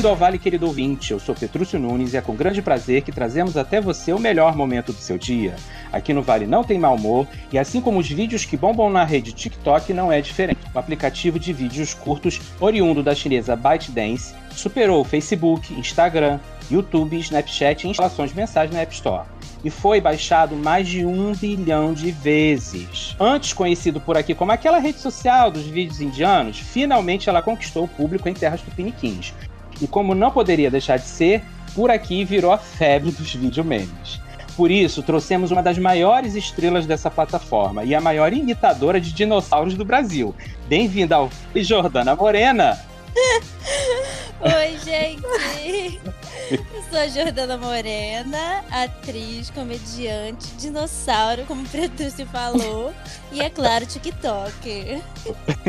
Bem-vindo 0.00 0.14
ao 0.14 0.16
Vale, 0.16 0.38
querido 0.38 0.64
ouvinte. 0.64 1.10
Eu 1.10 1.20
sou 1.20 1.34
Petrúcio 1.34 1.78
Nunes 1.78 2.14
e 2.14 2.16
é 2.16 2.22
com 2.22 2.34
grande 2.34 2.62
prazer 2.62 3.02
que 3.02 3.12
trazemos 3.12 3.54
até 3.58 3.82
você 3.82 4.14
o 4.14 4.18
melhor 4.18 4.56
momento 4.56 4.94
do 4.94 4.98
seu 4.98 5.18
dia. 5.18 5.54
Aqui 5.92 6.14
no 6.14 6.22
Vale 6.22 6.46
não 6.46 6.64
tem 6.64 6.78
mau 6.78 6.94
humor 6.94 7.28
e 7.52 7.58
assim 7.58 7.82
como 7.82 7.98
os 7.98 8.08
vídeos 8.08 8.46
que 8.46 8.56
bombam 8.56 8.88
na 8.88 9.04
rede 9.04 9.30
TikTok 9.34 9.92
não 9.92 10.10
é 10.10 10.22
diferente. 10.22 10.58
O 10.74 10.78
aplicativo 10.78 11.38
de 11.38 11.52
vídeos 11.52 11.92
curtos 11.92 12.40
oriundo 12.58 13.02
da 13.02 13.14
chinesa 13.14 13.54
ByteDance 13.54 14.34
superou 14.52 15.02
o 15.02 15.04
Facebook, 15.04 15.70
Instagram, 15.74 16.40
YouTube, 16.70 17.18
Snapchat 17.18 17.86
e 17.86 17.90
instalações 17.90 18.32
mensais 18.32 18.70
na 18.70 18.80
App 18.80 18.94
Store 18.94 19.26
e 19.62 19.68
foi 19.68 20.00
baixado 20.00 20.56
mais 20.56 20.88
de 20.88 21.04
um 21.04 21.34
bilhão 21.34 21.92
de 21.92 22.10
vezes. 22.10 23.14
Antes 23.20 23.52
conhecido 23.52 24.00
por 24.00 24.16
aqui 24.16 24.34
como 24.34 24.52
aquela 24.52 24.78
rede 24.78 24.98
social 24.98 25.50
dos 25.50 25.64
vídeos 25.64 26.00
indianos, 26.00 26.58
finalmente 26.58 27.28
ela 27.28 27.42
conquistou 27.42 27.84
o 27.84 27.88
público 27.88 28.26
em 28.28 28.32
terras 28.32 28.62
tupiniquins, 28.62 29.34
e 29.80 29.86
como 29.86 30.14
não 30.14 30.30
poderia 30.30 30.70
deixar 30.70 30.98
de 30.98 31.06
ser, 31.06 31.42
por 31.74 31.90
aqui 31.90 32.24
virou 32.24 32.52
a 32.52 32.58
febre 32.58 33.10
dos 33.10 33.34
videomemes. 33.34 34.20
Por 34.56 34.70
isso, 34.70 35.02
trouxemos 35.02 35.50
uma 35.50 35.62
das 35.62 35.78
maiores 35.78 36.34
estrelas 36.34 36.84
dessa 36.84 37.10
plataforma 37.10 37.84
e 37.84 37.94
a 37.94 38.00
maior 38.00 38.32
imitadora 38.32 39.00
de 39.00 39.12
dinossauros 39.12 39.74
do 39.74 39.84
Brasil. 39.84 40.34
Bem-vinda 40.68 41.16
ao 41.16 41.30
Jordana 41.54 42.14
Morena! 42.14 42.78
Oi, 44.40 44.78
gente! 44.84 46.19
Eu 46.50 46.82
sou 46.90 46.98
a 46.98 47.06
Jordana 47.06 47.56
Morena, 47.56 48.64
atriz, 48.72 49.50
comediante, 49.50 50.48
dinossauro, 50.58 51.44
como 51.44 51.62
o 51.62 51.68
Petúcio 51.68 52.26
falou, 52.26 52.92
e 53.30 53.40
é 53.40 53.48
claro, 53.48 53.86
TikToker. 53.86 55.00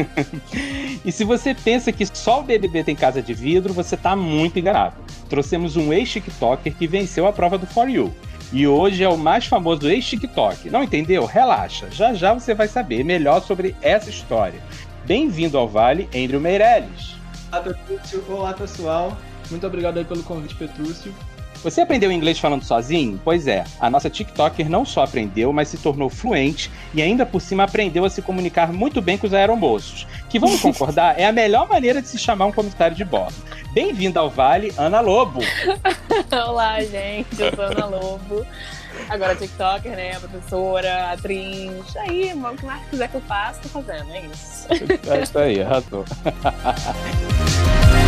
e 1.05 1.11
se 1.11 1.23
você 1.23 1.53
pensa 1.53 1.91
que 1.91 2.03
só 2.07 2.39
o 2.39 2.43
BBB 2.43 2.83
tem 2.83 2.95
casa 2.95 3.21
de 3.21 3.31
vidro, 3.31 3.73
você 3.73 3.95
tá 3.95 4.15
muito 4.15 4.57
enganado. 4.57 4.95
Trouxemos 5.29 5.77
um 5.77 5.93
ex-TikToker 5.93 6.73
que 6.73 6.88
venceu 6.88 7.27
a 7.27 7.33
prova 7.33 7.59
do 7.59 7.67
For 7.67 7.88
You. 7.88 8.11
E 8.51 8.66
hoje 8.66 9.03
é 9.03 9.07
o 9.07 9.17
mais 9.17 9.45
famoso 9.45 9.88
ex-TikTok. 9.88 10.67
Não 10.71 10.83
entendeu? 10.83 11.25
Relaxa, 11.25 11.91
já 11.91 12.11
já 12.16 12.33
você 12.33 12.55
vai 12.55 12.67
saber 12.67 13.03
melhor 13.03 13.43
sobre 13.43 13.75
essa 13.83 14.09
história. 14.09 14.59
Bem-vindo 15.05 15.59
ao 15.59 15.67
Vale, 15.67 16.09
Andrew 16.16 16.41
Meirelles. 16.41 17.16
Olá, 18.27 18.53
pessoal. 18.53 19.16
Muito 19.52 19.67
obrigado 19.67 19.97
aí 19.97 20.05
pelo 20.05 20.23
convite, 20.23 20.55
Petrúcio. 20.55 21.13
Você 21.63 21.81
aprendeu 21.81 22.11
inglês 22.11 22.39
falando 22.39 22.63
sozinho? 22.63 23.21
Pois 23.23 23.45
é, 23.45 23.63
a 23.80 23.88
nossa 23.88 24.09
TikToker 24.09 24.67
não 24.67 24.83
só 24.83 25.03
aprendeu, 25.03 25.53
mas 25.53 25.67
se 25.67 25.77
tornou 25.77 26.09
fluente 26.09 26.71
e 26.91 27.03
ainda 27.03 27.23
por 27.23 27.39
cima 27.39 27.63
aprendeu 27.63 28.03
a 28.03 28.09
se 28.09 28.19
comunicar 28.19 28.73
muito 28.73 28.99
bem 28.99 29.16
com 29.16 29.27
os 29.27 29.33
aeromoços, 29.33 30.07
que 30.27 30.39
vamos 30.39 30.59
concordar 30.63 31.19
é 31.19 31.25
a 31.25 31.31
melhor 31.31 31.69
maneira 31.69 32.02
de 32.02 32.07
se 32.07 32.17
chamar 32.17 32.47
um 32.47 32.52
comissário 32.52 32.95
de 32.95 33.05
bordo. 33.05 33.35
Bem-vinda 33.73 34.19
ao 34.19 34.29
Vale, 34.29 34.73
Ana 34.75 35.02
Lobo. 35.02 35.41
Olá, 36.47 36.81
gente, 36.81 37.39
eu 37.39 37.55
sou 37.55 37.66
Ana 37.66 37.85
Lobo. 37.85 38.44
Agora 39.07 39.35
TikToker, 39.35 39.91
né? 39.91 40.19
Professora, 40.19 41.11
atriz. 41.11 41.95
Aí, 41.97 42.33
o 42.33 42.57
que 42.57 42.66
mais 42.66 42.83
quiser 42.89 43.07
que 43.07 43.16
eu 43.16 43.22
faça, 43.22 43.61
tô 43.61 43.69
fazendo. 43.69 44.11
É 44.11 44.25
isso. 44.25 44.67
É 45.09 45.22
isso 45.22 45.38
aí, 45.38 45.61
arrasou. 45.61 46.03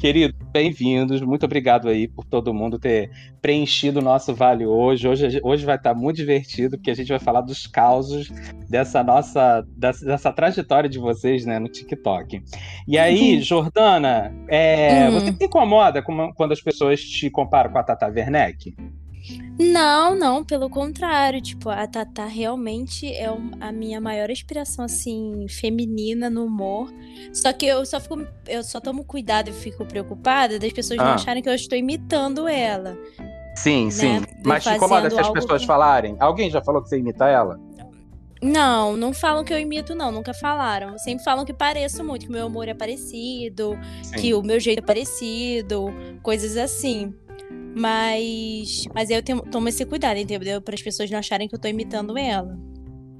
Querido, 0.00 0.34
bem-vindos. 0.50 1.20
Muito 1.20 1.44
obrigado 1.44 1.86
aí 1.86 2.08
por 2.08 2.24
todo 2.24 2.54
mundo 2.54 2.78
ter 2.78 3.10
preenchido 3.42 3.98
o 3.98 4.02
nosso 4.02 4.34
vale 4.34 4.64
hoje. 4.64 5.06
Hoje, 5.06 5.40
hoje 5.44 5.66
vai 5.66 5.76
estar 5.76 5.94
muito 5.94 6.16
divertido, 6.16 6.78
porque 6.78 6.90
a 6.90 6.94
gente 6.94 7.08
vai 7.08 7.18
falar 7.18 7.42
dos 7.42 7.66
causos 7.66 8.32
dessa 8.66 9.04
nossa 9.04 9.62
dessa, 9.76 10.06
dessa 10.06 10.32
trajetória 10.32 10.88
de 10.88 10.98
vocês 10.98 11.44
né, 11.44 11.58
no 11.58 11.68
TikTok. 11.68 12.42
E 12.88 12.96
aí, 12.98 13.36
uhum. 13.36 13.42
Jordana, 13.42 14.34
é, 14.48 15.06
uhum. 15.06 15.20
você 15.20 15.32
se 15.34 15.44
incomoda 15.44 16.02
quando 16.02 16.52
as 16.52 16.62
pessoas 16.62 17.02
te 17.02 17.28
comparam 17.28 17.70
com 17.70 17.78
a 17.78 17.82
Tata 17.82 18.06
Werneck? 18.06 18.74
Não, 19.58 20.14
não, 20.16 20.42
pelo 20.42 20.70
contrário, 20.70 21.40
tipo, 21.40 21.68
a 21.68 21.86
Tatá 21.86 22.24
realmente 22.24 23.06
é 23.12 23.28
a 23.60 23.70
minha 23.70 24.00
maior 24.00 24.30
inspiração, 24.30 24.86
assim, 24.86 25.46
feminina 25.48 26.30
no 26.30 26.46
humor. 26.46 26.90
Só 27.32 27.52
que 27.52 27.66
eu 27.66 27.84
só 27.84 28.00
fico, 28.00 28.26
eu 28.48 28.62
só 28.62 28.80
tomo 28.80 29.04
cuidado 29.04 29.50
e 29.50 29.52
fico 29.52 29.84
preocupada 29.84 30.58
das 30.58 30.72
pessoas 30.72 30.98
ah. 31.00 31.04
não 31.04 31.12
acharem 31.12 31.42
que 31.42 31.48
eu 31.48 31.54
estou 31.54 31.76
imitando 31.76 32.48
ela. 32.48 32.96
Sim, 33.54 33.84
né? 33.86 33.90
sim. 33.90 34.22
Mas 34.44 34.64
te 34.64 34.70
incomoda 34.70 35.10
se 35.10 35.20
as 35.20 35.28
pessoas 35.28 35.60
que... 35.60 35.66
falarem? 35.66 36.16
Alguém 36.18 36.50
já 36.50 36.62
falou 36.62 36.82
que 36.82 36.88
você 36.88 36.98
imita 36.98 37.28
ela? 37.28 37.60
Não, 38.42 38.96
não 38.96 39.12
falam 39.12 39.44
que 39.44 39.52
eu 39.52 39.58
imito, 39.58 39.94
não, 39.94 40.10
nunca 40.10 40.32
falaram. 40.32 40.96
Sempre 40.96 41.22
falam 41.22 41.44
que 41.44 41.52
pareço 41.52 42.02
muito, 42.02 42.24
que 42.24 42.32
meu 42.32 42.46
humor 42.46 42.66
é 42.68 42.74
parecido, 42.74 43.78
sim. 44.02 44.16
que 44.16 44.34
o 44.34 44.42
meu 44.42 44.58
jeito 44.58 44.78
é 44.78 44.82
parecido, 44.82 45.92
coisas 46.22 46.56
assim. 46.56 47.14
Mas, 47.74 48.84
mas 48.94 49.10
eu 49.10 49.22
tenho, 49.22 49.42
tomo 49.42 49.68
esse 49.68 49.84
cuidado, 49.84 50.18
entendeu? 50.18 50.60
Para 50.60 50.74
as 50.74 50.82
pessoas 50.82 51.10
não 51.10 51.18
acharem 51.18 51.48
que 51.48 51.54
eu 51.54 51.58
tô 51.58 51.68
imitando 51.68 52.18
ela. 52.18 52.58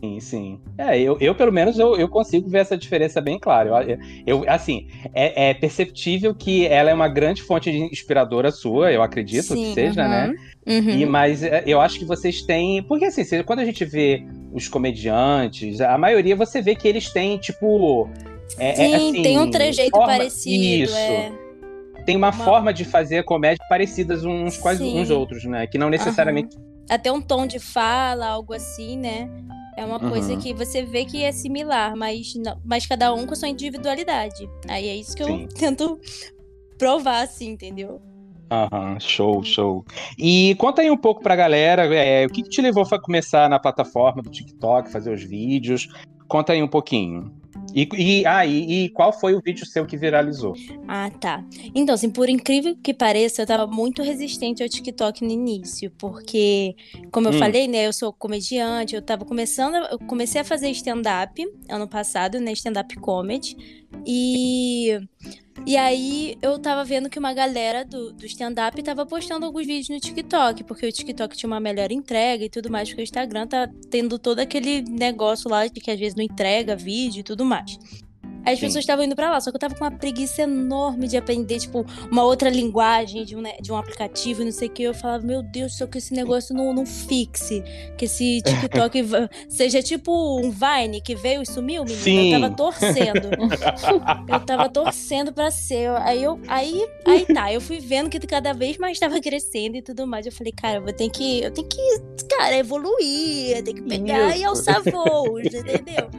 Sim, 0.02 0.18
sim. 0.18 0.60
É, 0.78 0.98
eu, 0.98 1.18
eu 1.20 1.34
pelo 1.34 1.52
menos 1.52 1.78
eu, 1.78 1.94
eu 1.94 2.08
consigo 2.08 2.48
ver 2.48 2.60
essa 2.60 2.76
diferença 2.76 3.20
bem 3.20 3.38
clara. 3.38 3.84
Eu, 3.86 3.98
eu 4.26 4.50
assim, 4.50 4.88
é, 5.12 5.50
é, 5.50 5.54
perceptível 5.54 6.34
que 6.34 6.66
ela 6.66 6.90
é 6.90 6.94
uma 6.94 7.08
grande 7.08 7.42
fonte 7.42 7.70
de 7.70 7.78
inspiradora 7.78 8.50
sua, 8.50 8.90
eu 8.90 9.02
acredito 9.02 9.54
sim, 9.54 9.62
que 9.62 9.74
seja, 9.74 10.08
né? 10.08 10.26
uhum, 10.26 10.32
né? 10.32 10.80
Uhum. 10.80 11.00
E, 11.00 11.06
mas 11.06 11.42
é, 11.42 11.64
eu 11.66 11.80
acho 11.80 11.98
que 11.98 12.04
vocês 12.06 12.40
têm. 12.42 12.82
Porque 12.82 13.04
assim, 13.04 13.24
quando 13.42 13.60
a 13.60 13.64
gente 13.64 13.84
vê 13.84 14.24
os 14.52 14.68
comediantes, 14.68 15.80
a 15.82 15.98
maioria 15.98 16.34
você 16.34 16.62
vê 16.62 16.74
que 16.74 16.88
eles 16.88 17.10
têm, 17.10 17.36
tipo. 17.36 18.08
É, 18.58 18.70
é 18.70 18.74
sim, 18.74 18.92
é, 18.92 18.96
assim, 18.96 19.22
tem 19.22 19.38
um 19.38 19.50
trejeito 19.50 19.90
forma... 19.90 20.06
parecido. 20.06 20.84
Isso. 20.84 20.96
É 20.96 21.39
tem 22.10 22.16
uma, 22.16 22.28
uma, 22.28 22.44
forma 22.44 22.72
de 22.72 22.84
fazer 22.84 23.24
comédia 23.24 23.64
parecidas 23.68 24.24
uns 24.24 24.56
com 24.58 24.68
uns 24.70 25.10
outros, 25.10 25.44
né? 25.44 25.66
Que 25.66 25.78
não 25.78 25.88
necessariamente. 25.88 26.56
Uhum. 26.56 26.84
Até 26.90 27.12
um 27.12 27.20
tom 27.20 27.46
de 27.46 27.58
fala, 27.58 28.26
algo 28.26 28.52
assim, 28.52 28.96
né? 28.96 29.30
É 29.76 29.84
uma 29.84 30.02
uhum. 30.02 30.10
coisa 30.10 30.36
que 30.36 30.52
você 30.52 30.82
vê 30.82 31.04
que 31.04 31.22
é 31.22 31.30
similar, 31.30 31.96
mas, 31.96 32.34
não, 32.34 32.60
mas 32.64 32.86
cada 32.86 33.14
um 33.14 33.26
com 33.26 33.34
sua 33.34 33.48
individualidade. 33.48 34.48
Aí 34.68 34.88
é 34.88 34.96
isso 34.96 35.16
que 35.16 35.24
Sim. 35.24 35.42
eu 35.42 35.48
tento 35.54 36.00
provar, 36.76 37.22
assim, 37.22 37.50
entendeu? 37.50 38.00
Aham, 38.50 38.94
uhum, 38.94 39.00
show, 39.00 39.44
show. 39.44 39.84
E 40.18 40.56
conta 40.56 40.82
aí 40.82 40.90
um 40.90 40.96
pouco 40.96 41.22
pra 41.22 41.36
galera, 41.36 41.86
é, 41.94 42.26
o 42.26 42.28
que, 42.28 42.42
que 42.42 42.48
te 42.48 42.60
levou 42.60 42.84
a 42.90 43.00
começar 43.00 43.48
na 43.48 43.60
plataforma 43.60 44.20
do 44.20 44.28
TikTok, 44.28 44.90
fazer 44.90 45.12
os 45.12 45.22
vídeos? 45.22 45.88
Conta 46.26 46.52
aí 46.52 46.62
um 46.62 46.68
pouquinho. 46.68 47.32
E, 47.74 47.88
e, 47.96 48.26
ah, 48.26 48.44
e, 48.44 48.84
e, 48.84 48.88
qual 48.90 49.12
foi 49.12 49.34
o 49.34 49.40
vídeo 49.40 49.64
seu 49.66 49.86
que 49.86 49.96
viralizou? 49.96 50.54
Ah, 50.88 51.10
tá. 51.10 51.44
Então, 51.74 51.94
assim, 51.94 52.10
por 52.10 52.28
incrível 52.28 52.76
que 52.82 52.92
pareça, 52.92 53.42
eu 53.42 53.46
tava 53.46 53.66
muito 53.66 54.02
resistente 54.02 54.62
ao 54.62 54.68
TikTok 54.68 55.24
no 55.24 55.30
início, 55.30 55.90
porque, 55.98 56.74
como 57.10 57.28
eu 57.28 57.32
hum. 57.32 57.38
falei, 57.38 57.68
né, 57.68 57.86
eu 57.86 57.92
sou 57.92 58.12
comediante, 58.12 58.94
eu 58.94 59.02
tava 59.02 59.24
começando, 59.24 59.76
eu 59.90 59.98
comecei 60.00 60.40
a 60.40 60.44
fazer 60.44 60.70
stand-up 60.70 61.46
ano 61.68 61.88
passado, 61.88 62.40
né, 62.40 62.52
stand-up 62.52 62.94
comedy, 62.96 63.79
e 64.06 64.98
e 65.66 65.76
aí 65.76 66.38
eu 66.40 66.58
tava 66.58 66.84
vendo 66.84 67.10
que 67.10 67.18
uma 67.18 67.34
galera 67.34 67.84
do, 67.84 68.12
do 68.12 68.24
stand-up 68.24 68.82
tava 68.82 69.04
postando 69.04 69.44
alguns 69.44 69.66
vídeos 69.66 69.88
no 69.90 70.00
TikTok, 70.00 70.64
porque 70.64 70.86
o 70.86 70.92
TikTok 70.92 71.36
tinha 71.36 71.48
uma 71.48 71.60
melhor 71.60 71.92
entrega 71.92 72.44
e 72.44 72.48
tudo 72.48 72.70
mais, 72.70 72.88
porque 72.88 73.02
o 73.02 73.04
Instagram 73.04 73.46
tá 73.46 73.68
tendo 73.90 74.18
todo 74.18 74.38
aquele 74.38 74.82
negócio 74.82 75.50
lá 75.50 75.66
de 75.66 75.80
que 75.80 75.90
às 75.90 75.98
vezes 75.98 76.14
não 76.14 76.24
entrega 76.24 76.74
vídeo 76.74 77.20
e 77.20 77.22
tudo 77.22 77.44
mais. 77.44 77.78
Aí 78.44 78.54
as 78.54 78.58
Sim. 78.58 78.66
pessoas 78.66 78.82
estavam 78.82 79.04
indo 79.04 79.14
pra 79.14 79.30
lá, 79.30 79.40
só 79.40 79.50
que 79.50 79.56
eu 79.56 79.60
tava 79.60 79.74
com 79.74 79.84
uma 79.84 79.90
preguiça 79.90 80.42
enorme 80.42 81.06
de 81.06 81.16
aprender, 81.16 81.58
tipo, 81.58 81.84
uma 82.10 82.24
outra 82.24 82.48
linguagem 82.48 83.24
de 83.24 83.36
um, 83.36 83.42
de 83.60 83.72
um 83.72 83.76
aplicativo 83.76 84.42
e 84.42 84.44
não 84.44 84.52
sei 84.52 84.68
o 84.68 84.70
que. 84.70 84.82
Eu 84.82 84.94
falava, 84.94 85.24
meu 85.24 85.42
Deus, 85.42 85.76
só 85.76 85.86
que 85.86 85.98
esse 85.98 86.14
negócio 86.14 86.54
não, 86.54 86.72
não 86.72 86.86
fixe. 86.86 87.62
Que 87.96 88.04
esse 88.04 88.40
TikTok 88.42 89.02
seja 89.48 89.82
tipo 89.82 90.40
um 90.40 90.50
Vine 90.50 91.00
que 91.00 91.14
veio 91.14 91.42
e 91.42 91.46
sumiu, 91.46 91.84
menina. 91.84 92.02
Sim. 92.02 92.34
Eu 92.34 92.40
tava 92.40 92.54
torcendo. 92.54 93.28
eu 94.28 94.40
tava 94.40 94.68
torcendo 94.68 95.32
pra 95.32 95.50
ser. 95.50 95.90
Aí 96.02 96.22
eu. 96.22 96.40
Aí, 96.48 96.86
aí 97.06 97.26
tá, 97.26 97.52
eu 97.52 97.60
fui 97.60 97.78
vendo 97.78 98.08
que 98.08 98.18
cada 98.20 98.52
vez 98.52 98.78
mais 98.78 98.98
tava 98.98 99.20
crescendo 99.20 99.76
e 99.76 99.82
tudo 99.82 100.06
mais. 100.06 100.26
Eu 100.26 100.32
falei, 100.32 100.52
cara, 100.52 100.78
eu 100.78 100.82
vou 100.82 100.92
ter 100.92 101.10
que. 101.10 101.42
Eu 101.42 101.50
tenho 101.50 101.68
que, 101.68 101.78
cara, 102.28 102.56
evoluir, 102.56 103.56
eu 103.56 103.64
tenho 103.64 103.76
que 103.76 103.82
pegar 103.82 104.30
Isso. 104.30 104.38
e 104.38 104.44
alçar 104.44 104.82
voos, 104.82 105.44
entendeu? 105.46 106.10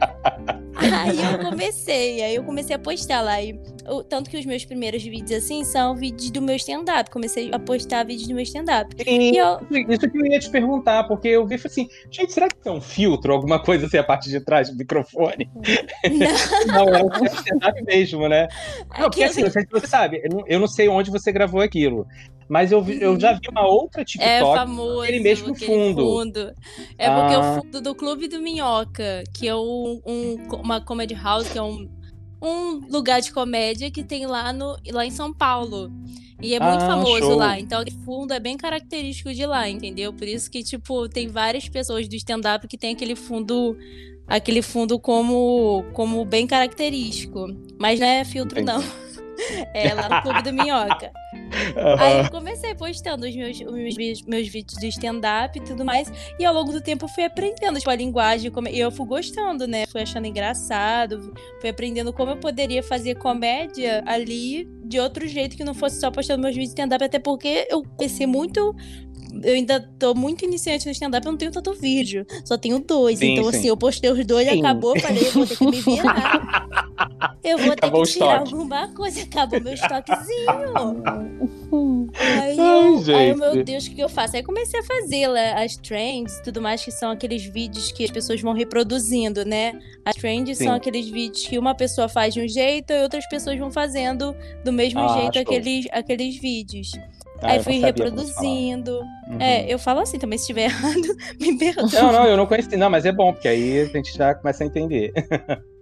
Aí 0.74 1.18
eu 1.22 1.50
comecei, 1.50 2.11
aí 2.20 2.34
eu 2.34 2.44
comecei 2.44 2.74
a 2.76 2.78
postar 2.78 3.20
lá. 3.22 3.40
E 3.40 3.58
o- 3.88 4.02
tanto 4.02 4.28
que 4.28 4.36
os 4.36 4.44
meus 4.44 4.64
primeiros 4.64 5.02
vídeos, 5.02 5.32
assim, 5.44 5.64
são 5.64 5.94
vídeos 5.94 6.30
do 6.30 6.42
meu 6.42 6.56
stand-up. 6.56 7.10
Comecei 7.10 7.50
a 7.52 7.58
postar 7.58 8.04
vídeos 8.04 8.28
do 8.28 8.34
meu 8.34 8.42
stand-up. 8.42 8.94
E 9.06 9.32
E 9.32 9.36
eu, 9.38 9.58
isso 9.88 10.10
que 10.10 10.18
eu 10.18 10.26
ia 10.26 10.38
te 10.40 10.50
perguntar, 10.50 11.04
porque 11.04 11.28
eu 11.28 11.46
vi 11.46 11.54
e 11.54 11.60
assim, 11.66 11.88
gente, 12.10 12.32
será 12.32 12.48
que 12.48 12.56
tem 12.56 12.72
um 12.72 12.80
filtro, 12.80 13.32
alguma 13.32 13.62
coisa 13.62 13.86
assim 13.86 13.96
a 13.98 14.04
parte 14.04 14.28
de 14.28 14.40
trás 14.40 14.68
do 14.68 14.76
microfone? 14.76 15.48
não, 16.66 16.84
Não, 16.84 16.88
é 16.94 17.02
um 17.04 17.24
stand-up 17.24 17.82
mesmo, 17.84 18.28
né? 18.28 18.48
Não, 18.98 19.02
porque 19.10 19.22
assim, 19.24 19.42
você 19.44 19.86
sabe, 19.86 20.20
eu 20.24 20.30
não, 20.30 20.44
eu 20.46 20.68
sei 20.68 20.88
onde 20.88 21.10
você 21.10 21.30
gravou 21.30 21.60
aquilo, 21.60 22.06
mas 22.48 22.72
eu, 22.72 22.82
vi- 22.82 23.00
eu 23.00 23.18
já 23.18 23.32
vi 23.34 23.48
uma 23.50 23.66
outra 23.66 24.02
é 24.02 24.04
TikTok. 24.04 24.56
famoso. 24.58 25.00
aquele 25.02 25.20
mesmo 25.20 25.52
aquele 25.52 25.66
fundo. 25.66 26.52
É 26.98 27.08
porque 27.10 27.34
Ah. 27.34 27.40
o 27.40 27.60
fundo 27.62 27.80
do 27.80 27.94
Clube 27.94 28.28
do 28.28 28.40
Minhoca, 28.40 29.22
que 29.34 29.46
é 29.48 29.54
um, 29.54 30.00
um- 30.06 30.36
uma 30.62 30.80
comedy 30.80 31.14
house, 31.14 31.48
que 31.50 31.58
é 31.58 31.62
um, 31.62 31.88
um 32.42 32.80
lugar 32.90 33.20
de 33.20 33.32
comédia 33.32 33.90
que 33.90 34.02
tem 34.02 34.26
lá, 34.26 34.52
no, 34.52 34.76
lá 34.90 35.06
em 35.06 35.10
São 35.10 35.32
Paulo. 35.32 35.90
E 36.42 36.54
é 36.56 36.60
muito 36.60 36.82
Ah, 36.82 36.86
famoso 36.88 37.18
show. 37.20 37.36
lá. 37.36 37.58
Então, 37.60 37.80
aquele 37.80 37.96
fundo 38.04 38.34
é 38.34 38.40
bem 38.40 38.56
característico 38.56 39.32
de 39.32 39.46
lá, 39.46 39.68
entendeu? 39.68 40.12
Por 40.12 40.26
isso 40.26 40.50
que, 40.50 40.62
tipo, 40.64 41.08
tem 41.08 41.28
várias 41.28 41.68
pessoas 41.68 42.08
do 42.08 42.16
stand-up 42.16 42.66
que 42.66 42.76
tem 42.76 42.92
aquele 42.94 43.14
fundo. 43.14 43.76
Aquele 44.26 44.60
fundo 44.62 44.98
como, 44.98 45.84
como 45.92 46.24
bem 46.24 46.46
característico. 46.46 47.46
Mas 47.78 48.00
não 48.00 48.06
é 48.06 48.24
filtro, 48.24 48.60
Entendi. 48.60 48.78
não. 48.84 49.11
É 49.74 49.94
lá 49.94 50.08
no 50.08 50.22
Clube 50.22 50.42
do 50.42 50.52
Minhoca. 50.52 51.10
Aí 51.98 52.18
eu 52.24 52.30
comecei 52.30 52.74
postando 52.74 53.26
os 53.26 53.34
meus, 53.34 53.60
os 53.60 53.72
meus, 53.72 53.96
vídeos- 53.96 54.22
meus 54.26 54.48
vídeos 54.48 54.78
do 54.78 54.86
stand-up 54.86 55.58
e 55.58 55.62
tudo 55.62 55.84
mais. 55.84 56.10
E 56.38 56.44
ao 56.44 56.54
longo 56.54 56.72
do 56.72 56.80
tempo 56.80 57.04
eu 57.04 57.08
fui 57.08 57.24
aprendendo, 57.24 57.78
tipo, 57.78 57.90
a 57.90 57.94
linguagem. 57.96 58.50
Como... 58.50 58.68
E 58.68 58.78
eu 58.78 58.90
fui 58.90 59.06
gostando, 59.06 59.66
né? 59.66 59.86
Fui 59.86 60.02
achando 60.02 60.26
engraçado. 60.26 61.32
Fui 61.60 61.70
aprendendo 61.70 62.12
como 62.12 62.32
eu 62.32 62.36
poderia 62.36 62.82
fazer 62.82 63.14
comédia 63.16 64.02
ali 64.06 64.68
de 64.84 64.98
outro 65.00 65.26
jeito 65.26 65.56
que 65.56 65.64
não 65.64 65.74
fosse 65.74 65.98
só 66.00 66.10
postando 66.10 66.42
meus 66.42 66.54
vídeos 66.54 66.74
de 66.74 66.80
stand-up. 66.80 67.04
Até 67.04 67.18
porque 67.18 67.66
eu 67.70 67.82
pensei 67.98 68.26
muito. 68.26 68.74
Eu 69.42 69.54
ainda 69.54 69.80
tô 69.98 70.14
muito 70.14 70.44
iniciante 70.44 70.86
no 70.86 70.92
stand-up, 70.92 71.24
eu 71.24 71.32
não 71.32 71.38
tenho 71.38 71.50
tanto 71.52 71.72
vídeo. 71.74 72.26
Só 72.44 72.58
tenho 72.58 72.78
dois. 72.80 73.18
Sim, 73.18 73.32
então, 73.32 73.50
sim. 73.50 73.58
assim, 73.58 73.68
eu 73.68 73.76
postei 73.76 74.10
os 74.10 74.26
dois, 74.26 74.48
Sim. 74.48 74.58
acabou. 74.60 74.98
Falei, 74.98 75.26
eu 75.26 75.32
vou 75.32 75.46
ter 75.46 75.56
que 75.56 75.64
me 75.66 75.80
virar. 75.80 76.68
Eu 77.44 77.58
vou 77.58 77.66
ter 77.74 77.86
Acabou 77.86 78.02
que 78.04 78.10
o 78.10 78.12
tirar 78.12 78.36
estoque. 78.44 78.54
alguma 78.54 78.88
coisa. 78.94 79.22
Acabou 79.22 79.60
meu 79.60 79.74
estoquezinho. 79.74 81.02
Aí, 82.14 82.56
eu, 82.58 82.96
aí 82.96 83.04
gente. 83.04 83.28
eu, 83.30 83.36
meu 83.36 83.64
Deus, 83.64 83.86
o 83.86 83.90
que 83.94 84.00
eu 84.00 84.08
faço? 84.08 84.36
Aí 84.36 84.42
comecei 84.44 84.78
a 84.78 84.82
fazer 84.82 85.26
lá, 85.26 85.62
as 85.62 85.76
trends 85.76 86.38
e 86.38 86.42
tudo 86.44 86.60
mais, 86.62 86.84
que 86.84 86.90
são 86.92 87.10
aqueles 87.10 87.42
vídeos 87.44 87.90
que 87.90 88.04
as 88.04 88.10
pessoas 88.10 88.40
vão 88.40 88.52
reproduzindo, 88.52 89.44
né? 89.44 89.72
As 90.04 90.14
trends 90.14 90.58
Sim. 90.58 90.64
são 90.66 90.74
aqueles 90.74 91.08
vídeos 91.08 91.46
que 91.46 91.58
uma 91.58 91.74
pessoa 91.74 92.08
faz 92.08 92.32
de 92.34 92.40
um 92.40 92.48
jeito 92.48 92.92
e 92.92 93.02
outras 93.02 93.26
pessoas 93.28 93.58
vão 93.58 93.70
fazendo 93.72 94.36
do 94.64 94.72
mesmo 94.72 95.00
Ah, 95.00 95.20
jeito 95.20 95.38
aqueles, 95.38 95.86
aqueles 95.90 96.36
vídeos. 96.40 96.92
Ah, 97.42 97.52
aí 97.52 97.62
fui 97.62 97.78
reproduzindo. 97.78 99.00
Uhum. 99.28 99.40
É, 99.40 99.72
eu 99.72 99.78
falo 99.78 100.00
assim 100.00 100.18
também, 100.18 100.38
se 100.38 100.44
estiver 100.44 100.64
errado, 100.70 101.16
me 101.40 101.58
perdoa. 101.58 101.88
Não, 101.92 102.12
não, 102.12 102.26
eu 102.26 102.36
não 102.36 102.46
conheci, 102.46 102.76
não, 102.76 102.88
mas 102.88 103.04
é 103.04 103.12
bom, 103.12 103.32
porque 103.32 103.48
aí 103.48 103.80
a 103.80 103.84
gente 103.86 104.16
já 104.16 104.34
começa 104.34 104.64
a 104.64 104.66
entender. 104.66 105.12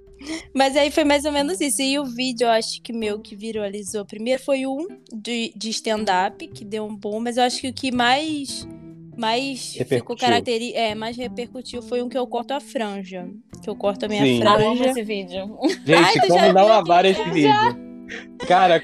Mas 0.54 0.76
aí 0.76 0.90
foi 0.90 1.02
mais 1.02 1.24
ou 1.24 1.32
menos 1.32 1.60
isso. 1.62 1.80
E 1.80 1.98
o 1.98 2.04
vídeo, 2.04 2.44
eu 2.44 2.50
acho 2.50 2.82
que 2.82 2.92
meu 2.92 3.18
que 3.20 3.34
viralizou 3.34 4.04
primeiro 4.04 4.42
foi 4.42 4.66
um 4.66 4.86
de, 5.10 5.50
de 5.56 5.70
stand-up, 5.70 6.46
que 6.48 6.62
deu 6.64 6.84
um 6.84 6.94
boom, 6.94 7.20
mas 7.20 7.38
eu 7.38 7.44
acho 7.44 7.60
que 7.60 7.68
o 7.68 7.72
que 7.72 7.90
mais. 7.90 8.68
Mais 9.16 9.72
ficou 9.72 9.78
Repercutiu. 9.84 10.28
característico. 10.28 10.78
É, 10.78 10.94
mais 10.94 11.16
repercutiu 11.16 11.82
foi 11.82 12.02
um 12.02 12.08
que 12.08 12.16
eu 12.16 12.26
corto 12.26 12.54
a 12.54 12.60
franja. 12.60 13.28
Que 13.62 13.68
eu 13.68 13.76
corto 13.76 14.06
a 14.06 14.08
minha 14.08 14.22
Sim. 14.22 14.42
Eu 14.42 14.50
amo 14.50 14.76
franja. 14.76 14.90
esse 14.90 15.02
vídeo. 15.02 15.58
Gente, 15.84 15.92
Ai, 15.92 16.14
já 16.14 16.20
como 16.20 16.52
não 16.52 16.72
aquele 16.72 17.08
esse 17.08 17.30
vídeo? 17.30 17.89
Cara, 18.46 18.82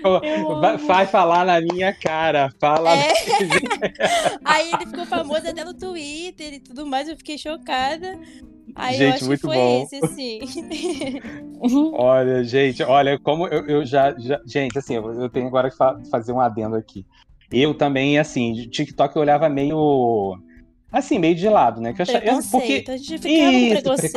vai, 0.61 0.77
vai 0.77 1.07
falar 1.07 1.45
na 1.45 1.61
minha 1.61 1.93
cara. 1.93 2.51
Fala. 2.61 2.95
É. 2.95 3.13
Aí 4.45 4.73
ele 4.73 4.87
ficou 4.87 5.07
famoso 5.07 5.49
até 5.49 5.65
no 5.65 5.75
Twitter 5.75 6.55
e 6.55 6.61
tudo 6.61 6.87
mais, 6.87 7.09
eu 7.09 7.17
fiquei 7.17 7.39
chocada. 7.39 8.19
Aí 8.75 8.97
Gente, 8.97 9.25
muito 9.25 9.41
foi 9.47 9.57
bom. 9.57 9.87
esse. 9.91 10.41
Olha, 11.95 12.45
gente, 12.45 12.83
olha 12.83 13.19
como 13.19 13.47
eu, 13.47 13.67
eu 13.67 13.87
já, 13.87 14.15
já- 14.19 14.41
Gente, 14.47 14.79
assim, 14.79 14.95
eu, 14.97 15.13
eu 15.23 15.29
tenho 15.31 15.47
agora 15.47 15.71
que 15.71 15.77
fa- 15.77 15.99
fazer 16.11 16.33
um 16.33 16.41
adendo 16.41 16.77
aqui. 16.77 17.07
Eu 17.51 17.73
também, 17.75 18.19
assim, 18.19 18.53
de 18.53 18.67
TikTok 18.69 19.15
eu 19.17 19.23
olhava 19.23 19.49
meio. 19.49 20.37
Assim, 20.97 21.19
meio 21.19 21.35
de 21.35 21.47
lado, 21.49 21.79
né? 21.81 21.93
Que 21.93 22.01
eu 22.01 22.07
eu- 22.07 22.13
porque 22.51 22.81
Preconceito, 22.83 22.91
a 22.91 22.97
gente 22.97 23.19
ficava 23.19 23.53
com 23.53 23.59
Isso, 23.59 23.83
preconceito. 23.83 24.13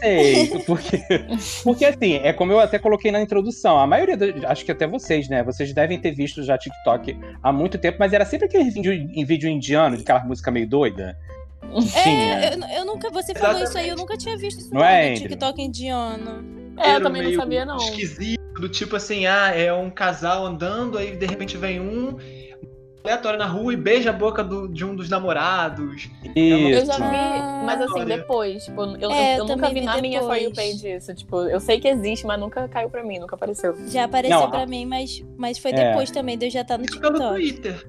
preconceito. 0.00 0.64
Porque, 0.66 0.98
porque 1.62 1.84
assim, 1.84 2.14
é 2.16 2.32
como 2.32 2.50
eu 2.50 2.58
até 2.58 2.80
coloquei 2.80 3.12
na 3.12 3.20
introdução, 3.22 3.78
a 3.78 3.86
maioria, 3.86 4.16
da- 4.16 4.50
acho 4.50 4.64
que 4.64 4.72
até 4.72 4.88
vocês, 4.88 5.28
né? 5.28 5.44
Vocês 5.44 5.72
devem 5.72 6.00
ter 6.00 6.10
visto 6.10 6.42
já 6.42 6.58
TikTok 6.58 7.16
há 7.40 7.52
muito 7.52 7.78
tempo, 7.78 7.98
mas 8.00 8.12
era 8.12 8.24
sempre 8.24 8.46
aquele 8.46 8.70
vídeo, 8.70 8.92
em 8.92 9.24
vídeo 9.24 9.48
indiano, 9.48 9.96
de 9.96 10.02
aquela 10.02 10.24
música 10.24 10.50
meio 10.50 10.68
doida. 10.68 11.16
É, 11.94 12.54
eu, 12.54 12.78
eu 12.80 12.84
nunca, 12.84 13.08
você 13.10 13.34
falou 13.34 13.62
isso 13.62 13.76
aí, 13.78 13.88
eu 13.88 13.96
nunca 13.96 14.16
tinha 14.16 14.36
visto 14.36 14.60
isso 14.60 14.74
Não 14.74 14.82
é, 14.84 15.12
do? 15.14 15.20
TikTok 15.20 15.62
indiano. 15.62 16.44
É, 16.78 16.96
eu 16.96 17.02
também 17.02 17.22
não 17.22 17.34
sabia, 17.34 17.64
não. 17.64 17.76
Esquisito, 17.76 18.40
do 18.60 18.68
tipo 18.68 18.96
assim, 18.96 19.26
ah, 19.26 19.52
é 19.54 19.72
um 19.72 19.90
casal 19.90 20.44
andando, 20.44 20.98
aí 20.98 21.16
de 21.16 21.26
repente 21.26 21.56
vem 21.56 21.80
um 21.80 22.16
aleatório 23.06 23.38
na 23.38 23.46
rua 23.46 23.72
e 23.72 23.76
beija 23.76 24.10
a 24.10 24.12
boca 24.12 24.42
do- 24.44 24.68
de 24.68 24.84
um 24.84 24.94
dos 24.94 25.08
namorados. 25.08 26.10
Eu 26.34 26.58
Isso. 26.70 26.86
já 26.86 26.96
vi, 26.96 27.16
Ah. 27.16 27.62
mas 27.64 27.80
assim, 27.82 28.04
depois, 28.04 28.64
tipo, 28.64 28.82
eu, 28.82 29.10
É, 29.10 29.34
eu, 29.34 29.38
eu 29.38 29.44
nunca 29.46 29.68
vi 29.68 29.74
vi 29.74 29.80
na 29.82 30.00
minha 30.00 30.20
For 30.22 30.36
You 30.36 30.50
depois. 30.50 30.72
page 30.82 30.88
isso. 30.96 31.14
Tipo, 31.14 31.42
eu 31.44 31.60
sei 31.60 31.80
que 31.80 31.88
existe, 31.88 32.26
mas 32.26 32.38
nunca 32.38 32.68
caiu 32.68 32.90
pra 32.90 33.02
mim, 33.04 33.18
nunca 33.18 33.34
apareceu. 33.36 33.74
Já 33.88 34.04
apareceu 34.04 34.38
Não, 34.40 34.50
pra 34.50 34.62
a- 34.62 34.66
mim, 34.66 34.84
mas, 34.86 35.24
mas 35.36 35.58
foi 35.58 35.70
É. 35.72 35.88
depois 35.88 36.10
também 36.10 36.36
de 36.36 36.46
eu 36.46 36.50
já 36.50 36.60
estar 36.62 36.78
no 36.78 36.84
pelo 36.86 37.00
TikTok. 37.00 37.34
Twitter. 37.34 37.86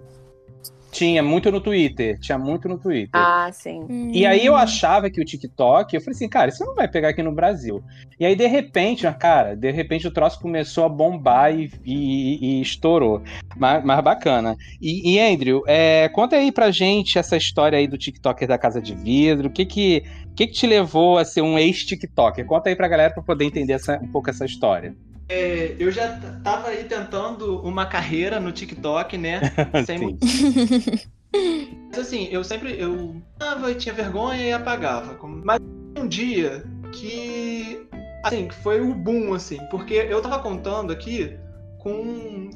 Tinha 0.92 1.22
muito 1.22 1.52
no 1.52 1.60
Twitter. 1.62 2.18
Tinha 2.20 2.38
muito 2.38 2.68
no 2.68 2.78
Twitter. 2.78 3.10
Ah, 3.14 3.50
sim. 3.52 3.86
Hum. 3.90 4.12
E 4.14 4.26
aí 4.26 4.46
eu 4.46 4.56
achava 4.56 5.10
que 5.10 5.22
o 5.22 5.26
TikTok, 5.26 5.94
eu 5.96 6.02
falei 6.02 6.16
assim, 6.16 6.30
cara, 6.30 6.50
isso 6.50 6.66
não 6.66 6.74
vai 6.74 6.88
pegar 6.88 7.10
aqui 7.10 7.22
no 7.22 7.32
Brasil. 7.32 7.84
E 8.20 8.26
aí, 8.26 8.36
de 8.36 8.48
repente, 8.48 9.04
cara, 9.20 9.56
de 9.56 9.70
repente 9.72 10.08
o 10.08 10.12
troço 10.12 10.40
começou 10.40 10.86
a 10.86 10.90
bombar 10.90 11.54
e, 11.54 11.70
e- 11.86 12.58
e 12.58 12.62
estourou. 12.62 13.22
Mas, 13.56 13.84
mas 13.84 14.04
bacana. 14.04 14.56
E, 14.82 15.14
e, 15.16 15.20
Andrew, 15.20 15.64
é, 15.68 16.10
conta 16.10 16.36
aí 16.38 16.52
pra 16.52 16.72
gente 16.72 17.20
essa 17.20 17.38
história 17.38 17.78
aí 17.78 17.88
do 17.88 17.98
TikToker 17.98 18.48
da 18.48 18.58
Casa 18.58 18.82
de 18.82 18.96
Vidro. 18.96 19.50
O 19.50 19.52
que 19.52 19.66
que, 19.66 20.04
que, 20.36 20.48
que 20.48 20.54
te 20.54 20.66
levou 20.66 21.18
a 21.18 21.26
ser 21.26 21.42
um 21.42 21.60
ex-TikToker? 21.60 22.46
Conta 22.46 22.70
aí 22.70 22.76
pra 22.76 22.88
galera 22.88 23.14
pra 23.14 23.22
poder 23.22 23.46
entender 23.46 23.74
essa- 23.74 24.00
um 24.02 24.08
pouco 24.08 24.30
essa 24.30 24.46
história. 24.46 24.96
É, 25.30 25.76
eu 25.78 25.92
já 25.92 26.20
tava 26.44 26.70
aí 26.70 26.86
tentando 26.86 27.60
uma 27.62 27.86
carreira 27.86 28.40
no 28.40 28.52
TikTok, 28.52 29.18
né? 29.18 29.42
Sem 29.86 30.18
Mas 31.90 32.00
assim, 32.00 32.28
eu 32.32 32.44
sempre 32.44 32.80
eu 32.80 33.22
tava 33.38 33.72
e 33.72 33.76
tinha 33.76 33.94
vergonha 33.94 34.44
e 34.44 34.54
apagava. 34.54 35.20
Mas 35.44 35.60
um 35.98 36.08
dia 36.08 36.64
que 36.94 37.86
assim, 38.24 38.48
que 38.48 38.56
foi 38.56 38.80
o 38.82 38.94
boom 38.94 39.34
assim, 39.34 39.60
porque 39.70 39.94
eu 39.94 40.22
tava 40.22 40.40
contando 40.40 40.94
aqui 40.94 41.38
com 41.80 42.50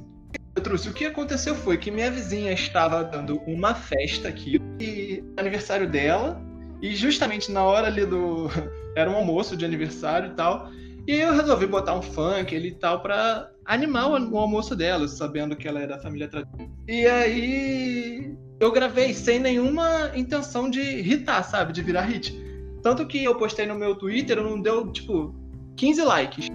eu 0.55 0.61
trouxe 0.61 0.89
o 0.89 0.93
que 0.93 1.05
aconteceu 1.05 1.55
foi 1.55 1.77
que 1.77 1.89
minha 1.89 2.11
vizinha 2.11 2.51
estava 2.51 3.03
dando 3.03 3.37
uma 3.47 3.73
festa 3.73 4.27
aqui 4.27 4.61
e 4.79 5.23
aniversário 5.37 5.89
dela 5.89 6.41
e 6.81 6.95
justamente 6.95 7.51
na 7.51 7.63
hora 7.63 7.87
ali 7.87 8.05
do 8.05 8.49
era 8.95 9.09
um 9.09 9.15
almoço 9.15 9.55
de 9.55 9.65
aniversário 9.65 10.31
e 10.31 10.35
tal. 10.35 10.69
E 11.11 11.15
eu 11.19 11.33
resolvi 11.33 11.67
botar 11.67 11.93
um 11.93 12.01
funk 12.01 12.55
ali 12.55 12.69
e 12.69 12.75
tal 12.75 13.01
pra 13.01 13.49
animar 13.65 14.09
o, 14.09 14.37
almoço 14.37 14.77
dela, 14.77 15.09
sabendo 15.09 15.57
que 15.57 15.67
ela 15.67 15.81
é 15.81 15.85
da 15.85 15.99
família 15.99 16.29
tradicional. 16.29 16.69
E 16.87 17.05
aí 17.05 18.33
eu 18.61 18.71
gravei 18.71 19.13
sem 19.13 19.37
nenhuma 19.37 20.09
intenção 20.15 20.69
de 20.69 20.79
hitar, 20.79 21.43
sabe? 21.43 21.73
De 21.73 21.81
virar 21.81 22.03
hit. 22.03 22.33
Tanto 22.81 23.05
que 23.05 23.21
eu 23.21 23.35
postei 23.35 23.65
no 23.65 23.75
meu 23.75 23.93
Twitter, 23.93 24.41
não 24.41 24.61
deu, 24.61 24.89
tipo, 24.89 25.35
15 25.75 26.01
likes. 26.01 26.47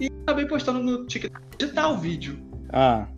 E 0.00 0.08
acabei 0.22 0.46
postando 0.46 0.78
no 0.78 1.04
TikTok 1.06 1.44
editar 1.60 1.88
o 1.88 1.98
vídeo. 1.98 2.38
Ah, 2.72 3.08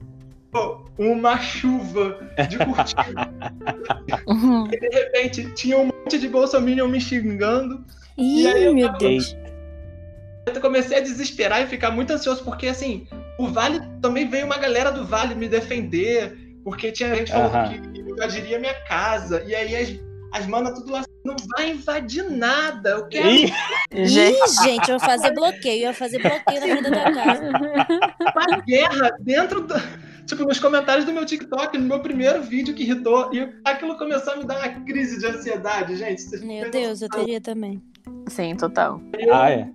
Pô, 0.51 0.83
uma 0.97 1.39
chuva 1.41 2.19
de 2.49 2.57
curtida. 2.57 3.31
e 4.73 4.81
de 4.81 4.89
repente 4.89 5.53
tinha 5.53 5.77
um 5.77 5.87
monte 5.89 6.19
de 6.19 6.27
bolsominion 6.27 6.89
me 6.89 6.99
xingando. 7.03 7.85
Ih, 8.17 8.47
aí 8.47 8.65
eu 8.65 8.75
meu 8.75 8.87
tava- 8.87 8.99
Deus. 8.99 9.37
Eu 10.47 10.61
comecei 10.61 10.99
a 10.99 11.01
desesperar 11.01 11.63
e 11.63 11.67
ficar 11.67 11.91
muito 11.91 12.13
ansioso, 12.13 12.43
porque 12.45 12.67
assim, 12.67 13.07
o 13.39 13.49
Vale 13.49 13.81
também 14.01 14.29
veio 14.29 14.47
uma 14.47 14.59
galera 14.59 14.91
do 14.91 15.05
Vale 15.05 15.35
me 15.35 15.49
defender, 15.49 16.37
porque 16.65 16.91
tinha 16.93 17.15
gente 17.15 17.31
falando 17.31 17.93
que 17.93 18.01
invadiria 18.01 18.59
minha 18.59 18.75
casa, 18.85 19.43
e 19.47 19.55
aí 19.55 19.77
as, 19.77 20.41
as 20.41 20.47
manas 20.47 20.79
tudo 20.79 20.93
lá, 20.93 21.05
não 21.25 21.37
vai 21.57 21.71
invadir 21.71 22.29
nada, 22.29 22.91
eu 22.91 23.09
quero. 23.09 23.29
Ih, 23.29 23.53
Ih, 23.93 24.05
gente, 24.05 24.89
eu 24.89 24.97
ia 24.97 25.01
fazer 25.01 25.33
bloqueio, 25.33 25.83
eu 25.83 25.89
ia 25.89 25.95
fazer 25.95 26.19
bloqueio 26.21 26.61
na 26.61 26.67
frente 26.67 26.91
da 26.91 27.13
casa. 27.13 27.51
uma 28.51 28.59
guerra 28.61 29.17
dentro 29.21 29.61
do. 29.63 29.75
Tipo, 30.27 30.45
nos 30.45 30.59
comentários 30.59 31.05
do 31.05 31.13
meu 31.13 31.27
TikTok, 31.27 31.77
no 31.79 31.85
meu 31.85 32.01
primeiro 32.01 32.43
vídeo 32.43 32.75
que 32.75 32.85
irritou, 32.85 33.31
e 33.35 33.53
aquilo 33.65 33.97
começou 33.99 34.35
a 34.35 34.37
me 34.37 34.45
dar 34.45 34.59
uma 34.59 34.85
crise 34.85 35.19
de 35.19 35.27
ansiedade, 35.27 35.97
gente. 35.97 36.25
Meu 36.45 36.71
Deus, 36.71 37.03
eu 37.03 37.09
teria 37.09 37.41
também. 37.41 37.83
Sim, 38.29 38.57
total. 38.57 39.01
Eu, 39.19 39.35
ah, 39.35 39.51
é. 39.51 39.69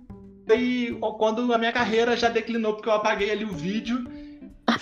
Foi 0.48 0.98
quando 1.18 1.52
a 1.52 1.58
minha 1.58 1.72
carreira 1.72 2.16
já 2.16 2.28
declinou, 2.28 2.74
porque 2.74 2.88
eu 2.88 2.94
apaguei 2.94 3.30
ali 3.30 3.44
o 3.44 3.52
vídeo. 3.52 4.04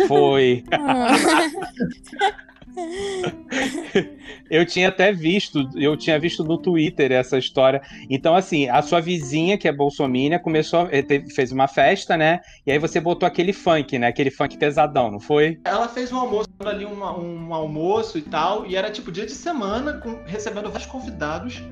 Foi. 0.07 0.65
eu 4.51 4.67
tinha 4.67 4.89
até 4.89 5.13
visto, 5.13 5.69
eu 5.75 5.97
tinha 5.97 6.19
visto 6.19 6.45
no 6.45 6.59
Twitter 6.59 7.13
essa 7.13 7.39
história. 7.39 7.81
Então, 8.09 8.35
assim, 8.35 8.69
a 8.69 8.83
sua 8.83 9.01
vizinha, 9.01 9.57
que 9.59 9.67
é 9.67 9.73
bolsomínia, 9.73 10.39
começou, 10.39 10.89
eh, 10.91 11.05
fez 11.35 11.53
uma 11.53 11.67
festa, 11.67 12.17
né? 12.17 12.41
E 12.67 12.73
aí 12.73 12.79
você 12.79 13.01
botou 13.01 13.27
aquele 13.27 13.53
funk, 13.53 13.99
né? 13.99 14.09
Aquele 14.09 14.31
funk 14.31 14.57
pesadão, 14.59 15.11
não 15.11 15.21
foi? 15.21 15.59
Ela 15.65 15.89
fez 15.89 16.13
um 16.13 16.19
almoço 16.19 16.49
ali, 16.61 16.85
um, 16.85 17.03
um 17.03 17.55
almoço 17.55 18.19
e 18.19 18.23
tal, 18.23 18.67
e 18.67 18.77
era 18.77 18.91
tipo 18.91 19.11
dia 19.11 19.27
de 19.27 19.33
semana, 19.33 19.95
com, 19.95 20.23
recebendo 20.25 20.71
vários 20.71 20.87
convidados. 20.87 21.63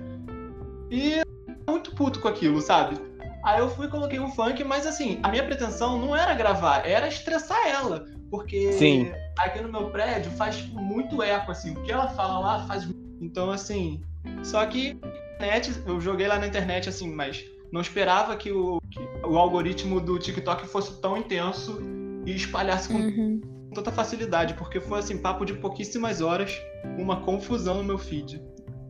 E 0.90 1.22
muito 1.68 1.94
puto 1.94 2.20
com 2.20 2.28
aquilo, 2.28 2.60
sabe? 2.60 2.96
Aí 3.44 3.60
eu 3.60 3.68
fui 3.68 3.86
e 3.86 3.90
coloquei 3.90 4.18
um 4.18 4.30
funk, 4.30 4.64
mas 4.64 4.86
assim, 4.86 5.20
a 5.22 5.28
minha 5.28 5.44
pretensão 5.44 5.98
não 5.98 6.16
era 6.16 6.34
gravar, 6.34 6.86
era 6.86 7.06
estressar 7.06 7.58
ela. 7.68 8.06
Porque 8.30 8.72
Sim. 8.72 9.12
aqui 9.38 9.60
no 9.60 9.70
meu 9.70 9.90
prédio 9.90 10.30
faz 10.32 10.56
tipo, 10.56 10.80
muito 10.80 11.22
eco, 11.22 11.52
assim. 11.52 11.72
O 11.72 11.82
que 11.82 11.92
ela 11.92 12.08
fala 12.08 12.38
lá 12.38 12.66
faz. 12.66 12.88
Então, 13.20 13.50
assim. 13.50 14.02
Só 14.42 14.64
que 14.64 14.98
internet, 15.34 15.82
eu 15.86 16.00
joguei 16.00 16.26
lá 16.26 16.38
na 16.38 16.46
internet, 16.46 16.88
assim, 16.88 17.12
mas 17.12 17.44
não 17.70 17.80
esperava 17.80 18.34
que 18.36 18.50
o, 18.50 18.80
que 18.90 18.98
o 19.26 19.36
algoritmo 19.36 20.00
do 20.00 20.18
TikTok 20.18 20.66
fosse 20.66 21.00
tão 21.00 21.16
intenso 21.16 21.78
e 22.24 22.34
espalhasse 22.34 22.88
com 22.88 22.94
Uhum. 22.94 23.40
tanta 23.74 23.92
facilidade, 23.92 24.54
porque 24.54 24.80
foi 24.80 25.00
assim, 25.00 25.18
papo 25.18 25.44
de 25.44 25.54
pouquíssimas 25.54 26.20
horas, 26.20 26.56
uma 26.98 27.20
confusão 27.20 27.76
no 27.76 27.84
meu 27.84 27.98
feed. 27.98 28.42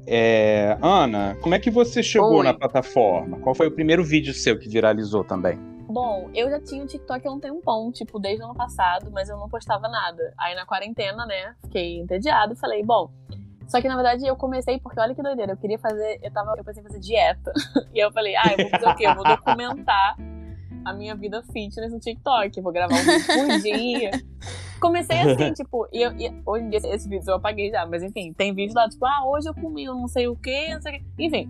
É, 0.06 0.76
Ana, 0.82 1.36
como 1.40 1.54
é 1.54 1.58
que 1.58 1.70
você 1.70 2.02
chegou 2.02 2.38
Oi. 2.38 2.44
na 2.44 2.54
plataforma? 2.54 3.38
Qual 3.38 3.54
foi 3.54 3.66
o 3.68 3.70
primeiro 3.70 4.04
vídeo 4.04 4.34
seu 4.34 4.58
que 4.58 4.68
viralizou 4.68 5.24
também? 5.24 5.58
Bom, 5.86 6.30
eu 6.34 6.50
já 6.50 6.60
tinha 6.60 6.82
o 6.82 6.86
TikTok 6.86 7.26
há 7.26 7.30
um 7.30 7.38
tempão, 7.38 7.92
tipo, 7.92 8.18
desde 8.18 8.42
o 8.42 8.46
ano 8.46 8.54
passado, 8.54 9.10
mas 9.12 9.28
eu 9.28 9.36
não 9.36 9.48
postava 9.48 9.88
nada. 9.88 10.34
Aí 10.38 10.54
na 10.54 10.66
quarentena, 10.66 11.26
né, 11.26 11.54
fiquei 11.62 11.98
entediada 11.98 12.52
e 12.52 12.56
falei, 12.56 12.82
bom. 12.82 13.10
Só 13.66 13.80
que 13.80 13.88
na 13.88 13.94
verdade 13.94 14.26
eu 14.26 14.36
comecei 14.36 14.78
porque 14.78 15.00
olha 15.00 15.14
que 15.14 15.22
doideira, 15.22 15.52
eu 15.52 15.56
queria 15.56 15.78
fazer, 15.78 16.18
eu 16.22 16.30
tava, 16.30 16.54
eu 16.56 16.64
pensei 16.64 16.82
em 16.82 16.86
fazer 16.86 17.00
dieta. 17.00 17.52
E 17.94 17.98
eu 18.00 18.10
falei, 18.10 18.34
ah, 18.34 18.52
eu 18.52 18.56
vou 18.56 18.70
fazer 18.70 18.88
o 18.88 18.96
quê? 18.96 19.06
Eu 19.06 19.14
vou 19.14 19.24
documentar 19.24 20.16
a 20.84 20.92
minha 20.92 21.14
vida 21.14 21.42
fitness 21.52 21.92
no 21.92 21.98
TikTok, 21.98 22.56
eu 22.56 22.62
vou 22.62 22.72
gravar 22.72 22.94
um 22.94 22.98
vídeo 22.98 23.26
por 23.26 23.60
dia. 23.60 24.10
Comecei 24.80 25.18
assim, 25.20 25.52
tipo, 25.54 25.88
e, 25.92 26.02
eu, 26.02 26.12
e 26.12 26.42
hoje 26.44 26.64
em 26.64 26.70
dia 26.70 26.78
esses 26.78 27.06
vídeos 27.06 27.26
eu 27.26 27.34
apaguei 27.34 27.70
já, 27.70 27.86
mas 27.86 28.02
enfim, 28.02 28.32
tem 28.32 28.54
vídeo 28.54 28.74
lá, 28.74 28.88
tipo, 28.88 29.04
ah, 29.06 29.26
hoje 29.26 29.48
eu 29.48 29.54
comi 29.54 29.88
um 29.88 30.00
não 30.00 30.08
sei 30.08 30.28
o 30.28 30.36
quê, 30.36 30.74
não 30.74 30.82
sei 30.82 30.96
o 30.96 30.98
quê. 30.98 31.04
Enfim, 31.18 31.48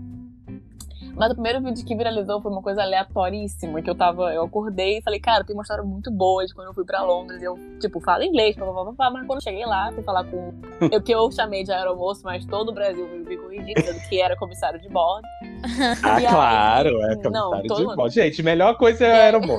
mas 1.16 1.30
o 1.30 1.35
primeiro 1.35 1.61
vídeo 1.62 1.85
que 1.85 1.94
viralizou 1.94 2.40
foi 2.40 2.50
uma 2.50 2.62
coisa 2.62 2.83
aleatoríssima, 2.83 3.80
que 3.83 3.88
eu 3.90 3.94
tava, 3.94 4.33
eu 4.35 4.42
acordei 4.44 4.99
e 4.99 5.02
falei, 5.02 5.21
cara, 5.21 5.44
tem 5.44 5.54
uma 5.54 5.62
história 5.62 5.85
muito 5.85 6.11
boa 6.11 6.44
de 6.44 6.52
quando 6.54 6.68
eu 6.68 6.75
fui 6.75 6.85
pra 6.85 7.02
Londres, 7.02 7.42
eu, 7.42 7.59
tipo, 7.80 8.00
falo 8.00 8.23
inglês, 8.25 8.56
blá, 8.56 8.66
blá, 8.66 8.83
blá, 8.85 8.92
blá, 8.92 9.11
mas 9.11 9.26
quando 9.26 9.38
eu 9.38 9.42
cheguei 9.42 9.64
lá, 9.64 9.90
fui 9.92 10.02
falar 10.02 10.25
com 10.25 10.52
o 10.92 11.00
que 11.02 11.12
eu 11.12 11.30
chamei 11.30 11.62
de 11.64 11.73
aeromoço, 11.73 12.23
mas 12.25 12.44
todo 12.47 12.71
o 12.71 12.73
Brasil 12.73 13.06
me 13.09 13.23
viu 13.25 13.42
corrigido, 13.42 13.80
dizendo 13.80 14.00
que 14.09 14.21
era 14.21 14.37
comissário 14.37 14.80
de 14.80 14.88
bordo. 14.88 15.26
Ah, 16.02 16.21
E 16.21 16.26
aí- 16.26 16.33
claro, 16.33 16.88
é 17.02 17.14
Não, 17.16 17.21
comentário 17.50 17.66
todo 17.68 17.78
de 17.78 17.85
mundo. 17.87 17.97
bom. 17.97 18.09
Gente, 18.09 18.42
melhor 18.42 18.76
coisa 18.76 19.04
É. 19.06 19.28
era 19.28 19.38
o 19.38 19.40
bom. 19.40 19.59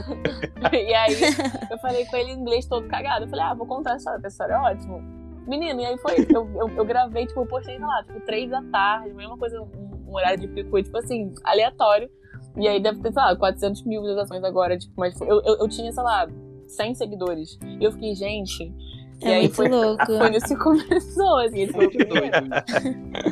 e 0.71 0.93
aí 0.93 1.13
eu 1.71 1.77
falei 1.79 2.05
com 2.05 2.15
ele 2.15 2.31
em 2.31 2.35
inglês 2.39 2.65
todo 2.67 2.87
cagado. 2.87 3.25
Eu 3.25 3.29
falei, 3.29 3.43
ah, 3.45 3.53
vou 3.55 3.65
contar 3.65 3.93
a 3.93 3.95
história, 3.97 4.17
essa 4.17 4.27
história 4.27 4.53
é 4.53 4.57
ótima. 4.57 4.99
Menino, 5.47 5.81
e 5.81 5.85
aí 5.85 5.97
foi, 5.97 6.13
eu, 6.33 6.47
eu, 6.55 6.69
eu 6.77 6.85
gravei, 6.85 7.25
tipo, 7.25 7.39
eu 7.41 7.45
postei, 7.47 7.77
sei 7.77 7.85
lá, 7.85 8.03
tipo, 8.03 8.19
três 8.21 8.49
da 8.51 8.61
tarde, 8.71 9.13
mesma 9.13 9.35
coisa, 9.37 9.57
um, 10.07 10.15
horário 10.15 10.39
de 10.39 10.47
pico, 10.47 10.81
tipo 10.81 10.97
assim, 10.97 11.33
aleatório. 11.43 12.09
E 12.57 12.67
aí 12.67 12.81
deve 12.81 12.99
ter, 13.01 13.11
sei 13.11 13.21
lá, 13.21 13.35
400 13.35 13.83
mil 13.85 14.01
visualizações 14.01 14.43
agora, 14.43 14.77
tipo, 14.77 14.93
mas 14.97 15.19
eu, 15.19 15.41
eu, 15.43 15.57
eu 15.59 15.67
tinha, 15.67 15.91
sei 15.91 16.03
lá, 16.03 16.27
100 16.67 16.95
seguidores. 16.95 17.57
E 17.79 17.83
eu 17.83 17.91
fiquei, 17.91 18.15
gente. 18.15 18.63
E 19.21 19.25
É 19.27 19.35
aí 19.35 19.39
muito 19.43 19.55
foi, 19.55 19.69
louco. 19.69 20.05
foi 20.05 20.29
nisso 20.29 20.47
que 20.47 20.55
começou, 20.63 21.37
assim, 21.39 21.61
esse 21.61 21.73
foi 21.73 21.85
Muito 21.85 22.05
doido. 22.07 22.49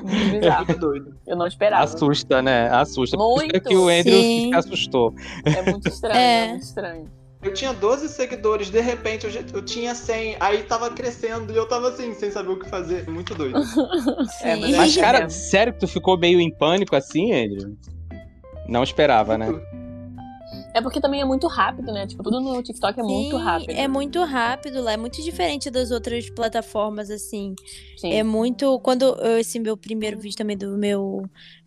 Muito 0.03 0.80
doido. 0.80 1.15
Eu 1.27 1.36
não 1.38 1.48
esperava. 1.48 1.84
Assusta, 1.84 2.42
né? 2.42 2.70
Assusta. 2.70 3.18
Por 3.18 3.38
isso 3.38 3.46
Muito. 3.51 3.62
que 3.70 3.75
o 3.75 3.88
Andrew 3.89 4.22
Sim. 4.22 4.50
se 4.50 4.56
assustou. 4.56 5.13
É 5.46 5.70
muito 5.72 5.88
estranho, 5.88 6.15
É. 6.18 6.46
é 6.46 6.50
muito 6.50 6.63
estranho. 6.63 7.12
Eu 7.44 7.54
tinha 7.54 7.74
12 7.74 8.08
seguidores, 8.10 8.70
de 8.70 8.80
repente 8.80 9.26
eu, 9.26 9.32
já- 9.32 9.42
eu 9.54 9.62
tinha 9.62 9.94
100, 9.94 10.38
aí 10.40 10.64
tava 10.64 10.90
crescendo 10.92 11.52
e 11.52 11.56
eu 11.56 11.68
tava 11.68 11.90
assim, 11.90 12.14
sem 12.14 12.32
saber 12.32 12.52
o 12.52 12.60
que 12.60 12.70
fazer. 12.70 13.10
Muito 13.10 13.36
doido. 13.36 13.60
É, 14.42 14.56
mas. 14.56 14.76
Mas, 14.76 14.98
cara, 14.98 15.20
É. 15.24 15.30
sério 15.30 15.74
que 15.74 15.80
tu 15.80 15.88
ficou 15.88 16.18
meio 16.18 16.40
em 16.40 16.50
pânico 16.50 16.96
assim, 16.96 17.34
Andrew? 17.34 17.76
Não 18.68 18.82
esperava, 18.84 19.38
né? 19.38 19.48
É 20.76 20.82
porque 20.82 21.00
também 21.00 21.22
é 21.22 21.26
muito 21.26 21.48
rápido, 21.48 21.92
né? 21.92 22.08
Tipo, 22.08 22.24
tudo 22.24 22.40
no 22.40 22.62
TikTok 22.64 23.00
é 23.00 23.04
muito 23.04 23.38
Sim, 23.38 23.44
rápido. 23.44 23.70
É 23.72 23.88
muito 23.88 24.24
rápido 24.24 24.82
lá, 24.82 24.94
é 24.94 24.98
muito 24.98 25.22
diferente 25.22 25.70
das 25.70 25.92
outras 25.92 26.30
plataformas, 26.32 27.12
assim. 27.12 27.54
Sim. 27.98 28.12
É 28.14 28.24
muito. 28.24 28.80
Quando 28.80 29.04
eu- 29.04 29.38
esse 29.38 29.60
meu 29.60 29.78
primeiro 29.78 30.18
vídeo 30.20 30.36
também 30.38 30.58
do 30.58 30.76
meu 30.78 31.24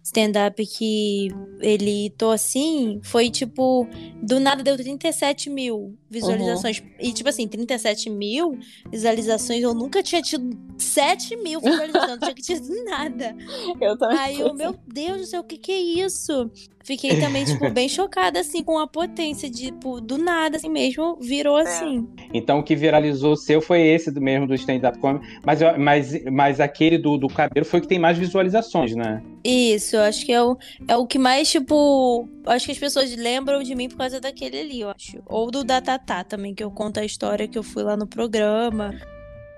stand-up 0.07 0.65
que 0.65 1.29
ele 1.61 2.11
tô 2.11 2.31
assim, 2.31 3.01
foi 3.03 3.29
tipo, 3.29 3.89
do 4.23 4.39
nada 4.39 4.63
deu 4.63 4.77
37 4.77 5.51
mil 5.51 5.99
visualizações. 6.09 6.81
E 7.01 7.13
tipo 7.13 7.29
assim, 7.29 7.49
37 7.49 8.09
mil 8.09 8.57
visualizações, 8.89 9.63
eu 9.63 9.75
nunca 9.75 10.05
tinha 10.05 10.23
tido 10.23 10.57
7 10.97 11.37
mil 11.37 11.61
visualizações, 11.61 12.09
não 12.09 12.19
tinha 12.19 12.35
tido 12.35 12.75
nada. 12.89 13.37
Eu 13.79 13.99
também. 13.99 14.19
Aí 14.19 14.41
eu, 14.41 14.55
meu 14.55 14.75
Deus 14.87 15.21
do 15.21 15.27
céu, 15.27 15.43
o 15.43 15.45
que 15.45 15.59
que 15.59 15.71
é 15.71 15.79
isso? 15.79 16.51
Fiquei 16.83 17.21
também, 17.21 17.45
tipo, 17.45 17.69
bem 17.71 17.87
chocada, 17.87 18.41
assim, 18.41 18.63
com 18.63 18.79
a 18.79 18.87
potência, 18.87 19.51
de, 19.51 19.67
tipo, 19.67 20.01
do 20.01 20.17
nada, 20.17 20.57
assim 20.57 20.71
mesmo, 20.71 21.19
virou 21.21 21.57
assim. 21.57 22.09
Então 22.33 22.61
o 22.61 22.63
que 22.63 22.75
viralizou 22.75 23.33
o 23.33 23.37
seu 23.37 23.61
foi 23.61 23.83
esse 23.83 24.11
do 24.11 24.23
mesmo 24.23 24.47
do 24.47 24.55
stand-up 24.55 24.99
comedy. 24.99 25.27
Mas, 25.45 25.61
mas, 25.77 26.25
mas 26.33 26.61
aquele 26.61 26.97
do, 26.97 27.19
do 27.19 27.29
cabelo 27.29 27.67
foi 27.67 27.81
o 27.81 27.83
que 27.83 27.89
tem 27.89 27.99
mais 27.99 28.17
visualizações, 28.17 28.97
né? 28.97 29.23
Isso, 29.45 29.97
eu 29.97 30.03
acho 30.03 30.25
que 30.25 30.33
é 30.33 30.43
o, 30.43 30.57
é 30.89 30.97
o 30.97 31.07
que 31.07 31.19
mais, 31.19 31.51
tipo. 31.51 32.27
Acho 32.47 32.65
que 32.65 32.73
as 32.73 32.79
pessoas 32.79 33.15
lembram 33.15 33.63
de 33.63 33.75
mim 33.75 33.89
por 33.89 33.99
causa 33.99 34.19
daquele 34.19 34.61
ali, 34.61 34.81
eu 34.81 34.91
acho. 34.91 35.19
Ou 35.27 35.51
do 35.51 35.63
da 35.63 35.83
Tatá 35.83 36.25
também, 36.25 36.55
que 36.55 36.65
eu 36.65 36.71
conto 36.71 37.01
a 37.01 37.05
história 37.05 37.47
que 37.47 37.59
eu 37.59 37.63
fui 37.63 37.83
lá 37.83 37.99
no 37.99 38.07
programa. 38.07 38.95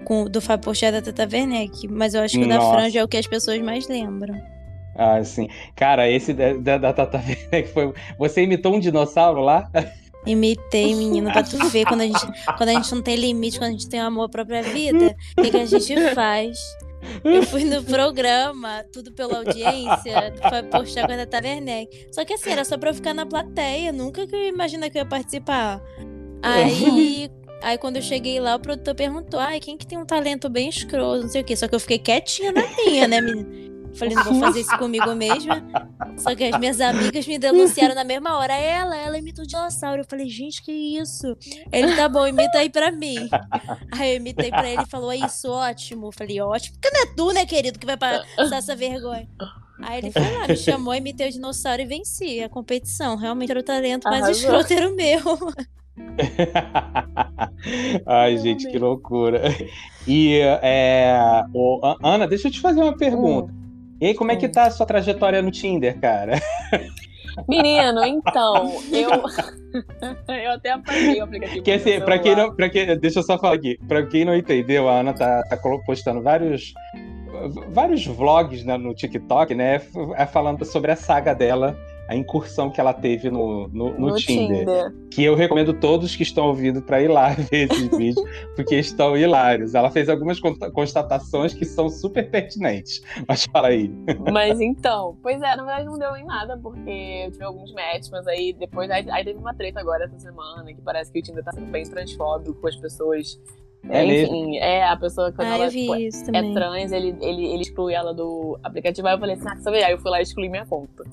Com, 0.04 0.24
do 0.24 0.40
Fábio 0.40 0.64
Porchat 0.64 0.92
da 0.92 1.02
Tata 1.02 1.28
Werneck. 1.30 1.88
Mas 1.88 2.14
eu 2.14 2.22
acho 2.22 2.38
que 2.38 2.44
o 2.44 2.48
da. 2.48 2.60
Franja 2.60 3.00
é 3.00 3.04
o 3.04 3.08
que 3.08 3.16
as 3.16 3.26
pessoas 3.26 3.60
mais 3.60 3.88
lembram. 3.88 4.40
Ah, 4.96 5.22
sim. 5.22 5.48
Cara, 5.76 6.10
esse 6.10 6.32
da, 6.32 6.54
da, 6.54 6.78
da 6.78 6.92
Tata 6.92 7.18
Werneck 7.18 7.68
foi. 7.72 7.92
Você 8.18 8.42
imitou 8.42 8.74
um 8.74 8.80
dinossauro 8.80 9.40
lá? 9.40 9.70
Imitei, 10.26 10.94
menino, 10.94 11.32
pra 11.32 11.42
tu 11.42 11.56
ver 11.68 11.86
quando 11.86 12.02
a 12.02 12.06
gente, 12.06 12.20
quando 12.58 12.68
a 12.68 12.74
gente 12.74 12.94
não 12.94 13.02
tem 13.02 13.16
limite, 13.16 13.58
quando 13.58 13.70
a 13.70 13.72
gente 13.72 13.88
tem 13.88 14.00
amor 14.00 14.24
à 14.24 14.28
própria 14.28 14.62
vida, 14.62 15.14
o 15.38 15.42
que, 15.42 15.50
que 15.50 15.56
a 15.56 15.64
gente 15.64 16.14
faz? 16.14 16.58
Eu 17.24 17.44
fui 17.44 17.64
no 17.64 17.82
programa, 17.84 18.84
tudo 18.92 19.12
pela 19.12 19.38
audiência, 19.38 20.34
foi 20.48 20.62
postar 20.64 21.06
com 21.06 21.12
a 21.12 21.26
Tata 21.26 21.46
Werneck. 21.46 22.08
Só 22.12 22.24
que 22.24 22.34
assim, 22.34 22.50
era 22.50 22.64
só 22.64 22.76
pra 22.76 22.90
eu 22.90 22.94
ficar 22.94 23.14
na 23.14 23.24
plateia, 23.24 23.92
nunca 23.92 24.26
que 24.26 24.34
eu 24.34 24.40
ia 24.40 24.48
imaginar 24.48 24.90
que 24.90 24.98
eu 24.98 25.02
ia 25.02 25.08
participar. 25.08 25.80
Aí, 26.42 27.30
aí 27.62 27.78
quando 27.78 27.96
eu 27.96 28.02
cheguei 28.02 28.40
lá, 28.40 28.56
o 28.56 28.60
produtor 28.60 28.94
perguntou, 28.94 29.40
ai, 29.40 29.60
quem 29.60 29.76
que 29.76 29.86
tem 29.86 29.98
um 29.98 30.06
talento 30.06 30.48
bem 30.48 30.68
escroto, 30.68 31.22
não 31.22 31.28
sei 31.28 31.42
o 31.42 31.44
quê. 31.44 31.56
Só 31.56 31.68
que 31.68 31.74
eu 31.74 31.80
fiquei 31.80 31.98
quietinha 31.98 32.52
na 32.52 32.62
minha, 32.76 33.08
né, 33.08 33.20
menina? 33.20 33.68
Falei, 33.94 34.14
não 34.14 34.24
vou 34.24 34.40
fazer 34.40 34.60
isso 34.60 34.78
comigo 34.78 35.12
mesma. 35.14 35.66
Só 36.18 36.34
que 36.34 36.44
as 36.44 36.58
minhas 36.58 36.80
amigas 36.80 37.26
me 37.26 37.38
denunciaram 37.38 37.94
na 37.94 38.04
mesma 38.04 38.36
hora. 38.38 38.54
Ela, 38.54 38.96
ela 38.96 39.18
imita 39.18 39.42
o 39.42 39.46
dinossauro. 39.46 40.02
Eu 40.02 40.06
falei, 40.08 40.28
gente, 40.28 40.62
que 40.62 40.70
isso? 40.70 41.36
Ele, 41.72 41.96
tá 41.96 42.08
bom, 42.08 42.26
imita 42.26 42.58
aí 42.58 42.70
pra 42.70 42.92
mim. 42.92 43.28
Aí 43.92 44.12
eu 44.12 44.16
imitei 44.16 44.50
pra 44.50 44.68
ele 44.68 44.82
e 44.82 44.86
falou, 44.86 45.10
é 45.10 45.16
isso, 45.16 45.50
ótimo. 45.50 46.08
Eu 46.08 46.12
falei, 46.12 46.40
ótimo. 46.40 46.76
Porque 46.78 46.96
não 46.96 47.02
é 47.02 47.06
tu, 47.06 47.32
né, 47.32 47.46
querido, 47.46 47.78
que 47.78 47.86
vai 47.86 47.96
passar 47.96 48.58
essa 48.58 48.76
vergonha. 48.76 49.28
Aí 49.80 49.98
ele 49.98 50.12
foi 50.12 50.22
lá, 50.22 50.48
me 50.48 50.56
chamou, 50.56 50.94
imitei 50.94 51.28
o 51.28 51.32
dinossauro 51.32 51.80
e 51.82 51.86
venci 51.86 52.42
a 52.42 52.48
competição. 52.48 53.16
Realmente 53.16 53.50
era 53.50 53.60
o 53.60 53.64
talento 53.64 54.04
mais 54.04 54.28
escroto 54.28 54.72
era 54.72 54.88
o 54.88 54.94
meu. 54.94 55.20
Ai, 58.06 58.36
gente, 58.38 58.68
que 58.70 58.78
loucura. 58.78 59.42
E, 60.06 60.38
é, 60.62 61.12
A- 61.16 61.96
Ana, 62.02 62.26
deixa 62.26 62.48
eu 62.48 62.52
te 62.52 62.60
fazer 62.60 62.82
uma 62.82 62.96
pergunta. 62.96 63.52
E 64.00 64.06
aí, 64.06 64.14
como 64.14 64.30
é 64.32 64.36
que 64.36 64.46
Hum. 64.46 64.52
tá 64.52 64.64
a 64.64 64.70
sua 64.70 64.86
trajetória 64.86 65.42
no 65.42 65.50
Tinder, 65.50 65.98
cara? 66.00 66.40
Menino, 67.48 68.04
então, 68.04 68.72
eu. 68.92 69.10
eu 70.34 70.52
até 70.52 70.70
apaguei 70.70 71.20
o 71.20 71.24
aplicativo. 71.24 71.62
Que, 71.62 71.76
do 71.76 71.80
assim, 71.80 72.00
pra 72.00 72.18
quem 72.18 72.34
não, 72.36 72.54
pra 72.54 72.68
quem, 72.68 72.98
deixa 72.98 73.18
eu 73.20 73.22
só 73.22 73.38
falar 73.38 73.54
aqui. 73.54 73.78
Pra 73.86 74.04
quem 74.06 74.24
não 74.24 74.34
entendeu, 74.36 74.88
a 74.88 75.00
Ana 75.00 75.12
tá, 75.12 75.42
tá 75.42 75.56
postando 75.84 76.22
vários, 76.22 76.72
vários 77.68 78.06
vlogs 78.06 78.64
né, 78.64 78.76
no 78.76 78.94
TikTok, 78.94 79.54
né? 79.54 79.80
é, 80.16 80.26
Falando 80.26 80.64
sobre 80.64 80.90
a 80.92 80.96
saga 80.96 81.34
dela 81.34 81.76
a 82.08 82.16
incursão 82.16 82.70
que 82.70 82.80
ela 82.80 82.94
teve 82.94 83.30
no, 83.30 83.68
no, 83.68 83.92
no, 83.92 84.08
No 84.08 84.16
Tinder. 84.16 84.60
Tinder. 84.60 84.94
Que 85.10 85.22
eu 85.22 85.34
recomendo 85.34 85.74
todos 85.74 86.16
que 86.16 86.22
estão 86.22 86.46
ouvindo 86.46 86.80
para 86.80 87.02
ir 87.02 87.08
lá 87.08 87.34
ver 87.50 87.70
esses 87.70 87.88
vídeos, 87.96 88.26
porque 88.56 88.76
estão 88.76 89.14
hilários. 89.14 89.74
Ela 89.74 89.90
fez 89.90 90.08
algumas 90.08 90.40
constatações 90.40 91.52
que 91.52 91.66
são 91.66 91.90
super 91.90 92.30
pertinentes. 92.30 93.02
Mas 93.28 93.44
fala 93.44 93.68
aí. 93.68 93.90
Mas 94.32 94.58
então, 94.58 95.18
pois 95.22 95.36
é, 95.42 95.54
na 95.54 95.64
verdade 95.64 95.84
não 95.84 95.98
deu 95.98 96.16
em 96.16 96.24
nada, 96.24 96.56
porque 96.56 97.24
eu 97.26 97.30
tive 97.30 97.44
alguns 97.44 97.72
matches, 97.74 98.08
mas 98.10 98.26
aí 98.26 98.52
depois, 98.52 98.90
aí, 98.90 99.08
aí 99.10 99.24
teve 99.24 99.38
uma 99.38 99.52
treta 99.52 99.80
agora 99.80 100.04
essa 100.04 100.18
semana, 100.18 100.64
que 100.72 100.80
parece 100.80 101.12
que 101.12 101.18
o 101.18 101.22
Tinder 101.22 101.44
tá 101.44 101.52
sendo 101.52 101.70
bem 101.70 101.84
transfóbico 101.84 102.54
com 102.54 102.68
as 102.68 102.76
pessoas. 102.76 103.38
É 103.88 104.04
Enfim, 104.04 104.56
é 104.56 104.84
a 104.84 104.96
pessoa 104.96 105.30
quando 105.32 105.48
Ah, 105.48 105.56
ela 105.56 105.70
tipo, 105.70 105.94
é 105.94 106.52
trans, 106.52 106.90
ele, 106.90 107.14
ele, 107.20 107.46
ele 107.46 107.62
exclui 107.62 107.94
ela 107.94 108.14
do 108.14 108.58
aplicativo, 108.62 109.06
aí 109.06 109.14
eu 109.14 109.18
falei 109.18 109.36
assim, 109.36 109.48
ah, 109.48 109.56
sabe? 109.56 109.82
Aí 109.82 109.92
eu 109.92 109.98
fui 109.98 110.10
lá 110.10 110.20
e 110.20 110.22
excluí 110.22 110.48
minha 110.48 110.66
conta. 110.66 111.04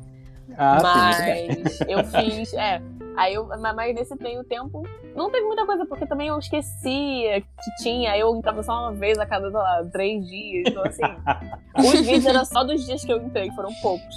Ah, 0.57 1.11
sim. 1.13 1.47
mas 1.47 1.81
eu 1.81 2.03
fiz, 2.05 2.53
é. 2.53 2.81
Aí 3.17 3.33
eu, 3.33 3.47
mas 3.47 3.75
mas 3.75 3.95
nesse 3.95 4.15
meio 4.21 4.43
tempo, 4.43 4.83
não 5.15 5.31
teve 5.31 5.45
muita 5.45 5.65
coisa, 5.65 5.85
porque 5.85 6.05
também 6.05 6.27
eu 6.27 6.37
esquecia 6.37 7.41
que 7.41 7.75
tinha, 7.81 8.11
aí 8.11 8.19
eu 8.19 8.35
entrava 8.35 8.61
só 8.61 8.73
uma 8.73 8.91
vez 8.91 9.17
a 9.17 9.25
cada, 9.25 9.49
sei 9.49 9.59
lá, 9.59 9.83
três 9.91 10.27
dias, 10.27 10.65
então 10.67 10.83
assim. 10.83 11.01
os 11.77 12.01
vídeos 12.01 12.25
eram 12.25 12.43
só 12.43 12.63
dos 12.63 12.85
dias 12.85 13.03
que 13.03 13.11
eu 13.11 13.17
entrei, 13.17 13.49
foram 13.51 13.73
poucos. 13.81 14.15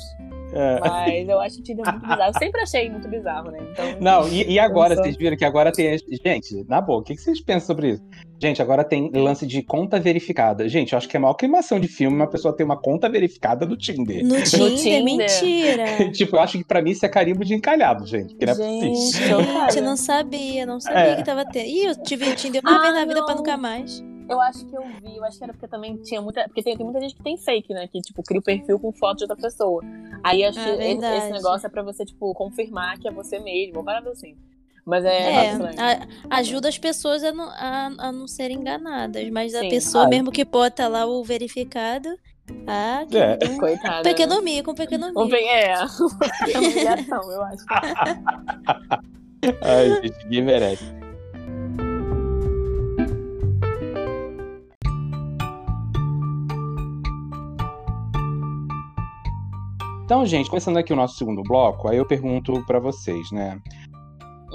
É. 0.59 0.81
Mas 0.81 1.29
eu 1.29 1.41
acho 1.41 1.61
o 1.61 1.63
Tinder 1.63 1.85
muito 1.85 2.01
bizarro. 2.07 2.23
Eu 2.35 2.39
sempre 2.39 2.61
achei 2.61 2.91
muito 2.91 3.09
bizarro, 3.09 3.51
né? 3.51 3.59
Então, 3.71 3.85
Não, 4.01 4.29
e, 4.29 4.53
e 4.53 4.59
agora, 4.59 4.97
vocês 4.97 5.17
viram 5.17 5.37
que 5.37 5.45
agora 5.45 5.71
tem. 5.73 5.97
Gente, 6.25 6.65
na 6.69 6.81
boa, 6.81 7.01
o 7.01 7.03
que 7.03 7.17
vocês 7.17 7.41
pensam 7.41 7.67
sobre 7.69 7.91
isso? 7.91 8.03
Gente, 8.41 8.63
agora 8.63 8.85
tem 8.85 9.11
lance 9.13 9.45
de 9.47 9.63
conta 9.63 9.99
verificada. 9.99 10.69
Gente, 10.69 10.93
eu 10.93 10.97
acho 10.99 11.09
que 11.09 11.17
é 11.17 11.19
a 11.19 11.21
maior 11.21 11.35
queimação 11.35 11.81
de 11.81 11.89
filme 11.89 12.17
uma 12.17 12.29
pessoa 12.29 12.55
ter 12.57 12.63
uma 12.65 12.77
conta 12.81 13.09
verificada 13.09 13.67
do 13.67 13.77
Tinder. 13.77 14.23
No 14.27 14.41
Tinder, 14.43 14.77
Tinder. 14.77 15.05
mentira. 15.05 16.11
tipo, 16.13 16.37
eu 16.37 16.41
acho 16.41 16.59
que 16.59 16.65
pra 16.65 16.81
mim 16.83 16.91
isso 16.91 17.05
é 17.05 17.09
carimbo 17.09 17.45
de 17.45 17.55
encalhado, 17.55 18.07
gente. 18.07 18.35
Que 18.37 18.47
não 18.47 18.53
é 18.53 18.57
Gente, 18.57 18.89
possível. 18.89 19.41
Gente, 19.43 19.81
não 19.81 19.97
sabia, 19.97 20.67
não 20.67 20.81
sabia 20.81 21.01
É. 21.01 21.17
que 21.17 21.25
tava 21.25 21.45
tendo. 21.45 21.67
Ih, 21.67 21.85
eu 21.87 22.03
tive 22.03 22.29
o 22.31 22.35
Tinder 22.37 22.63
uma 22.65 22.79
Ah, 22.79 22.83
vez 22.83 22.95
na 22.95 23.05
vida 23.05 23.25
pra 23.25 23.35
não. 23.35 23.37
nunca 23.39 23.57
mais. 23.57 24.03
Eu 24.29 24.41
acho 24.41 24.65
que 24.67 24.77
eu 24.77 24.83
vi, 25.03 25.17
eu 25.17 25.25
acho 25.25 25.39
que 25.39 25.45
era 25.45 25.53
porque 25.53 25.67
também 25.69 25.97
tinha 25.99 26.21
muita. 26.21 26.45
Porque 26.45 26.63
tem, 26.63 26.77
tem 26.77 26.85
muita 26.85 27.01
gente 27.01 27.15
que 27.15 27.23
tem 27.23 27.37
fake, 27.37 27.73
né? 27.73 27.87
Que, 27.89 28.01
tipo, 28.01 28.23
cria 28.23 28.41
o 28.41 28.43
perfil 28.43 28.79
com 28.79 28.93
foto 28.93 29.19
de 29.19 29.25
outra 29.25 29.37
pessoa. 29.37 29.83
Aí 30.23 30.45
acho 30.45 30.59
Ah, 30.59 30.65
que 30.77 30.83
esse, 30.83 31.31
negócio 31.33 31.67
é 31.67 31.71
pra 31.71 31.83
você, 31.83 32.05
tipo, 32.05 32.33
confirmar 32.35 32.99
que 32.99 33.09
é 33.09 33.11
você 33.11 33.39
mesmo, 33.39 33.79
ou 33.79 33.85
parada 33.85 34.11
assim. 34.11 34.37
Mas 34.85 35.05
é, 35.05 35.33
É, 35.33 35.51
a- 35.79 36.07
ajuda 36.39 36.69
as 36.69 36.79
pessoas 36.79 37.23
a 37.23 37.31
não, 37.33 37.49
a, 37.51 37.87
a 37.99 38.13
não 38.13 38.27
serem 38.27 38.57
enganadas, 38.59 39.29
mas 39.31 39.55
a 39.55 39.61
Sim. 39.61 39.69
pessoa 39.69 40.05
Ah. 40.05 40.09
mesmo 40.09 40.31
que 40.33 40.45
bota 40.47 40.89
lá 40.89 41.05
o 41.05 41.23
verificado, 41.23 42.09
ah, 42.67 43.05
que 43.07 43.19
É. 43.19 43.39
um 43.51 43.59
Coitada. 43.59 44.03
pequeno 44.03 44.41
mico, 44.43 44.71
um 44.71 44.75
pequeno 44.75 45.07
Um 45.09 45.09
mico. 45.11 45.29
pe- 45.29 45.45
É, 45.45 45.75
uma 45.77 45.89
humilhação, 47.13 47.33
eu 47.33 47.43
acho. 47.43 47.65
Ai, 49.63 49.91
gente, 50.03 50.25
ninguém 50.25 50.43
merece. 50.43 50.98
Então, 60.09 60.25
gente, 60.25 60.49
começando 60.49 60.79
aqui 60.79 60.91
o 60.91 60.97
nosso 60.97 61.19
segundo 61.19 61.43
bloco, 61.43 61.87
aí 61.87 61.99
eu 61.99 62.07
pergunto 62.07 62.65
pra 62.65 62.79
vocês, 62.79 63.31
né? 63.31 63.61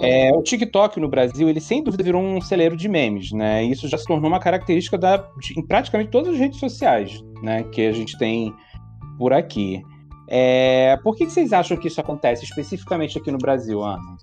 É, 0.02 0.32
o 0.34 0.42
TikTok 0.42 1.00
no 1.00 1.08
Brasil, 1.08 1.48
ele 1.48 1.62
sem 1.62 1.84
dúvida 1.84 2.04
virou 2.04 2.24
um 2.24 2.42
celeiro 2.42 2.76
de 2.76 2.90
memes, 2.90 3.32
né? 3.32 3.64
Isso 3.64 3.88
já 3.88 3.96
se 3.96 4.06
tornou 4.06 4.32
uma 4.32 4.40
característica 4.40 4.98
da, 4.98 5.18
de, 5.40 5.54
em 5.56 5.64
praticamente 5.64 6.10
todas 6.10 6.34
as 6.34 6.40
redes 6.40 6.60
sociais, 6.60 7.24
né? 7.44 7.62
Que 7.66 7.86
a 7.86 7.92
gente 7.92 8.18
tem 8.18 8.52
por 9.20 9.32
aqui. 9.32 9.84
É, 10.28 10.98
por 11.04 11.16
que, 11.16 11.28
que 11.28 11.32
vocês 11.32 11.54
acham 11.54 11.78
que 11.78 11.88
isso 11.88 12.02
acontece 12.02 12.44
especificamente 12.44 13.20
aqui 13.20 13.30
no 13.30 13.38
Brasil, 13.38 13.84
Ana? 13.84 14.18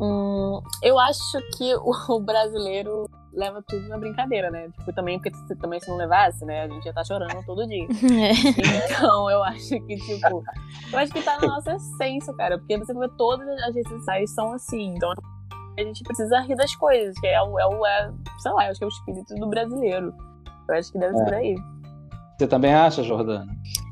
Hum, 0.00 0.60
eu 0.82 0.98
acho 0.98 1.38
que 1.56 1.74
o, 2.10 2.20
brasileiro 2.20 3.08
leva 3.32 3.62
tudo 3.66 3.88
na 3.88 3.98
brincadeira, 3.98 4.50
né? 4.50 4.68
Tipo, 4.78 4.92
também, 4.92 5.18
porque 5.20 5.36
se, 5.36 5.56
também 5.56 5.80
se 5.80 5.88
não 5.88 5.96
levasse, 5.96 6.44
né? 6.44 6.62
A 6.62 6.68
gente 6.68 6.84
ia 6.84 6.90
estar 6.90 7.04
chorando 7.04 7.44
todo 7.44 7.66
dia. 7.66 7.86
É. 8.16 8.92
Então, 8.92 9.30
eu 9.30 9.42
acho 9.44 9.68
que, 9.68 9.96
tipo, 9.96 10.42
eu 10.92 10.98
acho 10.98 11.12
que 11.12 11.22
tá 11.22 11.38
na 11.40 11.48
nossa 11.48 11.74
essência, 11.74 12.32
cara. 12.34 12.58
Porque 12.58 12.78
você 12.78 12.94
vê 12.94 13.08
todas 13.16 13.48
as 13.64 13.74
redes 13.74 13.90
sociais 13.90 14.34
são 14.34 14.52
assim. 14.52 14.94
Então, 14.94 15.12
a 15.78 15.82
gente 15.82 16.02
precisa 16.02 16.40
rir 16.40 16.56
das 16.56 16.74
coisas, 16.76 17.18
que 17.18 17.26
é 17.26 17.42
o, 17.42 17.58
é 17.58 17.66
o 17.66 17.86
é, 17.86 18.10
sei 18.38 18.52
lá, 18.52 18.64
eu 18.66 18.70
acho 18.70 18.78
que 18.78 18.84
é 18.84 18.86
o 18.86 18.88
espírito 18.88 19.34
do 19.34 19.48
brasileiro. 19.48 20.14
Eu 20.68 20.74
acho 20.74 20.90
que 20.90 20.98
deve 20.98 21.14
ser 21.14 21.22
É. 21.22 21.24
por 21.24 21.34
aí. 21.34 21.54
Você 22.38 22.46
também 22.46 22.74
acha, 22.74 23.02
Jordana? 23.02 23.46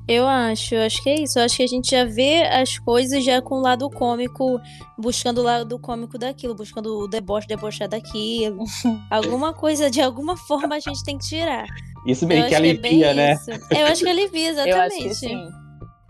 Eu 0.06 0.26
acho, 0.26 0.74
eu 0.74 0.82
acho 0.82 1.02
que 1.02 1.08
é 1.08 1.22
isso. 1.22 1.38
Eu 1.38 1.44
acho 1.44 1.56
que 1.56 1.62
a 1.62 1.66
gente 1.66 1.90
já 1.90 2.04
vê 2.04 2.42
as 2.42 2.78
coisas 2.78 3.24
já 3.24 3.40
com 3.40 3.56
o 3.56 3.60
lado 3.62 3.88
cômico, 3.88 4.60
buscando 4.98 5.38
o 5.40 5.44
lado 5.44 5.78
cômico 5.78 6.18
daquilo, 6.18 6.54
buscando 6.54 6.98
o 6.98 7.08
deboche, 7.08 7.46
debochar 7.48 7.88
daquilo. 7.88 8.64
alguma 9.10 9.54
coisa, 9.54 9.90
de 9.90 10.00
alguma 10.02 10.36
forma, 10.36 10.74
a 10.76 10.80
gente 10.80 11.02
tem 11.04 11.16
que 11.16 11.26
tirar. 11.26 11.66
Isso 12.06 12.24
Eu 12.24 12.28
meio 12.28 12.40
acho 12.42 12.50
que 12.50 12.60
que 12.60 12.66
é 12.66 12.70
alivia, 12.70 13.14
né? 13.14 13.32
isso. 13.32 13.50
Eu 13.50 13.86
acho 13.86 14.02
que 14.02 14.08
alivia, 14.10 14.50
Eu 14.52 14.58
acho 14.60 14.68
exatamente. 14.68 15.08
que 15.08 15.14
sim. 15.14 15.48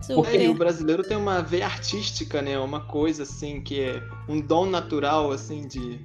Super. 0.02 0.34
É, 0.40 0.44
e 0.44 0.48
o 0.48 0.54
brasileiro 0.54 1.02
tem 1.02 1.16
uma 1.16 1.40
veia 1.40 1.64
artística, 1.66 2.42
né? 2.42 2.58
Uma 2.58 2.80
coisa 2.80 3.22
assim 3.22 3.62
que 3.62 3.80
é 3.80 4.02
um 4.28 4.40
dom 4.40 4.66
natural, 4.66 5.30
assim, 5.30 5.66
de. 5.68 5.98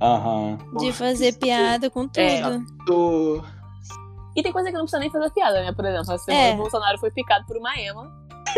Aham. 0.00 0.58
De 0.78 0.92
fazer 0.92 1.34
piada 1.38 1.88
com 1.88 2.08
tudo. 2.08 2.18
É. 2.20 2.40
do- 2.86 3.44
E 4.34 4.42
tem 4.42 4.52
coisa 4.52 4.68
que 4.68 4.74
não 4.74 4.82
precisa 4.82 4.98
nem 5.00 5.10
fazer 5.10 5.30
piada, 5.30 5.62
né? 5.62 5.72
Por 5.72 5.84
exemplo, 5.84 6.12
a 6.12 6.18
semana 6.18 6.44
É. 6.48 6.54
o 6.54 6.56
Bolsonaro 6.56 6.98
foi 6.98 7.10
picado 7.10 7.44
por 7.46 7.56
uma 7.56 7.76
ema. 7.78 8.10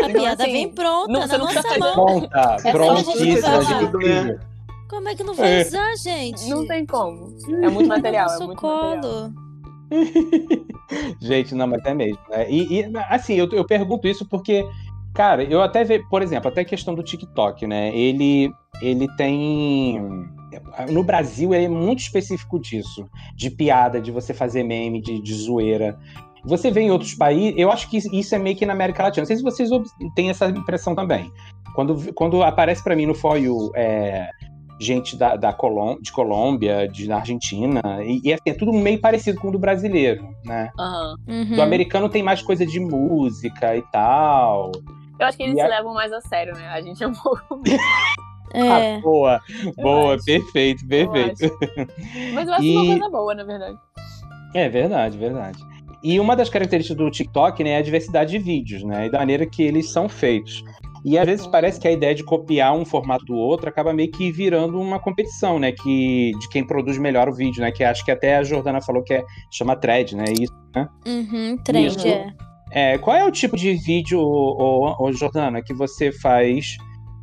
A 0.03 0.09
piada 0.09 0.43
assim, 0.43 0.51
vem 0.51 0.73
pronta 0.73 1.11
não- 1.11 1.27
na 1.27 1.37
nossa 1.37 1.77
mão. 1.79 1.93
Pronta, 1.93 2.57
É 2.63 2.71
prontíssima. 2.71 4.39
Como 4.89 5.09
é 5.09 5.15
que 5.15 5.23
não 5.23 5.33
vai 5.33 5.61
É. 5.61 5.65
usar, 5.65 5.95
gente? 5.97 6.47
Não 6.49 6.65
tem 6.67 6.85
como. 6.85 7.35
É 7.61 7.69
muito 7.69 7.87
material, 7.89 8.29
é 8.29 8.45
muito 8.45 8.61
material. 8.65 9.31
Gente, 11.21 11.55
não, 11.55 11.67
mas 11.67 11.83
é 11.85 11.93
mesmo. 11.93 12.19
Né? 12.29 12.49
E, 12.49 12.79
e, 12.81 12.91
assim, 13.09 13.35
eu, 13.35 13.47
eu 13.51 13.65
pergunto 13.65 14.07
isso 14.07 14.25
porque, 14.27 14.65
cara, 15.13 15.43
eu 15.43 15.61
até 15.61 15.83
vejo, 15.83 16.07
por 16.09 16.21
exemplo, 16.21 16.49
até 16.49 16.61
a 16.61 16.65
questão 16.65 16.93
do 16.95 17.03
TikTok, 17.03 17.65
né? 17.67 17.95
Ele, 17.95 18.51
ele 18.81 19.07
tem. 19.15 19.99
No 20.89 21.03
Brasil, 21.03 21.53
ele 21.53 21.65
é 21.65 21.69
muito 21.69 21.99
específico 21.99 22.59
disso, 22.59 23.07
de 23.35 23.49
piada, 23.49 23.99
de 24.01 24.11
você 24.11 24.33
fazer 24.33 24.63
meme, 24.63 25.01
de, 25.01 25.21
de 25.21 25.33
zoeira. 25.33 25.97
Você 26.43 26.69
vê 26.69 26.81
em 26.81 26.91
outros 26.91 27.15
países, 27.15 27.55
eu 27.57 27.71
acho 27.71 27.89
que 27.89 27.97
isso 27.97 28.35
é 28.35 28.37
meio 28.37 28.55
que 28.55 28.65
na 28.65 28.73
América 28.73 29.01
Latina. 29.03 29.21
Não 29.21 29.27
sei 29.27 29.37
se 29.37 29.43
vocês 29.43 29.69
têm 30.15 30.29
essa 30.29 30.47
impressão 30.47 30.93
também. 30.93 31.31
Quando, 31.73 32.13
quando 32.13 32.43
aparece 32.43 32.83
pra 32.83 32.95
mim 32.95 33.05
no 33.07 33.15
For 33.15 33.37
You 33.37 33.71
é, 33.75 34.29
gente 34.79 35.17
da, 35.17 35.35
da 35.35 35.51
Colom 35.51 35.97
de 35.99 36.11
Colômbia, 36.11 36.87
de 36.87 37.07
da 37.07 37.17
Argentina, 37.17 37.81
e, 38.03 38.21
e 38.23 38.33
assim, 38.33 38.43
é 38.45 38.53
tudo 38.53 38.71
meio 38.73 38.99
parecido 39.01 39.39
com 39.41 39.47
o 39.47 39.51
do 39.51 39.57
brasileiro, 39.59 40.27
né? 40.45 40.69
Uhum. 41.27 41.55
Do 41.55 41.61
americano 41.61 42.09
tem 42.09 42.21
mais 42.21 42.41
coisa 42.41 42.65
de 42.65 42.79
música 42.79 43.75
e 43.75 43.81
tal. 43.91 44.71
Eu 45.17 45.25
acho 45.27 45.37
que 45.37 45.43
eles 45.43 45.55
E 45.55 45.59
se 45.59 45.61
a- 45.65 45.67
levam 45.67 45.93
mais 45.93 46.11
a 46.13 46.21
sério, 46.21 46.53
né? 46.55 46.67
A 46.67 46.81
gente 46.81 47.01
é 47.03 47.07
um 47.07 47.13
pouco. 47.13 47.61
É. 48.55 48.95
Ah, 48.95 48.99
boa, 49.01 49.41
boa, 49.77 50.15
acho. 50.15 50.25
perfeito, 50.25 50.87
perfeito. 50.87 51.51
Mas 52.33 52.47
eu 52.47 52.53
acho 52.53 52.63
E- 52.65 52.75
uma 52.77 52.85
coisa 52.97 53.09
boa, 53.09 53.35
na 53.35 53.43
verdade. 53.43 53.77
É 54.53 54.69
verdade, 54.69 55.17
verdade. 55.17 55.59
E 56.03 56.19
uma 56.19 56.35
das 56.35 56.49
características 56.49 56.97
do 56.97 57.09
TikTok 57.09 57.63
né, 57.63 57.71
é 57.71 57.77
a 57.77 57.81
diversidade 57.81 58.31
de 58.31 58.39
vídeos, 58.39 58.83
né? 58.83 59.07
E 59.07 59.09
da 59.09 59.19
maneira 59.19 59.45
que 59.45 59.63
eles 59.63 59.89
são 59.91 60.07
feitos. 60.07 60.63
E 61.03 61.17
às 61.19 61.25
vezes 61.25 61.45
parece 61.47 61.79
que 61.79 61.87
a 61.87 61.91
ideia 61.91 62.15
de 62.15 62.23
copiar 62.23 62.73
um 62.75 62.85
formato 62.85 63.25
do 63.25 63.35
outro 63.35 63.69
acaba 63.69 63.93
meio 63.93 64.11
que 64.11 64.31
virando 64.31 64.79
uma 64.79 64.99
competição, 64.99 65.59
né? 65.59 65.71
Que, 65.71 66.31
de 66.39 66.49
quem 66.49 66.65
produz 66.65 66.97
melhor 66.97 67.27
o 67.29 67.33
vídeo, 67.33 67.61
né? 67.61 67.71
Que 67.71 67.83
acho 67.83 68.03
que 68.05 68.11
até 68.11 68.37
a 68.37 68.43
Jordana 68.43 68.81
falou 68.81 69.03
que 69.03 69.13
é, 69.13 69.23
chama 69.51 69.75
thread, 69.75 70.15
né? 70.15 70.25
Isso, 70.39 70.53
né? 70.75 70.87
Uhum, 71.07 71.57
trend, 71.63 71.87
Isso. 71.97 72.07
é. 72.07 72.27
É, 72.71 72.97
qual 72.97 73.15
é 73.15 73.23
o 73.25 73.31
tipo 73.31 73.55
de 73.55 73.73
vídeo, 73.73 74.19
ô, 74.19 74.95
ô, 74.99 75.11
Jordana, 75.13 75.61
que 75.61 75.73
você 75.73 76.11
faz 76.11 76.75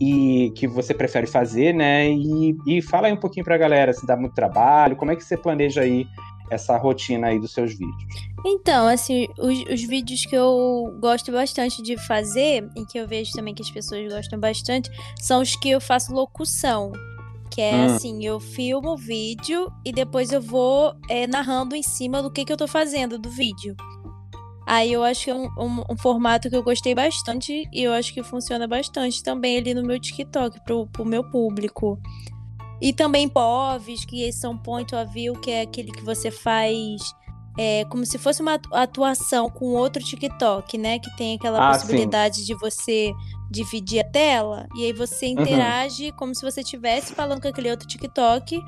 e 0.05 0.51
que 0.51 0.67
você 0.67 0.93
prefere 0.93 1.29
fazer, 1.29 1.73
né? 1.73 2.11
E, 2.11 2.57
e 2.67 2.83
fala 2.83 3.07
aí 3.07 3.13
um 3.13 3.17
pouquinho 3.17 3.45
pra 3.45 3.57
galera, 3.57 3.93
se 3.93 4.05
dá 4.05 4.17
muito 4.17 4.35
trabalho, 4.35 4.97
como 4.97 5.13
é 5.13 5.17
que 5.17 5.23
você 5.23 5.37
planeja 5.37 5.83
aí 5.83 6.05
essa 6.51 6.77
rotina 6.77 7.29
aí 7.29 7.39
dos 7.39 7.53
seus 7.53 7.71
vídeos? 7.79 8.05
Então, 8.45 8.89
assim, 8.89 9.29
os, 9.39 9.63
os 9.73 9.83
vídeos 9.85 10.27
que 10.27 10.35
eu 10.35 10.93
gosto 11.01 11.31
bastante 11.31 11.81
de 11.83 11.97
fazer, 11.97 12.69
e 12.77 12.85
que 12.85 12.99
eu 12.99 13.07
vejo 13.07 13.31
também 13.33 13.55
que 13.55 13.63
as 13.63 13.71
pessoas 13.71 14.13
gostam 14.13 14.41
bastante, 14.41 14.91
são 15.21 15.41
os 15.41 15.55
que 15.55 15.71
eu 15.71 15.81
faço 15.81 16.13
locução. 16.13 16.91
Que 17.49 17.61
é 17.61 17.75
Hum. 17.75 17.85
assim, 17.85 18.27
eu 18.27 18.41
filmo 18.41 18.95
o 18.95 18.97
vídeo 18.97 19.71
e 19.85 19.93
depois 19.93 20.33
eu 20.33 20.41
vou 20.41 20.95
é, 21.09 21.27
narrando 21.29 21.77
em 21.77 21.83
cima 21.83 22.21
do 22.23 22.31
que, 22.31 22.45
que 22.45 22.53
eu 22.53 22.57
tô 22.57 22.67
fazendo 22.67 23.19
do 23.19 23.31
vídeo. 23.31 23.77
Aí 24.67 24.93
eu 24.93 25.03
acho 25.03 25.25
que 25.25 25.31
é 25.31 25.35
um, 25.35 25.47
um- 25.59 25.85
um 25.91 25.97
formato 25.97 26.49
que 26.49 26.57
eu 26.57 26.63
gostei 26.63 26.95
bastante 26.95 27.69
e 27.73 27.83
eu 27.83 27.93
acho 27.93 28.13
que 28.15 28.23
funciona 28.23 28.67
bastante 28.69 29.23
também 29.23 29.59
ali 29.59 29.75
no 29.75 29.83
meu 29.83 29.99
TikTok, 30.01 30.61
pro, 30.65 30.87
pro 30.87 31.05
meu 31.05 31.25
público. 31.25 31.99
E 32.81 32.93
também 32.93 33.29
POVs, 33.29 34.05
que 34.05 34.33
são 34.33 34.57
point 34.59 34.95
of 34.95 35.13
view, 35.13 35.35
que 35.35 35.51
é 35.51 35.63
aquele 35.63 35.91
que 35.93 36.03
você 36.05 36.31
faz 36.31 37.01
é, 37.59 37.85
como 37.85 38.07
se 38.07 38.17
fosse 38.19 38.41
uma 38.41 38.59
atuação 38.73 39.51
com 39.51 39.67
outro 39.75 40.03
TikTok, 40.03 40.79
né? 40.79 40.99
Que 40.99 41.15
tem 41.17 41.35
aquela 41.37 41.59
Ah, 41.69 41.73
possibilidade 41.73 42.47
de 42.47 42.55
você 42.55 43.13
dividir 43.51 44.01
a 44.01 44.05
tela 44.05 44.67
e 44.75 44.87
aí 44.87 44.93
você 44.95 45.27
Uhum. 45.27 45.33
interage 45.33 46.11
como 46.13 46.35
se 46.35 46.41
você 46.43 46.63
estivesse 46.63 47.15
falando 47.15 47.43
com 47.43 47.49
aquele 47.49 47.71
outro 47.71 47.87
TikTok. 47.87 48.59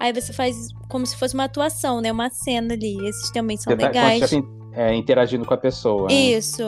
Aí 0.00 0.12
você 0.12 0.32
faz 0.32 0.56
como 0.88 1.06
se 1.06 1.16
fosse 1.16 1.32
uma 1.34 1.44
atuação, 1.44 2.00
né? 2.00 2.10
Uma 2.10 2.28
cena 2.28 2.74
ali. 2.74 2.96
Esses 3.06 3.30
também 3.30 3.56
são 3.56 3.72
Você 3.72 3.76
tá- 3.78 3.86
legais. 3.86 4.20
tá 4.20 4.26
é, 4.74 4.94
interagindo 4.94 5.44
com 5.44 5.54
a 5.54 5.56
pessoa. 5.56 6.08
né? 6.08 6.14
Isso. 6.14 6.62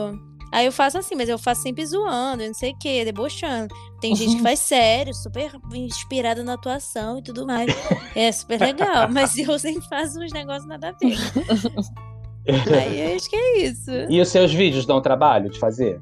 Aí 0.53 0.65
eu 0.65 0.73
faço 0.73 0.97
assim, 0.97 1.15
mas 1.15 1.29
eu 1.29 1.39
faço 1.39 1.63
sempre 1.63 1.85
zoando, 1.85 2.47
não 2.47 2.55
sei 2.55 2.71
o 2.73 2.79
quê, 2.79 3.05
debochando. 3.05 3.75
Tem 4.01 4.15
gente 4.15 4.37
que 4.37 4.43
faz 4.45 4.61
sério, 4.61 5.13
super 5.13 5.51
inspirada 5.75 6.43
na 6.45 6.55
atuação 6.55 7.19
e 7.19 7.23
tudo 7.23 7.47
mais. 7.47 7.75
É 8.15 8.31
super 8.31 8.61
legal, 8.61 9.09
mas 9.13 9.37
eu 9.37 9.59
sempre 9.59 9.87
faço 9.89 10.21
uns 10.21 10.33
negócios 10.33 10.67
nada 10.67 10.91
a 10.91 10.93
ver. 10.93 11.17
Aí 12.73 13.11
eu 13.11 13.17
acho 13.17 13.29
que 13.29 13.35
é 13.37 13.59
isso. 13.65 13.91
E 14.09 14.21
os 14.21 14.29
seus 14.29 14.53
vídeos 14.53 14.87
dão 14.87 15.01
trabalho 15.01 15.51
de 15.51 15.59
fazer? 15.59 16.01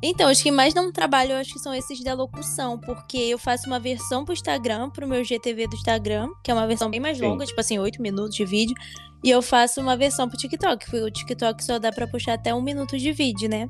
Então, 0.00 0.30
os 0.30 0.40
que 0.40 0.50
mais 0.50 0.72
dão 0.72 0.92
trabalho, 0.92 1.32
eu 1.32 1.36
acho 1.38 1.52
que 1.52 1.58
são 1.58 1.74
esses 1.74 2.02
da 2.04 2.14
locução, 2.14 2.78
porque 2.78 3.18
eu 3.18 3.36
faço 3.36 3.66
uma 3.66 3.80
versão 3.80 4.24
pro 4.24 4.32
Instagram, 4.32 4.90
pro 4.90 5.08
meu 5.08 5.24
GTV 5.24 5.66
do 5.66 5.74
Instagram, 5.74 6.28
que 6.42 6.52
é 6.52 6.54
uma 6.54 6.68
versão 6.68 6.88
bem 6.88 7.00
mais 7.00 7.18
Sim. 7.18 7.24
longa, 7.24 7.44
tipo 7.44 7.60
assim, 7.60 7.78
8 7.80 8.00
minutos 8.00 8.36
de 8.36 8.44
vídeo. 8.44 8.76
E 9.24 9.30
eu 9.30 9.42
faço 9.42 9.80
uma 9.80 9.96
versão 9.96 10.28
pro 10.28 10.38
TikTok, 10.38 10.84
porque 10.90 11.04
o 11.04 11.10
TikTok 11.10 11.64
só 11.64 11.78
dá 11.78 11.90
pra 11.92 12.06
puxar 12.06 12.34
até 12.34 12.54
um 12.54 12.62
minuto 12.62 12.96
de 12.96 13.12
vídeo, 13.12 13.48
né? 13.48 13.68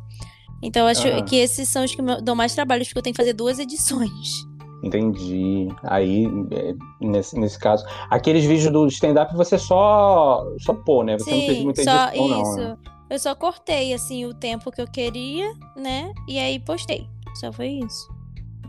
Então, 0.63 0.83
eu 0.83 0.89
acho 0.89 1.25
que 1.25 1.37
esses 1.37 1.69
são 1.69 1.85
os 1.85 1.95
que 1.95 2.03
dão 2.23 2.35
mais 2.35 2.55
trabalho, 2.55 2.85
porque 2.85 2.99
eu 2.99 3.03
tenho 3.03 3.15
que 3.15 3.23
fazer 3.23 3.33
duas 3.33 3.59
edições. 3.59 4.29
Entendi. 4.83 5.69
Aí, 5.85 6.27
é, 6.53 6.75
nesse, 7.01 7.39
nesse 7.39 7.59
caso. 7.59 7.85
Aqueles 8.11 8.45
vídeos 8.45 8.71
do 8.73 8.87
stand-up 8.89 9.35
você 9.35 9.59
só, 9.59 10.45
só 10.61 10.75
pô, 10.75 11.03
né? 11.03 11.19
Você 11.19 11.31
não 11.31 11.41
fez 11.41 11.59
Sim, 11.59 11.65
muita 11.65 11.83
só 11.85 12.09
edição, 12.09 12.29
não. 12.29 12.43
isso. 12.43 12.57
né? 12.59 12.77
Eu 13.11 13.19
só 13.19 13.35
cortei, 13.35 13.95
assim, 13.95 14.27
o 14.27 14.35
tempo 14.35 14.71
que 14.71 14.81
eu 14.83 14.87
queria, 14.87 15.51
né? 15.77 16.13
E 16.29 16.39
aí 16.39 16.59
postei. 16.61 17.09
Só 17.41 17.53
foi 17.53 17.69
isso. 17.85 18.09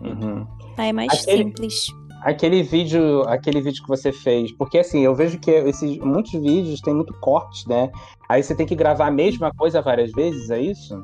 Uhum. 0.01 0.47
Aí 0.77 0.89
é 0.89 0.93
mais 0.93 1.11
Aquele- 1.11 1.43
simples. 1.43 1.87
Aquele 2.21 2.61
vídeo, 2.63 3.21
aquele 3.27 3.61
vídeo 3.61 3.81
que 3.81 3.87
você 3.87 4.11
fez, 4.11 4.51
porque 4.51 4.77
assim, 4.79 5.01
eu 5.01 5.15
vejo 5.15 5.39
que 5.39 5.49
esses 5.51 5.97
muitos 5.99 6.31
vídeos 6.33 6.81
têm 6.81 6.93
muito 6.93 7.13
corte, 7.21 7.67
né? 7.67 7.89
Aí 8.27 8.43
você 8.43 8.53
tem 8.53 8.65
que 8.65 8.75
gravar 8.75 9.07
a 9.07 9.11
mesma 9.11 9.51
coisa 9.53 9.81
várias 9.81 10.11
vezes, 10.11 10.49
é 10.49 10.61
isso? 10.61 11.01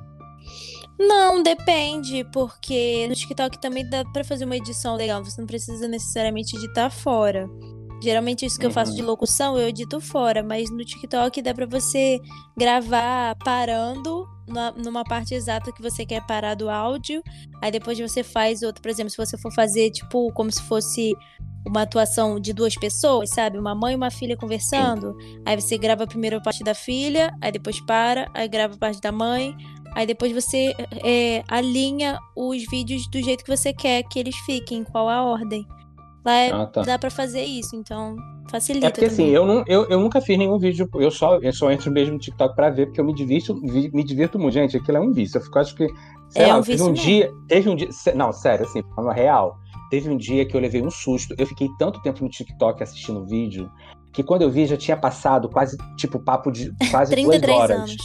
Não, 1.00 1.44
depende, 1.44 2.24
porque 2.32 3.06
no 3.08 3.16
TikTok 3.16 3.60
também 3.60 3.90
dá 3.90 4.04
pra 4.14 4.24
fazer 4.24 4.46
uma 4.46 4.56
edição 4.56 4.96
legal, 4.96 5.24
você 5.24 5.40
não 5.42 5.48
precisa 5.48 5.88
necessariamente 5.88 6.56
editar 6.56 6.90
fora. 6.90 7.50
Geralmente 8.02 8.46
isso 8.46 8.60
que 8.60 8.66
eu 8.66 8.72
faço 8.72 8.92
Uhum. 8.92 8.98
de 8.98 9.04
locução 9.04 9.58
eu 9.58 9.68
edito 9.70 10.00
fora, 10.02 10.44
mas 10.44 10.70
no 10.70 10.84
TikTok 10.86 11.42
dá 11.42 11.54
pra 11.54 11.66
você 11.66 12.20
gravar 12.58 13.36
parando 13.44 14.28
numa 14.78 15.04
parte 15.04 15.34
exata 15.34 15.72
que 15.72 15.82
você 15.82 16.06
quer 16.06 16.26
parar 16.26 16.56
do 16.56 16.70
áudio, 16.70 17.22
aí 17.62 17.72
depois 17.72 18.00
você 18.00 18.24
faz 18.24 18.62
outro, 18.62 18.82
por 18.82 18.90
exemplo, 18.90 19.10
se 19.10 19.18
você 19.18 19.38
for 19.38 19.54
fazer 19.54 19.90
tipo 19.92 20.32
como 20.34 20.52
se 20.52 20.62
fosse 20.64 21.14
uma 21.66 21.82
atuação 21.82 22.40
de 22.40 22.54
duas 22.54 22.76
pessoas, 22.76 23.32
sabe? 23.32 23.58
Uma 23.58 23.74
mãe 23.74 23.94
e 23.94 23.96
uma 23.96 24.12
filha 24.12 24.38
conversando, 24.38 25.16
aí 25.44 25.60
você 25.60 25.78
grava 25.78 26.04
a 26.04 26.08
primeira 26.08 26.40
parte 26.40 26.64
da 26.64 26.76
filha, 26.76 27.36
aí 27.42 27.52
depois 27.52 27.80
para, 27.82 28.30
aí 28.36 28.48
grava 28.48 28.76
a 28.76 28.78
parte 28.78 29.02
da 29.02 29.12
mãe, 29.12 29.56
Aí 29.96 30.06
depois 30.06 30.34
você 30.34 30.76
é, 31.06 31.42
alinha 31.48 32.20
os 32.36 32.66
vídeos 32.70 33.10
do 33.10 33.22
jeito 33.24 33.46
que 33.46 33.56
você 33.56 33.72
quer 33.72 34.04
que 34.04 34.20
eles 34.20 34.36
fiquem, 34.46 34.84
qual 34.84 35.08
a 35.08 35.24
ordem. 35.24 35.66
É- 36.26 36.52
Ah, 36.52 36.66
tá. 36.66 36.82
dá 36.82 36.98
pra 37.00 37.10
fazer 37.12 37.44
isso, 37.44 37.76
então 37.76 38.16
facilita. 38.50 38.88
É 38.88 38.90
porque 38.90 39.06
assim, 39.06 39.18
também. 39.18 39.34
eu, 39.34 39.46
não, 39.46 39.64
eu, 39.68 39.86
eu 39.90 40.00
nunca 40.00 40.20
fiz 40.22 40.38
nenhum 40.38 40.58
vídeo, 40.58 40.90
eu 40.96 41.12
só, 41.12 41.38
eu 41.38 41.54
só 41.54 41.72
entro 41.72 41.92
mesmo 41.92 42.14
no 42.14 42.20
TikTok 42.20 42.56
pra 42.56 42.70
ver, 42.70 42.88
porque 42.88 43.00
eu 43.00 43.06
me 43.06 43.14
divirto, 43.14 43.60
vi- 43.62 43.92
me 43.94 44.04
divirto 44.04 44.38
muito. 44.40 44.54
Gente, 44.54 44.78
aquilo 44.78 44.98
é 44.98 45.02
um 45.02 45.12
vício. 45.12 45.38
Eu 45.38 45.42
fico, 45.42 45.60
acho 45.60 45.76
que, 45.76 45.88
sei 46.30 46.44
É 46.44 46.48
lá, 46.48 46.58
um 46.60 46.62
vício 46.62 46.88
um 46.88 46.94
dia, 46.94 47.32
teve 47.48 47.70
um 47.70 47.76
dia, 47.76 47.90
não, 48.16 48.32
sério, 48.34 48.66
assim, 48.66 48.82
falando 48.96 49.14
real, 49.14 49.58
teve 49.90 50.10
um 50.10 50.18
dia 50.18 50.46
que 50.46 50.56
eu 50.56 50.62
levei 50.62 50.82
um 50.82 50.90
susto. 50.92 51.36
Eu 51.38 51.46
fiquei 51.48 51.68
tanto 51.78 52.02
tempo 52.02 52.24
no 52.24 52.30
TikTok 52.30 52.82
assistindo 52.82 53.26
vídeo, 53.26 53.70
que 54.14 54.24
quando 54.24 54.42
eu 54.44 54.50
vi 54.50 54.66
já 54.66 54.78
tinha 54.78 54.96
passado 54.98 55.50
quase, 55.50 55.78
tipo, 55.98 56.20
papo 56.20 56.52
de 56.52 56.72
quase 56.90 57.14
duas 57.16 57.40
33 57.42 57.58
horas. 57.60 57.80
anos. 57.82 57.96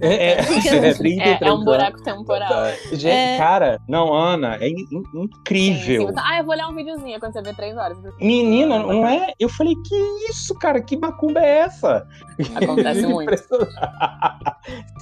É, 0.00 0.14
é, 0.14 0.30
é, 0.32 0.42
33 0.42 1.18
É, 1.20 1.38
é 1.42 1.52
um 1.52 1.64
buraco 1.64 2.02
temporal. 2.02 2.48
Gente, 2.92 3.06
É. 3.08 3.36
cara, 3.38 3.80
não, 3.88 4.12
Ana, 4.12 4.56
é 4.60 4.68
in- 4.68 4.86
in- 4.90 5.22
incrível. 5.22 6.08
Sim, 6.08 6.14
sim. 6.14 6.20
Ah, 6.24 6.38
eu 6.38 6.44
vou 6.44 6.54
olhar 6.54 6.68
um 6.68 6.74
videozinho 6.74 7.18
quando 7.20 7.32
você 7.32 7.42
vê 7.42 7.52
três 7.54 7.76
horas. 7.76 7.98
Menina, 8.20 8.78
não 8.78 9.06
é? 9.06 9.32
Eu 9.38 9.48
falei, 9.48 9.74
que 9.86 9.94
isso, 10.30 10.54
cara? 10.58 10.80
Que 10.80 10.96
macumba 10.96 11.40
é 11.40 11.58
essa? 11.58 12.06
Acontece 12.56 13.04
muito. 13.06 13.32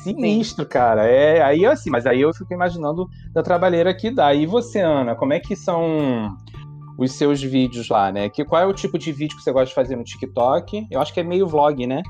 Sinistro, 0.02 0.66
cara. 0.66 1.06
É, 1.06 1.42
aí 1.42 1.64
assim, 1.66 1.90
mas 1.90 2.06
aí 2.06 2.20
eu 2.20 2.32
fico 2.32 2.52
imaginando 2.52 3.06
da 3.32 3.42
trabalheira 3.42 3.94
que 3.94 4.10
dá. 4.10 4.32
E 4.34 4.46
você, 4.46 4.80
Ana, 4.80 5.14
como 5.14 5.32
é 5.32 5.40
que 5.40 5.54
são 5.56 6.36
os 6.98 7.12
seus 7.12 7.40
vídeos 7.42 7.88
lá, 7.88 8.10
né? 8.10 8.28
Que, 8.28 8.44
qual 8.44 8.62
é 8.62 8.66
o 8.66 8.72
tipo 8.72 8.98
de 8.98 9.12
vídeo 9.12 9.36
que 9.36 9.42
você 9.42 9.52
gosta 9.52 9.68
de 9.68 9.74
fazer 9.74 9.96
no 9.96 10.04
TikTok? 10.04 10.86
Eu 10.90 11.00
acho 11.00 11.12
que 11.12 11.20
é 11.20 11.22
meio 11.24 11.46
vlog, 11.46 11.86
né? 11.86 12.02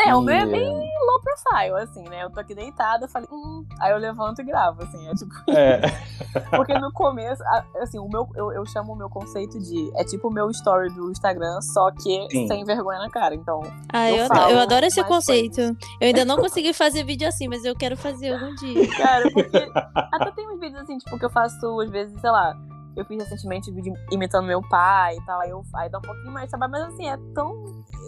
É, 0.00 0.14
o 0.14 0.20
meu 0.20 0.34
é 0.34 0.42
E, 0.42 0.46
bem 0.46 0.90
profile, 1.24 1.74
assim, 1.82 2.02
né? 2.08 2.22
Eu 2.22 2.30
tô 2.30 2.38
aqui 2.40 2.54
deitada, 2.54 3.04
eu 3.04 3.08
falei, 3.08 3.28
hum, 3.32 3.66
aí 3.80 3.90
eu 3.92 3.98
levanto 3.98 4.40
e 4.40 4.44
gravo, 4.44 4.82
assim, 4.82 5.08
é 5.08 5.14
tipo. 5.14 5.32
É, 5.50 5.80
Porque 6.56 6.78
no 6.78 6.92
começo, 6.92 7.42
assim, 7.80 7.98
o 7.98 8.08
meu, 8.08 8.28
eu, 8.36 8.52
eu 8.52 8.66
chamo 8.66 8.92
o 8.92 8.96
meu 8.96 9.08
conceito 9.08 9.58
de. 9.58 9.90
É 9.96 10.04
tipo 10.04 10.28
o 10.28 10.32
meu 10.32 10.50
story 10.50 10.90
do 10.94 11.10
Instagram, 11.10 11.60
só 11.62 11.90
que 11.90 12.28
Sim. 12.30 12.46
sem 12.46 12.64
vergonha 12.64 12.98
na 12.98 13.10
cara. 13.10 13.34
Então, 13.34 13.60
Ah, 13.92 14.10
Eu 14.10 14.16
eu, 14.18 14.24
adoro, 14.26 14.40
eu 14.40 14.48
falo 14.48 14.60
adoro 14.60 14.86
esse 14.86 15.04
conceito. 15.04 15.56
coisas. 15.56 15.76
Eu 16.00 16.06
ainda 16.08 16.24
não 16.24 16.36
consegui 16.36 16.72
fazer 16.72 17.04
vídeo 17.04 17.26
assim, 17.26 17.48
mas 17.48 17.64
eu 17.64 17.74
quero 17.74 17.96
fazer 17.96 18.34
algum 18.34 18.54
dia. 18.56 18.88
cara, 18.96 19.30
porque 19.32 19.70
até 20.12 20.30
tem 20.32 20.48
uns 20.48 20.60
vídeos 20.60 20.82
assim, 20.82 20.98
tipo, 20.98 21.18
que 21.18 21.24
eu 21.24 21.30
faço, 21.30 21.80
às 21.80 21.90
vezes, 21.90 22.20
sei 22.20 22.30
lá. 22.30 22.54
Eu 22.96 23.04
fiz 23.06 23.20
recentemente 23.24 23.72
vídeo 23.72 23.92
imitando 24.12 24.46
meu 24.46 24.62
pai 24.68 25.16
e 25.16 25.26
tal, 25.26 25.40
aí, 25.40 25.50
eu, 25.50 25.62
aí 25.74 25.90
dá 25.90 25.98
um 25.98 26.02
pouquinho 26.02 26.32
mais 26.32 26.44
de 26.44 26.50
trabalho, 26.50 26.70
mas 26.72 26.94
assim, 26.94 27.08
é 27.08 27.16
tão. 27.34 27.52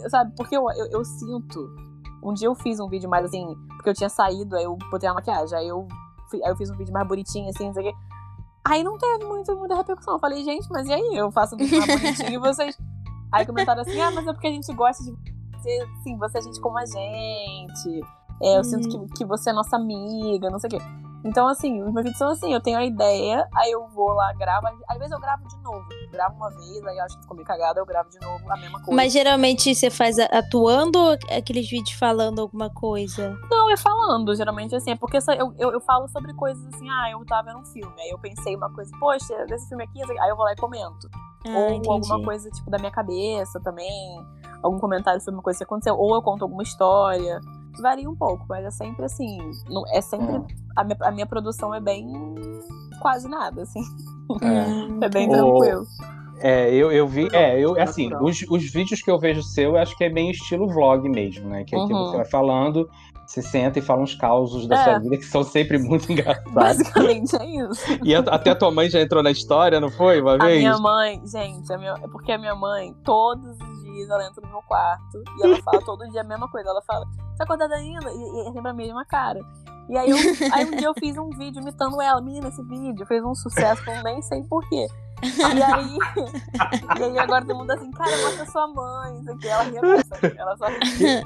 Sabe, 0.09 0.33
porque 0.37 0.57
eu, 0.57 0.65
eu, 0.77 0.87
eu 0.93 1.05
sinto. 1.05 1.69
Um 2.23 2.33
dia 2.33 2.49
eu 2.49 2.55
fiz 2.55 2.81
um 2.81 2.89
vídeo 2.89 3.09
mais 3.09 3.25
assim, 3.25 3.47
porque 3.77 3.91
eu 3.91 3.95
tinha 3.95 4.09
saído, 4.09 4.57
aí 4.57 4.65
eu 4.65 4.77
botei 4.91 5.09
a 5.09 5.15
maquiagem, 5.15 5.59
aí 5.59 5.69
eu, 5.69 5.87
aí 6.33 6.51
eu 6.51 6.57
fiz 6.57 6.71
um 6.71 6.77
vídeo 6.77 6.93
mais 6.93 7.07
bonitinho, 7.07 7.49
assim, 7.49 7.67
não 7.67 7.75
sei 7.75 7.89
o 7.89 7.93
quê. 7.93 7.99
Aí 8.65 8.83
não 8.83 8.99
teve 8.99 9.25
muito, 9.25 9.55
muita 9.57 9.77
repercussão. 9.77 10.15
Eu 10.15 10.19
falei, 10.19 10.43
gente, 10.43 10.69
mas 10.71 10.89
e 10.89 10.93
aí? 10.93 11.11
Eu 11.15 11.31
faço 11.31 11.55
um 11.55 11.59
vídeo 11.59 11.79
mais 11.79 12.01
bonitinho 12.01 12.35
e 12.35 12.39
vocês. 12.39 12.77
Aí 13.33 13.47
comentaram 13.47 13.83
assim, 13.83 14.01
ah, 14.01 14.11
mas 14.11 14.27
é 14.27 14.33
porque 14.33 14.49
a 14.49 14.53
gente 14.53 14.73
gosta 14.75 15.05
de 15.05 15.13
você, 15.13 15.89
assim, 15.99 16.17
você 16.17 16.39
é 16.39 16.43
gente 16.43 16.61
como 16.61 16.79
a 16.79 16.85
gente. 16.85 18.01
É, 18.43 18.59
eu 18.59 18.65
sinto 18.65 18.89
que, 18.89 19.15
que 19.19 19.25
você 19.25 19.51
é 19.51 19.53
nossa 19.53 19.77
amiga, 19.77 20.51
não 20.51 20.59
sei 20.59 20.69
o 20.69 20.71
quê. 20.71 21.06
Então, 21.25 21.49
assim, 21.49 21.83
os 21.83 21.93
meus 21.93 22.05
vídeos 22.05 22.19
são 22.19 22.29
assim, 22.29 22.53
eu 22.53 22.61
tenho 22.61 22.79
a 22.79 22.85
ideia, 22.85 23.49
aí 23.55 23.73
eu 23.73 23.87
vou 23.89 24.09
lá, 24.13 24.33
gravo, 24.35 24.69
às 24.89 24.99
vezes 24.99 25.13
eu 25.13 25.19
gravo 25.19 25.47
de 25.49 25.57
novo. 25.63 25.85
Gravo 26.11 26.37
uma 26.37 26.51
vez, 26.51 26.87
aí 26.87 26.97
eu 26.97 27.05
acho 27.05 27.17
que 27.17 27.23
ficou 27.23 27.37
meio 27.37 27.47
cagada, 27.47 27.81
eu 27.81 27.87
gravo 27.87 28.09
de 28.09 28.21
novo 28.21 28.45
a 28.51 28.57
mesma 28.57 28.79
coisa. 28.79 28.93
Mas 28.95 29.13
geralmente 29.13 29.75
você 29.75 29.91
faz 29.91 30.19
atuando 30.19 30.99
ou 30.99 31.19
aqueles 31.37 31.69
vídeos 31.69 31.99
falando 31.99 32.41
alguma 32.41 32.71
coisa? 32.71 33.37
Não, 33.51 33.71
é 33.71 33.77
falando, 33.77 34.35
geralmente 34.37 34.75
assim, 34.77 34.93
é 34.93 34.97
porque 34.97 35.17
eu, 35.17 35.55
eu, 35.59 35.73
eu 35.73 35.81
falo 35.81 36.07
sobre 36.09 36.33
coisas 36.35 36.65
assim, 36.75 36.89
ah, 36.89 37.11
eu 37.11 37.25
tava 37.27 37.49
vendo 37.49 37.61
um 37.61 37.67
filme, 37.67 37.95
aí 38.01 38.11
eu 38.11 38.19
pensei 38.19 38.55
uma 38.55 38.73
coisa, 38.73 38.91
poxa, 39.01 39.47
desse 39.47 39.69
filme 39.69 39.85
aqui, 39.85 40.01
aí 40.21 40.31
eu 40.31 40.37
vou 40.37 40.45
lá 40.45 40.53
e 40.53 40.57
comento. 40.57 41.09
Ah, 41.47 41.59
ou 41.59 41.69
entendi. 41.71 41.89
alguma 41.89 42.23
coisa, 42.23 42.51
tipo, 42.51 42.71
da 42.71 42.79
minha 42.79 42.91
cabeça 42.91 43.61
também, 43.61 44.25
algum 44.63 44.79
comentário 44.79 45.21
sobre 45.21 45.37
uma 45.37 45.43
coisa 45.43 45.59
que 45.59 45.65
aconteceu, 45.65 45.97
ou 45.97 46.15
eu 46.15 46.23
conto 46.23 46.43
alguma 46.43 46.63
história. 46.63 47.41
Varia 47.83 48.09
um 48.09 48.17
pouco, 48.17 48.45
mas 48.49 48.65
é 48.65 48.71
sempre 48.71 49.05
assim, 49.05 49.39
é 49.93 50.01
sempre, 50.01 50.43
a, 50.75 50.83
minha, 50.85 50.97
a 51.03 51.11
minha 51.11 51.27
produção 51.27 51.75
é 51.75 51.81
bem 51.81 52.07
quase 53.01 53.29
nada, 53.29 53.63
assim, 53.63 53.81
Hum, 54.43 54.99
é 55.03 55.09
bem 55.09 55.29
O- 55.29 55.31
tranquilo. 55.33 55.87
é, 56.41 56.71
eu, 56.75 56.91
eu 56.91 57.07
vi. 57.07 57.29
É, 57.33 57.59
eu, 57.59 57.81
assim, 57.81 58.11
os, 58.21 58.43
os 58.51 58.71
vídeos 58.73 59.01
que 59.03 59.11
eu 59.11 59.19
vejo 59.19 59.43
seu, 59.43 59.71
eu 59.73 59.77
acho 59.79 59.97
que 59.97 60.05
é 60.05 60.11
bem 60.11 60.31
estilo 60.31 60.69
vlog 60.69 61.09
mesmo, 61.09 61.49
né? 61.49 61.65
Que 61.65 61.77
aqui 61.77 61.93
Uhum. 61.93 62.05
você 62.07 62.17
vai 62.17 62.27
falando, 62.27 62.89
você 63.27 63.41
senta 63.43 63.79
e 63.79 63.83
fala 63.83 64.03
uns 64.03 64.15
causos 64.15 64.67
da 64.67 64.75
É. 64.77 64.85
sua 64.85 64.99
vida 64.99 65.17
que 65.17 65.25
são 65.25 65.43
sempre 65.43 65.79
muito 65.79 66.11
engraçados. 66.11 66.53
Basicamente 66.53 67.37
é 67.37 67.45
isso. 67.47 67.87
E 68.05 68.15
a- 68.15 68.21
até 68.21 68.51
a 68.51 68.57
tua 68.57 68.71
mãe 68.71 68.89
já 68.91 69.01
entrou 69.01 69.23
na 69.23 69.31
história, 69.31 69.79
não 69.81 69.91
foi? 69.91 70.21
Uma 70.21 70.35
A 70.35 70.39
vez? 70.39 70.59
minha 70.59 70.79
mãe, 70.79 71.21
gente, 71.27 71.73
a 71.73 71.79
minha, 71.79 71.93
é 72.03 72.09
porque 72.09 72.33
a 72.33 72.39
minha 72.39 72.55
mãe, 72.55 72.95
todos 73.05 73.59
os 73.61 73.83
dias, 73.83 74.09
ela 74.11 74.27
entra 74.27 74.43
no 74.45 74.49
meu 74.49 74.63
quarto 74.63 75.23
e 75.39 75.43
ela 75.45 75.57
fala 75.63 75.81
todo 75.85 76.07
dia 76.11 76.21
a 76.21 76.25
mesma 76.25 76.49
coisa. 76.51 76.69
Ela 76.69 76.83
fala, 76.83 77.07
você 77.37 77.39
tá 77.39 77.45
acordada 77.45 77.75
ainda? 77.75 78.11
E, 78.11 78.17
e 78.17 78.49
é 78.49 78.53
sempre 78.53 78.71
a 78.71 78.75
mesma 78.75 79.05
cara. 79.05 79.41
E 79.89 79.97
aí, 79.97 80.11
eu, 80.11 80.17
aí 80.53 80.65
um 80.65 80.71
dia 80.71 80.89
eu 80.89 80.95
fiz 80.99 81.17
um 81.19 81.29
vídeo 81.31 81.61
imitando 81.61 82.01
ela. 82.01 82.21
Menina, 82.21 82.49
esse 82.49 82.63
vídeo 82.63 83.07
fez 83.07 83.23
um 83.23 83.35
sucesso, 83.35 83.83
eu 83.89 84.03
nem 84.03 84.23
sei 84.23 84.43
porquê. 84.45 84.87
E 85.23 85.63
aí, 85.63 85.97
e 86.99 87.03
aí 87.03 87.19
agora 87.19 87.45
todo 87.45 87.57
mundo 87.57 87.71
assim, 87.71 87.91
cara, 87.91 88.11
mostra 88.19 88.47
sua 88.47 88.69
mãe, 88.69 89.19
isso 89.21 89.31
aqui. 89.31 89.49
Ela 89.49 89.63
ria 89.63 89.81
ela 90.37 90.57
só 90.57 90.67
ria. 90.67 91.25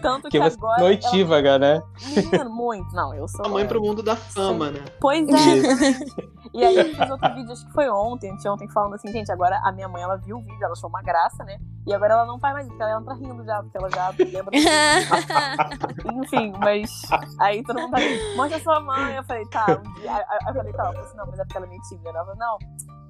Tanto 0.00 0.28
que 0.28 0.38
Porque 0.38 0.38
você 0.38 0.56
agora. 0.56 0.80
é 0.80 0.84
noitívaga, 0.84 1.58
né? 1.58 1.72
Ela... 1.72 2.22
Menina, 2.22 2.44
muito. 2.48 2.94
Não, 2.94 3.14
eu 3.14 3.26
sou. 3.26 3.46
A 3.46 3.48
mãe 3.48 3.66
pro 3.66 3.80
mundo 3.80 4.02
da 4.02 4.14
fama, 4.14 4.70
né? 4.70 4.84
Pois 5.00 5.26
é. 5.28 5.32
E 6.54 6.64
aí 6.64 6.76
eu 6.76 6.84
fiz 6.84 7.10
outro 7.10 7.34
vídeo, 7.34 7.52
acho 7.52 7.66
que 7.66 7.72
foi 7.72 7.88
ontem, 7.88 8.30
anteontem, 8.30 8.68
falando 8.68 8.94
assim, 8.94 9.10
gente, 9.10 9.32
agora 9.32 9.58
a 9.64 9.72
minha 9.72 9.88
mãe, 9.88 10.02
ela 10.02 10.16
viu 10.16 10.36
o 10.36 10.40
vídeo, 10.40 10.62
ela 10.62 10.72
achou 10.72 10.88
uma 10.88 11.00
graça, 11.00 11.42
né? 11.44 11.58
E 11.86 11.94
agora 11.94 12.12
ela 12.14 12.26
não 12.26 12.38
faz 12.38 12.54
mais 12.54 12.66
isso, 12.66 12.76
porque 12.76 12.90
ela 12.90 13.00
entra 13.00 13.14
rindo 13.14 13.44
já, 13.44 13.62
porque 13.62 13.76
ela 13.76 13.90
já 13.90 14.08
lembra. 14.10 14.50
Enfim, 16.12 16.52
mas 16.60 17.02
aí 17.40 17.62
todo 17.64 17.80
mundo 17.80 17.90
tá 17.90 17.98
mostra 18.36 18.60
sua 18.60 18.80
mãe. 18.80 19.16
Eu 19.16 19.24
falei, 19.24 19.44
tá, 19.46 19.66
um 19.84 19.92
dia. 19.94 20.14
Aí 20.14 20.38
eu 20.48 20.54
falei, 20.54 20.72
tá, 20.72 20.82
ela 20.82 20.92
falou 20.92 21.08
assim, 21.08 21.16
não, 21.16 21.26
mas 21.26 21.38
é 21.38 21.44
porque 21.44 21.56
ela 21.56 21.66
é 21.66 21.68
meio 21.68 21.82
tímida. 21.82 22.10
Ela 22.10 22.24
falou, 22.24 22.36
não, 22.36 22.58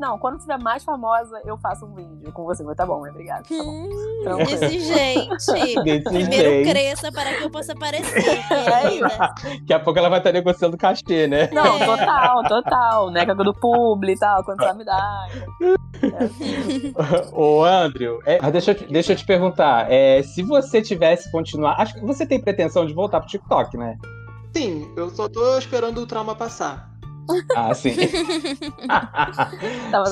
não, 0.02 0.18
quando 0.18 0.38
tiver 0.38 0.58
mais 0.58 0.82
famosa, 0.84 1.40
eu 1.44 1.56
faço 1.56 1.86
um 1.86 1.94
vídeo 1.94 2.32
com 2.32 2.44
você. 2.44 2.62
Falei, 2.62 2.76
tá 2.76 2.84
bom, 2.84 3.06
obrigada. 3.08 3.42
Tá 3.44 3.54
bom. 3.56 3.86
Hum, 4.34 4.44
desse 4.44 4.80
jeito. 4.80 5.36
Desse 5.84 6.02
Primeiro 6.04 6.50
jeito. 6.50 6.70
cresça 6.70 7.12
para 7.12 7.32
que 7.34 7.44
eu 7.44 7.50
possa 7.50 7.72
aparecer, 7.72 8.22
É. 8.50 9.58
Daqui 9.60 9.72
a 9.72 9.78
pouco 9.80 9.98
ela 9.98 10.08
vai 10.08 10.18
estar 10.18 10.32
negociando 10.32 10.76
cachê, 10.76 11.26
né? 11.26 11.48
Não, 11.52 11.76
É. 11.80 11.86
total, 11.86 12.42
total. 12.48 13.10
Né? 13.10 13.24
Com 13.24 13.36
do 13.36 13.54
publi 13.54 14.12
e 14.12 14.18
tal, 14.18 14.42
quando 14.44 14.60
você 14.62 14.72
me 14.74 14.84
dá. 14.84 15.26
É. 16.02 17.30
Ô, 17.32 17.64
Andrew, 17.64 18.20
é, 18.26 18.38
mas 18.42 18.52
deixa, 18.52 18.70
eu 18.72 18.74
te- 18.74 18.86
deixa 18.92 19.12
eu 19.12 19.16
te 19.16 19.24
perguntar. 19.24 19.90
é, 19.90 20.22
se 20.22 20.42
você 20.42 20.82
tivesse 20.82 21.30
continuar. 21.30 21.80
Acho 21.80 21.94
que 21.94 22.00
você 22.00 22.26
tem 22.26 22.40
pretensão 22.40 22.84
de 22.86 22.92
voltar 22.94 23.20
pro 23.20 23.28
TikTok, 23.28 23.76
né? 23.76 23.96
Sim, 24.54 24.92
eu 24.96 25.08
só 25.10 25.28
tô 25.28 25.56
esperando 25.58 25.98
o 26.00 26.06
trauma 26.06 26.34
passar. 26.34 26.90
Ah, 27.56 27.74
sim. 27.74 27.94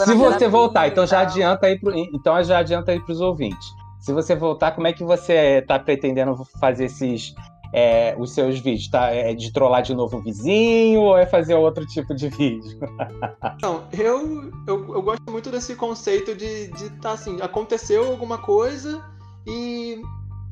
Se 0.05 0.15
você 0.15 0.49
voltar, 0.49 0.89
então 0.89 1.07
já 1.07 1.21
adianta 1.21 1.67
aí 1.67 1.79
pro, 1.79 1.93
então 1.97 2.43
já 2.43 2.59
adianta 2.59 2.93
aí 2.93 3.01
pros 3.01 3.21
ouvintes. 3.21 3.69
Se 3.99 4.13
você 4.13 4.35
voltar, 4.35 4.73
como 4.73 4.87
é 4.87 4.93
que 4.93 5.05
você 5.05 5.63
tá 5.63 5.79
pretendendo 5.79 6.35
fazer 6.59 6.87
esses 6.87 7.35
é, 7.73 8.15
os 8.19 8.33
seus 8.33 8.59
vídeos? 8.59 8.89
Tá? 8.89 9.11
É 9.11 9.35
de 9.35 9.53
trollar 9.53 9.83
de 9.83 9.95
novo 9.95 10.19
o 10.19 10.23
vizinho 10.23 11.01
ou 11.01 11.17
é 11.17 11.27
fazer 11.27 11.55
outro 11.55 11.87
tipo 11.87 12.15
de 12.15 12.29
vídeo? 12.29 12.79
Não, 13.61 13.85
eu, 13.93 14.51
eu, 14.67 14.95
eu 14.95 15.03
gosto 15.03 15.31
muito 15.31 15.51
desse 15.51 15.75
conceito 15.75 16.35
de, 16.35 16.69
de 16.69 16.91
tá 17.01 17.13
assim, 17.13 17.41
aconteceu 17.41 18.11
alguma 18.11 18.39
coisa 18.39 19.05
e 19.47 20.01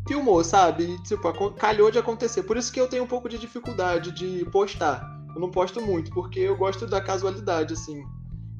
filmou, 0.06 0.42
sabe? 0.44 0.98
Tipo, 1.02 1.50
calhou 1.52 1.90
de 1.90 1.98
acontecer. 1.98 2.42
Por 2.42 2.56
isso 2.56 2.72
que 2.72 2.80
eu 2.80 2.88
tenho 2.88 3.04
um 3.04 3.08
pouco 3.08 3.28
de 3.28 3.38
dificuldade 3.38 4.12
de 4.12 4.44
postar. 4.46 5.17
Eu 5.38 5.40
não 5.40 5.50
posto 5.52 5.80
muito, 5.80 6.10
porque 6.10 6.40
eu 6.40 6.56
gosto 6.56 6.84
da 6.84 7.00
casualidade, 7.00 7.72
assim. 7.72 8.02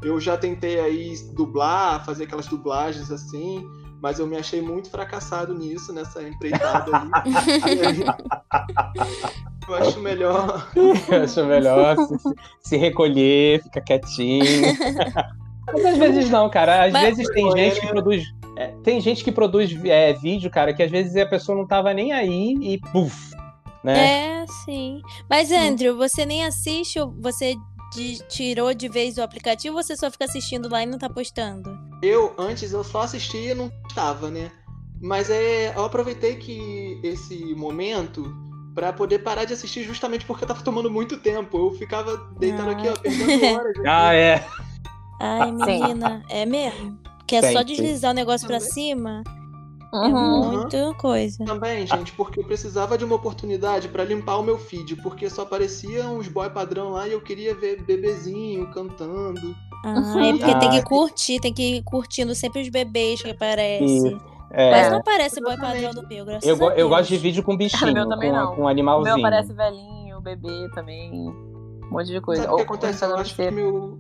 Eu 0.01 0.21
já 0.21 0.37
tentei 0.37 0.79
aí 0.79 1.12
dublar, 1.35 2.05
fazer 2.05 2.23
aquelas 2.23 2.47
dublagens 2.47 3.11
assim, 3.11 3.67
mas 4.01 4.21
eu 4.21 4.29
me 4.29 4.37
achei 4.37 4.62
muito 4.62 4.88
fracassado 4.88 5.53
nisso, 5.53 5.93
nessa 5.93 6.23
empreitada 6.23 6.93
aí. 6.97 8.05
Eu 9.69 9.75
acho 9.75 10.01
melhor 10.01 10.71
Eu 10.75 11.23
acho 11.25 11.45
melhor 11.45 11.97
se, 12.07 12.19
se- 12.21 12.35
se 12.61 12.77
recolher, 12.77 13.61
ficar 13.64 13.81
quietinho. 13.83 14.45
Mas 15.67 15.85
às 15.85 15.99
vezes 15.99 16.31
não, 16.31 16.49
cara. 16.49 16.85
Às 16.85 16.93
Mas- 16.93 17.17
vezes 17.17 17.29
tem 17.35 17.51
gente 17.53 17.81
que 17.81 17.87
produz. 17.88 18.25
é, 18.57 18.69
tem 18.85 19.01
gente 19.01 19.23
que 19.25 19.31
produz 19.33 19.77
é, 19.85 20.12
vídeo, 20.14 20.49
cara, 20.51 20.73
que 20.73 20.83
às 20.83 20.91
vezes 20.91 21.14
a 21.17 21.27
pessoa 21.27 21.59
não 21.59 21.67
tava 21.67 21.93
nem 21.93 22.12
aí 22.12 22.55
e 22.62 22.79
puf. 22.93 23.28
Né? 23.92 24.42
É, 24.42 24.46
sim. 24.64 25.01
Mas, 25.29 25.51
Andrew, 25.51 25.96
você 25.96 26.24
nem 26.27 26.44
assiste, 26.44 26.98
ou 27.01 27.11
você 27.20 27.57
de- 27.94 28.22
tirou 28.29 28.74
de 28.74 28.88
vez 28.88 29.16
o 29.18 29.22
aplicativo 29.22 29.77
ou 29.77 29.83
você 29.83 29.96
só 29.96 30.11
fica 30.11 30.24
assistindo 30.27 30.68
lá 30.68 30.83
e 30.83 30.87
não 30.87 30.98
tá 30.98 31.09
postando? 31.09 31.70
Eu, 32.03 32.35
antes, 32.38 32.72
eu 32.72 32.85
só 32.85 33.03
assistia 33.03 33.53
e 33.53 33.55
não 33.55 33.70
estava, 33.88 34.31
né? 34.31 34.51
Mas 35.01 35.31
é, 35.31 35.72
eu 35.77 35.85
aproveitei 35.85 36.37
que 36.37 37.01
esse 37.03 37.55
momento 37.55 38.35
pra 38.74 38.92
poder 38.92 39.20
parar 39.20 39.44
de 39.44 39.55
assistir 39.55 39.83
justamente 39.85 40.24
porque 40.27 40.44
eu 40.44 40.48
tava 40.48 40.62
tomando 40.62 40.90
muito 40.90 41.16
tempo. 41.18 41.57
Eu 41.57 41.70
ficava 41.79 42.16
deitado 42.38 42.68
Ah. 42.68 42.72
aqui, 42.72 42.88
ó, 42.88 42.96
perdendo 42.96 43.55
horas. 43.57 43.77
aqui. 43.79 43.88
Ah, 43.88 44.14
é. 44.14 44.46
Ai, 45.20 45.51
menina, 45.53 46.22
é 46.29 46.44
mesmo? 46.46 46.98
Que 47.27 47.37
é 47.37 47.40
Tem, 47.40 47.53
só 47.53 47.62
deslizar 47.62 48.11
o 48.12 48.14
negócio 48.14 48.46
pra 48.46 48.59
Também. 48.59 48.72
Cima? 49.90 50.07
É 50.07 50.12
Uhum. 50.12 50.53
muita 50.59 50.94
coisa. 50.94 51.44
Também, 51.44 51.87
gente, 51.87 52.12
porque 52.12 52.40
eu 52.40 52.44
precisava 52.44 52.96
de 52.98 53.05
uma 53.05 53.16
oportunidade 53.16 53.88
pra 53.88 54.05
limpar 54.05 54.37
o 54.38 54.42
meu 54.42 54.59
feed, 54.59 54.96
porque 54.96 55.29
só 55.31 55.42
aparecia 55.42 56.07
uns 56.09 56.29
boy 56.29 56.51
padrão 56.51 56.90
lá 56.90 57.09
e 57.09 57.12
eu 57.12 57.20
queria 57.20 57.55
ver 57.55 57.83
bebezinho 57.83 58.70
cantando. 58.72 59.55
Ah, 59.85 59.94
é 60.24 60.33
porque 60.33 60.55
tem 60.59 60.68
Ah. 60.68 60.72
que 60.72 60.83
curtir, 60.83 61.40
tem 61.40 61.53
que 61.55 61.77
ir 61.77 61.83
curtindo 61.83 62.35
sempre 62.35 62.62
os 62.62 62.68
bebês 62.68 63.22
que 63.22 63.31
aparecem. 63.31 64.20
É, 64.51 64.70
Mas 64.70 64.90
não 64.90 64.98
aparece 64.98 65.40
boy 65.42 65.57
padrão 65.59 65.90
do 65.92 66.07
meu, 66.09 66.24
graças 66.24 66.48
eu, 66.48 66.55
a 66.66 66.70
eu 66.70 66.77
Deus. 66.77 66.88
gosto 66.88 67.09
de 67.11 67.16
vídeo 67.18 67.42
com 67.42 67.55
bichinho, 67.57 67.92
Meu 67.94 68.09
também 68.09 68.31
com, 68.31 68.37
não. 68.37 68.57
com 68.57 68.62
O 68.62 68.68
animalzinho. 68.68 69.14
meu 69.16 69.22
parece 69.22 69.53
velhinho, 69.53 70.20
bebê 70.20 70.68
também. 70.74 71.12
Um 71.12 71.90
monte 71.90 72.07
de 72.09 72.20
coisa. 72.20 72.42
Sabe 72.42 72.55
o 72.55 72.57
que 72.57 72.62
acontece? 72.62 73.05
Eu 73.05 73.16
acho 73.16 73.35
que 73.35 73.51
meu. 73.51 73.98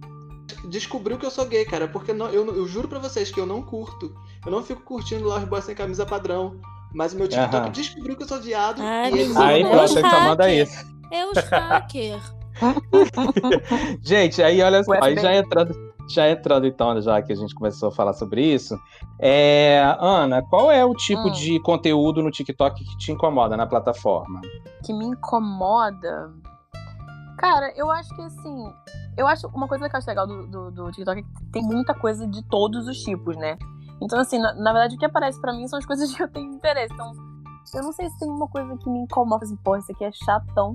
Descobriu 0.68 1.18
que 1.18 1.26
eu 1.26 1.30
sou 1.30 1.46
gay, 1.46 1.64
cara, 1.64 1.86
porque 1.88 2.12
não- 2.12 2.28
eu, 2.28 2.46
eu 2.54 2.66
juro 2.66 2.88
pra 2.88 2.98
vocês 2.98 3.30
que 3.30 3.38
eu 3.40 3.46
não 3.46 3.62
curto. 3.62 4.14
Eu 4.44 4.50
não 4.52 4.62
fico 4.62 4.82
curtindo 4.82 5.26
lá 5.28 5.36
os 5.38 5.44
boys 5.44 5.64
sem 5.64 5.74
camisa 5.74 6.04
padrão. 6.06 6.56
Mas 6.94 7.12
o 7.12 7.16
meu 7.16 7.28
TikTok 7.28 7.54
Aham. 7.56 7.70
descobriu 7.70 8.16
que 8.16 8.22
eu 8.22 8.28
sou 8.28 8.40
viado. 8.40 8.80
Ai, 8.80 9.10
e 9.10 9.14
eles 9.14 9.28
menina, 9.28 9.44
Aí 9.46 9.62
é 9.62 9.68
pronto, 9.68 9.80
aí 9.98 10.10
só 10.10 10.20
manda 10.20 10.50
isso. 10.50 10.86
É 11.12 11.26
os 11.26 11.38
hacker. 11.38 12.20
Gente, 14.02 14.42
aí 14.42 14.60
olha 14.62 14.82
só, 14.82 14.92
O 14.92 15.04
aí 15.04 15.16
já 15.16 15.34
entrando, 15.36 15.74
já 16.08 16.30
entrando 16.30 16.66
então, 16.66 17.00
já 17.00 17.20
que 17.22 17.32
a 17.32 17.36
gente 17.36 17.54
começou 17.54 17.88
a 17.90 17.92
falar 17.92 18.12
sobre 18.14 18.42
isso, 18.42 18.76
é, 19.20 19.80
Ana, 20.00 20.42
qual 20.42 20.70
é 20.70 20.84
o 20.84 20.94
tipo 20.94 21.28
Hum. 21.28 21.32
de 21.32 21.60
conteúdo 21.60 22.22
no 22.22 22.30
TikTok 22.30 22.82
que 22.84 22.96
te 22.98 23.12
incomoda 23.12 23.56
na 23.56 23.66
plataforma? 23.66 24.40
que 24.84 24.92
me 24.92 25.04
incomoda. 25.06 26.32
Cara, 27.38 27.72
eu 27.76 27.90
acho 27.90 28.14
que 28.14 28.22
assim. 28.22 28.74
Eu 29.16 29.26
acho 29.26 29.46
uma 29.48 29.66
coisa 29.66 29.88
que 29.88 29.94
eu 29.94 29.98
acho 29.98 30.08
legal 30.08 30.26
do, 30.26 30.46
do, 30.46 30.70
do 30.70 30.90
TikTok 30.90 31.20
é 31.20 31.22
que 31.22 31.44
tem 31.52 31.62
muita 31.62 31.94
coisa 31.94 32.26
de 32.26 32.42
todos 32.42 32.86
os 32.86 32.98
tipos, 33.02 33.36
né? 33.36 33.56
Então, 34.00 34.18
assim, 34.18 34.38
na, 34.38 34.52
na 34.54 34.72
verdade, 34.72 34.96
o 34.96 34.98
que 34.98 35.04
aparece 35.04 35.40
pra 35.40 35.52
mim 35.52 35.66
são 35.66 35.78
as 35.78 35.86
coisas 35.86 36.14
que 36.14 36.22
eu 36.22 36.28
tenho 36.28 36.52
interesse. 36.52 36.92
Então, 36.92 37.12
eu 37.74 37.82
não 37.82 37.92
sei 37.92 38.08
se 38.10 38.18
tem 38.18 38.28
uma 38.28 38.48
coisa 38.48 38.76
que 38.76 38.90
me 38.90 39.00
incomoda, 39.00 39.44
assim, 39.44 39.56
pô, 39.56 39.76
isso 39.76 39.90
aqui 39.92 40.04
é 40.04 40.12
chatão. 40.12 40.74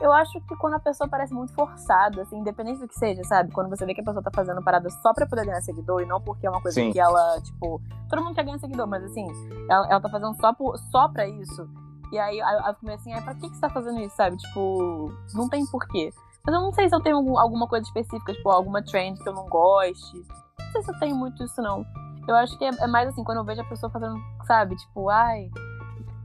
Eu 0.00 0.12
acho 0.12 0.40
que 0.42 0.56
quando 0.56 0.74
a 0.74 0.80
pessoa 0.80 1.08
parece 1.08 1.34
muito 1.34 1.52
forçada, 1.52 2.22
assim, 2.22 2.38
independente 2.38 2.80
do 2.80 2.88
que 2.88 2.98
seja, 2.98 3.22
sabe? 3.24 3.52
Quando 3.52 3.68
você 3.68 3.84
vê 3.84 3.92
que 3.92 4.00
a 4.00 4.04
pessoa 4.04 4.22
tá 4.22 4.30
fazendo 4.34 4.62
parada 4.62 4.88
só 4.88 5.12
pra 5.12 5.26
poder 5.26 5.44
ganhar 5.44 5.60
seguidor 5.60 6.00
e 6.00 6.06
não 6.06 6.20
porque 6.20 6.46
é 6.46 6.50
uma 6.50 6.62
coisa 6.62 6.80
Sim. 6.80 6.90
que 6.90 6.98
ela, 6.98 7.40
tipo. 7.42 7.80
Todo 8.08 8.22
mundo 8.22 8.34
quer 8.34 8.44
ganhar 8.44 8.58
seguidor, 8.58 8.86
mas 8.86 9.04
assim, 9.04 9.26
ela, 9.68 9.86
ela 9.90 10.00
tá 10.00 10.08
fazendo 10.08 10.34
só, 10.40 10.54
por, 10.54 10.78
só 10.90 11.08
pra 11.08 11.28
isso. 11.28 11.68
E 12.12 12.18
aí, 12.18 12.38
eu 12.38 12.74
fico 12.74 12.86
meio 12.86 12.98
assim, 12.98 13.12
aí 13.12 13.22
pra 13.22 13.34
que, 13.34 13.48
que 13.48 13.54
você 13.54 13.60
tá 13.60 13.70
fazendo 13.70 14.00
isso, 14.00 14.16
sabe? 14.16 14.36
Tipo, 14.36 15.12
não 15.34 15.48
tem 15.48 15.64
porquê. 15.66 16.12
Mas 16.44 16.54
eu 16.54 16.60
não 16.60 16.72
sei 16.72 16.88
se 16.88 16.94
eu 16.94 17.00
tenho 17.00 17.16
algum- 17.16 17.38
alguma 17.38 17.68
coisa 17.68 17.86
específica, 17.86 18.32
tipo, 18.32 18.48
alguma 18.50 18.82
trend 18.82 19.18
que 19.22 19.28
eu 19.28 19.34
não 19.34 19.48
goste. 19.48 20.16
Não 20.58 20.72
sei 20.72 20.82
se 20.82 20.90
eu 20.90 20.98
tenho 20.98 21.14
muito 21.16 21.44
isso, 21.44 21.60
não. 21.62 21.84
Eu 22.26 22.34
acho 22.36 22.56
que 22.58 22.64
é, 22.64 22.68
é 22.68 22.86
mais 22.86 23.08
assim, 23.08 23.22
quando 23.24 23.38
eu 23.38 23.44
vejo 23.44 23.60
a 23.60 23.64
pessoa 23.64 23.90
fazendo, 23.90 24.16
sabe, 24.46 24.76
tipo, 24.76 25.08
ai. 25.08 25.50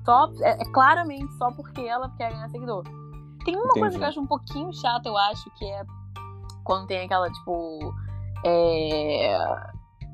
Só, 0.05 0.29
é, 0.41 0.61
é 0.61 0.65
claramente 0.71 1.31
só 1.33 1.51
porque 1.51 1.81
ela 1.81 2.09
quer 2.17 2.31
ganhar 2.31 2.49
seguidor. 2.49 2.83
Tem 3.43 3.55
uma 3.55 3.63
coisa 3.69 3.79
Entendi. 3.87 3.97
que 3.97 4.03
eu 4.03 4.07
acho 4.09 4.21
um 4.21 4.27
pouquinho 4.27 4.73
chata, 4.73 5.07
eu 5.07 5.17
acho, 5.17 5.49
que 5.57 5.65
é 5.65 5.83
quando 6.63 6.87
tem 6.87 7.05
aquela, 7.05 7.29
tipo. 7.29 7.93
É, 8.43 9.37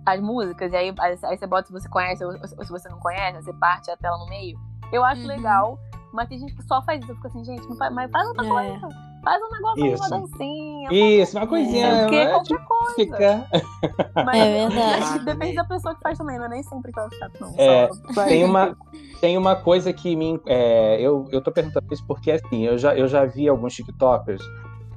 as 0.06 0.20
músicas, 0.22 0.72
e 0.72 0.76
aí, 0.76 0.94
aí, 0.98 1.38
você 1.38 1.46
bota 1.48 1.68
se 1.68 1.74
você 1.74 1.88
conhece 1.90 2.24
ou, 2.26 2.32
se 2.48 2.70
você 2.70 2.90
não 2.90 3.00
conhece, 3.00 3.42
você 3.44 3.54
parte 3.54 3.92
a 3.92 3.98
tela 3.98 4.18
no 4.18 4.26
meio. 4.28 4.58
Eu 4.92 5.04
acho 5.04 5.22
Uhum. 5.22 5.28
legal, 5.28 5.80
mas 6.14 6.28
tem 6.30 6.40
gente 6.40 6.56
que 6.56 6.64
só 6.64 6.82
faz 6.82 7.02
isso. 7.02 7.12
Eu 7.12 7.16
fico 7.16 7.28
assim, 7.28 7.44
gente, 7.46 7.68
não 7.68 7.76
faz, 7.78 7.94
mas 7.94 8.12
faz 8.12 8.28
outra 8.28 8.46
É. 8.46 8.50
coisa. 8.50 9.12
Faz 9.24 9.40
um 9.40 9.52
negócio, 9.52 9.84
uma 9.86 9.94
Isso. 9.94 10.10
dancinha. 10.10 10.90
Isso, 10.92 11.38
uma 11.38 11.46
coisinha. 11.46 11.86
É, 11.86 12.06
o 12.08 12.10
quê? 12.10 12.16
é, 12.16 12.30
Qualquer 12.32 12.66
coisa. 12.66 12.96
fica- 12.96 13.48
Mas 14.26 14.36
É 14.42 14.68
verdade. 14.68 15.20
que 15.20 15.26
depende 15.26 15.56
da 15.56 15.64
pessoa 15.64 15.94
que 15.94 16.02
faz 16.02 16.18
também, 16.18 16.40
não 16.40 16.46
é 16.46 16.50
nem 16.50 16.64
sempre 16.64 16.92
que 16.92 17.00
eu 17.00 17.04
acho 17.04 17.16
chato, 17.20 17.34
não. 17.40 17.54
É, 17.56 17.88
Só 18.14 18.24
Tem 18.26 18.44
uma, 18.44 18.76
tem 19.22 19.38
uma 19.38 19.56
coisa 19.56 19.94
que 19.94 20.16
me. 20.16 20.42
é, 20.48 21.00
eu, 21.00 21.28
eu 21.32 21.40
tô 21.40 21.52
perguntando 21.52 21.86
isso 21.94 22.04
porque 22.08 22.32
assim, 22.32 22.64
eu 22.64 22.80
já, 22.80 22.96
eu 22.96 23.08
já 23.08 23.24
vi 23.26 23.48
alguns 23.48 23.76
TikTokers 23.76 24.42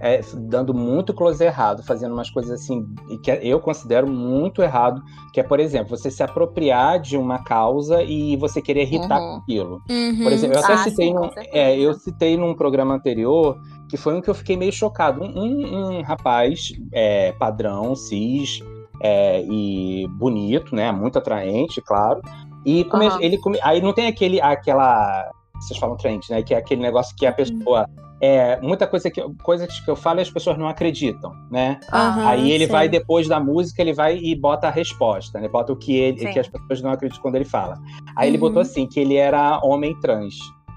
é, 0.05 0.21
dando 0.35 0.75
muito 0.75 1.15
close 1.15 1.43
errado, 1.43 1.83
fazendo 1.83 2.13
umas 2.13 2.29
coisas 2.29 2.61
assim, 2.61 2.85
que 3.23 3.31
eu 3.43 3.59
considero 3.59 4.07
muito 4.07 4.61
errado, 4.63 5.01
que 5.33 5.41
é, 5.41 5.43
por 5.43 5.59
exemplo, 5.59 5.97
você 5.97 6.11
se 6.11 6.23
apropriar 6.23 7.01
de 7.01 7.17
uma 7.17 7.43
causa 7.43 8.03
e 8.03 8.37
você 8.37 8.61
querer 8.61 8.83
irritar 8.83 9.19
Uhum. 9.19 9.31
com 9.31 9.37
aquilo. 9.39 9.83
Uhum. 9.91 10.23
Por 10.23 10.33
exemplo, 10.33 10.57
eu 10.57 10.63
até 10.63 10.75
Ah, 10.75 10.79
citei 10.79 11.07
sim, 11.09 11.15
num, 11.15 11.31
é, 11.53 11.79
eu 11.79 11.95
citei 11.95 12.37
num 12.37 12.55
programa 12.55 12.95
anterior 12.95 13.57
que 13.89 13.97
foi 13.97 14.15
um 14.15 14.21
que 14.21 14.29
eu 14.29 14.35
fiquei 14.35 14.57
meio 14.57 14.73
chocado. 14.73 15.23
Um, 15.23 15.39
um- 15.39 15.99
um 15.99 16.03
rapaz 16.03 16.69
é, 16.93 17.33
padrão, 17.33 17.95
cis 17.97 18.61
é, 19.01 19.43
e 19.49 20.07
bonito, 20.19 20.75
né? 20.77 20.93
Muito 20.93 21.19
atraente, 21.19 21.81
claro. 21.81 22.21
E 22.65 22.85
come- 22.85 23.07
Aham. 23.07 23.19
ele 23.23 23.39
come- 23.39 23.59
aí 23.63 23.81
não 23.81 23.93
tem 23.95 24.07
aquele 24.07 24.41
aquela 24.41 25.31
vocês 25.61 25.79
falam 25.79 25.97
trend, 25.97 26.27
né? 26.31 26.43
Que 26.43 26.53
é 26.55 26.59
aquele 26.59 26.83
negócio 26.83 27.15
que 27.17 27.25
a 27.27 27.33
pessoa 27.33 27.87
é 28.21 28.61
muita 28.61 28.87
coisa 28.87 29.11
que 29.11 29.21
coisas 29.43 29.81
que 29.81 29.91
eu 29.91 29.97
falo 29.97 30.19
e 30.21 30.23
as 30.23 30.31
pessoas 30.31 30.57
não 30.57 30.69
acreditam, 30.69 31.33
né? 31.51 31.79
Aham, 31.93 32.27
Aí 32.27 32.51
ele 32.51 32.65
sei. 32.67 32.73
vai, 32.73 32.89
depois 32.89 33.29
da 33.29 33.39
música, 33.41 33.83
ele 33.83 33.93
vai 33.93 34.17
e 34.17 34.35
bota 34.35 34.69
a 34.69 34.71
resposta, 34.71 35.39
né? 35.41 35.49
Bota 35.49 35.73
o 35.73 35.77
que, 35.77 35.97
ele, 35.97 36.19
Sim. 36.21 36.31
que 36.31 36.39
as 36.39 36.49
pessoas 36.49 36.81
não 36.83 36.91
acreditam 36.93 37.23
quando 37.23 37.35
ele 37.37 37.45
fala. 37.45 37.79
Aí 38.17 38.29
ele 38.29 38.37
Uhum. 38.37 38.41
botou 38.43 38.63
assim, 38.63 38.87
que 38.87 38.99
ele 39.01 39.17
era 39.17 39.61
homem 39.65 39.99
trans. 40.01 40.35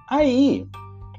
Aí, 0.09 0.65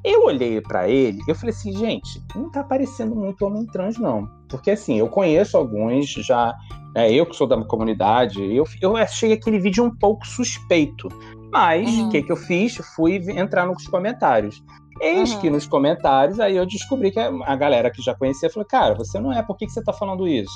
Eu 0.05 0.25
olhei 0.27 0.61
pra 0.61 0.89
ele, 0.89 1.19
eu 1.27 1.35
falei 1.35 1.51
assim, 1.53 1.73
gente, 1.77 2.23
não 2.35 2.49
tá 2.51 2.63
parecendo 2.63 3.17
muito 3.17 3.45
homem 3.45 3.67
trans, 3.67 3.99
não. 3.99 4.29
Porque 4.49 4.71
assim, 4.71 4.97
eu 4.97 5.09
conheço 5.09 5.57
alguns 5.57 6.07
já, 6.25 6.55
né, 6.95 7.13
eu 7.13 7.27
que 7.27 7.35
sou 7.35 7.49
da 7.49 7.63
comunidade, 7.65 8.41
eu, 8.55 8.65
eu 8.81 8.97
achei 8.97 9.33
aquele 9.33 9.59
vídeo 9.59 9.83
um 9.85 9.91
pouco 9.95 10.25
suspeito. 10.27 11.09
Mas 11.51 11.91
o 11.99 12.03
Uhum. 12.03 12.09
que, 12.11 12.23
que 12.23 12.31
eu 12.33 12.37
fiz? 12.37 12.77
Fui 12.95 13.17
entrar 13.37 13.67
nos 13.67 13.87
comentários. 13.89 14.63
Eis 15.01 15.33
Uhum. 15.35 15.41
que 15.41 15.51
nos 15.51 15.67
comentários, 15.67 16.41
aí 16.41 16.57
eu 16.57 16.67
descobri 16.67 17.11
que 17.11 17.19
a 17.21 17.31
a 17.47 17.57
galera 17.57 17.91
que 17.91 18.03
já 18.03 18.15
conhecia 18.15 18.51
falou: 18.51 18.67
Cara, 18.69 18.95
você 18.95 19.19
não 19.21 19.33
é, 19.33 19.43
por 19.43 19.57
que, 19.57 19.67
que 19.67 19.73
você 19.73 19.83
tá 19.83 19.93
falando 19.93 20.27
isso? 20.27 20.51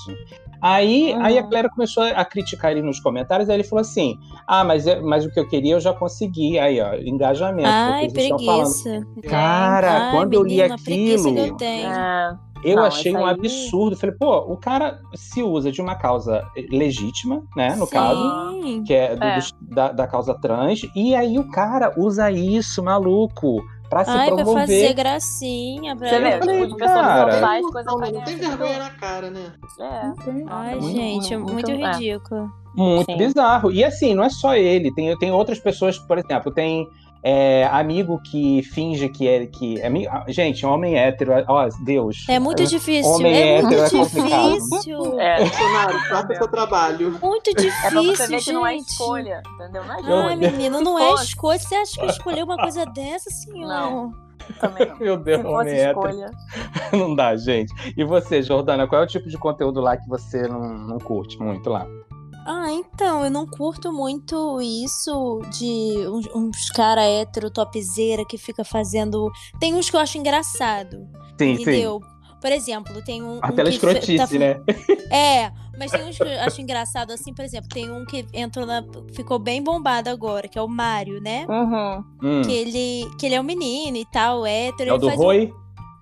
Aí, 0.60 1.12
Uhum. 1.12 1.24
aí 1.24 1.38
a 1.38 1.42
galera 1.42 1.68
começou 1.70 2.02
a 2.04 2.24
criticar 2.24 2.70
ele 2.72 2.82
nos 2.82 3.00
comentários, 3.00 3.48
aí 3.48 3.56
ele 3.56 3.64
falou 3.64 3.80
assim: 3.80 4.16
Ah, 4.46 4.64
mas, 4.64 4.86
é- 4.86 5.00
mas 5.00 5.24
o 5.24 5.30
que 5.30 5.38
eu 5.40 5.48
queria 5.48 5.74
eu 5.74 5.80
já 5.80 5.92
consegui. 5.92 6.58
Aí, 6.58 6.80
ó, 6.80 6.94
engajamento. 6.94 7.68
Ai, 7.68 8.08
preguiça. 8.10 9.00
Cara, 9.28 10.06
Ai, 10.06 10.10
quando 10.12 10.34
eu 10.34 10.42
li 10.42 10.60
aquilo, 10.62 11.56
eu 12.64 12.76
Não, 12.76 12.84
achei 12.84 13.14
um 13.14 13.24
aí- 13.26 13.34
absurdo. 13.34 13.96
Falei, 13.96 14.14
pô, 14.16 14.38
o 14.52 14.56
cara 14.56 15.00
se 15.14 15.42
usa 15.42 15.72
de 15.72 15.80
uma 15.80 15.96
causa 15.96 16.46
legítima, 16.70 17.42
né? 17.56 17.74
No 17.76 17.86
Sim. 17.86 17.92
caso, 17.92 18.52
que 18.86 18.94
é, 18.94 19.16
do- 19.16 19.24
É. 19.24 19.38
da, 19.62 19.92
da 19.92 20.06
causa 20.06 20.34
trans, 20.34 20.80
e 20.94 21.14
aí 21.14 21.38
o 21.38 21.50
cara 21.50 21.92
usa 21.96 22.30
isso, 22.30 22.82
maluco, 22.82 23.62
pra 23.92 24.04
se 24.04 24.10
Ai, 24.10 24.26
pra 24.28 24.36
promover. 24.36 24.60
fazer 24.60 24.94
gracinha. 24.94 25.94
Pra... 25.94 26.08
Você 26.08 26.18
vê, 26.18 26.34
Eu 26.34 26.38
falei, 26.38 26.54
tipo, 26.62 26.66
de 26.68 26.76
pessoa 26.76 27.02
cara, 27.02 27.24
que 27.24 27.32
não 27.32 27.40
faz 27.40 27.66
coisa 27.66 27.90
não, 27.90 27.98
pra 27.98 28.10
não 28.10 28.20
tem 28.22 28.36
vergonha 28.36 28.78
na 28.78 28.90
cara, 28.90 29.30
né? 29.30 29.52
É. 29.78 30.12
Ai, 30.48 30.74
Muito, 30.76 30.96
gente, 30.96 31.34
é 31.34 31.36
muito, 31.36 31.52
muito 31.52 31.70
é. 31.70 31.74
ridículo. 31.74 32.52
Muito 32.74 33.12
Sim. 33.12 33.18
bizarro. 33.18 33.70
E 33.70 33.84
assim, 33.84 34.14
não 34.14 34.24
é 34.24 34.30
só 34.30 34.54
ele, 34.56 34.94
tem, 34.94 35.14
tem 35.18 35.30
outras 35.30 35.58
pessoas, 35.58 35.98
por 35.98 36.16
exemplo, 36.16 36.50
tem 36.50 36.88
é, 37.24 37.68
amigo 37.70 38.20
que 38.20 38.62
finge 38.62 39.08
que 39.08 39.28
é. 39.28 39.46
Que 39.46 39.80
é 39.80 39.88
ah, 40.10 40.24
gente, 40.28 40.66
homem 40.66 40.96
hétero, 40.98 41.32
ó, 41.46 41.68
Deus. 41.84 42.24
É 42.28 42.38
muito 42.38 42.64
difícil. 42.64 43.10
Homem 43.12 43.32
é 43.32 43.58
hétero 43.58 43.66
muito 43.68 43.84
é 43.84 43.90
complicado. 43.90 44.52
difícil. 44.52 45.02
É. 45.22 45.38
Bolsonaro, 45.38 45.98
faça 46.08 46.34
seu 46.34 46.48
trabalho. 46.48 47.18
Muito 47.22 47.50
É 47.50 47.52
pra 47.54 47.62
difícil, 47.62 48.02
você 48.16 48.26
ver 48.26 48.28
gente. 48.32 48.44
que 48.44 48.52
não 48.52 48.66
é 48.66 48.76
escolha, 48.76 49.42
entendeu? 49.54 49.84
Não 49.84 50.28
é 50.28 50.32
Ai, 50.32 50.36
menino, 50.36 50.80
não 50.80 50.98
é 50.98 51.14
escolha. 51.22 51.58
Você 51.58 51.74
acha 51.74 51.94
que 51.94 52.04
eu 52.04 52.10
escolhi 52.10 52.42
uma 52.42 52.56
coisa 52.56 52.84
dessa, 52.86 53.30
senhor? 53.30 53.68
Não. 53.68 54.12
Também 54.60 54.88
não. 54.88 54.96
Meu 54.98 55.16
Deus, 55.16 55.44
homem 55.44 55.74
hétero. 55.74 56.00
escolha. 56.08 56.30
Não 56.92 57.14
dá, 57.14 57.36
gente. 57.36 57.72
E 57.96 58.02
você, 58.02 58.42
Jordana, 58.42 58.88
qual 58.88 59.02
é 59.02 59.04
o 59.04 59.08
tipo 59.08 59.28
de 59.28 59.38
conteúdo 59.38 59.80
lá 59.80 59.96
que 59.96 60.08
você 60.08 60.48
não, 60.48 60.60
não 60.60 60.98
curte 60.98 61.38
muito 61.38 61.70
lá? 61.70 61.86
Ah, 62.44 62.70
então, 62.72 63.24
eu 63.24 63.30
não 63.30 63.46
curto 63.46 63.92
muito 63.92 64.60
isso 64.60 65.40
de 65.58 66.06
uns, 66.08 66.26
uns 66.34 66.70
cara 66.70 67.02
hétero 67.04 67.50
topzeira 67.50 68.24
que 68.24 68.36
fica 68.36 68.64
fazendo. 68.64 69.30
Tem 69.60 69.74
uns 69.74 69.88
que 69.88 69.96
eu 69.96 70.00
acho 70.00 70.18
engraçado, 70.18 71.06
Sim, 71.38 71.52
entendeu? 71.52 72.00
Por 72.40 72.50
exemplo, 72.50 73.00
tem 73.04 73.22
um. 73.22 73.34
um 73.36 73.38
Aquela 73.40 73.70
que 73.70 73.78
fe- 73.78 73.86
escrotice, 73.86 74.16
tá- 74.16 74.38
né? 74.38 74.60
É, 75.12 75.52
mas 75.78 75.92
tem 75.92 76.02
uns 76.08 76.16
que 76.16 76.24
eu 76.24 76.40
acho 76.40 76.60
engraçado 76.60 77.12
assim, 77.12 77.32
por 77.32 77.44
exemplo, 77.44 77.68
tem 77.68 77.88
um 77.92 78.04
que 78.04 78.26
entrou 78.32 78.66
na. 78.66 78.82
ficou 79.14 79.38
bem 79.38 79.62
bombado 79.62 80.10
agora, 80.10 80.48
que 80.48 80.58
é 80.58 80.62
o 80.62 80.66
Mário, 80.66 81.20
né? 81.20 81.46
Uhum. 81.48 82.04
Hum. 82.22 82.42
Que 82.42 82.52
ele, 82.52 83.10
que 83.18 83.26
ele 83.26 83.36
é 83.36 83.40
um 83.40 83.44
menino 83.44 83.96
e 83.96 84.04
tal, 84.06 84.44
hétero. 84.44 84.90
É 84.90 84.92
o 84.94 84.98
do 84.98 85.06
faz 85.06 85.20
um- 85.20 85.22
Roy? 85.22 85.52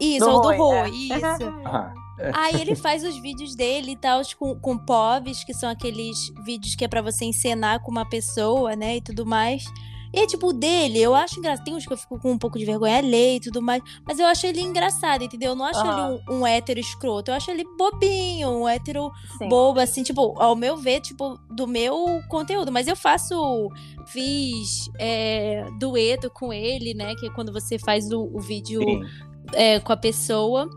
Isso, 0.00 0.24
Do 0.24 0.30
é 0.30 0.34
o 0.34 0.40
do 0.40 0.48
Rui, 0.48 0.56
Rui, 0.56 0.78
é. 0.78 0.88
isso. 0.88 1.52
Ah, 1.66 1.92
Aí 2.34 2.60
ele 2.60 2.74
faz 2.74 3.04
os 3.04 3.20
vídeos 3.20 3.54
dele 3.54 3.92
e 3.92 3.96
tal, 3.96 4.20
com, 4.38 4.54
com 4.54 4.78
povs, 4.78 5.44
que 5.44 5.54
são 5.54 5.68
aqueles 5.68 6.32
vídeos 6.44 6.74
que 6.74 6.84
é 6.84 6.88
pra 6.88 7.02
você 7.02 7.24
encenar 7.24 7.80
com 7.80 7.90
uma 7.90 8.08
pessoa, 8.08 8.76
né, 8.76 8.96
e 8.96 9.00
tudo 9.00 9.24
mais. 9.24 9.64
E 10.12 10.18
é 10.18 10.26
tipo 10.26 10.48
o 10.48 10.52
dele, 10.52 10.98
eu 10.98 11.14
acho 11.14 11.38
engraçado. 11.38 11.64
Tem 11.64 11.74
uns 11.74 11.86
que 11.86 11.92
eu 11.92 11.96
fico 11.96 12.18
com 12.18 12.32
um 12.32 12.38
pouco 12.38 12.58
de 12.58 12.64
vergonha 12.64 12.98
alheia 12.98 13.36
e 13.36 13.40
tudo 13.40 13.62
mais, 13.62 13.80
mas 14.04 14.18
eu 14.18 14.26
acho 14.26 14.44
ele 14.44 14.60
engraçado, 14.60 15.22
entendeu? 15.22 15.50
Eu 15.50 15.56
não 15.56 15.64
acho 15.64 15.80
Aham. 15.80 16.12
ele 16.12 16.22
um, 16.28 16.40
um 16.40 16.46
hétero 16.46 16.80
escroto, 16.80 17.30
eu 17.30 17.34
acho 17.36 17.50
ele 17.50 17.64
bobinho, 17.78 18.50
um 18.50 18.68
hétero 18.68 19.12
Sim. 19.38 19.48
bobo, 19.48 19.78
assim, 19.78 20.02
tipo, 20.02 20.34
ao 20.40 20.56
meu 20.56 20.76
ver, 20.76 21.00
tipo, 21.00 21.38
do 21.48 21.66
meu 21.66 22.20
conteúdo. 22.28 22.72
Mas 22.72 22.88
eu 22.88 22.96
faço, 22.96 23.68
fiz 24.06 24.90
é, 24.98 25.64
dueto 25.78 26.28
com 26.28 26.52
ele, 26.52 26.92
né, 26.92 27.14
que 27.14 27.26
é 27.26 27.30
quando 27.30 27.52
você 27.52 27.78
faz 27.78 28.10
o, 28.10 28.22
o 28.34 28.40
vídeo 28.40 28.80
é, 29.52 29.78
com 29.78 29.92
a 29.92 29.96
pessoa. 29.96 30.68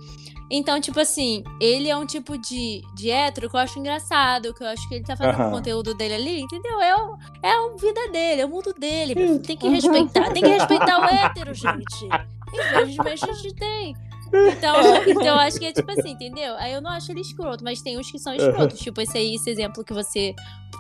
Então, 0.56 0.80
tipo 0.80 1.00
assim, 1.00 1.44
ele 1.60 1.90
é 1.90 1.98
um 1.98 2.06
tipo 2.06 2.38
de, 2.38 2.84
de 2.96 3.10
hétero 3.10 3.50
que 3.50 3.56
eu 3.56 3.60
acho 3.60 3.80
engraçado, 3.80 4.54
que 4.54 4.64
eu 4.64 4.68
acho 4.68 4.88
que 4.88 4.94
ele 4.94 5.04
tá 5.04 5.16
fazendo 5.18 5.34
Aham. 5.40 5.48
o 5.48 5.52
conteúdo 5.52 5.96
dele 5.96 6.14
ali, 6.14 6.42
entendeu? 6.42 6.80
É, 6.80 6.96
o, 6.96 7.18
é 7.42 7.50
a 7.52 7.76
vida 7.76 8.08
dele, 8.12 8.42
é 8.42 8.46
o 8.46 8.50
mundo 8.50 8.72
dele. 8.78 9.16
meu 9.16 9.28
filho. 9.30 9.40
Tem 9.40 9.58
que 9.58 9.68
respeitar, 9.68 10.32
tem 10.32 10.44
que 10.44 10.50
respeitar 10.50 11.00
o 11.00 11.06
hétero, 11.06 11.54
gente. 11.58 12.08
Infelizmente 12.54 13.28
a 13.30 13.34
gente 13.34 13.56
tem. 13.56 13.96
Então, 14.36 14.76
então 15.08 15.26
eu 15.26 15.36
acho 15.36 15.60
que 15.60 15.66
é 15.66 15.74
tipo 15.74 15.92
assim, 15.92 16.12
entendeu? 16.12 16.54
Aí 16.58 16.72
eu 16.74 16.82
não 16.82 16.92
acho 16.92 17.12
ele 17.12 17.22
escroto, 17.22 17.64
mas 17.64 17.82
tem 17.82 17.98
uns 17.98 18.12
que 18.12 18.20
são 18.20 18.34
escrotos. 18.36 18.80
Tipo 18.80 19.02
esse 19.02 19.18
aí, 19.18 19.34
esse 19.36 19.50
exemplo 19.50 19.84
que 19.84 19.94
você 19.94 20.36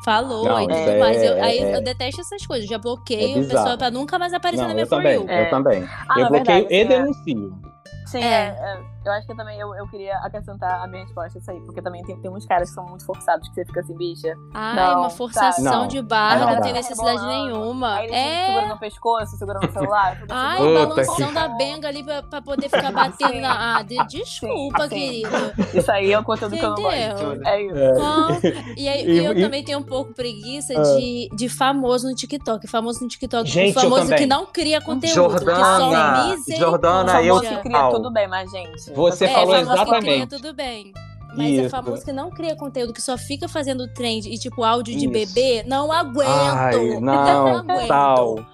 falou 0.06 0.46
Não, 0.46 0.60
e 0.60 0.64
isso 0.66 0.80
tudo 0.80 0.90
é- 0.92 1.00
mais. 1.00 1.24
Eu, 1.24 1.44
aí 1.44 1.58
é- 1.60 1.76
eu 1.78 1.84
detesto 1.84 2.22
essas 2.22 2.46
coisas. 2.46 2.70
Já 2.70 2.76
É 2.76 2.80
bloqueio 2.80 3.38
a 3.38 3.40
bizarro. 3.40 3.64
pessoa 3.64 3.78
pra 3.78 3.90
nunca 3.92 4.20
mais 4.20 4.34
aparecer 4.36 4.62
Não, 4.62 4.68
na 4.70 4.74
minha 4.76 4.84
eu 4.84 4.88
For 4.88 4.98
também, 4.98 5.16
You. 5.16 5.26
É. 5.30 5.46
eu 5.46 5.50
também. 5.50 5.84
Ah, 6.10 6.20
eu 6.20 6.28
bloqueio 6.30 6.46
verdade, 6.46 6.68
e 6.74 6.78
é. 6.78 6.86
denuncio. 6.86 7.60
Sim, 8.08 8.24
É. 8.24 8.93
é, 9.06 9.10
é. 9.10 9.10
Eu 9.10 9.14
acho 9.14 9.28
que 9.28 9.36
também 9.36 9.60
eu, 9.60 9.74
eu 9.76 9.88
queria 9.88 10.16
acrescentar 10.18 10.82
a 10.84 10.88
minha 10.88 11.04
resposta 11.04 11.38
a 11.38 11.42
isso 11.42 11.52
aí, 11.52 11.60
porque 11.62 11.82
também 11.82 12.04
tem, 12.04 12.18
tem 12.20 12.32
uns 12.32 12.46
caras 12.46 12.70
que 12.70 12.76
são 12.76 12.86
muito 12.86 13.06
forçados, 13.06 13.48
que 13.50 13.56
você 13.56 13.66
fica 13.66 13.80
assim, 13.82 13.96
bicha. 13.96 14.36
Ai, 14.54 14.76
Não, 14.76 15.00
uma 15.02 15.10
forçação 15.10 15.64
Não. 15.82 15.88
de 15.88 16.02
barra, 16.02 16.46
Não 16.46 16.56
não, 16.56 16.62
tem 16.62 16.74
necessidade 16.74 17.18
Rebolando. 17.20 17.52
nenhuma. 17.60 17.96
Aí 17.96 18.06
ele 18.08 18.16
É. 18.16 18.46
segurando 18.48 18.70
no 18.70 18.80
pescoço, 18.80 19.38
segurando 19.38 19.68
no 19.68 19.72
celular. 19.74 20.12
assim, 20.14 20.26
Ai, 20.30 20.58
Puta 20.58 20.86
balançando 20.88 21.32
que- 21.32 21.38
a 21.38 21.48
benga 21.50 21.88
ali 21.88 22.04
pra, 22.04 22.24
pra 22.24 22.42
poder 22.42 22.70
ficar 22.70 22.92
batendo 22.94 23.40
na. 23.42 23.78
Ah, 23.78 23.82
de- 23.84 24.06
desculpa, 24.08 24.88
Sim, 24.88 24.90
sim. 24.90 25.22
querido. 25.24 25.78
Isso 25.78 25.92
aí 25.92 26.12
é 26.12 26.20
o 26.20 26.24
conteúdo 26.24 26.56
que 26.58 26.64
eu 26.64 26.70
não 26.70 26.76
gosto. 26.82 26.98
É 27.46 27.62
isso. 27.62 27.78
É. 27.78 27.94
Não. 27.94 28.30
E 28.78 28.88
aí 28.88 29.04
E- 29.14 29.26
eu 29.26 29.34
e- 29.38 29.42
também 29.42 29.64
tenho 29.64 29.80
um 29.80 29.84
pouco 29.84 30.14
preguiça 30.14 30.74
Ah. 30.78 30.82
de, 30.98 31.30
de 31.36 31.50
famoso 31.50 32.08
no 32.08 32.16
TikTok. 32.16 32.68
Famoso 32.68 33.02
no 33.04 33.08
TikTok. 33.08 33.50
Gente, 33.50 33.78
o 33.78 33.82
famoso 33.82 34.16
que 34.16 34.26
não 34.26 34.46
cria 34.46 34.80
conteúdo. 34.82 35.14
Jordana, 35.14 36.36
que 36.46 36.52
só. 36.54 36.58
Jordana, 36.58 37.22
eu 37.22 37.36
famoso 37.36 37.56
que 37.56 37.62
cria 37.64 37.90
tudo 37.90 38.12
bem, 38.12 38.28
mas, 38.28 38.50
gente. 38.52 38.93
Você 38.96 39.26
É, 39.26 39.34
falou 39.34 39.56
famoso 39.56 39.68
que 39.68 39.74
exatamente. 39.74 40.06
cria 40.06 40.28
tudo 40.28 40.54
bem. 40.54 40.94
Mas 41.36 41.48
é 41.48 41.50
Isso. 41.64 41.70
famoso 41.70 42.06
que 42.06 42.12
não 42.14 42.30
cria 42.30 42.56
conteúdo, 42.56 42.94
que 42.94 43.02
só 43.02 43.18
fica 43.18 43.48
fazendo 43.48 43.88
trend 43.94 44.28
e 44.30 44.38
tipo 44.38 44.64
áudio 44.64 44.96
de 44.96 45.06
Isso. 45.06 45.12
bebê, 45.34 45.64
não 45.68 45.92
aguento. 45.92 46.28
Ai, 46.30 46.98
não, 47.02 47.58
aguento. 47.58 47.88
tal. 47.88 48.46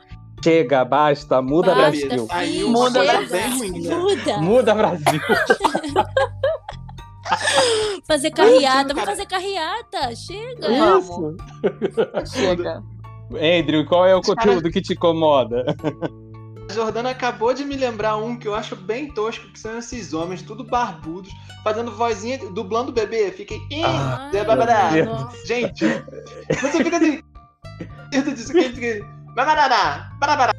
Chega, 0.41 0.86
basta, 0.86 1.41
muda 1.41 1.75
Basta, 1.75 2.08
Brasil. 2.08 2.28
Aí 2.32 2.54
filho, 2.54 2.69
Muda 2.69 3.04
chega. 3.06 3.36
né? 3.36 3.49
Muda. 3.97 4.38
Muda 4.38 4.73
Brasil. 4.75 5.19
Fazer 8.08 8.32
carreata, 8.32 8.93
vamos 8.93 9.04
fazer 9.10 9.25
carreata, 9.28 10.15
chega. 10.15 10.67
Isso. 10.97 11.36
Chega. 12.34 12.82
Andrew, 13.32 13.86
qual 13.86 14.06
é 14.08 14.15
o 14.15 14.21
conteúdo 14.21 14.71
que 14.71 14.82
te 14.82 14.93
incomoda? 14.93 15.63
A 16.69 16.73
Jordana 16.73 17.10
acabou 17.10 17.51
de 17.51 17.65
me 17.65 17.75
lembrar 17.75 18.15
um 18.17 18.38
que 18.38 18.47
eu 18.47 18.53
acho 18.53 18.75
bem 18.75 19.12
tosco, 19.12 19.47
que 19.51 19.60
são 19.60 19.79
esses 19.79 20.13
homens, 20.13 20.43
tudo 20.43 20.63
barbudos, 20.63 21.32
fazendo 21.63 21.91
vozinha, 21.91 22.38
dublando 22.51 22.91
o 22.91 22.93
bebê. 22.93 23.32
Fiquem. 23.32 23.65
"Ih, 23.71 23.84
Ah, 23.84 24.29
Zé 24.32 24.43
Babadá." 24.43 24.91
meu 24.91 25.05
nossa. 25.05 25.45
Gente, 25.47 25.84
você 26.62 26.84
fica 26.84 26.97
assim. 26.97 27.23
Dentro 28.12 28.36
disso 28.36 28.53
que 28.53 28.69
fica. 28.69 29.05
Babadá, 29.36 30.12
babadá. 30.19 30.53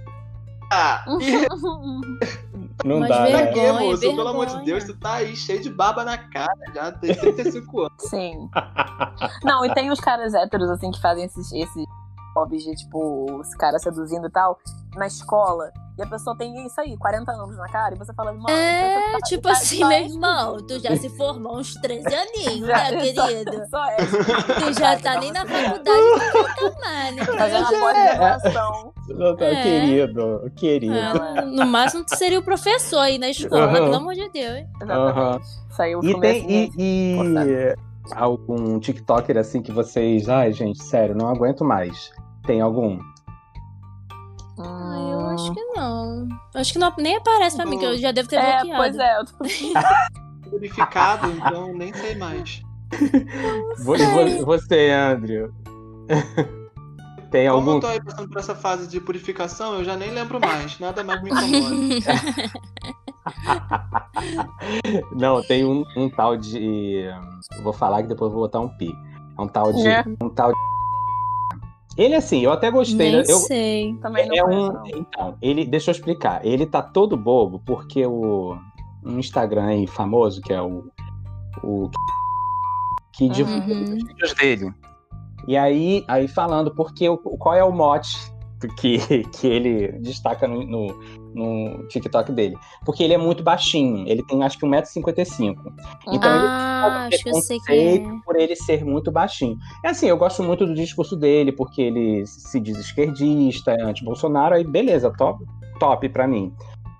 E 1.21 1.47
Não 2.85 2.99
Mas 3.01 3.09
dá, 3.11 3.21
né? 3.25 3.31
vergonha. 3.31 3.73
aqui, 3.73 3.83
moço, 3.85 4.01
pelo 4.01 4.29
amor 4.29 4.47
de. 4.47 4.65
Deus, 4.65 4.85
tu 4.85 4.97
tá 4.99 5.15
aí 5.17 5.37
cheio 5.37 5.61
de 5.61 5.69
baba 5.69 6.03
na 6.03 6.17
cara, 6.17 6.53
já 6.75 6.91
tem 6.93 7.15
35 7.15 7.81
anos. 7.83 7.93
Sim. 7.99 8.49
Não, 9.45 9.65
e 9.67 9.75
tem 9.75 9.91
os 9.91 10.01
caras 10.01 10.33
héteros, 10.33 10.71
assim, 10.71 10.91
que 10.91 10.99
fazem 11.01 11.25
esses, 11.25 11.53
esses 11.53 11.85
de, 12.65 12.75
tipo, 12.77 13.27
os 13.41 13.55
caras 13.55 13.83
seduzindo 13.83 14.27
e 14.27 14.31
tal, 14.31 14.59
na 14.97 15.07
escola. 15.07 15.71
E 15.99 16.03
a 16.03 16.07
pessoa 16.07 16.35
tem 16.37 16.65
isso 16.65 16.81
aí, 16.81 16.97
40 16.97 17.31
anos 17.31 17.57
na 17.59 17.69
cara, 17.69 17.95
e 17.95 17.99
você 17.99 18.15
fala, 18.15 18.33
mano, 18.33 18.49
É, 18.49 19.13
tá- 19.13 19.19
tipo 19.27 19.43
tá 19.43 19.51
assim, 19.53 19.81
só 19.81 19.89
meu 19.89 19.99
irmão, 19.99 20.57
tu 20.67 20.79
já 20.79 20.97
se 20.97 21.11
formou 21.11 21.59
uns 21.59 21.75
13 21.75 22.07
aninhos, 22.15 22.61
Já- 22.67 22.91
né, 22.91 23.13
só- 23.13 23.27
querido? 23.27 23.51
Só 23.69 23.85
é. 23.85 23.97
Tu 23.97 24.73
já 24.79 24.99
tá 24.99 25.21
nem 25.21 25.31
na 25.33 25.45
faculdade 25.45 25.83
do 25.83 26.55
tamanho, 26.55 27.17
né? 27.17 27.25
Fazendo 27.27 27.67
a 27.67 27.93
É. 27.93 28.17
pós-graduação. 28.17 28.95
É. 29.41 29.63
Querido, 29.63 30.53
querido. 30.57 30.95
É, 30.97 31.43
no 31.45 31.67
máximo, 31.67 32.05
tu 32.05 32.17
seria 32.17 32.39
o 32.39 32.43
professor 32.43 33.01
aí 33.01 33.19
na 33.19 33.29
escola, 33.29 33.65
Aham. 33.65 33.73
pelo 33.75 33.97
amor 33.97 34.15
de 34.15 34.29
Deus. 34.31 34.57
hein? 34.57 34.69
Exatamente. 34.81 35.45
Isso 35.71 35.83
aí 35.83 35.93
eu 35.93 36.01
E 36.03 36.21
tem 36.21 36.31
assim, 36.45 36.73
e, 36.79 37.17
e 37.17 37.77
algum 38.15 38.79
TikToker 38.79 39.37
assim 39.39 39.63
que 39.63 39.73
vocês, 39.73 40.29
ai 40.29 40.53
gente, 40.53 40.83
sério, 40.83 41.15
não 41.15 41.29
aguento 41.29 41.65
mais. 41.65 42.11
Tem 42.47 42.61
algum? 42.61 42.99
Ah, 44.59 45.09
eu 45.11 45.27
acho 45.29 45.53
que 45.55 45.65
não. 45.75 46.29
Acho 46.55 46.73
que 46.73 46.79
não, 46.79 46.93
nem 46.99 47.17
aparece 47.17 47.57
pra 47.57 47.67
mim, 47.67 47.79
que 47.79 47.85
eu 47.85 47.97
já 47.99 48.13
devo 48.13 48.29
ter 48.29 48.37
É, 48.37 48.59
bloqueado. 48.61 48.77
pois 48.77 48.97
é, 48.99 49.19
eu 49.19 49.25
tô... 49.25 49.33
Purificado, 50.51 51.31
então 51.31 51.73
nem 51.75 51.93
sei 51.95 52.17
mais. 52.17 52.61
E 52.93 53.83
vo- 53.85 54.45
Você, 54.47 54.91
Andrew. 54.91 55.53
Tem 57.31 57.47
Como 57.49 57.59
algum. 57.61 57.75
eu 57.77 57.81
tô 57.81 57.87
aí 57.87 58.03
passando 58.03 58.29
por 58.29 58.39
essa 58.41 58.57
fase 58.57 58.89
de 58.89 59.01
purificação, 59.01 59.75
eu 59.75 59.85
já 59.85 59.97
nem 59.97 60.11
lembro 60.11 60.41
mais. 60.41 60.77
Nada 60.81 61.05
mais 61.05 61.23
me 61.23 61.31
incomoda. 61.31 61.77
Não, 65.13 65.43
tem 65.43 65.65
um, 65.65 65.85
um 65.97 66.09
tal 66.09 66.37
de. 66.37 67.05
Vou 67.63 67.73
falar 67.73 68.03
que 68.03 68.09
depois 68.09 68.31
eu 68.31 68.39
vou 68.39 68.47
botar 68.47 68.61
um 68.61 68.69
pi. 68.69 68.91
É 69.39 69.43
um 69.43 69.49
tal 69.49 69.73
de. 69.73 69.87
É. 69.87 70.05
Um 70.23 70.29
tal 70.31 70.53
de. 70.53 70.59
Ele, 71.97 72.15
assim, 72.15 72.41
eu 72.41 72.53
até 72.53 72.71
gostei. 72.71 73.11
Nem 73.13 73.21
Eu, 73.21 73.39
sei. 73.39 73.95
Também 73.97 74.29
não 74.29 74.37
é 74.37 74.45
um. 74.45 74.83
Então, 74.87 75.37
ele. 75.43 75.65
Deixa 75.65 75.91
eu 75.91 75.93
explicar. 75.93 76.45
Ele 76.45 76.67
tá 76.67 76.83
todo 76.83 77.17
bobo 77.17 77.61
porque 77.65 78.07
o. 78.07 78.57
Um 79.05 79.19
Instagram 79.19 79.65
aí 79.67 79.87
famoso, 79.87 80.41
que 80.43 80.53
é 80.53 80.61
o. 80.63 80.85
O. 81.65 81.91
Que 83.13 83.25
Uhum. 83.25 83.33
divulga 83.33 83.67
Uhum. 83.75 83.83
os 83.83 83.91
vídeos 83.91 84.35
dele. 84.35 84.75
E 85.49 85.57
aí, 85.57 86.05
aí 86.07 86.29
falando, 86.29 86.71
porque 86.75 87.09
o, 87.09 87.17
qual 87.19 87.55
é 87.55 87.65
o 87.65 87.73
mote 87.73 88.17
que, 88.69 88.99
que 89.25 89.47
ele 89.47 89.93
destaca 90.01 90.47
no, 90.47 90.65
no, 90.65 91.01
no 91.35 91.89
TikTok 91.89 92.33
dele? 92.33 92.57
Porque 92.85 93.03
ele 93.03 93.15
é 93.15 93.19
muito 93.19 93.43
baixinho, 93.43 94.07
ele 94.09 94.23
tem 94.25 94.43
acho 94.43 94.59
que 94.59 94.67
1,55m. 94.67 95.57
Então 96.09 96.37
ele 96.37 96.47
ah, 96.49 97.07
tem 97.09 97.17
acho 97.17 97.25
que 97.25 97.31
eu 97.31 97.43
sei 97.43 97.59
quem 97.67 97.95
é. 97.97 98.21
por 98.25 98.37
ele 98.37 98.57
ser 98.57 98.85
muito 98.85 99.11
baixinho. 99.11 99.57
É 99.85 99.91
assim, 99.91 100.07
eu 100.07 100.17
gosto 100.17 100.43
muito 100.43 100.67
do 100.67 100.75
discurso 100.75 101.17
dele, 101.17 101.53
porque 101.53 101.83
ele 101.83 102.27
se 102.27 102.61
diz 102.61 102.79
esquerdista, 102.79 103.73
é 103.73 103.83
anti-Bolsonaro, 103.83 104.55
aí 104.55 104.65
beleza, 104.65 105.13
top, 105.17 105.45
top 105.79 106.09
pra 106.09 106.27
mim. 106.27 106.53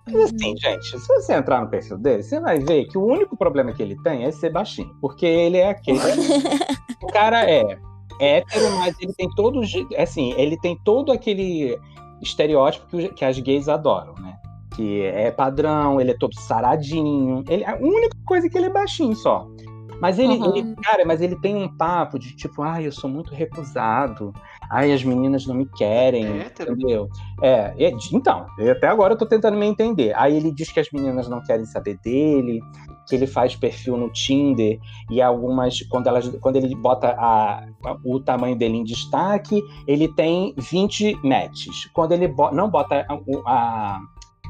Mas 0.07 0.15
Uhum. 0.15 0.25
assim, 0.25 0.57
gente, 0.57 0.99
se 0.99 1.09
você 1.09 1.35
entrar 1.35 1.61
no 1.61 1.69
perfil 1.69 1.99
dele, 1.99 2.23
você 2.23 2.41
vai 2.41 2.59
ver 2.59 2.87
que 2.87 2.99
o 2.99 3.05
único 3.05 3.37
problema 3.37 3.73
que 3.73 3.83
ele 3.83 3.97
tem 4.03 4.25
é 4.25 4.31
ser 4.31 4.51
baixinho. 4.51 4.95
Porque 5.01 5.27
ele 5.27 5.59
é 5.59 5.71
aquele. 5.71 5.99
o 7.03 7.07
cara 7.07 7.49
é 7.49 7.79
hétero, 8.21 8.77
mas 8.79 8.95
ele 9.01 9.13
tem 9.15 9.29
todo. 9.35 9.61
Assim, 9.99 10.33
ele 10.37 10.57
tem 10.59 10.79
todo 10.85 11.11
aquele 11.11 11.79
estereótipo 12.21 12.87
que, 12.87 13.09
que 13.09 13.25
as 13.25 13.39
gays 13.39 13.69
adoram, 13.69 14.15
né? 14.15 14.39
Que 14.77 15.03
é 15.03 15.31
padrão, 15.31 16.01
ele 16.01 16.13
é 16.13 16.17
todo 16.19 16.35
saradinho. 16.39 17.43
Ele, 17.49 17.65
a 17.65 17.77
única 17.77 18.17
coisa 18.27 18.47
é 18.47 18.51
que 18.51 18.57
ele 18.57 18.67
é 18.67 18.71
baixinho 18.71 19.17
só. 19.17 19.47
Mas 20.01 20.19
ele, 20.19 20.35
Uhum. 20.39 20.57
ele- 20.57 20.75
cara, 20.77 21.05
mas 21.05 21.21
ele 21.21 21.37
tem 21.37 21.55
um 21.55 21.69
papo 21.69 22.19
de 22.19 22.35
tipo, 22.35 22.63
ai, 22.63 22.87
eu 22.87 22.93
sou 22.93 23.09
muito 23.11 23.35
recusado. 23.35 24.33
Ai, 24.71 24.93
as 24.93 25.03
meninas 25.05 25.47
não 25.47 25.55
me 25.55 25.67
querem. 25.67 26.25
É? 26.27 26.47
Entendeu? 26.47 27.09
É, 27.43 27.75
é, 27.79 27.93
então, 28.13 28.47
eu- 28.59 28.73
até 28.73 28.87
agora 28.89 29.15
eu 29.15 29.19
tô 29.19 29.27
tentando 29.27 29.57
me 29.59 29.67
entender. 29.67 30.13
Aí 30.17 30.37
ele 30.37 30.51
diz 30.53 30.71
que 30.73 30.81
as 30.81 30.91
meninas 30.93 31.29
não 31.29 31.43
querem 31.43 31.67
saber 31.67 31.99
dele, 32.03 32.61
que 33.09 33.15
ele 33.17 33.27
faz 33.27 33.57
perfil 33.57 33.97
no 33.97 34.09
Tinder 34.11 34.79
e 35.11 35.21
algumas, 35.21 35.81
quando, 35.89 36.07
elas, 36.07 36.29
quando 36.41 36.57
ele 36.57 36.75
bota 36.77 37.09
a- 37.19 37.65
a- 37.85 37.97
o 38.05 38.21
tamanho 38.21 38.57
dele 38.57 38.77
em 38.77 38.85
destaque, 38.85 39.61
ele 39.87 40.07
tem 40.15 40.55
20 40.57 41.15
matches. 41.27 41.87
Quando 41.93 42.13
ele 42.13 42.29
bo- 42.29 42.53
não 42.53 42.71
bota 42.71 43.05
a- 43.09 43.15
o, 43.27 43.43
a- 43.47 44.01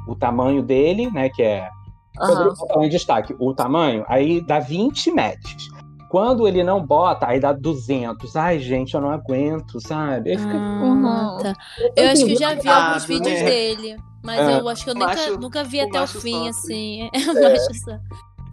o 0.06 0.14
tamanho 0.14 0.62
dele, 0.62 1.10
né, 1.10 1.28
que 1.30 1.42
é 1.42 1.68
bota 2.16 2.84
em 2.84 2.88
destaque 2.88 3.34
o 3.38 3.54
tamanho, 3.54 4.04
aí 4.08 4.40
dá 4.40 4.58
20 4.58 5.10
matches. 5.12 5.68
Quando 6.10 6.48
ele 6.48 6.64
não 6.64 6.84
bota, 6.84 7.28
aí 7.28 7.38
dá 7.38 7.52
200. 7.52 8.34
Ai, 8.34 8.58
gente, 8.58 8.94
eu 8.94 9.00
não 9.00 9.10
aguento, 9.12 9.80
sabe? 9.80 10.30
Aí 10.32 10.38
fica- 10.38 10.52
Ah, 10.58 10.82
Uhum. 10.82 11.38
tá. 11.40 11.54
Eu 11.96 12.10
acho 12.10 12.24
que 12.26 12.32
eu 12.32 12.38
já 12.38 12.54
vi 12.54 12.68
alguns 12.68 13.04
vídeos 13.04 13.38
né? 13.40 13.44
dele, 13.44 13.96
mas 14.24 14.40
É. 14.40 14.58
eu 14.60 14.68
acho 14.68 14.82
que 14.84 14.90
eu 14.90 14.94
nunca, 14.94 15.06
macho- 15.06 15.38
nunca 15.38 15.62
vi 15.64 15.78
o 15.80 15.86
até 15.86 16.02
o 16.02 16.06
fim, 16.08 16.32
sofre. 16.32 16.48
assim. 16.48 17.10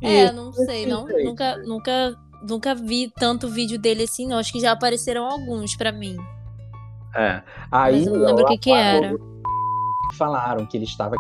É. 0.03 0.07
É, 0.07 0.25
Isso, 0.25 0.35
não 0.35 0.53
sei, 0.53 0.85
não, 0.85 1.07
nunca, 1.07 1.57
nunca, 1.65 2.15
nunca 2.47 2.75
vi 2.75 3.11
tanto 3.17 3.49
vídeo 3.49 3.79
dele 3.79 4.03
assim, 4.03 4.27
não. 4.27 4.37
Acho 4.37 4.53
que 4.53 4.59
já 4.59 4.71
apareceram 4.73 5.25
alguns 5.25 5.75
pra 5.75 5.91
mim. 5.91 6.15
É. 7.15 7.41
Aí, 7.71 7.95
Mas 7.95 8.05
eu 8.07 8.13
não 8.13 8.25
lembro 8.27 8.43
o 8.43 8.47
que 8.49 8.57
que 8.59 8.71
era. 8.71 9.15
Falaram 10.15 10.67
que 10.67 10.77
ele 10.77 10.85
estava 10.85 11.15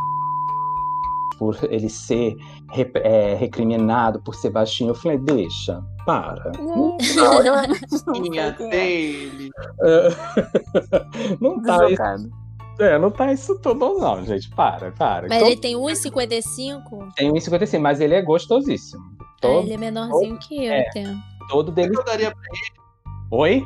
por 1.37 1.57
ele 1.69 1.89
ser 1.89 2.35
re- 2.71 2.91
é, 2.95 3.35
recriminado 3.35 4.21
por 4.21 4.33
ser 4.35 4.49
baixinho. 4.49 4.91
Eu 4.91 4.95
falei, 4.95 5.17
deixa, 5.19 5.81
para. 6.05 6.51
Não, 6.59 6.97
é. 7.49 8.51
dele. 8.69 9.49
não 11.39 11.61
tá, 11.61 11.89
isso, 11.89 12.29
é, 12.79 12.97
não 12.99 13.11
tá 13.11 13.31
isso 13.33 13.59
tudo, 13.59 13.97
não, 13.99 14.25
gente. 14.25 14.49
Para, 14.51 14.91
para. 14.91 15.27
Mas 15.27 15.39
Todo- 15.39 15.51
ele 15.51 15.59
tem 15.61 15.75
1,55? 15.75 17.13
Tem 17.15 17.31
1,55, 17.31 17.79
mas 17.79 17.99
ele 17.99 18.13
é 18.15 18.21
gostosíssimo. 18.21 19.03
Ah, 19.19 19.25
Todo, 19.41 19.65
ele 19.65 19.73
é 19.73 19.77
menorzinho 19.77 20.37
que 20.39 20.65
eu 20.65 20.73
é. 20.73 20.87
até. 20.87 21.03
todo 21.49 21.69
O 21.69 21.71
dele. 21.71 21.91
que 21.91 21.99
eu 21.99 22.03
daria 22.05 22.33
Oi? 23.31 23.63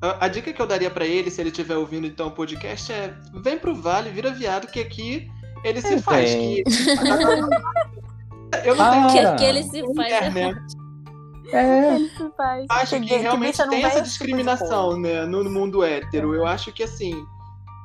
A 0.00 0.24
a 0.24 0.28
dica 0.28 0.52
que 0.52 0.60
eu 0.60 0.66
daria 0.66 0.90
pra 0.90 1.06
ele, 1.06 1.30
se 1.30 1.40
ele 1.40 1.50
estiver 1.50 1.76
ouvindo 1.76 2.06
então 2.06 2.26
o 2.28 2.30
podcast, 2.32 2.90
é 2.92 3.14
vem 3.34 3.58
pro 3.58 3.74
Vale, 3.74 4.10
vira 4.10 4.32
viado, 4.32 4.66
que 4.66 4.80
aqui 4.80 5.30
ele 5.64 5.80
se 5.80 5.94
É, 5.94 5.98
faz. 5.98 6.30
Que... 6.34 6.64
eu 8.64 8.76
não 8.76 8.90
tenho 8.90 9.06
Ah. 9.06 9.32
Que, 9.34 9.36
que 9.38 9.44
ele 9.44 9.62
se 9.62 9.82
faz. 9.94 10.12
internet. 10.12 10.58
É. 11.52 11.94
Ele 11.96 12.08
se 12.08 12.30
faz. 12.36 12.66
Acho 12.70 13.00
que 13.00 13.16
realmente 13.16 13.58
não 13.58 13.68
tem 13.68 13.84
essa 13.84 14.00
discriminação, 14.02 14.98
né, 14.98 15.24
no, 15.26 15.44
mundo 15.50 15.82
hétero. 15.84 16.34
Eu 16.34 16.46
acho 16.46 16.72
que 16.72 16.82
assim 16.82 17.24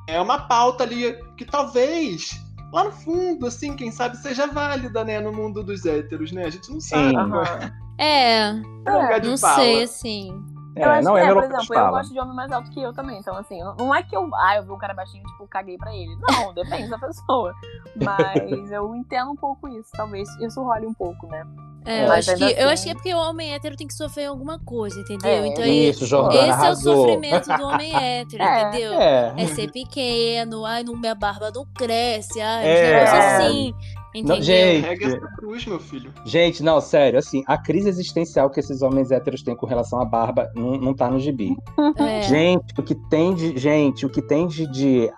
é 0.08 0.18
uma 0.20 0.38
pauta 0.40 0.84
ali 0.84 1.14
que 1.36 1.44
talvez 1.44 2.30
lá 2.72 2.84
no 2.84 2.92
fundo, 2.92 3.46
assim, 3.46 3.74
quem 3.76 3.90
sabe 3.90 4.16
seja 4.16 4.46
válida, 4.46 5.04
né, 5.04 5.20
no 5.20 5.32
mundo 5.32 5.62
dos 5.62 5.84
héteros, 5.84 6.32
né? 6.32 6.44
A 6.46 6.50
gente 6.50 6.70
não 6.70 6.80
sabe. 6.80 7.10
Sim. 7.10 7.16
Aham. 7.16 7.72
É, 7.98 8.48
É 8.48 8.52
um 8.52 9.30
não 9.30 9.38
fala. 9.38 9.56
sei, 9.56 9.82
assim. 9.82 10.44
Eu 10.80 10.90
É, 10.90 10.98
acho 10.98 11.04
não 11.08 11.14
que 11.14 11.20
é, 11.20 11.24
é, 11.24 11.34
por 11.34 11.44
exemplo, 11.44 11.74
eu 11.74 11.90
gosto 11.90 12.12
de 12.12 12.20
homem 12.20 12.34
mais 12.36 12.52
alto 12.52 12.70
que 12.70 12.82
eu 12.82 12.92
também. 12.92 13.18
Então, 13.18 13.36
assim, 13.36 13.58
não 13.78 13.94
é 13.94 14.02
que 14.02 14.16
eu. 14.16 14.28
Ah, 14.34 14.56
eu 14.56 14.62
vi 14.64 14.70
um 14.72 14.78
cara 14.78 14.94
baixinho, 14.94 15.22
tipo, 15.24 15.46
caguei 15.48 15.76
pra 15.76 15.94
ele. 15.94 16.14
Não, 16.16 16.52
depende 16.54 16.88
da 16.88 16.98
pessoa. 16.98 17.52
Mas 17.96 18.70
eu 18.70 18.94
entendo 18.94 19.30
um 19.30 19.36
pouco 19.36 19.68
isso. 19.68 19.90
Talvez 19.92 20.28
isso 20.40 20.62
role 20.62 20.86
um 20.86 20.94
pouco, 20.94 21.26
né? 21.26 21.44
É, 21.84 22.06
eu, 22.06 22.12
acho 22.12 22.34
que, 22.36 22.44
ainda 22.44 22.60
eu 22.60 22.68
assim- 22.68 22.72
acho 22.72 22.84
que 22.84 22.90
é 22.90 22.94
porque 22.94 23.14
o 23.14 23.18
homem 23.18 23.54
hétero 23.54 23.74
tem 23.76 23.86
que 23.86 23.94
sofrer 23.94 24.26
alguma 24.26 24.58
coisa, 24.58 25.00
entendeu? 25.00 25.30
É, 25.30 25.46
então 25.46 25.64
Isso, 25.64 26.04
Jordana 26.04 26.34
esse 26.42 26.48
é 26.48 26.52
o 26.52 26.54
arrasou. 26.54 26.96
sofrimento 26.96 27.56
do 27.56 27.64
homem 27.66 27.92
hétero, 27.96 28.42
É. 28.42 28.62
entendeu? 28.68 28.92
É. 29.00 29.34
É 29.38 29.46
ser 29.46 29.70
pequeno, 29.72 30.66
ai, 30.66 30.82
não, 30.84 30.94
minha 30.96 31.14
barba 31.14 31.50
não 31.54 31.64
cresce, 31.74 32.40
ai, 32.42 32.66
É. 32.66 33.04
assim? 33.04 33.74
Não, 34.14 34.40
gente, 34.40 34.82
Carrega 34.82 35.06
essa 35.06 35.36
cruz, 35.36 35.66
meu 35.66 35.78
filho. 35.78 36.12
Gente, 36.24 36.62
não, 36.62 36.80
sério, 36.80 37.18
assim, 37.18 37.42
a 37.46 37.58
crise 37.58 37.88
existencial 37.88 38.50
que 38.50 38.58
esses 38.58 38.82
homens 38.82 39.10
héteros 39.10 39.42
têm 39.42 39.54
com 39.54 39.66
relação 39.66 40.00
à 40.00 40.04
barba 40.04 40.50
não, 40.54 40.78
não 40.78 40.94
tá 40.94 41.10
no 41.10 41.18
gibi. 41.18 41.56
É. 41.98 42.22
Gente, 42.22 42.74
o 42.78 42.82
que 42.82 42.94
tem 42.94 43.34
de. 43.34 43.58
Gente, 43.58 44.06
o 44.06 44.08
que 44.08 44.22
tem 44.22 44.46
de, 44.46 44.70
de 44.70 45.10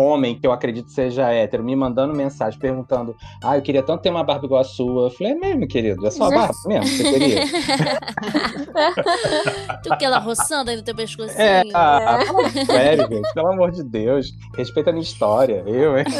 homem 0.00 0.38
que 0.38 0.46
eu 0.46 0.52
acredito 0.52 0.90
seja 0.90 1.30
hétero 1.32 1.64
me 1.64 1.74
mandando 1.74 2.14
mensagem 2.14 2.58
perguntando: 2.58 3.14
Ah, 3.42 3.56
eu 3.58 3.62
queria 3.62 3.82
tanto 3.82 4.02
ter 4.02 4.10
uma 4.10 4.22
barba 4.24 4.46
igual 4.46 4.60
a 4.60 4.64
sua. 4.64 5.06
Eu 5.06 5.10
falei, 5.10 5.32
é 5.32 5.36
mesmo, 5.36 5.66
querido? 5.66 6.06
É 6.06 6.10
só 6.10 6.26
a 6.26 6.30
barba 6.30 6.54
mesmo? 6.66 6.84
que 6.84 7.02
Você 7.02 7.12
queria? 7.12 7.44
tu 9.82 9.96
que 9.98 10.04
ela 10.04 10.18
roçando 10.18 10.70
aí 10.70 10.76
no 10.76 10.82
teu 10.82 10.94
pescocinho. 10.94 11.40
É, 11.40 11.62
ah, 11.74 12.20
fala 12.26 12.48
sério, 12.66 13.08
gente, 13.08 13.32
pelo 13.34 13.48
amor 13.48 13.70
de 13.72 13.82
Deus. 13.82 14.30
Respeita 14.56 14.90
a 14.90 14.92
minha 14.92 15.02
história, 15.02 15.62
eu, 15.66 15.98
hein? 15.98 16.04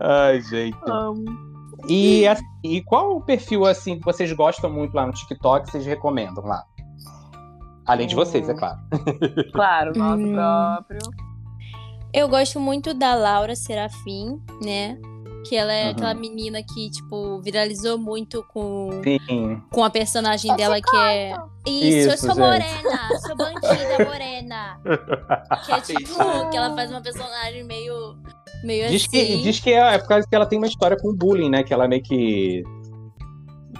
Ai, 0.00 0.40
gente. 0.42 0.76
Amo. 0.86 1.24
E, 1.88 2.26
assim, 2.28 2.44
e 2.62 2.80
qual 2.82 3.16
o 3.16 3.20
perfil 3.20 3.66
assim 3.66 3.98
que 3.98 4.04
vocês 4.04 4.32
gostam 4.32 4.70
muito 4.70 4.94
lá 4.94 5.04
no 5.06 5.12
TikTok, 5.12 5.68
vocês 5.70 5.84
recomendam 5.84 6.44
lá? 6.44 6.62
Além 7.84 8.06
de 8.06 8.14
vocês, 8.14 8.48
é 8.48 8.52
Hum. 8.52 8.56
claro. 8.56 8.78
Claro, 9.52 9.92
nosso 9.98 10.22
Hum. 10.22 10.32
próprio. 10.34 11.00
Eu 12.14 12.28
gosto 12.28 12.60
muito 12.60 12.92
da 12.92 13.14
Laura 13.14 13.56
Serafim, 13.56 14.40
né? 14.62 14.98
Que 15.48 15.56
ela 15.56 15.72
é 15.72 15.86
Uhum. 15.86 15.90
aquela 15.92 16.14
menina 16.14 16.62
que, 16.62 16.88
tipo, 16.90 17.40
viralizou 17.40 17.98
muito 17.98 18.44
com, 18.52 18.90
Sim. 19.02 19.60
com 19.72 19.82
a 19.82 19.90
personagem 19.90 20.54
dela 20.56 20.80
que 20.80 20.96
é. 20.96 21.32
Isso, 21.66 22.08
eu 22.10 22.14
Isso, 22.14 22.26
sou 22.26 22.34
gente. 22.34 22.38
morena, 22.38 23.08
sou 23.26 23.36
bandida 23.36 24.04
morena. 24.04 24.80
Que 25.66 25.72
é 25.72 25.80
tipo, 25.80 26.50
que 26.50 26.56
ela 26.56 26.74
faz 26.76 26.90
uma 26.90 27.00
personagem 27.00 27.64
meio. 27.64 28.16
meio 28.62 28.88
Diz 28.88 29.06
que, 29.06 29.20
assim. 29.20 29.42
diz 29.42 29.58
que 29.60 29.70
é, 29.72 29.94
é 29.94 29.98
por 29.98 30.08
causa 30.08 30.26
que 30.28 30.34
ela 30.34 30.46
tem 30.46 30.58
uma 30.58 30.66
história 30.66 30.96
com 30.96 31.12
bullying, 31.14 31.50
né? 31.50 31.62
Que 31.64 31.72
ela 31.74 31.88
meio 31.88 32.02
que. 32.02 32.62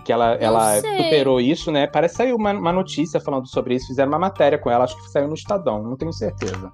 Que 0.05 0.13
ela, 0.13 0.35
ela 0.35 0.81
sei. 0.81 0.97
superou 1.05 1.41
isso, 1.41 1.71
né? 1.71 1.87
Parece 1.87 2.15
que 2.15 2.23
saiu 2.25 2.35
uma, 2.37 2.51
uma 2.53 2.73
notícia 2.73 3.21
falando 3.21 3.47
sobre 3.47 3.77
isso. 3.77 3.87
Fizeram 3.87 4.11
uma 4.11 4.19
matéria 4.19 4.59
com 4.59 4.69
ela, 4.69 4.83
acho 4.85 4.97
que 4.97 5.09
saiu 5.11 5.29
no 5.29 5.35
Estadão, 5.35 5.81
não 5.83 5.97
tenho 5.97 6.13
certeza. 6.13 6.73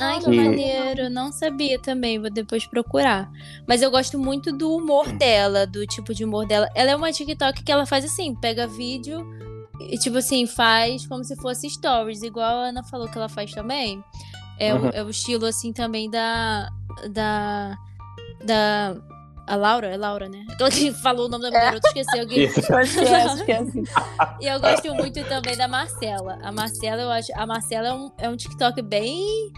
Ai, 0.00 0.18
que 0.20 0.30
maneiro. 0.30 1.08
Não 1.10 1.30
sabia 1.32 1.78
também, 1.78 2.18
vou 2.18 2.30
depois 2.30 2.66
procurar. 2.66 3.30
Mas 3.66 3.80
eu 3.82 3.90
gosto 3.90 4.18
muito 4.18 4.50
do 4.52 4.74
humor 4.74 5.06
dela, 5.12 5.66
do 5.66 5.86
tipo 5.86 6.12
de 6.14 6.24
humor 6.24 6.46
dela. 6.46 6.68
Ela 6.74 6.90
é 6.92 6.96
uma 6.96 7.12
TikTok 7.12 7.62
que 7.62 7.70
ela 7.72 7.86
faz 7.86 8.04
assim, 8.04 8.34
pega 8.34 8.66
vídeo 8.66 9.24
e, 9.80 9.96
tipo 9.98 10.18
assim, 10.18 10.46
faz 10.46 11.06
como 11.06 11.22
se 11.24 11.36
fosse 11.36 11.68
stories, 11.70 12.22
igual 12.22 12.56
a 12.58 12.68
Ana 12.68 12.82
falou 12.84 13.08
que 13.08 13.16
ela 13.18 13.28
faz 13.28 13.52
também. 13.52 14.02
É, 14.58 14.72
Uhum. 14.74 14.86
o, 14.88 14.90
é 14.90 15.02
o 15.02 15.10
estilo, 15.10 15.46
assim, 15.46 15.72
também 15.72 16.08
da. 16.10 16.68
Da. 17.10 17.76
Da. 18.44 18.96
A 19.46 19.56
Laura? 19.56 19.88
É 19.88 19.96
Laura, 19.96 20.26
né? 20.28 20.42
Aquela 20.48 20.70
que 20.72 20.90
falou 20.92 21.26
o 21.26 21.28
nome 21.28 21.42
da 21.42 21.50
minha 21.50 21.60
É. 21.60 21.64
garota, 21.66 21.88
esqueci 21.88 22.18
alguém. 22.18 22.44
Isso. 22.44 22.60
Esquece, 22.60 23.34
esquece. 23.34 23.82
E 24.40 24.46
eu 24.46 24.58
gosto 24.60 24.94
muito 24.94 25.22
também 25.24 25.54
da 25.56 25.68
Marcela. 25.68 26.38
A 26.42 26.50
Marcela, 26.50 27.02
eu 27.02 27.10
acho. 27.10 27.30
A 27.34 27.44
Marcela 27.46 27.88
é 27.88 27.92
um, 27.92 28.10
é 28.16 28.28
um 28.30 28.36
TikTok 28.36 28.80
bem, 28.80 29.52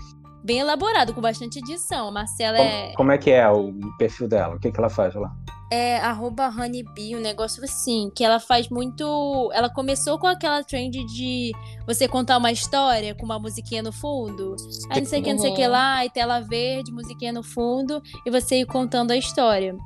bem 0.47 0.61
elaborado, 0.61 1.13
com 1.13 1.21
bastante 1.21 1.59
edição. 1.59 2.09
A 2.09 2.13
Marcela 2.13 2.59
é, 2.59 2.83
Como, 2.85 2.97
como 2.97 3.13
é 3.13 3.19
que 3.19 3.31
é 3.31 3.49
o 3.51 3.73
perfil 3.99 4.29
dela? 4.29 4.55
O 4.55 4.61
que, 4.61 4.71
que 4.71 4.79
ela 4.79 4.89
faz 4.89 5.15
lá? 5.15 5.31
é 5.69 5.97
arroba 5.97 6.47
honeybee, 6.49 7.17
um 7.17 7.21
negócio 7.21 7.65
assim, 7.65 8.09
que 8.15 8.23
ela 8.23 8.39
faz 8.39 8.69
muito. 8.69 9.51
Ela 9.53 9.69
começou 9.69 10.17
com 10.17 10.29
aquela 10.29 10.63
trend 10.63 11.05
de 11.07 11.51
você 11.85 12.07
contar 12.07 12.39
uma 12.39 12.53
história 12.53 13.17
com 13.17 13.25
uma 13.25 13.37
musiquinha 13.37 13.83
no 13.83 13.91
fundo. 13.93 14.55
Aí 14.91 15.01
não 15.01 15.07
sei 15.09 15.21
o 15.21 15.25
que, 15.25 15.33
não 15.33 15.41
sei 15.41 15.51
o 15.51 15.55
que 15.57 15.65
Uhum. 15.65 15.73
lá, 15.73 16.05
e 16.07 16.11
tela 16.11 16.39
verde, 16.41 16.93
musiquinha 16.93 17.33
no 17.33 17.43
fundo, 17.43 18.01
e 18.25 18.31
você 18.31 18.61
ir 18.61 18.67
contando 18.67 19.11
a 19.11 19.17
história. 19.17 19.77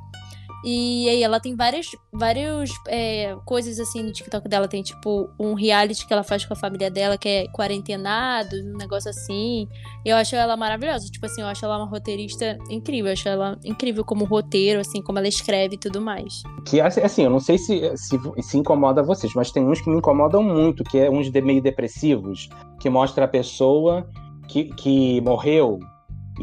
E 0.63 1.09
aí 1.09 1.23
ela 1.23 1.39
tem 1.39 1.55
várias, 1.55 1.87
várias 2.13 2.69
é, 2.87 3.35
coisas 3.45 3.79
assim 3.79 4.03
no 4.03 4.11
TikTok 4.11 4.47
dela. 4.47 4.67
Tem 4.67 4.83
tipo 4.83 5.29
um 5.39 5.53
reality 5.53 6.05
que 6.05 6.13
ela 6.13 6.23
faz 6.23 6.45
com 6.45 6.53
a 6.53 6.57
família 6.57 6.89
dela, 6.89 7.17
que 7.17 7.27
é 7.27 7.47
quarentenado, 7.47 8.55
um 8.57 8.77
negócio 8.77 9.09
assim. 9.09 9.67
Eu 10.05 10.15
acho 10.17 10.35
ela 10.35 10.55
maravilhosa. 10.55 11.07
Tipo 11.07 11.25
assim, 11.25 11.41
eu 11.41 11.47
acho 11.47 11.65
ela 11.65 11.77
uma 11.77 11.87
roteirista 11.87 12.57
incrível. 12.69 13.07
Eu 13.07 13.13
acho 13.13 13.27
ela 13.27 13.59
incrível 13.63 14.05
como 14.05 14.25
roteiro, 14.25 14.79
assim, 14.79 15.01
como 15.01 15.17
ela 15.17 15.27
escreve 15.27 15.75
e 15.75 15.79
tudo 15.79 15.99
mais. 15.99 16.43
Que 16.65 16.79
assim, 16.79 17.01
assim, 17.01 17.23
eu 17.23 17.29
não 17.29 17.39
sei 17.39 17.57
se, 17.57 17.97
se, 17.97 18.19
se 18.39 18.57
incomoda 18.57 19.01
vocês, 19.01 19.33
mas 19.33 19.51
tem 19.51 19.65
uns 19.65 19.81
que 19.81 19.89
me 19.89 19.97
incomodam 19.97 20.43
muito, 20.43 20.83
que 20.83 20.97
é 20.97 21.09
uns 21.09 21.31
de 21.31 21.41
meio 21.41 21.61
depressivos, 21.61 22.49
que 22.79 22.89
mostra 22.89 23.25
a 23.25 23.27
pessoa 23.27 24.07
que, 24.47 24.65
que 24.65 25.21
morreu. 25.21 25.79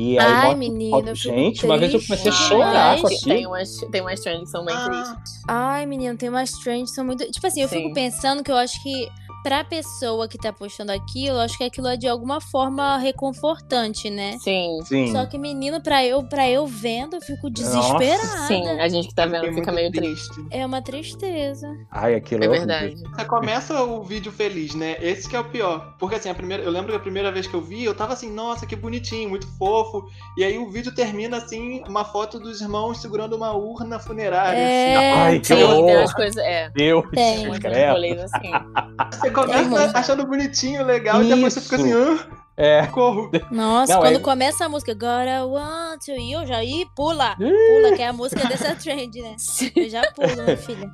E 0.01 0.17
aí 0.17 0.25
Ai, 0.33 0.55
menina, 0.55 0.97
fico 0.97 1.17
Gente, 1.17 1.67
uma 1.67 1.77
vez 1.77 1.93
eu 1.93 2.01
comecei 2.01 2.31
a 2.31 2.35
chorar 2.35 3.01
com 3.01 3.09
aquilo. 3.09 3.35
Tem 3.35 3.47
umas, 3.49 3.77
tem 3.91 4.01
umas 4.01 4.21
trends 4.21 4.43
que 4.45 4.51
são 4.51 4.65
bem 4.65 4.77
Ah, 4.77 4.85
tristes. 4.85 5.43
Ai, 5.49 5.87
menina, 5.87 6.17
tem 6.17 6.29
umas 6.29 6.53
trends 6.53 6.91
que 6.91 6.95
são 6.95 7.05
muito. 7.05 7.29
Tipo 7.29 7.45
assim, 7.49 7.63
eu 7.63 7.69
fico 7.69 7.89
Sim. 7.89 7.95
pensando 7.95 8.45
que 8.45 8.53
eu 8.53 8.57
acho 8.57 8.81
que 8.81 9.09
pra 9.43 9.65
pessoa 9.65 10.27
que 10.29 10.37
tá 10.39 10.53
postando 10.53 10.93
aquilo, 10.93 11.37
eu 11.37 11.41
acho 11.41 11.57
que 11.57 11.65
aquilo 11.65 11.87
é 11.89 11.97
de 11.97 12.07
alguma 12.09 12.41
forma 12.41 12.97
reconfortante, 12.99 14.11
né? 14.11 14.37
Sim. 14.41 14.79
Sim. 14.85 15.13
Só 15.13 15.27
que, 15.27 15.39
menino, 15.39 15.81
pra 15.83 16.05
eu, 16.05 16.23
pra 16.25 16.49
eu 16.49 16.67
vendo, 16.67 17.17
eu 17.17 17.21
fico 17.21 17.49
desesperada. 17.51 18.47
Sim, 18.47 18.67
a 18.81 18.89
gente 18.89 19.09
que 19.09 19.15
tá 19.15 19.27
vendo 19.27 19.41
fiquei 19.47 19.55
fica 19.55 19.73
meio 19.73 19.91
triste. 19.93 20.33
triste. 20.35 20.47
É 20.51 20.65
uma 20.67 20.83
tristeza. 20.83 21.69
Ai, 21.91 22.15
aquilo 22.15 22.45
É 22.45 22.49
horrível. 22.49 22.67
verdade. 22.67 23.03
Você 23.03 23.25
começa 23.25 23.83
o 23.83 24.03
vídeo 24.03 24.33
feliz, 24.33 24.75
né? 24.75 24.97
Esse 25.01 25.29
que 25.29 25.37
é 25.37 25.41
o 25.41 25.45
pior. 25.45 25.95
Porque 25.99 26.17
assim, 26.17 26.29
a 26.29 26.35
primeira, 26.35 26.63
eu 26.63 26.71
lembro 26.71 26.91
que 26.91 26.97
a 26.97 27.01
primeira 27.01 27.31
vez 27.33 27.47
que 27.47 27.55
eu 27.55 27.61
vi, 27.61 27.85
eu 27.85 27.95
tava 27.95 28.13
assim, 28.13 28.31
nossa, 28.33 28.67
que 28.67 28.77
bonitinho, 28.77 29.29
muito 29.29 29.47
fofo. 29.57 30.05
E 30.37 30.45
aí 30.45 30.59
o 30.59 30.71
vídeo 30.71 30.95
termina 30.95 31.39
assim, 31.39 31.83
uma 31.89 32.05
foto 32.05 32.39
dos 32.39 32.61
irmãos 32.61 33.01
segurando 33.01 33.35
uma 33.37 33.53
urna 33.53 33.99
funerária. 33.99 34.59
É, 34.59 35.13
Ai, 35.15 35.41
que 35.41 35.47
Sim, 35.49 35.55
tem 35.57 35.65
horror. 35.65 35.91
umas 35.99 36.15
coisas. 36.15 36.37
É, 36.45 36.71
Deus, 36.71 37.05
Tem. 37.11 37.47
assim. 37.47 38.51
Você 39.31 39.53
É 39.53 39.65
começa 39.65 39.99
achando 39.99 40.27
bonitinho, 40.27 40.85
legal, 40.85 41.23
e 41.23 41.29
depois 41.29 41.53
você 41.55 41.61
fica 41.61 41.77
assim, 41.77 41.91
Isso. 41.91 42.27
ah, 42.31 42.39
É. 42.57 42.87
corro. 42.87 43.31
Nossa, 43.53 43.93
Não, 43.95 44.01
quando 44.01 44.17
é- 44.17 44.21
começa 44.21 44.65
a 44.65 44.69
música 44.69 44.93
Gotta 44.95 45.45
Want 45.47 46.05
to, 46.05 46.13
eu 46.13 46.47
já 46.47 46.63
ih, 46.65 46.87
pula, 46.97 47.37
pula, 47.37 47.97
que 47.97 48.03
é 48.03 48.09
a 48.09 48.13
música 48.13 48.47
dessa 48.49 48.75
trend, 48.75 49.21
né? 49.21 49.37
Eu 49.77 49.89
já 49.89 50.03
pulo, 50.13 50.43
minha 50.45 50.57
filha. 50.57 50.91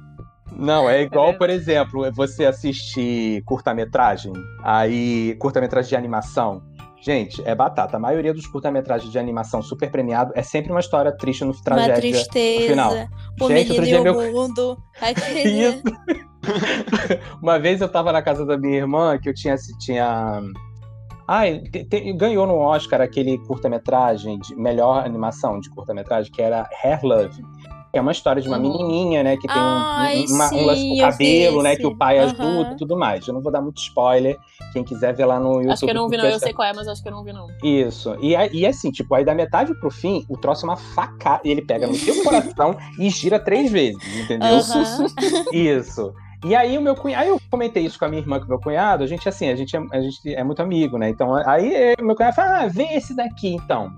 Não, 0.56 0.88
é 0.88 1.02
igual, 1.02 1.30
É. 1.30 1.32
por 1.32 1.50
exemplo, 1.50 2.08
você 2.12 2.44
assistir 2.44 3.42
curta-metragem, 3.44 4.32
aí 4.62 5.34
curta-metragem 5.40 5.88
de 5.88 5.96
animação. 5.96 6.62
Gente, 7.02 7.42
é 7.44 7.54
batata. 7.54 7.96
A 7.98 8.00
maioria 8.00 8.32
dos 8.32 8.46
curta-metragens 8.46 9.10
de 9.12 9.18
animação 9.18 9.60
super 9.60 9.90
premiado 9.90 10.32
é 10.34 10.42
sempre 10.42 10.70
uma 10.70 10.80
história 10.80 11.12
triste 11.14 11.44
no 11.44 11.50
Uma 11.52 11.62
tragédia. 11.62 11.96
tristeza. 12.00 12.66
final. 12.68 12.92
O 12.92 12.94
Gente, 12.94 13.42
outro 13.42 13.48
menino 13.58 13.82
e 13.82 13.86
dia 13.86 14.00
o 14.00 14.04
meu- 14.04 14.32
mundo. 14.32 14.78
Aquele... 15.02 15.66
Isso. 15.68 15.82
Uma 17.42 17.58
vez 17.58 17.80
eu 17.80 17.88
tava 17.88 18.12
na 18.12 18.22
casa 18.22 18.44
da 18.46 18.56
minha 18.56 18.76
irmã 18.78 19.18
que 19.18 19.28
eu 19.28 19.34
tinha. 19.34 19.56
tinha... 19.80 20.40
Ai, 21.26 21.58
te- 21.60 21.84
te- 21.84 22.12
ganhou 22.12 22.46
no 22.46 22.56
Oscar 22.58 23.00
aquele 23.00 23.38
curta-metragem 23.38 24.38
de 24.40 24.54
melhor 24.54 25.04
animação 25.06 25.58
de 25.58 25.70
curta-metragem, 25.70 26.30
que 26.30 26.42
era 26.42 26.68
Hair 26.82 27.00
Love. 27.02 27.42
Que 27.90 27.98
é 27.98 28.02
uma 28.02 28.12
história 28.12 28.42
de 28.42 28.48
uma 28.48 28.58
Uhum. 28.58 28.62
menininha, 28.76 29.22
né? 29.22 29.36
Que 29.36 29.46
tem 29.46 29.56
um, 29.56 29.64
Ai, 29.64 30.24
um- 30.28 30.34
uma- 30.34 30.52
um 30.52 30.64
lance 30.66 30.82
com 30.88 30.94
o 30.94 30.98
cabelo, 30.98 31.62
né? 31.62 31.76
Que 31.76 31.86
o 31.86 31.96
pai 31.96 32.18
Aham. 32.18 32.26
ajuda 32.32 32.72
e 32.72 32.76
tudo 32.76 32.98
mais. 32.98 33.26
Eu 33.26 33.32
não 33.32 33.40
vou 33.40 33.50
dar 33.52 33.62
muito 33.62 33.78
spoiler. 33.78 34.36
Quem 34.72 34.82
quiser 34.84 35.14
ver 35.14 35.24
lá 35.24 35.38
no 35.40 35.52
YouTube. 35.62 35.70
Acho 35.72 35.84
que 35.86 35.90
eu 35.90 35.94
não 35.94 36.08
vi, 36.08 36.16
não. 36.18 36.24
Eu 36.26 36.38
sei 36.40 36.52
qual 36.52 36.68
é, 36.68 36.72
mas 36.74 36.88
acho 36.88 37.00
que 37.00 37.08
eu 37.08 37.12
não 37.12 37.24
vi, 37.24 37.32
não. 37.32 37.46
Isso. 37.62 38.16
E, 38.20 38.34
e 38.52 38.66
assim, 38.66 38.90
tipo, 38.90 39.14
aí 39.14 39.24
da 39.24 39.32
metade 39.34 39.72
pro 39.78 39.90
fim, 39.92 40.26
o 40.28 40.36
troço 40.36 40.66
é 40.66 40.68
uma 40.68 40.76
facada. 40.76 41.40
E 41.44 41.50
ele 41.52 41.62
pega 41.62 41.86
no 41.86 41.94
seu 41.94 42.22
coração 42.24 42.76
e 42.98 43.08
gira 43.08 43.38
três 43.38 43.70
vezes, 43.70 44.02
entendeu? 44.24 44.58
Aham. 44.58 45.06
Isso. 45.54 46.12
E 46.44 46.54
aí 46.54 46.76
o 46.76 46.82
meu 46.82 46.94
cunhado, 46.94 47.22
aí 47.22 47.28
eu 47.30 47.40
comentei 47.50 47.84
isso 47.86 47.98
com 47.98 48.04
a 48.04 48.08
minha 48.08 48.20
irmã, 48.20 48.38
com 48.38 48.44
o 48.44 48.48
meu 48.48 48.60
cunhado, 48.60 49.02
a 49.02 49.06
gente 49.06 49.26
assim, 49.28 49.48
a 49.48 49.56
gente 49.56 49.74
é, 49.74 49.80
a 49.92 50.00
gente 50.00 50.34
é 50.34 50.44
muito 50.44 50.60
amigo, 50.60 50.98
né? 50.98 51.08
Então, 51.08 51.34
aí 51.46 51.94
meu 52.00 52.14
cunhado 52.14 52.36
fala, 52.36 52.64
ah, 52.64 52.66
vê 52.68 52.84
esse 52.92 53.16
daqui 53.16 53.54
então. 53.54 53.90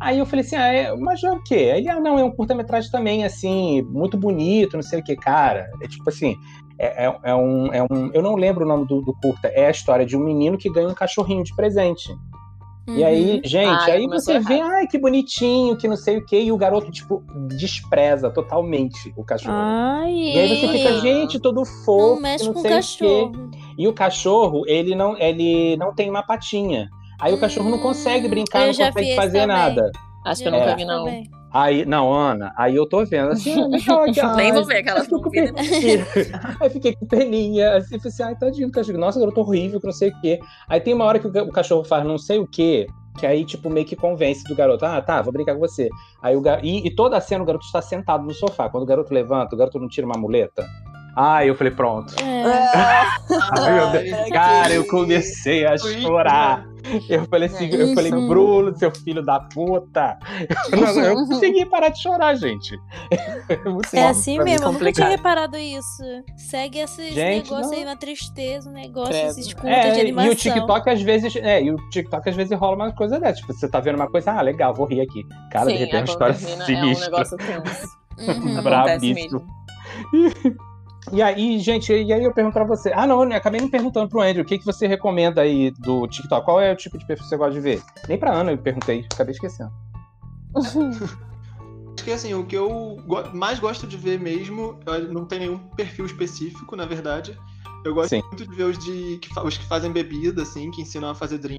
Aí 0.00 0.18
eu 0.20 0.26
falei 0.26 0.44
assim, 0.44 0.54
ah, 0.54 0.72
é, 0.72 0.94
mas 0.96 1.22
é 1.24 1.30
o 1.30 1.42
quê? 1.42 1.72
Ele, 1.76 1.88
ah, 1.88 1.98
não, 1.98 2.16
é 2.16 2.22
um 2.22 2.30
curta-metragem 2.30 2.88
também, 2.90 3.24
assim, 3.24 3.82
muito 3.82 4.16
bonito, 4.16 4.76
não 4.76 4.82
sei 4.82 5.00
o 5.00 5.02
que, 5.02 5.16
cara. 5.16 5.68
É 5.82 5.88
tipo 5.88 6.08
assim, 6.08 6.36
é, 6.78 7.06
é- 7.06 7.18
é 7.24 7.34
um, 7.34 7.72
é 7.74 7.82
um. 7.82 8.10
Eu 8.14 8.22
não 8.22 8.36
lembro 8.36 8.64
o 8.64 8.68
nome 8.68 8.86
do, 8.86 9.02
do 9.02 9.12
curta, 9.20 9.48
é 9.48 9.66
a 9.66 9.70
história 9.70 10.06
de 10.06 10.16
um 10.16 10.20
menino 10.20 10.56
que 10.56 10.70
ganha 10.70 10.88
um 10.88 10.94
cachorrinho 10.94 11.42
de 11.42 11.54
presente. 11.56 12.08
E 12.96 13.04
aí, 13.04 13.40
gente, 13.44 13.66
Ah, 13.90 13.94
aí 13.94 14.06
você 14.06 14.38
vê, 14.38 14.60
ai, 14.60 14.86
que 14.86 14.98
bonitinho, 14.98 15.76
que 15.76 15.86
não 15.86 15.96
sei 15.96 16.16
o 16.18 16.24
quê, 16.24 16.40
e 16.40 16.50
o 16.52 16.56
garoto, 16.56 16.90
tipo, 16.90 17.22
despreza 17.58 18.30
totalmente 18.30 19.12
o 19.16 19.24
cachorro. 19.24 19.54
Ai, 19.56 20.10
E 20.12 20.38
aí 20.38 20.48
você 20.56 20.68
fica, 20.68 21.00
gente, 21.00 21.38
todo 21.38 21.64
fofo, 21.64 22.14
não 22.14 22.20
mexe 22.22 22.44
não 22.46 22.54
com 22.54 22.60
sei 22.60 22.70
o 22.70 22.74
quê. 22.74 22.76
cachorro. 22.78 23.50
E 23.76 23.88
o 23.88 23.92
cachorro, 23.92 24.62
ele 24.66 24.94
não, 24.94 25.16
ele 25.18 25.76
não 25.76 25.94
tem 25.94 26.08
uma 26.08 26.22
patinha. 26.22 26.88
Aí 27.20 27.32
o 27.34 27.38
cachorro 27.38 27.68
não 27.68 27.78
consegue 27.78 28.26
Hum, 28.26 28.30
brincar, 28.30 28.60
não 28.66 28.74
consegue 28.74 29.14
fazer 29.16 29.40
também. 29.40 29.46
nada. 29.56 29.90
Acho 30.24 30.42
que 30.42 30.48
eu 30.48 30.52
nunca 30.52 30.70
É. 30.70 30.76
vi, 30.76 30.84
não. 30.84 31.04
também. 31.04 31.30
Aí, 31.52 31.86
não, 31.86 32.12
Ana, 32.12 32.52
aí 32.56 32.76
eu 32.76 32.86
tô 32.86 33.04
vendo 33.06 33.30
assim, 33.30 33.54
ah, 33.58 33.68
Nem 34.36 34.52
vou 34.52 34.64
ver, 34.66 34.82
peninha. 35.30 36.06
Aí 36.60 36.68
fiquei 36.68 36.94
com 36.94 37.06
peninha, 37.06 37.76
assim, 37.76 37.98
falei 37.98 38.08
assim, 38.08 38.22
ai, 38.22 38.36
tadinho 38.36 38.68
do 38.68 38.72
cachorro. 38.72 38.98
Nossa, 38.98 39.18
garoto 39.18 39.40
horrível, 39.40 39.80
que 39.80 39.86
não 39.86 39.92
sei 39.92 40.10
o 40.10 40.20
quê. 40.20 40.40
Aí 40.68 40.78
tem 40.78 40.92
uma 40.92 41.06
hora 41.06 41.18
que 41.18 41.26
o 41.26 41.52
cachorro 41.52 41.84
faz 41.84 42.04
não 42.04 42.18
sei 42.18 42.38
o 42.38 42.46
quê, 42.46 42.86
que 43.18 43.26
aí, 43.26 43.44
tipo, 43.44 43.70
meio 43.70 43.86
que 43.86 43.96
convence 43.96 44.44
do 44.44 44.54
garoto. 44.54 44.84
Ah, 44.84 45.00
tá, 45.00 45.22
vou 45.22 45.32
brincar 45.32 45.54
com 45.54 45.60
você. 45.60 45.88
Aí 46.22 46.36
o 46.36 46.40
ga... 46.40 46.60
e, 46.62 46.86
e 46.86 46.94
toda 46.94 47.16
a 47.16 47.20
cena 47.20 47.42
o 47.42 47.46
garoto 47.46 47.64
está 47.64 47.80
sentado 47.80 48.24
no 48.24 48.32
sofá. 48.34 48.68
Quando 48.68 48.84
o 48.84 48.86
garoto 48.86 49.12
levanta, 49.12 49.54
o 49.54 49.58
garoto 49.58 49.80
não 49.80 49.88
tira 49.88 50.06
uma 50.06 50.18
muleta. 50.18 50.66
Aí 51.16 51.48
eu 51.48 51.54
falei, 51.56 51.72
pronto. 51.72 52.14
É. 52.22 52.44
Ai, 53.58 54.30
Cara, 54.30 54.72
eu 54.72 54.86
comecei 54.86 55.66
a 55.66 55.76
chorar. 55.76 56.67
Eu 57.08 57.24
falei 57.26 57.48
assim, 57.48 57.68
eu 57.70 57.94
falei, 57.94 58.12
Uhum. 58.12 58.28
Bruno, 58.28 58.76
seu 58.78 58.90
filho 58.94 59.22
da 59.22 59.40
puta. 59.40 60.18
Eu 60.72 60.78
não, 60.80 61.00
eu 61.04 61.14
consegui 61.26 61.64
parar 61.66 61.88
de 61.90 62.00
chorar, 62.02 62.34
gente. 62.36 62.78
É 63.48 63.56
bom 63.56 63.80
assim 64.08 64.38
mim. 64.38 64.44
mesmo, 64.44 64.66
eu 64.66 64.72
nunca 64.72 64.92
tinha 64.92 65.08
reparado 65.08 65.56
isso. 65.56 66.02
Segue 66.36 66.78
esse 66.80 67.10
Gente, 67.12 67.50
negócio 67.50 67.70
não. 67.72 67.78
aí, 67.78 67.84
uma 67.84 67.96
tristeza, 67.96 68.68
um 68.68 68.72
negócio, 68.74 69.12
Credo. 69.12 69.28
esses 69.30 69.54
curtas 69.54 69.70
de 69.94 69.98
É, 69.98 70.00
animação. 70.02 70.30
e 70.30 70.34
o 70.34 70.36
TikTok 70.36 70.90
às 70.90 71.00
vezes, 71.02 71.36
é, 71.36 71.62
e 71.62 71.70
o 71.70 71.76
TikTok 71.90 72.28
às 72.28 72.36
vezes 72.36 72.58
rola 72.58 72.76
uma 72.76 72.92
coisa 72.92 73.18
dessa. 73.18 73.40
Tipo, 73.40 73.54
você 73.54 73.68
tá 73.68 73.80
vendo 73.80 73.96
uma 73.96 74.10
coisa, 74.10 74.32
ah, 74.32 74.42
legal, 74.42 74.74
vou 74.74 74.86
rir 74.86 75.00
aqui. 75.00 75.22
Cara, 75.50 75.66
de 75.66 75.72
Sim, 75.72 75.78
repente 75.78 75.94
é 75.94 75.98
uma 76.00 76.04
história 76.04 76.34
termina, 76.34 76.62
é 76.62 76.62
um 76.62 76.66
sinistra. 76.66 77.10
negócio 77.10 77.36
tenso. 77.38 77.88
Uhum. 78.18 78.62
Brabíssimo. 78.62 79.46
E 81.12 81.22
aí, 81.22 81.58
gente, 81.58 81.92
e 81.92 82.12
aí 82.12 82.22
eu 82.24 82.32
pergunto 82.32 82.54
pra 82.54 82.64
você. 82.64 82.92
Ah, 82.94 83.06
não, 83.06 83.22
eu 83.24 83.36
acabei 83.36 83.60
me 83.60 83.70
perguntando 83.70 84.08
pro 84.08 84.20
Andrew, 84.20 84.42
o 84.42 84.46
que, 84.46 84.58
que 84.58 84.64
você 84.66 84.86
recomenda 84.86 85.40
aí 85.42 85.70
do 85.70 86.06
TikTok? 86.06 86.44
Qual 86.44 86.60
é 86.60 86.72
o 86.72 86.76
tipo 86.76 86.98
de 86.98 87.06
perfil 87.06 87.24
que 87.24 87.28
você 87.30 87.36
gosta 87.36 87.52
de 87.54 87.60
ver? 87.60 87.82
Nem 88.08 88.18
pra 88.18 88.32
Ana 88.32 88.52
eu 88.52 88.58
perguntei, 88.58 89.06
acabei 89.12 89.32
esquecendo. 89.32 89.70
Acho 91.98 92.04
que 92.04 92.12
assim, 92.12 92.32
o 92.32 92.46
que 92.46 92.56
eu 92.56 92.96
mais 93.34 93.58
gosto 93.58 93.86
de 93.86 93.96
ver 93.96 94.20
mesmo, 94.20 94.78
não 95.10 95.24
tem 95.24 95.40
nenhum 95.40 95.58
perfil 95.58 96.06
específico, 96.06 96.76
na 96.76 96.86
verdade. 96.86 97.36
Eu 97.84 97.92
gosto 97.94 98.10
Sim. 98.10 98.22
muito 98.28 98.46
de 98.48 98.54
ver 98.56 98.64
os, 98.64 98.78
de, 98.78 99.18
que, 99.18 99.28
os 99.40 99.56
que 99.58 99.64
fazem 99.66 99.90
bebida, 99.90 100.42
assim, 100.42 100.70
que 100.70 100.82
ensinam 100.82 101.10
a 101.10 101.14
fazer 101.14 101.38
drink. 101.38 101.58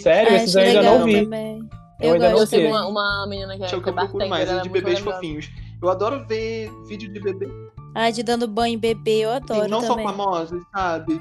Sério, 0.00 0.32
Ah, 0.32 0.36
esses 0.36 0.54
eu 0.54 0.62
ainda 0.62 0.80
legal 0.80 0.98
não 0.98 1.04
vi. 1.06 1.22
também. 1.24 1.68
Eu 2.00 2.08
Eu, 2.08 2.12
ainda 2.14 2.28
não 2.30 2.38
gosto 2.38 2.54
Eu 2.56 2.68
uma, 2.70 2.86
uma 2.86 3.26
menina 3.28 3.56
que 3.56 3.62
é, 3.62 3.66
Acho 3.66 3.76
que 3.76 3.82
que 3.82 3.88
é 3.88 3.92
eu 3.92 3.94
procuro 3.94 4.18
bartender, 4.18 4.28
mais, 4.28 4.48
é 4.50 4.56
é 4.56 4.60
de 4.60 4.68
bebês 4.68 4.98
legal. 4.98 5.14
fofinhos. 5.14 5.50
Eu 5.82 5.88
adoro 5.90 6.26
ver 6.26 6.70
vídeo 6.88 7.12
de 7.12 7.20
bebê, 7.20 7.46
Ah, 7.94 8.10
de 8.10 8.22
dando 8.22 8.48
banho 8.48 8.74
em 8.74 8.78
bebê, 8.78 9.20
eu 9.20 9.30
adoro 9.30 9.68
não 9.68 9.80
só 9.80 9.88
também. 9.88 10.06
famosos, 10.06 10.62
sabe? 10.74 11.20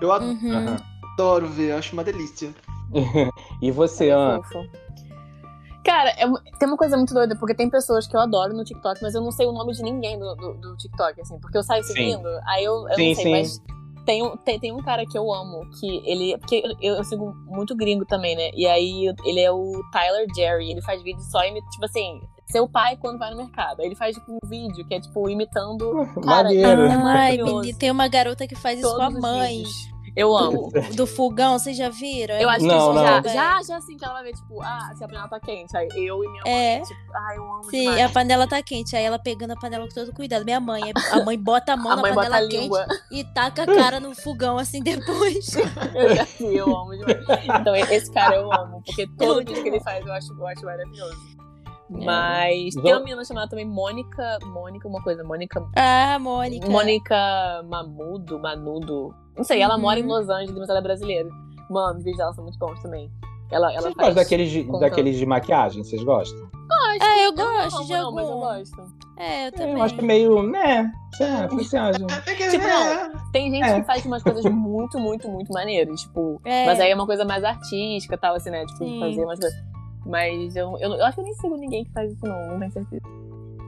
Eu 0.00 0.10
ad- 0.12 0.24
Uhum. 0.24 0.76
Adoro 1.14 1.46
ver, 1.48 1.72
acho 1.72 1.92
uma 1.92 2.02
delícia. 2.02 2.52
e 3.62 3.70
você, 3.70 4.08
É 4.08 4.12
Ana? 4.12 4.42
fofo. 4.42 4.68
Cara, 5.84 6.10
é 6.10 6.24
tem 6.58 6.66
uma 6.66 6.78
coisa 6.78 6.96
muito 6.96 7.12
doida, 7.12 7.36
porque 7.36 7.54
tem 7.54 7.68
pessoas 7.68 8.06
que 8.06 8.16
eu 8.16 8.20
adoro 8.20 8.54
no 8.54 8.64
TikTok, 8.64 9.00
mas 9.02 9.14
eu 9.14 9.20
não 9.20 9.30
sei 9.30 9.46
o 9.46 9.52
nome 9.52 9.72
de 9.74 9.82
ninguém 9.82 10.18
do, 10.18 10.34
do, 10.34 10.54
do 10.54 10.76
TikTok, 10.76 11.20
assim, 11.20 11.38
porque 11.40 11.58
eu 11.58 11.62
saio 11.62 11.84
Sim. 11.84 11.92
seguindo, 11.92 12.26
aí 12.46 12.64
eu, 12.64 12.88
eu 12.88 12.94
Sim, 12.96 13.08
não 13.08 13.14
sei, 13.14 13.24
sim. 13.24 13.30
mas 13.30 13.62
tem 14.06 14.22
um, 14.22 14.36
tem, 14.38 14.58
tem 14.58 14.72
um 14.72 14.82
cara 14.82 15.04
que 15.04 15.16
eu 15.16 15.30
amo, 15.32 15.60
que 15.78 16.02
ele. 16.10 16.38
Porque 16.38 16.62
eu, 16.80 16.94
eu 16.94 17.04
sigo 17.04 17.34
muito 17.46 17.76
gringo 17.76 18.06
também, 18.06 18.34
né? 18.34 18.50
E 18.54 18.66
aí 18.66 19.14
ele 19.26 19.40
é 19.40 19.52
o 19.52 19.82
Tyler 19.92 20.26
Jerry, 20.34 20.70
ele 20.70 20.80
faz 20.82 21.02
vídeo 21.02 21.20
só 21.30 21.42
em, 21.42 21.54
tipo 21.54 21.84
assim, 21.84 22.18
seu 22.54 22.68
pai 22.68 22.96
quando 22.96 23.18
vai 23.18 23.30
no 23.32 23.36
mercado. 23.38 23.80
Aí 23.80 23.86
ele 23.86 23.96
faz 23.96 24.14
tipo, 24.14 24.32
um 24.32 24.48
vídeo 24.48 24.86
que 24.86 24.94
é 24.94 25.00
tipo 25.00 25.28
imitando. 25.28 25.90
Cara, 26.22 26.44
Maneiro. 26.44 26.82
é 26.86 26.94
Ai, 26.94 27.36
menina, 27.38 27.76
tem 27.78 27.90
uma 27.90 28.06
garota 28.06 28.46
que 28.46 28.54
faz 28.54 28.78
isso 28.78 28.88
com 28.94 29.02
a 29.02 29.06
Todos 29.06 29.16
os 29.16 29.20
mãe. 29.22 29.56
vídeos. 29.58 29.94
Eu 30.16 30.36
amo. 30.36 30.70
Do 30.94 31.08
fogão, 31.08 31.58
vocês 31.58 31.76
já 31.76 31.88
viram? 31.88 32.36
Eu 32.36 32.48
acho 32.48 32.60
que 32.60 32.66
Não, 32.66 32.76
isso 32.78 32.92
não. 32.92 33.02
já, 33.02 33.16
É. 33.18 33.34
já, 33.34 33.62
já 33.64 33.76
assim 33.78 33.96
que 33.96 34.04
ela 34.04 34.14
vai 34.14 34.22
ver, 34.22 34.32
tipo, 34.34 34.62
ah, 34.62 34.92
se 34.96 35.02
a 35.02 35.08
panela 35.08 35.26
tá 35.26 35.40
quente. 35.40 35.76
Aí 35.76 35.88
eu 35.96 36.22
e 36.22 36.28
minha 36.28 36.42
mãe, 36.44 36.52
É. 36.76 36.80
tipo, 36.82 37.00
ai, 37.12 37.36
eu 37.36 37.42
amo 37.42 37.64
Sim, 37.64 37.80
demais. 37.80 38.00
a 38.02 38.08
panela 38.10 38.46
tá 38.46 38.62
quente. 38.62 38.94
Aí 38.94 39.02
ela 39.04 39.18
pegando 39.18 39.54
a 39.54 39.56
panela 39.56 39.88
com 39.88 39.92
todo 39.92 40.12
cuidado. 40.12 40.44
Minha 40.44 40.60
mãe, 40.60 40.82
a 41.10 41.20
mãe 41.24 41.36
bota 41.36 41.72
a 41.72 41.76
mão 41.76 41.90
A 41.90 41.96
na 41.96 42.02
mãe 42.02 42.14
panela 42.14 42.38
quente 42.42 42.56
língua. 42.58 42.86
e 43.10 43.24
taca 43.24 43.64
a 43.64 43.66
cara 43.66 43.98
no 43.98 44.14
fogão 44.14 44.56
assim 44.56 44.80
depois. 44.80 45.56
Eu 45.96 46.14
já 46.14 46.22
vi, 46.38 46.56
eu 46.58 46.76
amo 46.76 46.92
demais. 46.96 47.44
Então, 47.60 47.74
esse 47.74 48.12
cara 48.12 48.36
eu 48.36 48.52
amo, 48.52 48.82
porque 48.84 49.08
todo 49.18 49.34
muito 49.34 49.48
vídeo 49.48 49.62
que 49.64 49.68
ele 49.70 49.80
faz 49.80 50.06
eu 50.06 50.12
acho, 50.12 50.32
eu 50.32 50.46
acho 50.46 50.64
maravilhoso. 50.64 51.16
É. 51.92 52.04
Mas 52.04 52.74
tem 52.74 52.92
uma 52.92 53.00
menina 53.00 53.24
chamada 53.24 53.48
também 53.48 53.66
Mônica. 53.66 54.38
Mônica, 54.46 54.88
uma 54.88 55.02
coisa, 55.02 55.22
Mônica. 55.22 55.62
Ah, 55.76 56.18
Mônica. 56.18 56.68
Mônica 56.68 57.62
Mamudo, 57.68 58.38
Manudo. 58.38 59.14
Não 59.36 59.44
sei, 59.44 59.60
ela 59.60 59.74
Uhum. 59.76 59.82
mora 59.82 60.00
em 60.00 60.06
Los 60.06 60.28
Angeles, 60.28 60.56
mas 60.58 60.68
ela 60.68 60.78
é 60.78 60.82
brasileira. 60.82 61.28
Mano, 61.70 61.98
os 61.98 62.04
vídeos 62.04 62.18
dela 62.18 62.32
são 62.32 62.44
muito 62.44 62.58
bons 62.58 62.80
também. 62.82 63.10
Ela, 63.50 63.70
ela 63.70 63.82
Vocês 63.82 63.94
faz. 63.94 64.08
gostam 64.08 64.14
daqueles 64.14 64.50
de, 64.50 64.64
contando. 64.64 64.80
daqueles 64.80 65.16
de 65.16 65.26
maquiagem? 65.26 65.84
Vocês 65.84 66.02
gostam? 66.02 66.48
Ah, 66.72 67.18
eu 67.18 67.24
Eu 67.24 67.32
gosto 67.34 67.76
não 67.78 67.84
de 67.84 67.92
não, 67.92 68.12
mas 68.12 68.24
eu 68.26 68.32
algum. 68.32 68.46
gosto. 68.46 68.82
É, 69.18 69.46
eu 69.48 69.52
também. 69.52 69.74
eu 69.74 69.82
acho 69.82 70.02
meio, 70.02 70.42
né? 70.42 70.90
É? 71.20 71.44
É 72.30 72.34
que, 72.34 72.48
Tipo, 72.50 72.64
é, 72.66 73.12
Tem 73.32 73.50
gente 73.50 73.64
É. 73.68 73.80
que 73.80 73.86
faz 73.86 74.04
umas 74.06 74.22
coisas 74.22 74.44
muito, 74.46 74.98
muito, 74.98 75.28
muito 75.28 75.52
maneiras. 75.52 76.00
Tipo, 76.00 76.40
É. 76.44 76.66
mas 76.66 76.80
aí 76.80 76.90
é 76.90 76.94
uma 76.94 77.06
coisa 77.06 77.24
mais 77.24 77.44
artística 77.44 78.14
e 78.14 78.18
tal, 78.18 78.34
assim, 78.34 78.50
né? 78.50 78.64
Tipo, 78.66 78.78
Sim. 78.78 78.98
fazer 79.00 79.24
umas 79.24 79.38
coisas. 79.38 79.58
Mas 80.06 80.54
eu, 80.54 80.76
eu, 80.80 80.92
eu 80.92 81.04
acho 81.04 81.14
que 81.14 81.20
eu 81.20 81.24
nem 81.24 81.34
sigo 81.34 81.56
ninguém 81.56 81.84
que 81.84 81.92
faz 81.92 82.12
isso, 82.12 82.26
não, 82.26 82.48
não 82.48 82.58
tenho 82.58 82.72
certeza. 82.72 83.02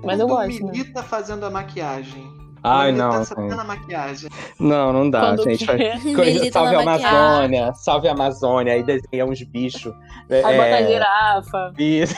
Mas 0.04 0.20
eu 0.20 0.28
gosto, 0.28 0.48
né? 0.48 0.72
Dominita 0.72 1.02
fazendo 1.02 1.46
a 1.46 1.50
maquiagem. 1.50 2.35
Ai, 2.66 2.92
não. 2.92 3.12
fazendo 3.24 3.52
assim. 3.52 3.60
a 3.60 3.64
maquiagem. 3.64 4.30
Não, 4.58 4.92
não 4.92 5.08
dá, 5.08 5.20
Quando 5.20 5.44
gente. 5.44 5.64
Salve 6.52 6.72
na 6.72 6.80
a 6.80 6.84
maquiagem. 6.84 7.06
Amazônia, 7.06 7.74
salve 7.74 8.08
a 8.08 8.12
Amazônia, 8.12 8.72
aí 8.72 8.82
desenha 8.82 9.24
uns 9.24 9.42
bichos. 9.42 9.94
Aí 10.28 10.42
bota 10.42 10.62
a 10.62 10.80
é, 10.80 10.86
girafa. 10.86 11.72
Isso. 11.78 12.14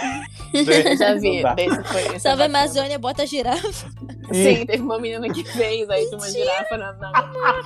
Já 0.98 1.14
vi. 1.14 1.42
Desse 1.54 1.84
foi, 1.84 2.18
Salve 2.18 2.42
a. 2.42 2.46
Amazônia, 2.46 2.98
bota 2.98 3.22
a 3.22 3.26
girafa. 3.26 3.90
Sim, 4.32 4.66
teve 4.66 4.82
uma 4.82 4.98
menina 4.98 5.28
que 5.28 5.44
fez, 5.44 5.88
aí 5.90 6.06
tinha 6.06 6.18
uma 6.18 6.30
girafa 6.30 6.76
na. 6.78 6.92
na... 6.94 7.12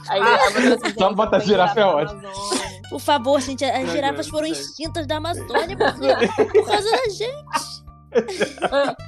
Aí 0.09 0.21
a 0.21 0.35
Amazônia 0.35 0.75
assim, 0.75 0.95
Só 0.99 1.09
gente, 1.09 1.17
bota 1.17 1.41
girafa 1.41 1.81
é 1.81 1.85
na 1.85 1.91
ótimo. 1.91 2.23
Por 2.91 3.01
favor, 3.01 3.41
gente, 3.41 3.65
as 3.65 3.85
Meu 3.85 3.93
girafas 3.93 4.27
Deus, 4.27 4.29
foram 4.29 4.47
extintas 4.47 5.07
da 5.07 5.17
Amazônia 5.17 5.77
por, 5.77 5.95
por 6.53 6.67
causa 6.67 6.91
da 6.91 7.09
gente. 7.09 9.03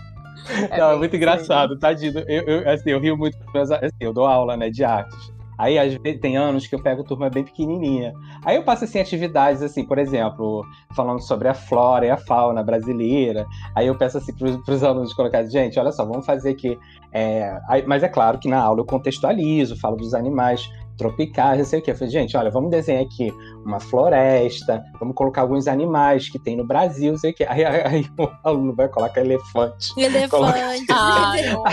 Não, 0.76 0.90
é 0.92 0.96
muito 0.96 1.14
isso 1.14 1.16
engraçado, 1.16 1.78
tadinho. 1.78 2.18
Eu, 2.28 2.42
eu, 2.42 2.70
assim, 2.70 2.90
eu 2.90 3.00
rio 3.00 3.16
muito, 3.16 3.36
assim, 3.56 3.94
eu 4.00 4.12
dou 4.12 4.26
aula, 4.26 4.56
né, 4.56 4.70
de 4.70 4.84
artes. 4.84 5.32
Aí, 5.56 5.78
às 5.78 5.94
vezes, 5.94 6.20
tem 6.20 6.36
anos 6.36 6.66
que 6.66 6.74
eu 6.74 6.82
pego 6.82 7.04
turma 7.04 7.30
bem 7.30 7.44
pequenininha. 7.44 8.12
Aí 8.44 8.56
eu 8.56 8.64
passo, 8.64 8.84
assim, 8.84 8.98
atividades, 8.98 9.62
assim, 9.62 9.84
por 9.86 9.98
exemplo, 9.98 10.64
falando 10.96 11.20
sobre 11.22 11.46
a 11.46 11.54
flora 11.54 12.04
e 12.06 12.10
a 12.10 12.16
fauna 12.16 12.62
brasileira. 12.62 13.46
Aí 13.74 13.86
eu 13.86 13.96
peço, 13.96 14.18
assim, 14.18 14.34
para 14.34 14.74
os 14.74 14.82
alunos 14.82 15.14
colocarem, 15.14 15.48
gente, 15.48 15.78
olha 15.78 15.92
só, 15.92 16.04
vamos 16.04 16.26
fazer 16.26 16.50
aqui... 16.50 16.76
é, 17.12 17.56
aí- 17.68 17.84
mas 17.86 18.02
é 18.02 18.08
claro 18.08 18.38
que 18.38 18.48
na 18.48 18.58
aula 18.60 18.80
eu 18.80 18.84
contextualizo, 18.84 19.78
falo 19.78 19.96
dos 19.96 20.12
animais 20.12 20.68
tropicais, 20.96 21.58
não 21.58 21.64
sei 21.64 21.80
o 21.80 21.82
quê. 21.82 21.90
Eu 21.90 21.96
falei, 21.96 22.10
gente, 22.10 22.36
olha, 22.36 22.50
vamos 22.50 22.70
desenhar 22.70 23.02
aqui 23.02 23.32
uma 23.64 23.80
floresta, 23.80 24.82
vamos 24.98 25.14
colocar 25.14 25.42
alguns 25.42 25.66
animais 25.66 26.28
que 26.28 26.38
tem 26.38 26.56
no 26.56 26.66
Brasil, 26.66 27.12
não 27.12 27.18
sei 27.18 27.30
o 27.30 27.34
quê. 27.34 27.46
Aí, 27.48 27.64
aí, 27.64 27.82
aí 27.84 28.06
o 28.18 28.28
aluno 28.42 28.74
vai 28.74 28.88
colocar 28.88 29.20
elefante. 29.20 29.92
Elefante. 29.98 30.86
Ai, 30.90 31.52
eu 31.52 31.58
amo. 31.58 31.64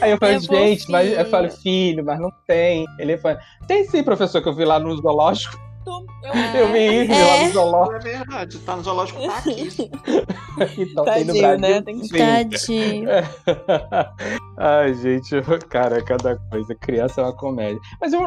Aí 0.00 0.10
eu 0.10 0.18
falo, 0.18 0.32
É 0.32 0.40
gente, 0.40 0.90
mas 0.90 1.12
eu 1.12 1.26
falo, 1.26 1.50
filho, 1.50 2.04
mas 2.04 2.20
não 2.20 2.30
tem 2.46 2.86
elefante. 2.98 3.44
Tem 3.66 3.84
sim, 3.84 4.02
professor, 4.02 4.42
que 4.42 4.48
eu 4.48 4.54
vi 4.54 4.64
lá 4.64 4.78
no 4.78 4.96
zoológico. 4.96 5.71
Eu 5.84 6.30
Ah, 6.32 6.56
eu 6.56 6.72
vi, 6.72 7.08
lá 7.08 7.16
é. 7.16 7.46
no 7.46 7.52
zoológico. 7.52 7.96
É 7.96 7.98
verdade, 8.00 8.58
tá 8.60 8.76
no 8.76 8.82
zoológico 8.82 9.20
tá 9.26 9.38
aqui. 9.38 9.68
Então 10.78 11.04
tem 11.04 11.24
no 11.24 11.32
Tadinho, 11.34 11.38
Brasil. 11.42 11.58
né? 11.58 11.82
Tem 11.82 12.00
que-. 12.00 12.18
Tadinho. 12.18 13.08
Ai, 14.58 14.94
gente, 14.94 15.30
cara, 15.68 16.02
cada 16.04 16.36
coisa. 16.50 16.74
Criança 16.74 17.20
é 17.20 17.24
uma 17.24 17.32
comédia. 17.36 17.80
Mas 18.00 18.12
eu, 18.12 18.20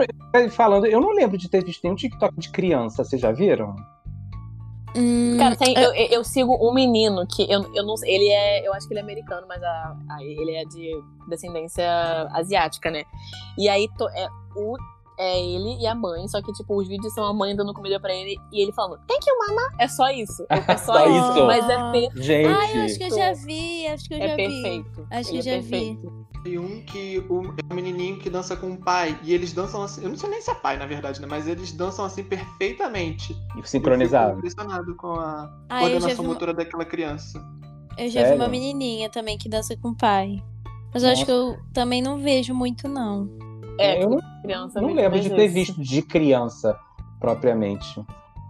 falando, 0.51 0.85
eu 0.85 0.99
não 0.99 1.11
lembro 1.11 1.37
de 1.37 1.49
ter 1.49 1.63
visto 1.63 1.83
nenhum 1.83 1.95
TikTok 1.95 2.35
de 2.37 2.49
criança, 2.51 3.03
vocês 3.03 3.21
já 3.21 3.31
viram? 3.31 3.75
Hum, 4.97 5.35
Cara, 5.37 5.55
tem- 5.57 5.75
eu, 5.77 5.93
eu- 5.93 6.07
eu 6.09 6.23
sigo 6.23 6.57
um 6.61 6.73
menino 6.73 7.25
que 7.27 7.43
eu, 7.51 7.63
eu 7.75 7.85
não 7.85 7.97
sei, 7.97 8.15
ele 8.15 8.29
é, 8.29 8.65
eu 8.67 8.73
acho 8.73 8.87
que 8.87 8.93
ele 8.93 9.01
é 9.01 9.03
americano, 9.03 9.45
mas 9.47 9.61
a, 9.61 9.95
a- 10.09 10.23
ele 10.23 10.51
é 10.55 10.63
de 10.65 10.89
descendência 11.29 11.85
asiática, 12.31 12.89
né? 12.89 13.03
E 13.57 13.67
aí 13.67 13.87
to- 13.97 14.07
é, 14.09 14.27
o, 14.55 14.77
é 15.17 15.39
ele 15.39 15.81
e 15.81 15.87
a 15.87 15.95
mãe, 15.95 16.27
só 16.27 16.41
que 16.41 16.51
tipo 16.53 16.75
os 16.79 16.87
vídeos 16.87 17.13
são 17.13 17.23
a 17.25 17.33
mãe 17.33 17.55
dando 17.55 17.73
comida 17.73 17.99
pra 17.99 18.13
ele 18.13 18.37
e 18.51 18.61
ele 18.61 18.71
falando, 18.73 18.99
tem 19.07 19.19
que 19.19 19.31
mamar. 19.33 19.73
É 19.79 19.87
só 19.87 20.09
isso. 20.09 20.45
É 20.67 20.77
só, 20.77 20.93
Só 20.93 21.05
isso. 21.07 21.31
isso? 21.37 21.45
Mas 21.45 21.69
é 21.69 21.91
perfeito. 21.91 22.21
Gente, 22.21 22.47
Ai, 22.47 22.77
eu 22.77 22.83
acho 22.83 22.97
que 22.97 23.03
eu 23.03 23.09
já 23.11 23.33
vi, 23.33 23.87
acho 23.87 24.07
que 24.07 24.13
eu 24.13 24.17
É 24.17 24.27
já 24.29 24.35
vi. 24.35 24.43
perfeito. 24.61 25.07
Acho 25.11 25.29
que 25.31 25.37
Ele 25.37 25.49
eu 25.49 25.53
é 25.53 25.55
já 25.55 25.61
vi. 25.61 25.69
perfeito. 25.69 26.25
E 26.45 26.59
um 26.59 26.81
que 26.85 27.25
o, 27.27 27.41
é 27.43 27.73
um 27.73 27.75
menininho 27.75 28.19
que 28.19 28.29
dança 28.29 28.55
com 28.55 28.71
o 28.73 28.77
pai. 28.77 29.17
E 29.23 29.33
eles 29.33 29.51
dançam 29.51 29.81
assim. 29.81 30.03
Eu 30.03 30.09
não 30.09 30.15
sei 30.17 30.29
nem 30.29 30.41
se 30.41 30.51
é 30.51 30.53
pai, 30.53 30.77
na 30.77 30.85
verdade, 30.85 31.19
né? 31.19 31.25
Mas 31.27 31.47
eles 31.47 31.71
dançam 31.71 32.05
assim 32.05 32.23
perfeitamente. 32.23 33.35
Eu 33.57 33.63
sincronizado. 33.63 34.35
fico 34.35 34.39
impressionado 34.47 34.95
com 34.95 35.13
a 35.13 35.49
Ah, 35.69 35.77
eu 35.77 35.79
coordenação 35.89 36.09
vi, 36.09 36.21
uma- 36.21 36.33
motora 36.33 36.53
daquela 36.53 36.85
criança. 36.85 37.39
eu 37.97 38.09
já 38.09 38.19
vi 38.21 38.27
Sério? 38.27 38.35
uma 38.35 38.47
menininha 38.47 39.09
também 39.09 39.37
que 39.39 39.49
dança 39.49 39.75
com 39.77 39.89
o 39.89 39.95
pai. 39.97 40.43
Mas 40.93 41.03
eu 41.03 41.09
acho 41.09 41.25
que 41.25 41.31
eu 41.31 41.57
também 41.73 42.01
não 42.01 42.19
vejo 42.19 42.53
muito, 42.53 42.87
não. 42.87 43.27
É, 43.79 44.03
Eu 44.03 44.09
não, 44.09 44.19
criança. 44.41 44.81
não 44.81 44.93
lembro 44.93 45.19
de 45.19 45.29
ter 45.29 45.47
visto 45.47 45.79
de 45.81 46.01
criança 46.01 46.77
propriamente. 47.19 48.03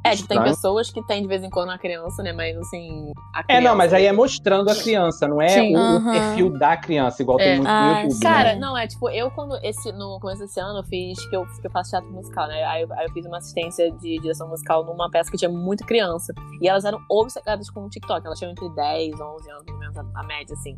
É, 0.06 0.12
tipo, 0.16 0.28
tem 0.28 0.38
Estranho. 0.38 0.44
pessoas 0.56 0.92
que 0.92 1.02
tem 1.08 1.24
de 1.24 1.28
vez 1.28 1.44
em 1.44 1.50
quando 1.50 1.72
a 1.72 1.80
criança, 1.80 2.22
né? 2.22 2.32
Mas 2.32 2.56
assim. 2.58 3.12
A 3.34 3.40
É, 3.40 3.44
criança, 3.44 3.62
não, 3.64 3.76
mas 3.76 3.92
aí 3.92 4.06
é 4.06 4.12
mostrando 4.12 4.70
a 4.70 4.76
criança, 4.76 5.28
não 5.28 5.42
é 5.42 5.48
Sim. 5.50 5.76
o, 5.76 6.12
perfil 6.12 6.52
da 6.60 6.78
criança, 6.78 7.24
igual 7.24 7.40
É. 7.40 7.44
tem 7.44 7.56
muito 7.56 7.68
no 7.68 7.74
Ah, 7.74 8.02
YouTube. 8.04 8.22
Cara, 8.22 8.54
né? 8.54 8.60
não, 8.60 8.78
é 8.78 8.86
tipo, 8.86 9.10
eu 9.10 9.32
quando 9.32 9.58
esse, 9.64 9.92
no 9.94 10.20
começo 10.20 10.42
desse 10.42 10.60
ano 10.60 10.78
eu 10.78 10.84
fiz, 10.84 11.18
que 11.28 11.36
eu, 11.36 11.44
que 11.60 11.66
eu 11.66 11.72
faço 11.72 11.90
teatro 11.90 12.12
musical, 12.12 12.48
né? 12.48 12.64
Aí, 12.66 12.84
eu- 12.84 12.94
aí 12.94 13.08
eu 13.08 13.14
fiz 13.14 13.26
uma 13.26 13.38
assistência 13.40 13.92
de 13.94 14.20
direção 14.20 14.48
musical 14.48 14.86
numa 14.86 15.10
peça 15.10 15.32
que 15.32 15.38
tinha 15.38 15.50
muita 15.50 15.84
criança. 15.84 16.32
E 16.62 16.68
elas 16.70 16.86
eram 16.86 17.00
obcecadas 17.10 17.68
com 17.72 17.86
o 17.86 17.90
TikTok. 17.90 18.28
Elas 18.28 18.38
tinham 18.38 18.52
entre 18.52 18.70
10, 18.76 19.20
11 19.20 19.50
anos, 19.50 19.64
pelo 19.66 19.80
menos 19.80 19.98
a, 19.98 20.06
a 20.14 20.24
média, 20.24 20.54
assim. 20.54 20.76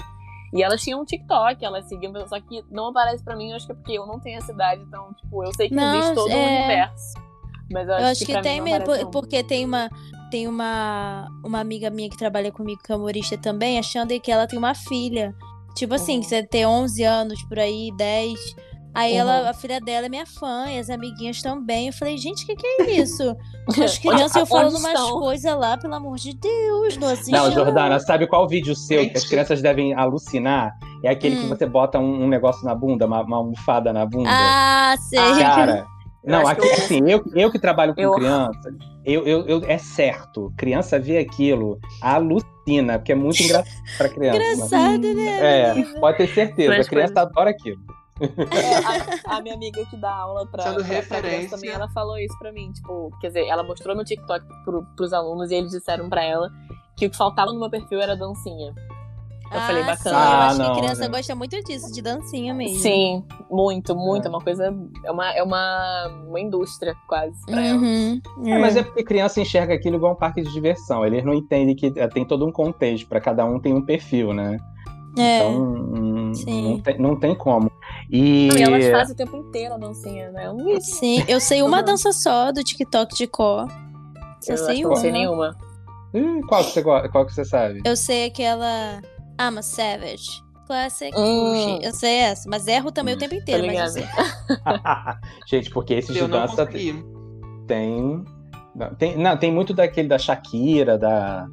E 0.54 0.64
elas 0.64 0.82
tinham 0.82 1.02
um 1.02 1.06
TikTok, 1.06 1.64
elas 1.64 1.86
seguiam, 1.90 2.14
só 2.28 2.40
que 2.40 2.64
não 2.72 2.88
aparece 2.88 3.24
pra 3.24 3.36
mim, 3.36 3.50
eu 3.52 3.56
acho 3.58 3.66
que 3.66 3.72
é 3.74 3.76
porque 3.76 3.94
eu 3.94 4.06
não 4.06 4.20
tenho 4.20 4.38
essa 4.38 4.52
idade, 4.52 4.82
então, 4.82 5.14
tipo, 5.14 5.44
eu 5.44 5.54
sei 5.54 5.68
que 5.70 5.76
Não, 5.76 5.94
existe 5.96 6.16
todo 6.16 6.30
o 6.30 6.32
é. 6.32 6.46
universo. 6.46 7.14
Mas 7.70 7.86
eu 7.88 7.94
Eu 7.94 7.96
acho, 7.98 8.06
acho 8.12 8.26
que, 8.26 8.32
pra 8.32 8.42
tem 8.42 8.62
mesmo, 8.62 8.86
por- 8.86 9.12
porque 9.12 9.44
tem 9.44 9.66
uma 9.66 9.90
tem 10.32 10.48
uma 10.48 11.28
uma 11.44 11.60
amiga 11.60 11.90
minha 11.90 12.10
que 12.10 12.18
trabalha 12.18 12.52
comigo 12.52 12.82
que 12.84 12.92
é 12.92 12.96
humorista 12.96 13.38
também, 13.38 13.78
achando 13.78 14.18
que 14.20 14.32
ela 14.32 14.48
tem 14.48 14.58
uma 14.60 14.74
filha. 14.74 15.34
Tipo 15.76 15.94
assim, 15.96 16.16
Uhum. 16.16 16.20
que 16.22 16.28
você 16.28 16.44
tem 16.44 16.66
11 16.66 17.04
anos 17.04 17.42
por 17.44 17.60
aí, 17.60 17.92
10. 17.98 18.40
Aí 18.94 19.14
Uhum. 19.14 19.20
ela, 19.20 19.50
a 19.50 19.54
filha 19.54 19.80
dela 19.80 20.08
é 20.08 20.10
minha 20.10 20.26
fã, 20.26 20.66
e 20.70 20.80
as 20.80 20.90
amiguinhas 20.90 21.42
também. 21.42 21.88
Eu 21.88 21.94
falei, 21.94 22.18
gente, 22.18 22.44
o 22.44 22.48
que, 22.48 22.56
que 22.56 22.68
é 22.68 22.92
isso? 23.00 23.36
As 23.84 23.98
crianças 24.00 24.36
eu 24.38 24.46
falando 24.48 24.74
onde 24.76 24.86
umas 24.86 25.10
coisas 25.12 25.56
lá, 25.58 25.78
pelo 25.78 25.94
amor 25.96 26.16
de 26.18 26.34
Deus, 26.36 26.98
não 26.98 27.10
assiste. 27.10 27.32
Não, 27.32 27.52
Jordana, 27.52 28.00
sabe 28.00 28.26
qual 28.28 28.48
vídeo 28.48 28.76
seu 28.76 29.08
que 29.10 29.18
as 29.18 29.26
crianças 29.26 29.62
devem 29.62 29.94
alucinar? 29.94 30.74
É 31.04 31.10
aquele 31.10 31.36
que 31.36 31.46
Hum. 31.46 31.50
você 31.50 31.66
bota 31.68 32.00
um, 32.00 32.24
um 32.24 32.28
negócio 32.28 32.66
na 32.66 32.74
bunda, 32.74 33.06
uma, 33.06 33.22
uma 33.22 33.38
almofada 33.38 33.94
na 33.94 34.04
bunda. 34.06 34.30
Ah, 34.32 34.96
sei. 35.00 35.20
Cara, 35.20 35.86
Eu 36.24 36.32
não, 36.32 36.48
aqui, 36.48 36.62
que 36.62 36.68
eu- 36.68 36.74
assim, 36.74 37.00
eu, 37.08 37.24
eu 37.36 37.52
que 37.52 37.60
trabalho 37.60 37.94
com 37.94 38.02
Eu- 38.02 38.14
criança, 38.14 38.60
eu, 39.06 39.24
eu, 39.28 39.46
eu- 39.48 39.62
é 39.68 39.78
certo. 39.78 40.52
Criança 40.58 40.98
vê 40.98 41.20
aquilo, 41.20 41.80
alucina, 42.02 42.98
porque 42.98 43.12
é 43.12 43.16
muito 43.16 43.42
engraçado 43.44 43.70
pra 43.98 44.10
criança. 44.10 44.38
Engraçado, 44.38 45.14
né? 45.14 45.40
É, 45.70 46.00
pode 46.00 46.18
ter 46.18 46.28
certeza, 46.34 46.70
Mas 46.76 46.88
a 46.88 46.90
criança 46.90 47.22
adora 47.22 47.52
aquilo. 47.52 47.80
É, 48.20 49.30
a, 49.30 49.38
a 49.38 49.42
minha 49.42 49.56
amiga 49.56 49.86
que 49.86 49.98
dá 49.98 50.12
aula 50.14 50.46
pra, 50.48 50.64
Sendo 50.64 50.76
pra- 50.76 50.84
referência. 50.86 51.22
criança 51.30 51.56
também, 51.56 51.70
ela 51.70 51.88
falou 51.90 52.18
isso 52.18 52.38
pra 52.40 52.52
mim. 52.52 52.72
Tipo, 52.72 53.12
quer 53.22 53.28
dizer, 53.28 53.46
ela 53.48 53.64
mostrou 53.64 53.96
no 53.96 54.04
TikTok 54.04 54.46
pro, 54.64 54.84
pros 54.96 55.14
alunos 55.14 55.52
e 55.52 55.56
eles 55.56 55.72
disseram 55.72 56.10
pra 56.10 56.24
ela 56.24 56.50
que 56.96 57.06
o 57.06 57.10
que 57.10 57.18
faltava 57.18 57.52
no 57.54 57.60
meu 57.60 57.70
perfil 57.70 58.00
era 58.02 58.16
dancinha. 58.16 58.74
Eu 59.50 59.62
falei, 59.62 59.82
Ah, 59.82 59.86
bacana. 59.86 59.98
sim, 59.98 60.10
eu 60.10 60.16
Ah, 60.18 60.48
acho 60.48 60.58
não, 60.60 60.74
que 60.74 60.80
criança 60.82 61.02
né? 61.04 61.08
gosta 61.08 61.34
muito 61.36 61.64
disso, 61.64 61.94
de 61.94 62.02
dancinha 62.02 62.54
mesmo. 62.54 62.80
Sim, 62.80 63.24
muito, 63.50 63.96
muito. 63.96 64.26
É. 64.26 64.28
É 64.28 64.30
uma 64.30 64.42
coisa. 64.42 64.76
É 65.06 65.12
uma, 65.12 65.32
é 65.38 65.42
uma, 65.42 66.08
uma 66.28 66.40
indústria 66.42 66.94
quase 67.08 67.46
pra 67.46 67.62
ela. 67.66 67.78
Uhum. 67.78 68.22
É, 68.46 68.60
mas 68.60 68.76
é 68.76 68.84
porque 68.84 69.06
criança 69.06 69.40
enxerga 69.40 69.74
aquilo 69.74 69.96
igual 69.96 70.12
um 70.12 70.18
parque 70.18 70.42
de 70.42 70.52
diversão. 70.52 71.06
Eles 71.06 71.24
não 71.24 71.34
entendem 71.34 71.74
que 71.78 71.90
tem 72.14 72.26
todo 72.26 72.46
um 72.46 72.52
contexto, 72.52 73.08
para 73.08 73.22
cada 73.22 73.46
um 73.46 73.58
tem 73.58 73.74
um 73.74 73.86
perfil, 73.86 74.34
né? 74.34 74.58
É. 75.18 75.38
Então, 75.40 75.62
hum. 75.64 76.17
Não 76.46 76.80
tem, 76.80 76.98
não 77.00 77.20
tem 77.20 77.36
como. 77.36 77.72
E, 78.10 78.48
Não, 78.48 78.58
e 78.58 78.62
elas 78.62 78.90
fazem 78.90 79.14
o 79.14 79.18
tempo 79.18 79.38
inteiro 79.38 79.74
a 79.74 79.78
dancinha, 79.78 80.32
né? 80.32 80.50
Sim, 80.82 81.24
eu 81.28 81.40
sei 81.40 81.62
uma 81.62 81.82
dança 81.82 82.12
só 82.12 82.52
do 82.52 82.64
TikTok 82.64 83.16
de 83.16 83.28
cor. 83.28 83.68
Só 84.42 84.54
Eu 84.54 84.58
sei 84.58 84.84
eu 84.84 84.90
não 84.90 84.96
sei 84.96 85.10
uma. 85.10 85.18
nenhuma. 85.18 85.58
Ih, 86.14 86.42
qual, 86.48 86.64
que 86.64 86.72
você, 86.72 86.84
qual 86.84 87.26
que 87.26 87.34
você 87.34 87.44
sabe? 87.44 87.82
Eu 87.84 87.96
sei 87.96 88.28
aquela 88.28 89.02
I'm 89.40 89.58
a 89.58 89.62
Savage. 89.62 90.46
Classic. 90.66 91.14
Hum. 91.18 91.80
Eu 91.82 91.94
sei 91.94 92.16
essa, 92.16 92.50
mas 92.50 92.68
erro 92.68 92.92
também 92.92 93.16
o 93.16 93.18
tempo 93.18 93.36
inteiro. 93.36 93.62
Tô 93.62 93.68
Mas 93.68 93.96
eu 93.96 94.04
sei. 94.04 94.04
Gente, 95.48 95.70
porque 95.70 95.94
esse 95.94 96.12
de 96.12 96.20
Eu 96.20 96.28
dança 96.28 96.66
tem, 96.66 98.26
não, 98.76 98.96
tem. 98.96 99.18
Não, 99.18 99.38
tem 99.38 99.52
muito 99.52 99.74
daquele 99.74 100.08
da 100.08 100.18
Shakira, 100.18 100.98
da, 100.98 101.48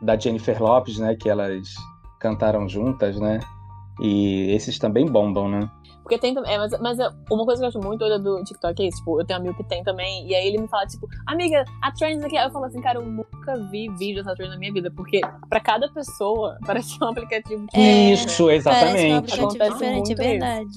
da 0.00 0.18
Jennifer 0.18 0.60
Lopes, 0.62 0.98
né? 0.98 1.14
Que 1.14 1.28
elas 1.28 1.74
cantaram 2.18 2.68
juntas, 2.68 3.18
né? 3.20 3.40
E 4.00 4.50
esses 4.52 4.78
também 4.78 5.06
bombam, 5.06 5.48
né? 5.48 5.68
Porque 6.02 6.18
tem 6.18 6.34
também. 6.34 6.52
É, 6.54 6.58
mas, 6.58 6.72
mas 6.80 6.98
é- 6.98 7.08
uma 7.30 7.44
coisa 7.44 7.60
que 7.60 7.64
eu 7.64 7.68
acho 7.68 7.78
muito 7.86 8.00
doida 8.00 8.18
do 8.18 8.42
TikTok 8.42 8.82
é 8.82 8.88
isso. 8.88 8.96
Tipo, 8.98 9.20
eu 9.20 9.26
tenho 9.26 9.38
um 9.38 9.42
amigo 9.42 9.56
que 9.56 9.64
tem 9.64 9.82
também. 9.84 10.26
E 10.26 10.34
aí 10.34 10.46
ele 10.48 10.58
me 10.58 10.66
fala, 10.68 10.86
tipo, 10.86 11.06
amiga, 11.26 11.64
a 11.82 11.92
trend 11.92 12.24
aqui. 12.24 12.36
Aí 12.36 12.46
eu 12.46 12.50
falo 12.50 12.64
assim, 12.64 12.80
cara, 12.80 12.98
eu 12.98 13.06
nunca 13.06 13.56
vi 13.70 13.88
vídeo 13.98 14.16
dessa 14.24 14.34
trend 14.34 14.50
na 14.50 14.58
minha 14.58 14.72
vida. 14.72 14.90
Porque 14.90 15.20
pra 15.48 15.60
cada 15.60 15.88
pessoa 15.92 16.56
parece 16.66 16.96
um 17.02 17.06
aplicativo 17.08 17.62
É, 17.62 17.66
diferente. 17.66 18.12
Isso, 18.26 18.46
Parece 18.46 18.66
um 18.66 18.70
exatamente. 18.72 19.12
aplicativo 19.14 19.48
diferente, 19.68 19.84
é 19.84 19.92
muito 19.94 20.10
isso. 20.12 20.22
verdade. 20.22 20.70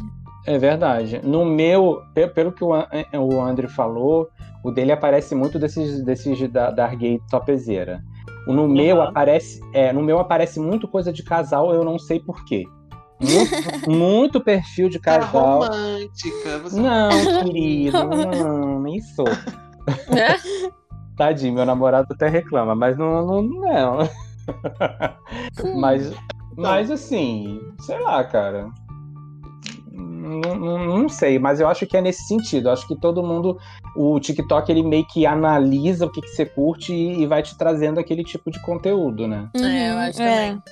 É 0.46 0.58
verdade. 0.58 1.22
No 1.24 1.46
meu, 1.46 2.02
pe- 2.14 2.28
pelo 2.28 2.52
que 2.52 2.64
o, 2.64 2.70
o 2.72 3.42
André 3.42 3.68
falou, 3.70 4.28
o 4.64 4.72
dele 4.72 4.92
aparece 4.92 5.34
muito 5.34 5.58
desses, 5.58 6.04
desses 6.04 6.52
da, 6.52 6.70
da 6.70 6.88
gay 6.94 7.18
topzera. 7.32 8.04
O 8.46 8.52
No 8.54 8.68
meu 8.68 8.98
Uhum. 8.98 9.04
aparece, 9.04 9.62
é, 9.74 9.94
no 9.94 10.04
meu 10.04 10.20
aparece 10.20 10.60
muito 10.60 10.86
coisa 10.86 11.14
de 11.14 11.24
casal, 11.24 11.74
eu 11.74 11.84
não 11.86 11.98
sei 11.98 12.20
porquê. 12.20 12.66
Muito, 13.24 13.90
muito 13.90 14.42
perfil 14.42 14.90
de 14.90 15.00
Tá 15.02 15.20
casal. 15.20 15.60
romântica. 15.62 16.60
Você 16.60 16.82
Não, 16.82 17.26
querido, 17.26 17.98
não, 18.08 18.80
nem 18.82 19.00
sou. 19.02 19.28
Né? 20.10 20.36
Tadinho, 21.18 21.54
meu 21.54 21.66
namorado 21.66 22.08
até 22.12 22.28
reclama, 22.28 22.74
mas 22.76 22.98
não, 22.98 23.26
não, 23.26 23.42
não. 23.44 24.10
mas, 25.76 26.12
mas 26.58 26.90
assim, 26.92 27.62
sei 27.80 28.00
lá, 28.02 28.24
cara. 28.24 28.68
Não, 29.92 30.56
não- 30.56 30.86
não 31.00 31.10
sei, 31.10 31.38
mas 31.38 31.60
eu 31.60 31.68
acho 31.68 31.86
que 31.86 31.96
é 31.98 32.02
nesse 32.02 32.24
sentido. 32.28 32.68
Eu 32.70 32.74
acho 32.74 32.88
que 32.88 32.96
todo 33.00 33.22
mundo, 33.22 33.58
o 33.96 34.20
TikTok, 34.20 34.72
ele 34.72 34.82
meio 34.82 35.06
que 35.06 35.26
analisa 35.26 36.06
o 36.06 36.10
que, 36.12 36.22
que 36.22 36.30
você 36.30 36.46
curte 36.46 36.94
e, 36.94 37.22
e 37.22 37.28
vai 37.28 37.44
te 37.44 37.56
trazendo 37.58 38.00
aquele 38.00 38.24
tipo 38.24 38.50
de 38.50 38.60
conteúdo, 38.62 39.28
né? 39.28 39.50
É, 39.56 39.92
eu 39.92 39.94
Uhum, 39.94 40.00
acho 40.00 40.22
é, 40.22 40.48
também. 40.48 40.64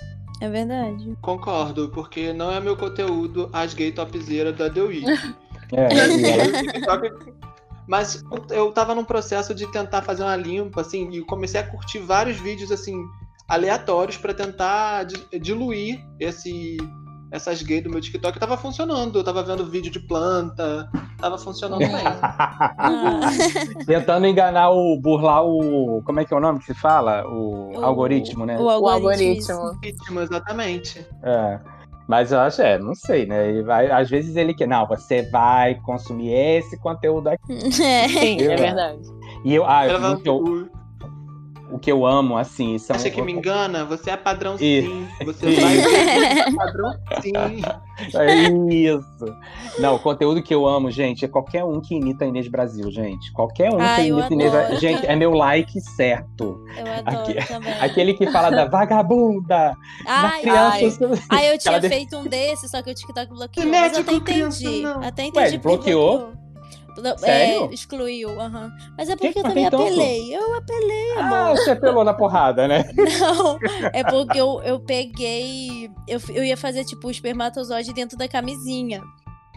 É 0.42 0.50
verdade. 0.50 1.18
Concordo, 1.22 1.90
porque 1.90 2.34
não 2.34 2.52
é 2.52 2.60
meu 2.60 2.76
conteúdo 2.76 3.50
as 3.54 3.74
gay 3.74 3.92
topzera 3.92 4.52
da 4.52 4.70
The 4.70 4.82
Week. 4.82 5.06
É, 5.74 5.88
TikTok- 5.88 7.32
Mas 7.88 8.22
eu 8.50 8.74
tava 8.74 8.94
num 8.94 9.06
processo 9.06 9.56
de 9.56 9.66
tentar 9.72 10.02
fazer 10.02 10.24
uma 10.24 10.36
limpa, 10.36 10.82
assim, 10.82 11.10
e 11.12 11.22
comecei 11.22 11.62
a 11.62 11.64
curtir 11.66 12.00
vários 12.00 12.38
vídeos, 12.38 12.74
assim, 12.74 13.02
aleatórios 13.48 14.18
pra 14.18 14.34
tentar 14.34 15.04
di- 15.06 15.40
diluir 15.40 16.06
esse, 16.20 16.76
essas 17.32 17.62
gays 17.64 17.84
do 17.84 17.90
meu 17.90 18.02
TikTok. 18.02 18.38
Tava 18.40 18.58
funcionando, 18.58 19.18
eu 19.20 19.24
tava 19.24 19.42
vendo 19.42 19.66
vídeo 19.66 19.92
de 19.92 20.00
planta, 20.00 20.90
tava 21.18 21.38
funcionando 21.38 21.80
bem. 21.80 21.90
Tentando 23.86 24.28
enganar 24.28 24.70
o. 24.72 24.98
burlar 25.00 25.44
o. 25.46 26.02
Como 26.06 26.20
é 26.20 26.26
que 26.26 26.34
é 26.34 26.38
o 26.38 26.42
nome 26.42 26.60
que 26.60 26.66
se 26.66 26.74
fala? 26.74 27.26
O, 27.28 27.78
O- 27.80 27.86
algoritmo, 27.86 28.46
né? 28.46 28.58
O 28.60 28.64
O 28.64 28.70
algoritmo. 28.70 29.10
algoritmo. 29.54 29.80
Ritmo, 29.84 30.20
exatamente. 30.22 31.06
É. 31.24 31.60
Mas 32.08 32.32
eu 32.32 32.40
acho, 32.42 32.62
é, 32.62 32.78
não 32.78 32.94
sei, 32.94 33.26
né? 33.26 33.62
Vai, 33.62 33.90
às 33.90 34.10
vezes 34.10 34.36
ele 34.36 34.54
quer, 34.54 34.68
não, 34.68 34.86
você 34.86 35.22
vai 35.30 35.76
consumir 35.76 36.34
esse 36.34 36.78
conteúdo 36.80 37.30
aqui. 37.30 37.42
É. 37.82 38.08
Sim, 38.10 38.42
Eu- 38.42 38.52
é 38.52 38.56
verdade. 38.58 39.00
E 39.46 39.56
eu, 39.56 39.66
ah, 39.66 39.84
o, 40.14 40.22
que 40.22 40.28
eu, 40.30 40.68
o- 41.72 41.80
que 41.80 41.92
eu 41.92 42.06
amo, 42.06 42.38
assim, 42.38 42.78
são. 42.78 42.96
acha 42.96 43.10
que 43.10 43.22
me 43.22 43.32
engana? 43.32 43.84
Você 43.86 44.10
é 44.12 44.18
padrão 44.18 44.56
Isso. 44.56 44.62
sim. 44.90 45.08
Você 45.26 45.50
Isso. 45.50 45.62
vai 45.62 45.78
ver 45.78 46.56
padrão 46.56 46.92
sim. 47.22 47.32
É 48.16 48.74
isso. 48.74 49.36
Não, 49.80 49.96
o 49.96 50.00
conteúdo 50.00 50.42
que 50.42 50.54
eu 50.54 50.66
amo, 50.68 50.90
gente, 50.90 51.24
é 51.24 51.28
qualquer 51.28 51.64
um 51.64 51.80
que 51.80 51.96
imita 51.96 52.26
a 52.26 52.28
Inês 52.28 52.48
Brasil, 52.48 52.90
gente. 52.92 53.32
Qualquer 53.34 53.72
um 53.72 53.80
Ah, 53.80 53.96
que 53.98 54.08
imita 54.08 54.28
a 54.28 54.32
Inês. 54.34 54.52
Brasil. 54.52 54.80
Gente, 54.80 55.06
é 55.06 55.16
meu 55.16 55.32
like 55.34 55.80
certo. 55.82 56.64
Eu 56.78 56.94
adoro 56.94 57.32
Aqui- 57.40 57.48
também. 57.48 57.74
Aquele 57.80 58.14
que 58.16 58.30
fala 58.32 58.50
da 58.50 58.66
vagabunda, 58.66 59.46
da 59.46 59.76
Ai, 60.06 60.42
criança. 60.42 61.10
Aí 61.30 61.48
eu 61.54 61.58
tinha 61.60 61.80
feito 61.82 62.18
um 62.18 62.24
desse, 62.26 62.68
só 62.70 62.82
que 62.82 62.90
o 62.92 62.94
TikTok 62.96 63.30
bloqueou. 63.30 63.66
Não 63.66 63.72
Mas 63.80 63.98
até 63.98 64.20
criança, 64.20 64.64
entendi. 64.64 64.82
não. 64.82 65.04
Até 65.04 65.22
Ué, 65.24 65.28
entendi 65.28 65.48
ele 65.48 65.60
porque 65.60 65.78
bloqueou? 65.94 66.18
bloqueou. 66.18 66.41
Sério? 67.18 67.70
É, 67.70 67.74
excluiu, 67.74 68.40
aham. 68.40 68.72
Mas 68.98 69.10
é 69.10 69.16
Que 69.16 69.28
porque 69.28 69.40
eu 69.40 69.44
que 69.44 69.50
também 69.50 69.64
tem 69.64 69.72
tanto? 69.72 69.84
apelei. 69.84 70.36
Eu 70.36 70.56
apelei, 70.56 71.12
Ah, 71.18 71.46
amor. 71.46 71.58
você 71.58 71.72
apelou 71.72 72.04
na 72.04 72.14
porrada, 72.14 72.68
né? 72.68 72.84
Não, 73.20 73.58
é 73.94 74.04
porque 74.04 74.40
eu, 74.40 74.62
eu 74.64 74.80
peguei. 74.80 75.90
Eu, 76.08 76.20
eu 76.30 76.44
ia 76.44 76.58
fazer, 76.58 76.84
tipo, 76.86 77.08
o 77.08 77.12
espermatozoide 77.12 77.94
dentro 77.94 78.18
da 78.18 78.28
camisinha. 78.28 79.02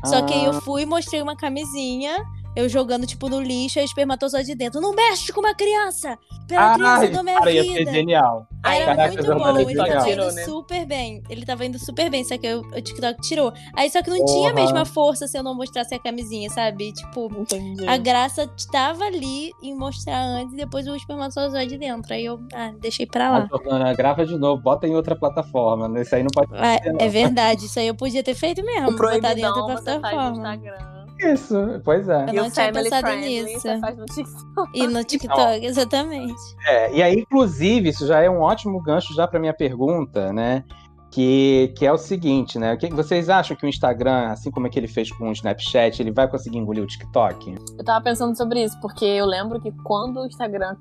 Só 0.05 0.21
que 0.23 0.35
aí 0.35 0.45
eu 0.45 0.51
Ah. 0.53 0.61
fui 0.61 0.83
e 0.83 0.87
mostrei 0.87 1.23
uma 1.23 1.35
camisinha, 1.37 2.17
eu 2.57 2.69
jogando, 2.69 3.07
tipo, 3.07 3.29
no 3.29 3.41
lixo, 3.41 3.79
aí 3.79 3.85
espermatozoide 3.85 4.55
dentro. 4.55 4.81
Não 4.81 4.93
mexe 4.95 5.33
com 5.33 5.41
uma 5.41 5.55
criança! 5.55 6.17
Pela 6.47 6.75
criança 6.75 7.09
da 7.09 7.23
minha 7.23 7.39
cara, 7.39 7.51
ia 7.51 7.63
ser 7.65 7.79
vida! 7.79 7.93
genial. 7.93 8.47
Era 8.67 8.85
Caraca, 8.97 9.13
muito 9.13 9.35
bom, 9.35 9.59
ele 9.59 9.69
genial. 9.69 9.87
tava 9.89 10.11
indo 10.11 10.33
né? 10.33 10.45
super 10.45 10.87
bem. 10.87 11.23
Ele 11.29 11.45
tava 11.47 11.65
indo 11.67 11.79
super 11.79 12.11
bem, 12.11 12.25
só 12.25 12.37
que 12.39 12.47
eu- 12.47 12.61
o 12.61 12.81
TikTok 12.81 13.21
tirou. 13.23 13.53
Aí 13.77 13.91
só 13.91 14.03
que 14.03 14.09
não 14.11 14.25
tinha 14.25 14.51
a 14.51 14.53
Porra. 14.53 14.63
mesma 14.65 14.85
força 14.85 15.27
se 15.27 15.37
eu 15.39 15.43
não 15.43 15.55
mostrasse 15.55 15.95
a 15.95 15.99
camisinha, 15.99 16.49
sabe? 16.51 16.93
Tipo, 16.93 17.31
Entendi. 17.41 17.87
a 17.87 17.97
graça 17.97 18.51
estava 18.57 19.05
ali 19.05 19.51
em 19.63 19.75
mostrar 19.75 20.19
antes 20.23 20.53
e 20.55 20.57
depois 20.57 20.87
o 20.87 20.95
espermatozoide 20.97 21.77
dentro. 21.79 22.13
Aí 22.15 22.25
eu 22.25 22.39
ah, 22.55 22.73
deixei 22.81 23.07
pra 23.07 23.31
lá. 23.31 23.49
Ah, 23.71 23.93
grava 23.95 24.25
de 24.25 24.37
novo, 24.39 24.63
bota 24.63 24.87
em 24.87 24.95
outra 24.95 25.15
plataforma. 25.17 25.89
Nesse 25.89 26.15
aí 26.15 26.23
não 26.23 26.31
pode 26.31 26.51
Ah, 26.55 26.79
ser, 26.83 26.93
não. 26.93 27.01
é 27.01 27.09
verdade, 27.09 27.67
isso 27.67 27.79
aí 27.79 27.87
eu 27.89 27.95
podia 27.95 28.23
ter 28.23 28.35
feito 28.35 28.63
mesmo. 28.65 28.93
Botar 28.93 29.21
faz 29.21 29.41
no 29.43 29.67
plataforma. 29.67 30.31
Instagram. 30.37 31.04
Isso, 31.33 31.81
pois 31.85 32.09
é. 32.09 32.27
Eu 32.29 32.35
não 32.35 32.51
tinha 32.51 32.72
pensado 32.72 33.16
nisso. 33.16 33.61
você 33.61 33.79
faz 33.79 33.97
no 33.97 34.07
TikTok. 34.07 34.70
E 34.75 34.87
no 34.87 35.05
TikTok, 35.05 35.66
exatamente. 35.66 36.41
É, 36.66 36.95
e 36.95 37.03
aí, 37.03 37.14
inclusive, 37.14 37.89
isso 37.89 38.07
já 38.07 38.20
é 38.20 38.29
um 38.29 38.41
ótimo 38.41 38.81
gancho 38.83 39.14
já 39.14 39.27
para 39.27 39.41
minha 39.41 39.55
pergunta, 39.55 40.33
né? 40.33 40.64
Que, 41.11 41.72
que 41.77 41.87
é 41.87 41.93
o 41.93 41.97
seguinte, 41.97 42.59
né? 42.59 42.75
O 42.75 42.79
que 42.79 42.93
vocês 42.93 43.29
acham 43.29 43.57
que 43.57 43.64
o 43.64 43.68
Instagram, 43.68 44.33
assim 44.33 44.51
como 44.51 44.66
é 44.66 44.70
que 44.70 44.79
ele 44.79 44.89
fez 44.89 45.12
com 45.12 45.29
o 45.29 45.33
Snapchat, 45.33 46.03
ele 46.03 46.11
vai 46.11 46.29
conseguir 46.29 46.59
engolir 46.59 46.83
o 46.83 46.87
TikTok? 46.87 47.55
Eu 47.79 47.85
tava 47.85 48.03
pensando 48.03 48.37
sobre 48.37 48.64
isso, 48.64 48.79
porque 48.81 49.05
eu 49.05 49.25
lembro 49.25 49.61
que 49.61 49.70
quando 49.85 50.20
o 50.20 50.27
Instagram 50.27 50.77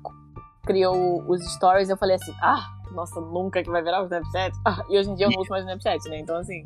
criou 0.64 1.22
os 1.28 1.44
stories, 1.54 1.88
eu 1.88 1.96
falei 1.96 2.16
assim, 2.16 2.34
ah, 2.42 2.66
nossa, 2.94 3.20
nunca 3.20 3.62
que 3.62 3.70
vai 3.70 3.82
virar 3.82 4.00
o 4.02 4.04
Snapchat. 4.04 4.56
Ah, 4.64 4.84
e 4.88 4.98
hoje 4.98 5.10
em 5.10 5.14
dia 5.14 5.26
eu 5.26 5.30
não 5.30 5.40
uso 5.40 5.50
mais 5.50 5.64
o 5.64 5.68
Snapchat, 5.68 6.08
né? 6.08 6.18
Então, 6.20 6.36
assim. 6.36 6.62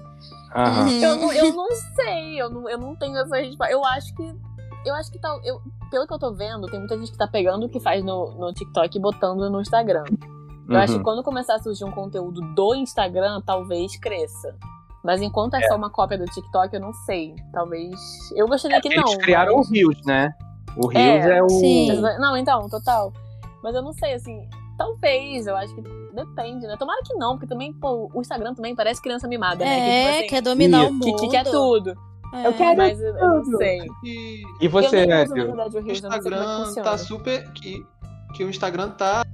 Uhum. 0.55 0.89
eu 1.03 1.16
não, 1.16 1.33
eu 1.33 1.53
não 1.55 1.68
sei, 1.95 2.41
eu 2.41 2.51
não, 2.51 2.68
eu 2.68 2.79
não 2.79 2.97
tenho 2.97 3.16
essa 3.18 3.37
resposta. 3.37 3.72
Eu 3.72 3.85
acho 3.85 4.14
que. 4.14 4.35
Eu 4.87 4.95
acho 4.95 5.11
que 5.11 5.18
tal. 5.18 5.41
Eu, 5.45 5.61
pelo 5.91 6.07
que 6.07 6.12
eu 6.14 6.18
tô 6.18 6.33
vendo, 6.33 6.66
tem 6.68 6.79
muita 6.79 6.97
gente 6.99 7.11
que 7.12 7.18
tá 7.18 7.26
pegando 7.26 7.66
o 7.66 7.68
que 7.68 7.81
faz 7.81 8.05
no, 8.05 8.31
no 8.33 8.53
TikTok 8.53 8.97
e 8.97 9.01
botando 9.01 9.51
no 9.51 9.61
Instagram. 9.61 10.05
Eu 10.68 10.76
acho 10.76 10.93
que 10.93 10.99
Uhum. 10.99 11.03
quando 11.05 11.22
começar 11.22 11.55
a 11.55 11.59
surgir 11.59 11.85
um 11.85 11.91
conteúdo 11.91 12.41
do 12.55 12.74
Instagram, 12.74 13.41
talvez 13.45 13.99
cresça. 13.99 14.55
Mas 15.03 15.22
enquanto 15.22 15.55
é, 15.55 15.62
só 15.66 15.76
uma 15.76 15.89
cópia 15.91 16.18
do 16.18 16.26
TikTok, 16.26 16.74
eu 16.74 16.81
não 16.81 16.93
sei. 16.93 17.35
Talvez. 17.53 17.95
Eu 18.37 18.47
gostaria 18.47 18.81
que 18.81 18.89
não. 18.95 19.05
Eles 19.05 19.16
criaram 19.16 19.57
mas- 19.57 19.68
o 19.68 19.72
Reels, 19.72 20.05
né? 20.05 20.31
O 20.76 20.87
Reels 20.87 21.24
é, 21.24 21.39
É, 21.39 21.43
o. 21.43 21.49
sim. 21.49 22.01
Não, 22.18 22.37
então, 22.37 22.68
total. 22.68 23.12
Mas 23.62 23.74
eu 23.74 23.83
não 23.83 23.93
sei, 23.95 24.12
assim, 24.14 24.49
talvez, 24.79 25.47
eu 25.47 25.57
acho 25.57 25.74
que 25.74 25.83
depende, 26.14 26.66
né? 26.66 26.76
Tomara 26.79 27.03
que 27.05 27.12
não, 27.14 27.33
porque 27.37 27.47
também, 27.47 27.72
pô, 27.72 28.11
o 28.14 28.20
Instagram 28.20 28.55
também 28.55 28.74
parece 28.74 29.03
criança 29.03 29.29
mimada, 29.29 29.64
né? 29.64 29.74
Que, 29.76 29.81
É, 29.91 30.05
tipo, 30.07 30.18
assim, 30.18 30.26
quer 30.29 30.43
dominar 30.43 30.85
isso. 30.85 30.95
o 30.97 31.01
que, 31.01 31.11
mundo. 31.11 31.20
que 31.20 31.29
quer 31.29 31.45
tudo. 31.45 31.95
É. 32.35 32.47
Eu 32.47 32.53
quero 32.55 32.76
Mas 32.76 33.01
eu, 33.01 33.16
eu 33.16 33.29
não 33.29 33.45
sei. 33.57 33.81
E 34.05 34.43
E 34.61 34.68
você, 34.68 34.97
nem 34.97 35.07
né, 35.09 35.24
o 35.24 35.79
é 35.79 35.83
que 35.83 35.93
Instagram 35.93 36.72
tá 36.74 36.99
super. 36.99 37.51
Que, 37.53 37.83
que 38.35 38.45
o 38.45 38.51
Instagram 38.51 38.91
tá. 38.91 39.24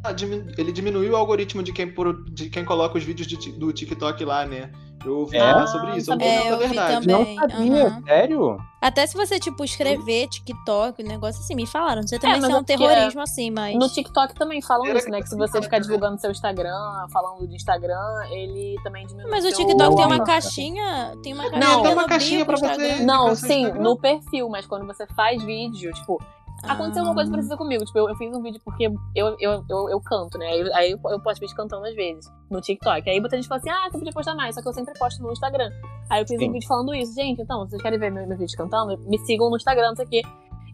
Ele 0.56 0.70
diminuiu 0.70 1.12
o 1.12 1.16
algoritmo 1.16 1.60
de 1.62 1.72
quem, 1.72 1.92
por- 1.92 2.24
de 2.30 2.48
quem 2.50 2.64
coloca 2.64 2.96
os 2.96 3.02
vídeos 3.02 3.26
de 3.26 3.50
do 3.52 3.72
TikTok 3.72 4.24
lá, 4.24 4.46
né? 4.46 4.70
Eu 5.04 5.18
ouvi 5.18 5.36
É? 5.36 5.40
falar 5.40 5.66
sobre 5.66 5.96
isso, 5.98 6.12
eu 6.12 6.16
não 6.16 6.24
É, 6.26 6.50
eu 6.52 6.58
verdade. 6.58 7.06
também. 7.06 7.36
Não 7.36 7.48
sabia, 7.48 7.86
aham. 7.88 8.02
sério? 8.04 8.58
Até 8.80 9.06
se 9.06 9.14
você, 9.16 9.38
tipo, 9.38 9.64
escrever 9.64 10.28
TikTok, 10.28 11.02
um 11.02 11.06
negócio 11.06 11.40
assim, 11.42 11.54
me 11.54 11.66
falaram. 11.66 12.00
Não 12.02 12.08
sei 12.08 12.18
também 12.18 12.36
mas 12.40 12.46
se 12.46 12.52
é 12.52 12.56
é 12.56 12.58
um 12.60 12.64
terrorismo 12.64 13.20
assim, 13.22 13.50
mas. 13.50 13.74
No 13.78 13.88
TikTok 13.88 14.34
também 14.34 14.60
falam 14.62 14.86
Era 14.86 14.98
isso, 14.98 15.08
né? 15.10 15.18
Que 15.20 15.28
se 15.28 15.30
que 15.30 15.36
você 15.38 15.60
ficar 15.62 15.78
divulgando 15.78 16.18
seu 16.20 16.30
Instagram, 16.30 16.74
falando 17.12 17.46
de 17.46 17.54
Instagram, 17.54 17.98
ele 18.30 18.76
também 18.82 19.06
diminui 19.06 19.30
Mas 19.30 19.44
o 19.44 19.48
seu- 19.50 19.58
TikTok 19.66 19.96
tem 19.96 20.04
uma 20.06 20.24
caixinha. 20.24 21.12
Tem 21.22 21.32
uma 21.32 21.44
Não, 21.44 21.50
caixinha, 21.50 21.82
tem 21.82 21.92
uma 21.92 22.04
caixinha 22.06 22.44
pra 22.44 22.56
você- 22.56 22.66
Instagram. 22.66 23.04
Não, 23.04 23.34
seu 23.34 23.48
sim, 23.48 23.72
no 23.72 23.96
perfil, 23.98 24.48
mas 24.48 24.66
quando 24.66 24.86
você 24.86 25.06
faz 25.08 25.42
vídeo, 25.42 25.92
tipo, 25.92 26.20
Aconteceu 26.62 27.02
uma 27.02 27.14
coisa 27.14 27.28
Ah. 27.28 27.32
parecida 27.32 27.56
comigo. 27.56 27.84
Tipo, 27.84 27.98
eu, 27.98 28.08
eu 28.08 28.16
fiz 28.16 28.34
um 28.36 28.42
vídeo 28.42 28.60
porque 28.64 28.84
eu, 29.14 29.36
eu, 29.38 29.64
eu, 29.68 29.88
eu 29.90 30.00
canto, 30.00 30.38
né? 30.38 30.46
Aí, 30.46 30.72
aí 30.72 30.90
eu, 30.92 31.00
eu 31.10 31.20
posto 31.20 31.40
vídeo 31.40 31.54
cantando 31.54 31.84
às 31.86 31.94
vezes 31.94 32.30
no 32.50 32.60
TikTok. 32.60 33.08
Aí 33.10 33.20
muita 33.20 33.36
gente 33.36 33.48
fala 33.48 33.60
assim: 33.60 33.70
ah, 33.70 33.88
você 33.90 33.98
podia 33.98 34.12
postar 34.12 34.34
mais. 34.34 34.54
Só 34.54 34.62
que 34.62 34.68
eu 34.68 34.72
sempre 34.72 34.94
posto 34.98 35.22
no 35.22 35.32
Instagram. 35.32 35.70
Aí 36.08 36.22
eu 36.22 36.26
fiz 36.26 36.38
Sim. 36.38 36.48
um 36.48 36.52
vídeo 36.52 36.66
falando 36.68 36.94
isso. 36.94 37.14
Gente, 37.14 37.42
então, 37.42 37.60
vocês 37.68 37.82
querem 37.82 37.98
ver 37.98 38.10
meu, 38.10 38.26
meu 38.26 38.38
vídeo 38.38 38.56
cantando, 38.56 38.96
me 39.08 39.18
sigam 39.26 39.50
no 39.50 39.56
Instagram, 39.56 39.88
não 39.88 39.96
sei 39.96 40.04
o 40.06 40.08
quê. 40.08 40.22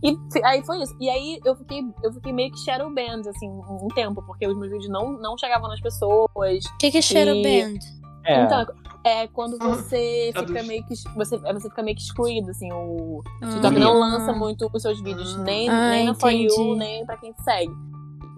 E 0.02 0.16
aí 0.44 0.64
foi 0.64 0.82
isso. 0.82 0.96
E 1.00 1.10
aí 1.10 1.40
eu 1.44 1.54
fiquei, 1.56 1.82
eu 2.02 2.12
fiquei 2.12 2.32
meio 2.32 2.50
que 2.52 2.58
shadow 2.60 2.88
band, 2.94 3.28
assim, 3.28 3.48
um 3.48 3.84
um 3.84 3.88
tempo, 3.88 4.22
porque 4.26 4.46
os 4.46 4.56
meus 4.56 4.70
vídeos 4.70 4.88
não, 4.90 5.12
não 5.18 5.36
chegavam 5.36 5.68
nas 5.68 5.80
pessoas. 5.80 6.30
O 6.34 6.78
que, 6.78 6.90
que 6.90 6.98
é 6.98 7.02
Shadow 7.02 7.34
E- 7.34 7.42
Band? 7.42 7.78
É. 8.24 8.44
Então, 8.44 8.66
é 9.04 9.26
quando 9.28 9.56
você 9.58 10.30
É 10.34 10.40
fica 10.46 10.62
meio 10.62 10.84
que. 10.84 10.94
Você, 11.16 11.36
é, 11.44 11.52
você 11.52 11.68
fica 11.68 11.82
meio 11.82 11.96
que 11.96 12.02
excluído, 12.02 12.50
assim. 12.50 12.70
O 12.72 13.22
Ah. 13.42 13.46
TikTok 13.48 13.78
não 13.78 13.98
lança 13.98 14.32
muito 14.32 14.70
os 14.72 14.82
seus 14.82 15.00
vídeos, 15.02 15.36
nem, 15.38 15.68
Ah, 15.68 15.90
nem 15.90 16.06
na 16.06 16.14
For 16.14 16.30
You, 16.30 16.74
nem 16.76 17.04
pra 17.06 17.16
quem 17.16 17.32
te 17.32 17.42
segue. 17.42 17.72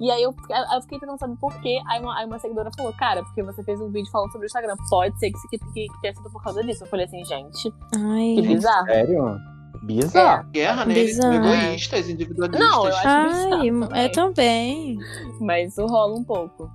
E 0.00 0.10
aí 0.10 0.22
eu, 0.22 0.34
eu 0.74 0.82
fiquei 0.82 0.98
tentando 0.98 1.18
saber 1.18 1.36
por 1.36 1.52
quê. 1.60 1.78
Aí 1.88 2.00
uma, 2.00 2.18
aí 2.18 2.26
uma 2.26 2.38
seguidora 2.38 2.70
falou, 2.76 2.92
cara, 2.94 3.22
porque 3.22 3.42
você 3.42 3.62
fez 3.62 3.80
um 3.80 3.88
vídeo 3.90 4.10
falando 4.10 4.32
sobre 4.32 4.46
o 4.46 4.48
Instagram. 4.48 4.74
Pode 4.90 5.16
ser 5.18 5.30
que, 5.30 5.38
que, 5.48 5.58
que, 5.58 5.86
que 5.86 6.00
tenha 6.00 6.14
sido 6.14 6.28
por 6.30 6.42
causa 6.42 6.62
disso. 6.64 6.82
Eu 6.82 6.88
falei 6.88 7.06
assim, 7.06 7.24
gente, 7.24 7.72
Ai. 7.94 8.34
que 8.34 8.42
bizarro. 8.42 8.86
Sério? 8.86 9.38
Bizarro. 9.84 10.48
Guerra, 10.50 10.84
né? 10.86 10.94
Bizarro. 10.94 11.34
Egoístas, 11.34 12.08
individualistas. 12.08 12.60
Não, 12.68 12.86
eu 12.86 12.96
acho 12.96 13.08
Ai, 13.08 13.28
bizarro 13.28 13.50
também. 13.88 14.02
eu 14.04 14.12
também. 14.12 14.98
Mas 15.40 15.72
isso 15.72 15.86
rola 15.86 16.14
um 16.18 16.24
pouco. 16.24 16.68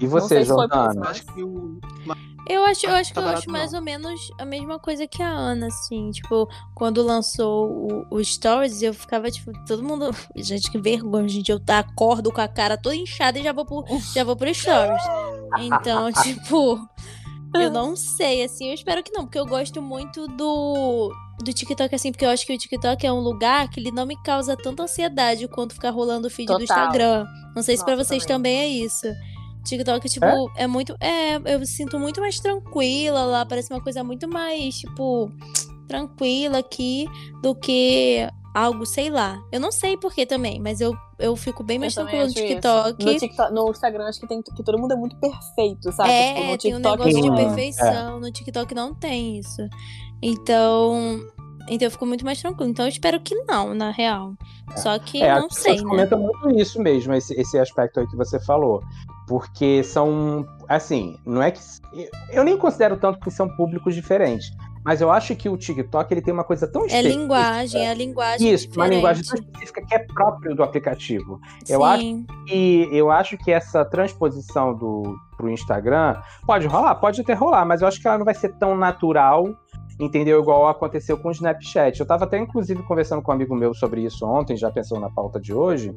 E 0.00 0.06
você, 0.06 0.44
Jordana? 0.44 1.08
Acho 1.08 1.24
que 1.32 1.42
o. 1.42 1.78
Eu 2.48 2.64
acho, 2.64 2.86
eu 2.86 2.94
acho 2.94 3.12
que 3.12 3.14
Tá 3.14 3.22
eu 3.22 3.28
acho 3.28 3.50
mais 3.50 3.72
ou 3.74 3.82
menos 3.82 4.20
a 4.38 4.44
mesma 4.44 4.78
coisa 4.78 5.06
que 5.06 5.22
a 5.22 5.28
Ana, 5.28 5.66
assim. 5.66 6.10
Tipo, 6.12 6.48
quando 6.74 7.02
lançou 7.02 7.68
o, 7.68 8.16
o 8.16 8.24
Stories, 8.24 8.82
eu 8.82 8.94
ficava, 8.94 9.30
tipo, 9.30 9.52
todo 9.66 9.82
mundo. 9.82 10.10
Gente, 10.36 10.70
que 10.70 10.78
vergonha, 10.78 11.28
gente. 11.28 11.50
Eu 11.50 11.60
acordo 11.68 12.32
com 12.32 12.40
a 12.40 12.48
cara 12.48 12.76
toda 12.76 12.94
inchada 12.94 13.38
e 13.38 13.42
já 13.42 13.52
vou 13.52 13.64
pro, 13.64 13.84
já 14.14 14.22
vou 14.22 14.36
pro 14.36 14.54
Stories. 14.54 15.02
Então, 15.58 16.12
tipo. 16.22 16.78
Eu 17.54 17.70
não 17.70 17.96
sei, 17.96 18.44
assim, 18.44 18.68
eu 18.68 18.74
espero 18.74 19.02
que 19.02 19.10
não, 19.12 19.24
porque 19.24 19.38
eu 19.38 19.46
gosto 19.46 19.80
muito 19.80 20.26
do, 20.28 21.10
do 21.42 21.52
TikTok, 21.52 21.94
assim, 21.94 22.12
porque 22.12 22.26
eu 22.26 22.28
acho 22.28 22.46
que 22.46 22.52
o 22.52 22.58
TikTok 22.58 23.06
é 23.06 23.10
um 23.10 23.20
lugar 23.20 23.70
que 23.70 23.80
ele 23.80 23.90
não 23.90 24.04
me 24.04 24.20
causa 24.22 24.54
tanta 24.56 24.82
ansiedade 24.82 25.48
quanto 25.48 25.72
ficar 25.72 25.90
rolando 25.90 26.26
o 26.26 26.30
feed 26.30 26.46
do 26.48 26.58
Total. 26.58 26.76
Instagram. 26.76 27.26
Não 27.54 27.62
sei 27.62 27.78
se 27.78 27.84
pra 27.84 27.96
Nossa, 27.96 28.08
vocês 28.08 28.26
também. 28.26 28.56
também 28.56 28.82
é 28.82 28.84
isso. 28.84 29.06
TikTok, 29.66 30.08
tipo, 30.08 30.26
é? 30.56 30.66
muito. 30.66 30.96
É, 31.00 31.36
eu 31.52 31.58
me 31.58 31.66
sinto 31.66 31.98
muito 31.98 32.20
mais 32.20 32.38
tranquila 32.40 33.24
lá. 33.24 33.44
Parece 33.46 33.72
uma 33.72 33.80
coisa 33.82 34.02
muito 34.02 34.28
mais, 34.28 34.76
tipo, 34.76 35.30
tranquila 35.88 36.58
aqui 36.58 37.06
do 37.42 37.54
que 37.54 38.26
algo, 38.54 38.86
sei 38.86 39.10
lá. 39.10 39.38
Eu 39.52 39.60
não 39.60 39.70
sei 39.70 39.96
porquê 39.96 40.24
também, 40.24 40.58
mas 40.58 40.80
eu, 40.80 40.96
eu 41.18 41.36
fico 41.36 41.62
bem 41.62 41.78
mais 41.78 41.94
tranquila 41.94 42.26
no. 42.26 42.32
TikTok. 42.32 43.04
No, 43.04 43.18
TikTok, 43.18 43.52
no 43.52 43.70
Instagram, 43.70 44.04
acho 44.06 44.20
que, 44.20 44.26
tem, 44.26 44.40
que 44.42 44.62
todo 44.62 44.78
mundo 44.78 44.92
é 44.92 44.96
muito 44.96 45.16
perfeito, 45.16 45.92
sabe? 45.92 46.10
É, 46.10 46.34
tipo, 46.34 46.40
no 46.40 46.58
tem 46.58 46.74
um 46.74 46.76
TikTok 46.78 46.98
negócio 46.98 47.22
de 47.22 47.28
não- 47.28 47.36
perfeição. 47.36 48.20
No 48.20 48.30
TikTok 48.32 48.74
não 48.74 48.94
tem 48.94 49.38
isso. 49.38 49.62
Então. 50.22 51.20
Então 51.68 51.86
eu 51.86 51.90
fico 51.90 52.06
muito 52.06 52.24
mais 52.24 52.40
tranquila. 52.40 52.70
Então 52.70 52.84
eu 52.84 52.88
espero 52.88 53.20
que 53.20 53.34
não, 53.44 53.74
na 53.74 53.90
real. 53.90 54.34
Só 54.76 54.98
que 54.98 55.22
É, 55.22 55.38
não 55.38 55.50
sei, 55.50 55.76
né? 55.76 55.82
comentam 55.82 56.18
muito 56.18 56.50
isso 56.50 56.80
mesmo, 56.80 57.14
esse, 57.14 57.34
esse 57.40 57.58
aspecto 57.58 58.00
aí 58.00 58.06
que 58.06 58.16
você 58.16 58.38
falou. 58.40 58.82
Porque 59.26 59.82
são, 59.82 60.46
assim, 60.68 61.18
não 61.26 61.42
é 61.42 61.50
que... 61.50 61.60
Eu 62.30 62.44
nem 62.44 62.56
considero 62.56 62.96
tanto 62.96 63.18
que 63.20 63.30
são 63.30 63.48
públicos 63.56 63.94
diferentes. 63.94 64.50
Mas 64.84 65.00
eu 65.00 65.10
acho 65.10 65.34
que 65.34 65.48
o 65.48 65.56
TikTok, 65.56 66.14
ele 66.14 66.22
tem 66.22 66.32
uma 66.32 66.44
coisa 66.44 66.64
tão 66.70 66.82
É 66.82 66.86
específica. 66.86 67.18
linguagem, 67.18 67.84
é 67.84 67.90
a 67.90 67.94
linguagem 67.94 68.52
Isso, 68.52 68.66
uma 68.66 68.70
diferente. 68.72 68.94
linguagem 68.94 69.24
tão 69.24 69.34
específica 69.34 69.82
que 69.84 69.94
é 69.96 69.98
próprio 69.98 70.54
do 70.54 70.62
aplicativo. 70.62 71.40
Eu 71.68 71.82
acho 71.82 72.02
Sim. 72.02 72.24
E 72.48 72.88
eu 72.92 73.10
acho 73.10 73.36
que 73.36 73.50
essa 73.50 73.84
transposição 73.84 74.72
do 74.74 75.16
pro 75.36 75.50
Instagram 75.50 76.16
pode 76.46 76.66
rolar, 76.68 76.94
pode 76.94 77.20
até 77.20 77.34
rolar, 77.34 77.64
mas 77.66 77.82
eu 77.82 77.88
acho 77.88 78.00
que 78.00 78.06
ela 78.06 78.16
não 78.16 78.24
vai 78.24 78.34
ser 78.34 78.54
tão 78.54 78.76
natural, 78.76 79.44
entendeu? 79.98 80.40
Igual 80.40 80.68
aconteceu 80.68 81.16
com 81.18 81.28
o 81.28 81.32
Snapchat. 81.32 81.98
Eu 82.00 82.06
tava 82.06 82.24
até, 82.24 82.38
inclusive, 82.38 82.82
conversando 82.82 83.22
com 83.22 83.30
um 83.30 83.34
amigo 83.34 83.54
meu 83.54 83.74
sobre 83.74 84.02
isso 84.02 84.26
ontem, 84.26 84.56
já 84.56 84.70
pensou 84.70 85.00
na 85.00 85.10
pauta 85.10 85.40
de 85.40 85.52
hoje. 85.54 85.92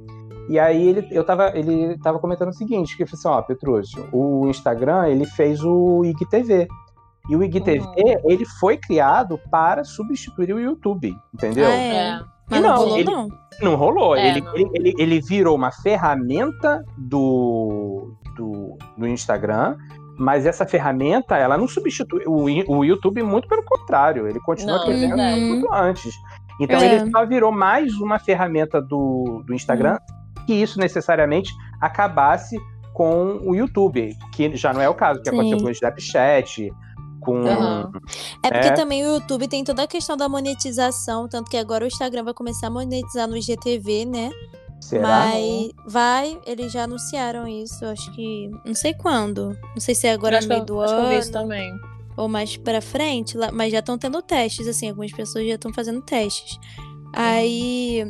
E 0.50 0.58
aí 0.58 0.88
ele, 0.88 1.08
eu 1.12 1.24
tava, 1.24 1.52
ele 1.56 1.98
tava 2.00 2.18
comentando 2.20 2.50
o 2.50 2.54
seguinte, 2.54 2.96
que 2.98 3.04
ele 3.04 3.10
falou 3.10 3.20
assim, 3.36 3.40
ó, 3.40 3.42
Petrúcio, 3.46 4.08
o 4.12 4.48
Instagram, 4.50 5.08
ele 5.08 5.26
fez 5.26 5.64
o 5.64 6.04
IGTV. 6.06 6.68
E 7.30 7.36
o 7.36 7.44
IGTV, 7.44 7.80
Uhum. 7.86 7.94
ele 8.26 8.44
foi 8.60 8.76
criado 8.78 9.40
para 9.52 9.84
substituir 9.84 10.52
o 10.54 10.60
YouTube, 10.60 11.16
entendeu? 11.32 11.68
Ah, 11.68 11.72
é. 11.76 11.96
É. 12.16 12.20
Mas 12.50 12.62
Não, 12.62 12.70
não, 12.70 12.78
rolou, 12.78 12.98
ele- 12.98 13.12
não. 13.12 13.28
Não 13.62 13.76
rolou. 13.76 14.16
É, 14.16 14.28
ele, 14.30 14.42
não. 14.42 14.56
Ele, 14.56 14.70
ele, 14.74 14.94
ele 14.98 15.22
virou 15.22 15.56
uma 15.56 15.70
ferramenta 15.72 16.84
do, 16.98 18.14
do, 18.36 18.76
do 18.98 19.08
Instagram, 19.08 19.78
mas 20.20 20.46
essa 20.46 20.66
ferramenta, 20.66 21.38
ela 21.38 21.58
não 21.58 21.68
substitui 21.68 22.24
o, 22.28 22.44
o 22.78 22.84
YouTube, 22.84 23.24
muito 23.24 23.48
pelo 23.48 23.64
contrário. 23.64 24.28
Ele 24.28 24.40
continua 24.42 24.78
Não, 24.78 24.86
crescendo 24.86 25.16
verdade. 25.16 25.40
muito 25.42 25.74
antes. 25.74 26.14
Então 26.60 26.78
É. 26.80 26.86
ele 26.96 27.10
só 27.10 27.26
virou 27.26 27.52
mais 27.52 27.94
uma 27.96 28.20
ferramenta 28.20 28.82
do, 28.82 29.42
do 29.48 29.54
Instagram, 29.54 29.98
que 30.46 30.54
isso 30.54 30.78
necessariamente 30.78 31.52
acabasse 31.80 32.60
com 32.94 33.40
o 33.46 33.56
YouTube, 33.56 34.14
que 34.34 34.54
já 34.58 34.74
não 34.74 34.82
é 34.82 34.90
o 34.90 34.94
caso, 34.94 35.22
que 35.22 35.30
Sim. 35.30 35.36
aconteceu 35.38 35.58
com 35.60 35.68
o 35.68 35.72
Snapchat, 35.72 36.70
com. 37.22 37.48
Aham. 37.48 37.92
É 38.44 38.52
porque 38.52 38.68
É. 38.68 38.72
também 38.74 39.06
o 39.06 39.14
YouTube 39.16 39.48
tem 39.48 39.64
toda 39.64 39.84
a 39.84 39.88
questão 39.88 40.18
da 40.18 40.28
monetização, 40.28 41.28
tanto 41.30 41.50
que 41.50 41.56
agora 41.56 41.86
o 41.86 41.88
Instagram 41.88 42.26
vai 42.26 42.34
começar 42.34 42.68
a 42.68 42.70
monetizar 42.70 43.26
no 43.28 43.38
IGTV, 43.38 44.06
né? 44.06 44.30
Será? 44.80 45.08
Mas 45.08 45.72
vai, 45.86 46.40
eles 46.46 46.72
já 46.72 46.84
anunciaram 46.86 47.48
isso, 47.48 47.84
acho 47.86 48.12
que. 48.14 48.50
Não 48.66 48.74
sei 48.74 48.94
quando. 48.94 49.58
Não 49.74 49.80
sei 49.80 49.94
se 49.94 50.08
é 50.08 50.14
agora 50.14 50.38
acho 50.38 50.48
no 50.48 50.54
meio 50.54 50.62
eu- 50.62 50.66
do 50.66 50.82
acho 50.82 50.94
que 50.94 51.00
eu 51.00 51.04
vi 51.08 51.14
ano 51.14 51.20
isso 51.22 51.32
também. 51.32 51.74
ou 52.18 52.28
mais 52.30 52.58
pra 52.58 52.82
frente, 52.82 53.38
mas 53.54 53.72
já 53.72 53.80
estão 53.80 53.98
tendo 53.98 54.22
testes, 54.22 54.68
assim, 54.68 54.90
algumas 54.90 55.12
pessoas 55.12 55.48
já 55.48 55.56
estão 55.56 55.74
fazendo 55.74 56.02
testes. 56.02 56.58
Aí. 57.14 58.10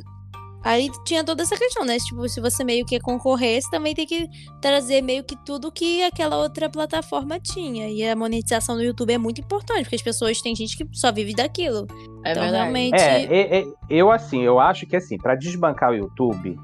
Aí 0.64 0.90
tinha 1.06 1.24
toda 1.24 1.44
essa 1.44 1.58
questão, 1.58 1.86
né? 1.86 1.98
Tipo, 1.98 2.28
se 2.28 2.42
você 2.42 2.64
meio 2.64 2.86
que 2.86 3.00
concorrer, 3.00 3.62
você 3.62 3.70
também 3.70 3.96
tem 3.96 4.06
que 4.06 4.28
trazer 4.62 5.02
meio 5.02 5.24
que 5.24 5.36
tudo 5.46 5.72
que 5.72 6.04
aquela 6.04 6.38
outra 6.38 6.70
plataforma 6.70 7.40
tinha. 7.40 7.88
E 7.88 8.08
a 8.08 8.16
monetização 8.16 8.76
do 8.76 8.84
YouTube 8.84 9.14
é 9.14 9.18
muito 9.18 9.40
importante, 9.40 9.84
porque 9.84 9.96
as 9.96 10.02
pessoas 10.02 10.42
tem 10.42 10.54
gente 10.56 10.78
que 10.78 10.86
só 10.92 11.12
vive 11.12 11.34
daquilo. 11.34 11.88
É 12.26 12.32
então, 12.32 12.44
verdade. 12.44 12.52
realmente. 12.52 13.02
É, 13.02 13.24
é, 13.24 13.60
é, 13.60 13.66
eu 13.90 14.12
assim, 14.12 14.42
eu 14.42 14.60
acho 14.60 14.86
que 14.86 14.96
assim, 14.96 15.18
para 15.18 15.36
desbancar 15.36 15.92
o 15.92 15.96
YouTube, 15.96 16.58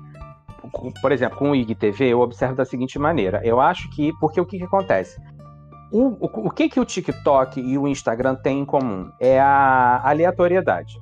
por 1.02 1.12
exemplo, 1.12 1.38
com 1.38 1.52
o 1.52 1.56
IGTV, 1.56 2.10
eu 2.10 2.20
observo 2.20 2.56
da 2.56 2.66
seguinte 2.66 3.00
maneira. 3.00 3.42
Eu 3.44 3.62
acho 3.62 3.90
que, 3.92 4.12
porque 4.20 4.42
o 4.42 4.46
que, 4.46 4.58
que 4.58 4.66
acontece? 4.66 5.20
O, 5.92 6.08
o, 6.20 6.48
o 6.48 6.52
que, 6.52 6.68
que 6.68 6.80
o 6.80 6.86
TikTok 6.86 7.62
e 7.62 7.78
o 7.78 7.88
Instagram 7.88 8.36
têm 8.36 8.60
em 8.60 8.66
comum? 8.66 9.10
É 9.20 9.40
a 9.40 10.02
aleatoriedade. 10.04 11.00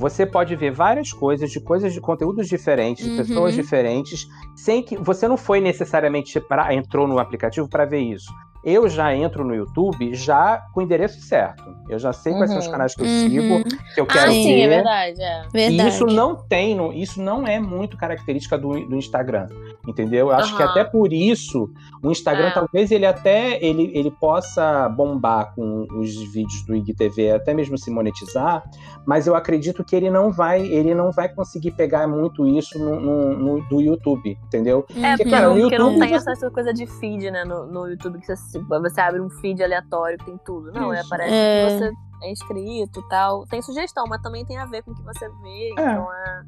Você 0.00 0.24
pode 0.24 0.56
ver 0.56 0.70
várias 0.72 1.12
coisas, 1.12 1.50
de 1.50 1.60
coisas 1.60 1.92
de 1.92 2.00
conteúdos 2.00 2.48
diferentes, 2.48 3.04
de 3.04 3.10
Uhum. 3.10 3.16
pessoas 3.16 3.54
diferentes, 3.54 4.26
sem 4.56 4.82
que 4.82 4.96
você 4.96 5.28
não 5.28 5.36
foi 5.36 5.60
necessariamente 5.60 6.40
pra, 6.40 6.72
entrou 6.74 7.06
no 7.06 7.18
aplicativo 7.18 7.68
para 7.68 7.84
ver 7.84 8.00
isso. 8.00 8.32
Eu 8.64 8.88
já 8.88 9.14
entro 9.14 9.42
no 9.44 9.54
YouTube 9.54 10.14
já 10.14 10.58
com 10.72 10.80
o 10.80 10.82
endereço 10.82 11.20
certo. 11.20 11.64
Eu 11.88 11.98
já 11.98 12.12
sei 12.14 12.32
quais 12.34 12.50
são 12.50 12.58
os 12.58 12.66
Uhum. 12.66 12.72
canais 12.72 12.94
que 12.94 13.02
eu 13.02 13.06
Uhum. 13.06 13.22
sigo, 13.28 13.64
que 13.94 14.00
eu 14.00 14.04
Ah, 14.04 14.12
quero 14.12 14.32
sim, 14.32 14.54
ver. 14.54 14.60
é 14.60 14.68
verdade. 14.68 15.22
É. 15.22 15.42
Verdade. 15.52 15.82
E 15.82 15.88
isso 15.88 16.06
não 16.06 16.34
tem, 16.36 17.00
isso 17.02 17.22
não 17.22 17.46
é 17.46 17.58
muito 17.60 17.96
característica 17.98 18.56
do, 18.58 18.80
do 18.86 18.96
Instagram, 18.96 19.48
entendeu? 19.86 20.28
Eu 20.28 20.32
acho 20.32 20.56
que 20.56 20.62
Aham. 20.62 20.70
até 20.72 20.84
por 20.84 21.12
isso 21.12 21.70
o 22.02 22.10
Instagram 22.10 22.46
É. 22.48 22.50
talvez 22.52 22.90
ele 22.90 23.06
até 23.06 23.62
ele, 23.64 23.90
ele 23.94 24.10
possa 24.10 24.88
bombar 24.88 25.54
com 25.54 25.86
os 25.98 26.14
vídeos 26.32 26.64
do 26.66 26.74
IGTV, 26.74 27.32
até 27.32 27.54
mesmo 27.54 27.76
se 27.78 27.90
monetizar, 27.90 28.62
mas 29.06 29.26
eu 29.26 29.34
acredito 29.34 29.82
que 29.84 29.96
ele 29.96 30.10
não 30.10 30.30
vai, 30.30 30.60
ele 30.60 30.94
não 30.94 31.10
vai 31.12 31.28
conseguir 31.28 31.70
pegar 31.72 32.06
muito 32.06 32.46
isso 32.46 32.78
no, 32.78 33.00
no- 33.00 33.36
no- 33.38 33.68
do 33.68 33.80
YouTube, 33.80 34.38
entendeu? 34.44 34.84
É, 34.96 35.16
porque, 35.16 35.30
cara, 35.30 35.48
não, 35.48 35.54
no 35.54 35.60
porque 35.62 35.78
não 35.78 35.86
YouTube 35.92 36.08
tem 36.08 36.18
você- 36.18 36.30
essa 36.32 36.50
coisa 36.50 36.72
de 36.74 36.86
feed, 36.86 37.30
né? 37.30 37.44
No, 37.44 37.66
no 37.66 37.86
YouTube, 37.88 38.18
que 38.20 38.26
você, 38.26 38.58
você 38.58 39.00
abre 39.00 39.20
um 39.20 39.30
feed 39.30 39.62
aleatório 39.62 40.18
que 40.18 40.24
tem 40.26 40.38
tudo. 40.44 40.70
Não, 40.72 40.92
é, 40.92 41.00
Isso. 41.00 41.08
parece 41.08 41.32
É. 41.34 41.66
que 41.66 41.78
você 41.78 41.92
é 42.22 42.30
inscrito 42.32 43.00
e 43.00 43.08
tal. 43.08 43.46
Tem 43.46 43.62
sugestão, 43.62 44.04
mas 44.08 44.20
também 44.20 44.44
tem 44.44 44.58
a 44.58 44.66
ver 44.66 44.82
com 44.82 44.90
o 44.90 44.94
que 44.94 45.02
você 45.02 45.28
vê. 45.42 45.68
É. 45.78 45.90
Então 45.90 46.12
é. 46.12 46.42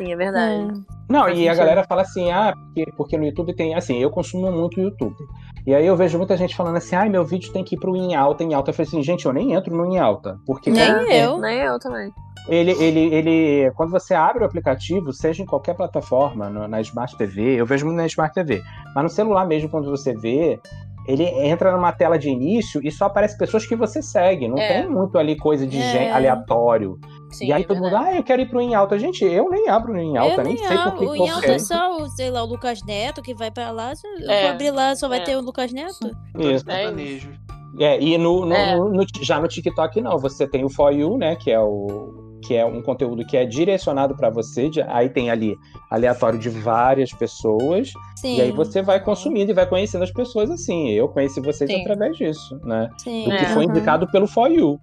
Sim, 0.00 0.12
é 0.12 0.16
verdade. 0.16 0.82
Não, 1.08 1.22
Faz 1.24 1.36
e 1.36 1.40
a 1.40 1.50
sentido. 1.52 1.56
galera 1.58 1.84
fala 1.84 2.02
assim, 2.02 2.30
ah, 2.30 2.54
porque, 2.56 2.92
porque 2.96 3.18
no 3.18 3.24
YouTube 3.24 3.54
tem, 3.54 3.74
assim, 3.74 3.98
eu 3.98 4.10
consumo 4.10 4.50
muito 4.52 4.78
o 4.78 4.82
YouTube. 4.82 5.16
E 5.66 5.74
aí 5.74 5.86
eu 5.86 5.96
vejo 5.96 6.16
muita 6.16 6.36
gente 6.36 6.56
falando 6.56 6.76
assim, 6.76 6.94
ai, 6.96 7.08
meu 7.08 7.24
vídeo 7.24 7.52
tem 7.52 7.62
que 7.64 7.74
ir 7.74 7.78
pro 7.78 7.94
em 7.96 8.14
alta, 8.14 8.42
em 8.44 8.54
alta. 8.54 8.70
Eu 8.70 8.74
falei 8.74 8.88
assim, 8.88 9.02
gente, 9.02 9.26
eu 9.26 9.32
nem 9.32 9.52
entro 9.52 9.76
no 9.76 9.84
em 9.84 9.98
alta. 9.98 10.38
Porque 10.46 10.70
Nem 10.70 10.86
quando- 10.86 11.10
eu. 11.10 11.38
Nem 11.38 11.58
eu 11.58 11.78
também. 11.78 12.10
Ele, 12.48 12.70
ele, 12.82 13.14
ele, 13.14 13.70
quando 13.76 13.90
você 13.90 14.14
abre 14.14 14.42
o 14.42 14.46
aplicativo, 14.46 15.12
seja 15.12 15.42
em 15.42 15.46
qualquer 15.46 15.74
plataforma, 15.74 16.48
no- 16.48 16.66
na 16.66 16.80
Smart 16.80 17.14
TV, 17.16 17.56
eu 17.60 17.66
vejo 17.66 17.84
muito 17.84 17.98
na 17.98 18.06
Smart 18.06 18.32
TV, 18.34 18.62
mas 18.94 19.04
no 19.04 19.10
celular 19.10 19.46
mesmo, 19.46 19.68
quando 19.68 19.90
você 19.90 20.14
vê, 20.14 20.58
ele 21.06 21.24
entra 21.24 21.72
numa 21.72 21.92
tela 21.92 22.18
de 22.18 22.30
início 22.30 22.80
e 22.82 22.90
só 22.90 23.06
aparece 23.06 23.36
pessoas 23.36 23.66
que 23.66 23.76
você 23.76 24.00
segue, 24.00 24.48
não 24.48 24.56
É. 24.56 24.80
tem 24.82 24.90
muito 24.90 25.18
ali 25.18 25.36
coisa 25.36 25.66
de 25.66 25.76
É. 25.78 25.92
gente 25.92 26.10
aleatório. 26.12 26.98
Sim, 27.30 27.46
e 27.46 27.52
aí 27.52 27.62
é 27.62 27.64
todo 27.66 27.76
mundo, 27.78 27.90
verdade. 27.90 28.08
ah, 28.08 28.16
eu 28.16 28.22
quero 28.24 28.42
ir 28.42 28.48
pro 28.48 28.60
em 28.60 28.74
alta. 28.74 28.98
Gente, 28.98 29.24
eu 29.24 29.48
nem 29.48 29.68
abro 29.68 29.92
no 29.92 29.98
em 30.00 30.16
alta, 30.16 30.40
eu 30.40 30.44
nem 30.44 30.54
nem 30.54 30.66
sei 30.66 30.76
por 30.76 30.94
que 30.98 31.04
O 31.04 31.12
que 31.12 31.18
eu 31.20 31.26
em 31.26 31.28
alta 31.30 31.40
quero. 31.42 31.52
é 31.54 31.58
só, 31.58 31.96
o, 31.96 32.08
sei 32.08 32.30
lá, 32.30 32.42
o 32.42 32.46
Lucas 32.46 32.82
Neto 32.84 33.22
que 33.22 33.34
vai 33.34 33.50
pra 33.50 33.70
lá. 33.70 33.94
Se 33.94 34.06
eu 34.06 34.30
É. 34.30 34.42
vou 34.42 34.50
abrir 34.52 34.70
lá, 34.70 34.94
só 34.96 35.08
vai 35.08 35.18
É. 35.20 35.22
ter 35.22 35.36
o 35.36 35.40
Lucas 35.40 35.72
Neto? 35.72 35.90
Isso. 36.38 36.68
É 36.70 36.74
sertanejo. 36.76 37.32
É, 37.78 38.00
e 38.02 38.18
no, 38.18 38.44
no- 38.44 38.52
É. 38.54 38.74
no- 38.76 38.90
no- 38.92 39.04
já 39.22 39.38
no 39.40 39.46
TikTok 39.46 40.00
não, 40.00 40.18
você 40.18 40.46
tem 40.46 40.64
o 40.64 40.68
For 40.68 40.92
You, 40.92 41.16
né, 41.16 41.36
que 41.36 41.50
é 41.52 41.60
o 41.60 42.28
que 42.42 42.56
é 42.56 42.64
um 42.64 42.80
conteúdo 42.80 43.22
que 43.26 43.36
é 43.36 43.44
direcionado 43.44 44.16
para 44.16 44.30
você, 44.30 44.70
aí 44.88 45.10
tem 45.10 45.30
ali 45.30 45.54
aleatório 45.90 46.38
de 46.38 46.48
várias 46.48 47.12
pessoas, 47.12 47.92
Sim. 48.16 48.38
e 48.38 48.40
aí 48.40 48.50
você 48.50 48.80
vai 48.80 48.98
consumindo 48.98 49.50
e 49.50 49.54
vai 49.54 49.66
conhecendo 49.68 50.02
as 50.04 50.10
pessoas 50.10 50.50
assim. 50.50 50.88
Eu 50.88 51.06
conheci 51.08 51.38
vocês 51.40 51.70
Sim. 51.70 51.82
através 51.82 52.16
disso, 52.16 52.58
né? 52.64 52.88
Sim. 52.96 53.24
Do 53.24 53.30
que 53.36 53.44
É. 53.44 53.48
foi 53.50 53.64
aham. 53.64 53.72
indicado 53.74 54.10
pelo 54.10 54.26
For 54.26 54.50
You. 54.50 54.80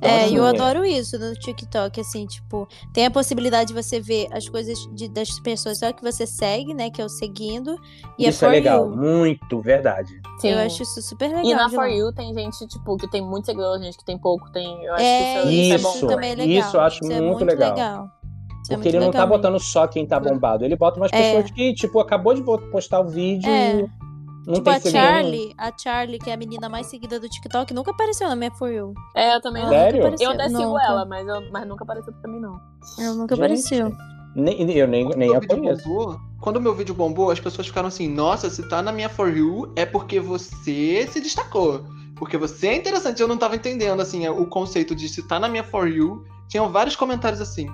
É, 0.00 0.30
eu 0.30 0.44
adoro 0.46 0.84
isso 0.84 1.18
no 1.18 1.34
TikTok, 1.34 2.00
assim, 2.00 2.24
tipo, 2.26 2.68
tem 2.92 3.06
a 3.06 3.10
possibilidade 3.10 3.68
de 3.68 3.74
você 3.82 4.00
ver 4.00 4.28
as 4.32 4.48
coisas 4.48 4.78
de- 4.94 5.08
das 5.08 5.28
pessoas 5.40 5.78
só 5.78 5.92
que 5.92 6.02
você 6.02 6.26
segue, 6.26 6.72
né, 6.72 6.88
que 6.90 7.00
é 7.02 7.04
o 7.04 7.08
seguindo, 7.08 7.76
e 8.18 8.28
Isso 8.28 8.44
é 8.44 8.48
é 8.48 8.50
legal, 8.52 8.88
You. 8.88 8.96
muito 8.96 9.60
verdade. 9.60 10.10
Sim. 10.40 10.50
Eu 10.50 10.58
acho 10.58 10.82
isso 10.84 11.02
super 11.02 11.28
legal. 11.28 11.44
E 11.44 11.54
na 11.54 11.68
For. 11.68 11.88
You 11.88 12.12
tem 12.12 12.32
gente, 12.32 12.66
tipo, 12.68 12.96
que 12.96 13.08
tem 13.10 13.20
muito 13.22 13.46
seguidor, 13.46 13.80
gente 13.82 13.98
que 13.98 14.04
tem 14.04 14.16
pouco, 14.18 14.50
tem. 14.52 14.84
Eu 14.84 14.94
acho 14.94 15.02
É, 15.04 15.42
que 15.42 15.48
isso, 15.48 15.74
Isso, 15.74 15.88
isso 15.88 15.98
é 15.98 16.00
bom. 16.02 16.06
também 16.14 16.30
é 16.30 16.34
legal. 16.36 16.68
isso 16.68 16.76
eu 16.76 16.80
acho 16.80 17.02
Isso 17.04 17.12
é 17.12 17.20
muito 17.20 17.44
legal. 17.44 17.68
Isso 17.68 18.72
é 18.72 18.76
Porque 18.76 18.76
muito 18.76 18.86
ele 18.88 18.98
não 19.04 19.10
tá 19.10 19.24
legal 19.24 19.28
botando 19.38 19.58
só 19.58 19.86
quem 19.86 20.06
tá 20.06 20.20
bombado, 20.20 20.64
ele 20.64 20.76
bota 20.76 20.98
umas 21.00 21.12
É. 21.12 21.16
pessoas 21.36 21.50
que, 21.50 21.72
tipo, 21.74 21.98
acabou 22.00 22.34
de 22.34 22.42
postar 22.70 23.00
o 23.00 23.08
vídeo 23.08 23.48
É. 23.48 23.80
e 23.80 23.88
não 24.48 24.54
Tipo, 24.54 24.70
a. 24.70 24.80
Charlie, 24.80 25.54
a 25.58 25.72
Charlie, 25.76 26.18
que 26.18 26.30
é 26.30 26.34
a 26.34 26.36
menina 26.36 26.68
mais 26.68 26.86
seguida 26.86 27.20
do 27.20 27.28
TikTok, 27.28 27.72
nunca 27.74 27.90
apareceu 27.90 28.28
na 28.28 28.34
minha 28.34 28.50
For 28.50 28.70
You. 28.70 28.94
É, 29.14 29.36
eu 29.36 29.40
também 29.40 29.62
não. 29.62 29.68
Sério? 29.70 30.02
Eu 30.18 30.30
até 30.30 30.48
sigo 30.48 30.62
Nunca. 30.62 30.82
ela, 30.82 31.04
mas, 31.04 31.28
eu, 31.28 31.50
mas 31.52 31.68
nunca 31.68 31.84
apareceu 31.84 32.12
pra 32.14 32.30
mim, 32.32 32.40
não. 32.40 32.58
Ela 32.98 33.14
nunca 33.14 33.36
Gente, 33.36 33.44
apareceu. 33.44 33.92
Nem, 34.34 34.70
eu 34.72 34.88
nem, 34.88 35.08
nem 35.16 35.34
a 35.34 35.34
Quando 35.34 35.36
o 35.36 35.40
vídeo 35.40 35.56
conheço. 35.58 35.88
bombou, 35.88 36.20
quando 36.40 36.56
o 36.56 36.60
meu 36.60 36.74
vídeo 36.74 36.94
bombou, 36.94 37.30
as 37.30 37.40
pessoas 37.40 37.66
ficaram 37.66 37.88
assim: 37.88 38.08
Nossa, 38.08 38.48
se 38.48 38.66
tá 38.68 38.80
na 38.82 38.90
minha 38.92 39.08
For 39.08 39.28
You 39.36 39.72
é 39.76 39.84
porque 39.84 40.18
você 40.18 41.06
se 41.10 41.20
destacou. 41.20 41.84
Porque 42.16 42.36
você 42.36 42.68
é 42.68 42.76
interessante. 42.76 43.20
Eu 43.22 43.28
não 43.28 43.36
tava 43.36 43.54
entendendo, 43.54 44.00
assim, 44.00 44.26
o 44.28 44.46
conceito 44.46 44.94
de 44.94 45.08
se 45.08 45.22
tá 45.28 45.38
na 45.38 45.48
minha 45.48 45.62
For 45.64 45.88
You. 45.88 46.24
Tinham 46.48 46.70
vários 46.70 46.96
comentários 46.96 47.40
assim: 47.40 47.68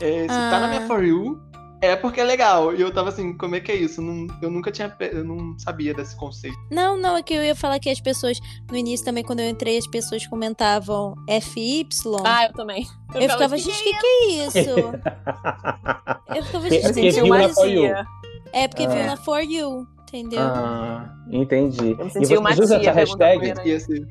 é, 0.00 0.22
Se 0.22 0.28
tá 0.28 0.60
na 0.60 0.68
minha 0.68 0.82
Ah. 0.82 0.86
For 0.86 1.04
You 1.04 1.40
é 1.86 1.96
porque 1.96 2.20
é 2.20 2.24
legal. 2.24 2.74
E 2.74 2.80
eu 2.80 2.92
tava 2.92 3.08
assim: 3.10 3.36
Como 3.36 3.54
é 3.56 3.60
que 3.60 3.70
é 3.72 3.76
isso? 3.76 4.00
Não- 4.02 4.26
eu 4.42 4.50
nunca 4.50 4.70
tinha. 4.70 4.94
Eu 5.12 5.24
não 5.24 5.58
sabia 5.58 5.92
desse 5.94 6.16
conceito. 6.16 6.56
Não, 6.70 6.96
não, 6.96 7.16
é 7.16 7.22
que 7.22 7.34
eu 7.34 7.42
ia 7.44 7.54
falar 7.54 7.78
que 7.78 7.88
as 7.90 8.00
pessoas, 8.00 8.38
no 8.70 8.76
início 8.76 9.04
também, 9.04 9.22
quando 9.24 9.40
eu 9.40 9.48
entrei, 9.48 9.76
as 9.78 9.86
pessoas 9.86 10.26
comentavam 10.26 11.14
FY. 11.28 11.86
Ah, 12.24 12.46
eu 12.46 12.52
também. 12.52 12.86
eu 13.14 13.22
ficava, 13.30 13.56
tipo, 13.56 13.70
gente, 13.70 13.80
o 13.80 13.84
que, 13.84 13.94
que 13.98 14.06
é 14.06 14.46
isso? 14.46 14.58
Eu 16.34 16.42
ficava, 16.44 16.70
gente, 16.70 16.86
Eu 16.86 16.94
senti 16.94 17.20
uma 17.20 17.48
tia. 17.48 18.06
É 18.52 18.68
porque 18.68 18.84
Ah. 18.84 18.88
viu 18.88 19.04
na 19.06 19.16
For 19.16 19.40
You, 19.42 19.86
entendeu? 20.02 20.40
Ah, 20.40 21.12
entendi. 21.30 21.90
Eu 21.90 21.96
me 21.98 22.06
E 22.06 22.10
senti 22.10 22.36
uma 22.36 22.50
vocês 22.50 22.60
usam 22.66 22.80
tia 22.80 22.90
essa 22.90 23.00
hashtag? 23.00 23.52
E 23.68 23.72
assim, 23.74 24.06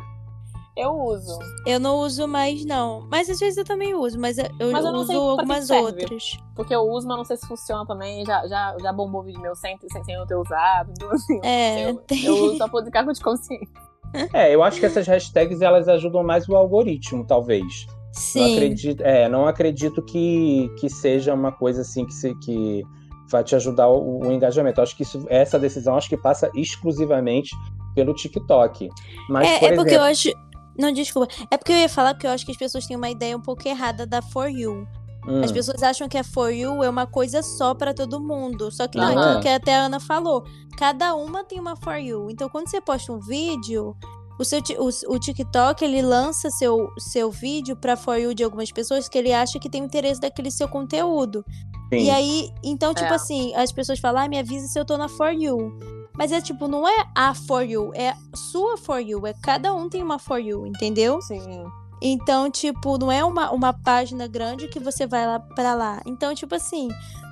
Eu 0.75 0.91
uso. 0.91 1.37
Eu 1.67 1.79
não 1.79 1.97
uso 1.97 2.27
mais, 2.27 2.65
não. 2.65 3.07
Mas 3.09 3.29
às 3.29 3.39
vezes 3.39 3.57
eu 3.57 3.63
também 3.63 3.93
uso, 3.93 4.19
mas 4.19 4.37
eu, 4.39 4.45
Mas 4.71 4.83
eu 4.83 4.91
não 4.91 5.01
uso 5.01 5.07
sei 5.07 5.15
pra 5.17 5.23
que 5.25 5.29
algumas 5.41 5.67
serve. 5.67 5.83
outras. 5.85 6.37
Porque 6.55 6.73
eu 6.75 6.81
uso, 6.81 7.07
mas 7.07 7.17
não 7.17 7.25
sei 7.25 7.37
se 7.37 7.47
funciona 7.47 7.85
também. 7.85 8.25
Já, 8.25 8.47
já, 8.47 8.75
já 8.81 8.91
bombou 8.91 9.21
vídeo 9.21 9.39
meu 9.39 9.55
sem, 9.55 9.77
sem, 9.91 10.03
sem 10.03 10.15
eu 10.15 10.25
ter 10.25 10.35
usado. 10.35 10.91
Então, 10.91 11.09
assim, 11.13 11.39
É, 11.43 11.89
eu, 11.91 11.97
tem- 11.97 12.23
eu 12.25 12.33
uso 12.35 12.57
só 12.57 12.67
por 12.67 12.83
cargo 12.89 13.13
de 13.13 13.21
consciência. 13.21 13.67
É, 14.31 14.53
eu 14.53 14.61
acho 14.61 14.79
que 14.79 14.85
essas 14.85 15.07
hashtags 15.07 15.59
elas 15.63 15.87
ajudam 15.87 16.23
mais 16.23 16.47
o 16.47 16.55
algoritmo, 16.55 17.25
talvez. 17.25 17.87
Não 17.87 18.11
Sim. 18.13 18.51
acredito, 18.51 19.01
é, 19.01 19.27
não 19.27 19.47
acredito 19.47 20.03
que, 20.03 20.69
que 20.79 20.87
seja 20.87 21.33
uma 21.33 21.51
coisa 21.51 21.81
assim 21.81 22.05
que, 22.05 22.13
se, 22.13 22.35
que 22.35 22.83
vai 23.31 23.43
te 23.43 23.55
ajudar 23.55 23.87
o, 23.89 24.19
o 24.19 24.31
engajamento. 24.31 24.79
Eu 24.79 24.83
acho 24.83 24.95
que 24.95 25.01
isso, 25.01 25.25
essa 25.29 25.57
decisão 25.57 25.95
acho 25.95 26.07
que 26.07 26.15
passa 26.15 26.51
exclusivamente 26.53 27.55
pelo 27.95 28.13
TikTok. 28.13 28.87
Mas, 29.29 29.47
É, 29.49 29.57
por 29.59 29.71
é 29.71 29.75
porque 29.75 29.95
eu 29.95 30.05
exemplo, 30.05 30.05
acho. 30.35 30.52
Não, 30.77 30.91
desculpa. 30.91 31.31
É 31.51 31.57
porque 31.57 31.71
eu 31.71 31.77
ia 31.77 31.89
falar 31.89 32.13
porque 32.13 32.27
eu 32.27 32.31
acho 32.31 32.45
que 32.45 32.51
as 32.51 32.57
pessoas 32.57 32.85
têm 32.85 32.97
uma 32.97 33.09
ideia 33.09 33.35
um 33.37 33.41
pouco 33.41 33.67
errada 33.67 34.05
da 34.05 34.21
For 34.21 34.47
You. 34.49 34.87
hum, 35.27 35.41
As 35.43 35.51
pessoas 35.51 35.83
acham 35.83 36.09
que 36.09 36.17
a 36.17 36.23
For 36.23 36.49
You 36.51 36.83
é 36.83 36.89
uma 36.89 37.05
coisa 37.05 37.41
só 37.43 37.73
pra 37.73 37.93
todo 37.93 38.19
mundo. 38.19 38.71
Só 38.71 38.87
que 38.87 38.97
não, 38.97 39.13
Não 39.13 39.21
é 39.21 39.25
aquilo 39.25 39.39
é. 39.39 39.41
que 39.41 39.49
até 39.49 39.75
a 39.75 39.85
Ana 39.85 39.99
falou. 39.99 40.43
Cada 40.77 41.13
uma 41.15 41.43
tem 41.43 41.59
uma 41.59 41.75
For 41.75 41.97
You. 41.97 42.29
Então, 42.31 42.49
quando 42.49 42.69
você 42.69 42.81
posta 42.81 43.11
um 43.13 43.19
vídeo, 43.19 43.95
o, 44.39 44.43
seu, 44.43 44.59
o, 44.79 45.13
o 45.15 45.19
TikTok 45.19 45.85
ele 45.85 46.01
lança 46.01 46.49
seu, 46.49 46.89
seu 46.97 47.29
vídeo 47.29 47.75
pra 47.75 47.95
For 47.95 48.17
You 48.17 48.33
de 48.33 48.43
algumas 48.43 48.71
pessoas 48.71 49.07
que 49.07 49.17
ele 49.17 49.31
acha 49.31 49.59
que 49.59 49.69
tem 49.69 49.83
interesse 49.83 50.19
daquele 50.19 50.49
seu 50.49 50.67
conteúdo. 50.67 51.45
sim. 51.93 52.05
E 52.05 52.09
aí, 52.09 52.49
então, 52.63 52.91
tipo 52.95 53.11
É. 53.11 53.15
assim, 53.15 53.53
as 53.55 53.71
pessoas 53.71 53.99
falam, 53.99 54.23
ah, 54.23 54.27
me 54.27 54.39
avisa 54.39 54.65
se 54.67 54.79
eu 54.79 54.83
tô 54.83 54.97
na 54.97 55.07
For 55.07 55.29
You. 55.31 55.77
Mas 56.15 56.31
é 56.31 56.39
tipo, 56.41 56.67
não 56.67 56.87
é 56.87 57.05
a 57.15 57.33
For 57.33 57.63
You, 57.63 57.91
é 57.95 58.15
sua 58.35 58.77
For 58.77 58.99
You. 58.99 59.25
É 59.25 59.33
cada 59.33 59.73
um 59.73 59.89
tem 59.89 60.03
uma 60.03 60.19
For 60.19 60.39
You, 60.39 60.67
entendeu? 60.67 61.21
Sim. 61.21 61.65
Então, 62.01 62.51
tipo, 62.51 62.97
não 62.97 63.11
é 63.11 63.23
uma, 63.23 63.51
uma 63.51 63.73
página 63.73 64.27
grande 64.27 64.67
que 64.67 64.79
você 64.79 65.07
vai 65.07 65.25
lá 65.25 65.39
pra 65.39 65.73
lá. 65.73 66.01
Então, 66.05 66.35
tipo 66.35 66.53
assim, 66.53 66.89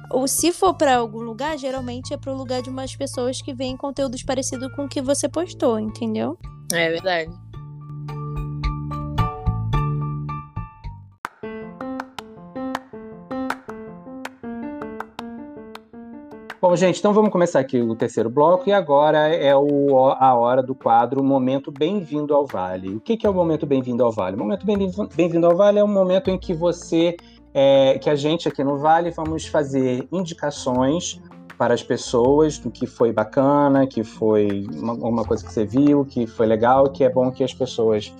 ou 0.10 0.28
se 0.28 0.52
for 0.52 0.74
pra 0.74 0.98
algum 0.98 1.20
lugar, 1.20 1.58
geralmente 1.58 2.14
é 2.14 2.18
pro 2.18 2.36
lugar 2.36 2.62
de 2.62 2.70
umas 2.70 2.96
pessoas 2.96 3.42
que 3.42 3.54
veem 3.54 3.76
conteúdos 3.76 4.24
parecidos 4.24 4.74
com 4.76 4.86
o 4.86 4.90
que 4.90 5.02
você 5.02 5.28
postou, 5.28 5.80
entendeu? 5.80 6.38
É 6.74 6.90
verdade. 6.90 7.32
Bom, 16.62 16.76
gente, 16.76 17.00
então 17.00 17.12
vamos 17.12 17.32
começar 17.32 17.60
aqui 17.60 17.82
o 17.82 17.96
terceiro 17.96 18.30
bloco 18.30 18.70
e 18.70 18.72
agora 18.72 19.30
é 19.30 19.56
o, 19.56 19.98
a 20.12 20.36
hora 20.36 20.62
do 20.62 20.76
quadro 20.76 21.24
Momento 21.24 21.72
Bem-vindo 21.72 22.36
ao 22.36 22.46
Vale. 22.46 22.98
O 22.98 23.00
que, 23.00 23.18
que 23.18 23.26
é 23.26 23.30
o 23.32 23.34
Momento 23.34 23.66
Bem-vindo 23.66 24.04
ao 24.04 24.12
Vale? 24.12 24.36
O 24.36 24.40
Momento 24.40 24.64
Bem-vindo 25.16 25.48
ao 25.48 25.56
Vale 25.56 25.80
é 25.80 25.84
um 25.84 25.88
momento 25.88 26.30
em 26.30 26.38
que 26.38 26.54
você, 26.54 27.18
é, 27.52 27.98
que 27.98 28.12
a 28.12 28.16
gente 28.16 28.48
aqui 28.48 28.64
no 28.64 28.78
Vale 28.78 29.10
vamos 29.10 29.48
fazer 29.48 30.08
indicações 30.12 31.20
para 31.58 31.74
as 31.74 31.82
pessoas 31.82 32.60
do 32.60 32.70
que 32.70 32.86
foi 32.86 33.12
bacana, 33.12 33.88
que 33.88 34.04
foi 34.04 34.68
uma 34.78 35.26
coisa 35.26 35.44
que 35.44 35.52
você 35.52 35.66
viu, 35.66 36.06
que 36.06 36.28
foi 36.28 36.46
legal, 36.46 36.92
que 36.92 37.04
é 37.04 37.10
bom 37.10 37.32
que 37.32 37.44
as 37.44 37.56
pessoas 37.56 38.14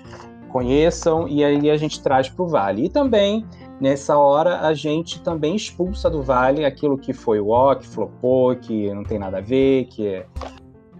conheçam 0.50 1.28
e 1.28 1.44
aí 1.44 1.70
a 1.70 1.78
gente 1.78 2.02
traz 2.02 2.28
para 2.28 2.44
o 2.44 2.48
Vale. 2.48 2.86
E 2.86 2.90
também 2.90 3.46
Nessa 3.82 4.16
hora, 4.16 4.60
a 4.60 4.76
gente 4.76 5.20
também 5.24 5.56
expulsa 5.56 6.08
do 6.08 6.22
vale 6.22 6.64
aquilo 6.64 7.00
que 7.00 7.14
foi 7.14 7.40
o 7.40 7.50
ó, 7.50 7.74
que 7.74 7.88
flopou, 7.88 8.56
que 8.56 8.94
não 8.94 9.04
tem 9.04 9.18
nada 9.18 9.40
a 9.40 9.42
ver, 9.42 9.86
que 9.86 10.06
é, 10.06 10.28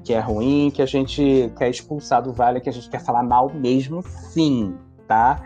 que 0.04 0.12
é 0.12 0.20
ruim, 0.20 0.72
que 0.74 0.82
a 0.82 0.86
gente 0.88 1.54
quer 1.56 1.70
expulsar 1.70 2.24
do 2.24 2.34
vale, 2.34 2.60
que 2.60 2.68
a 2.68 2.74
gente 2.74 2.90
quer 2.90 3.00
falar 3.00 3.22
mal 3.22 3.52
mesmo, 3.54 4.02
sim, 4.02 4.74
tá? 5.08 5.44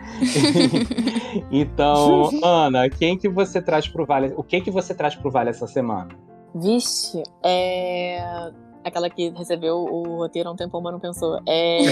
então, 1.52 2.30
Ana, 2.42 2.88
quem 2.88 3.18
que 3.18 3.28
você 3.28 3.60
traz 3.60 3.86
pro 3.86 4.06
vale? 4.06 4.32
O 4.34 4.42
que 4.42 4.62
que 4.62 4.70
você 4.70 4.94
traz 4.94 5.14
pro 5.14 5.30
vale 5.30 5.50
essa 5.50 5.66
semana? 5.66 6.08
Vixe, 6.54 7.22
é. 7.44 8.50
Aquela 8.86 9.10
que 9.10 9.30
recebeu 9.30 9.78
o 9.78 10.18
roteiro 10.18 10.48
há 10.48 10.52
um 10.52 10.56
tempão, 10.56 10.80
mas 10.80 10.92
não 10.92 11.00
pensou. 11.00 11.40
É. 11.44 11.78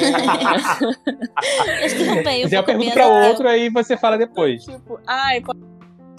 Eu 2.53 2.63
pergunto 2.63 2.93
para 2.93 3.03
essa- 3.05 3.29
outro, 3.29 3.49
aí 3.49 3.69
você 3.69 3.97
fala 3.97 4.17
depois. 4.17 4.65
tipo, 4.65 4.99
ai, 5.07 5.41
pode... 5.41 5.59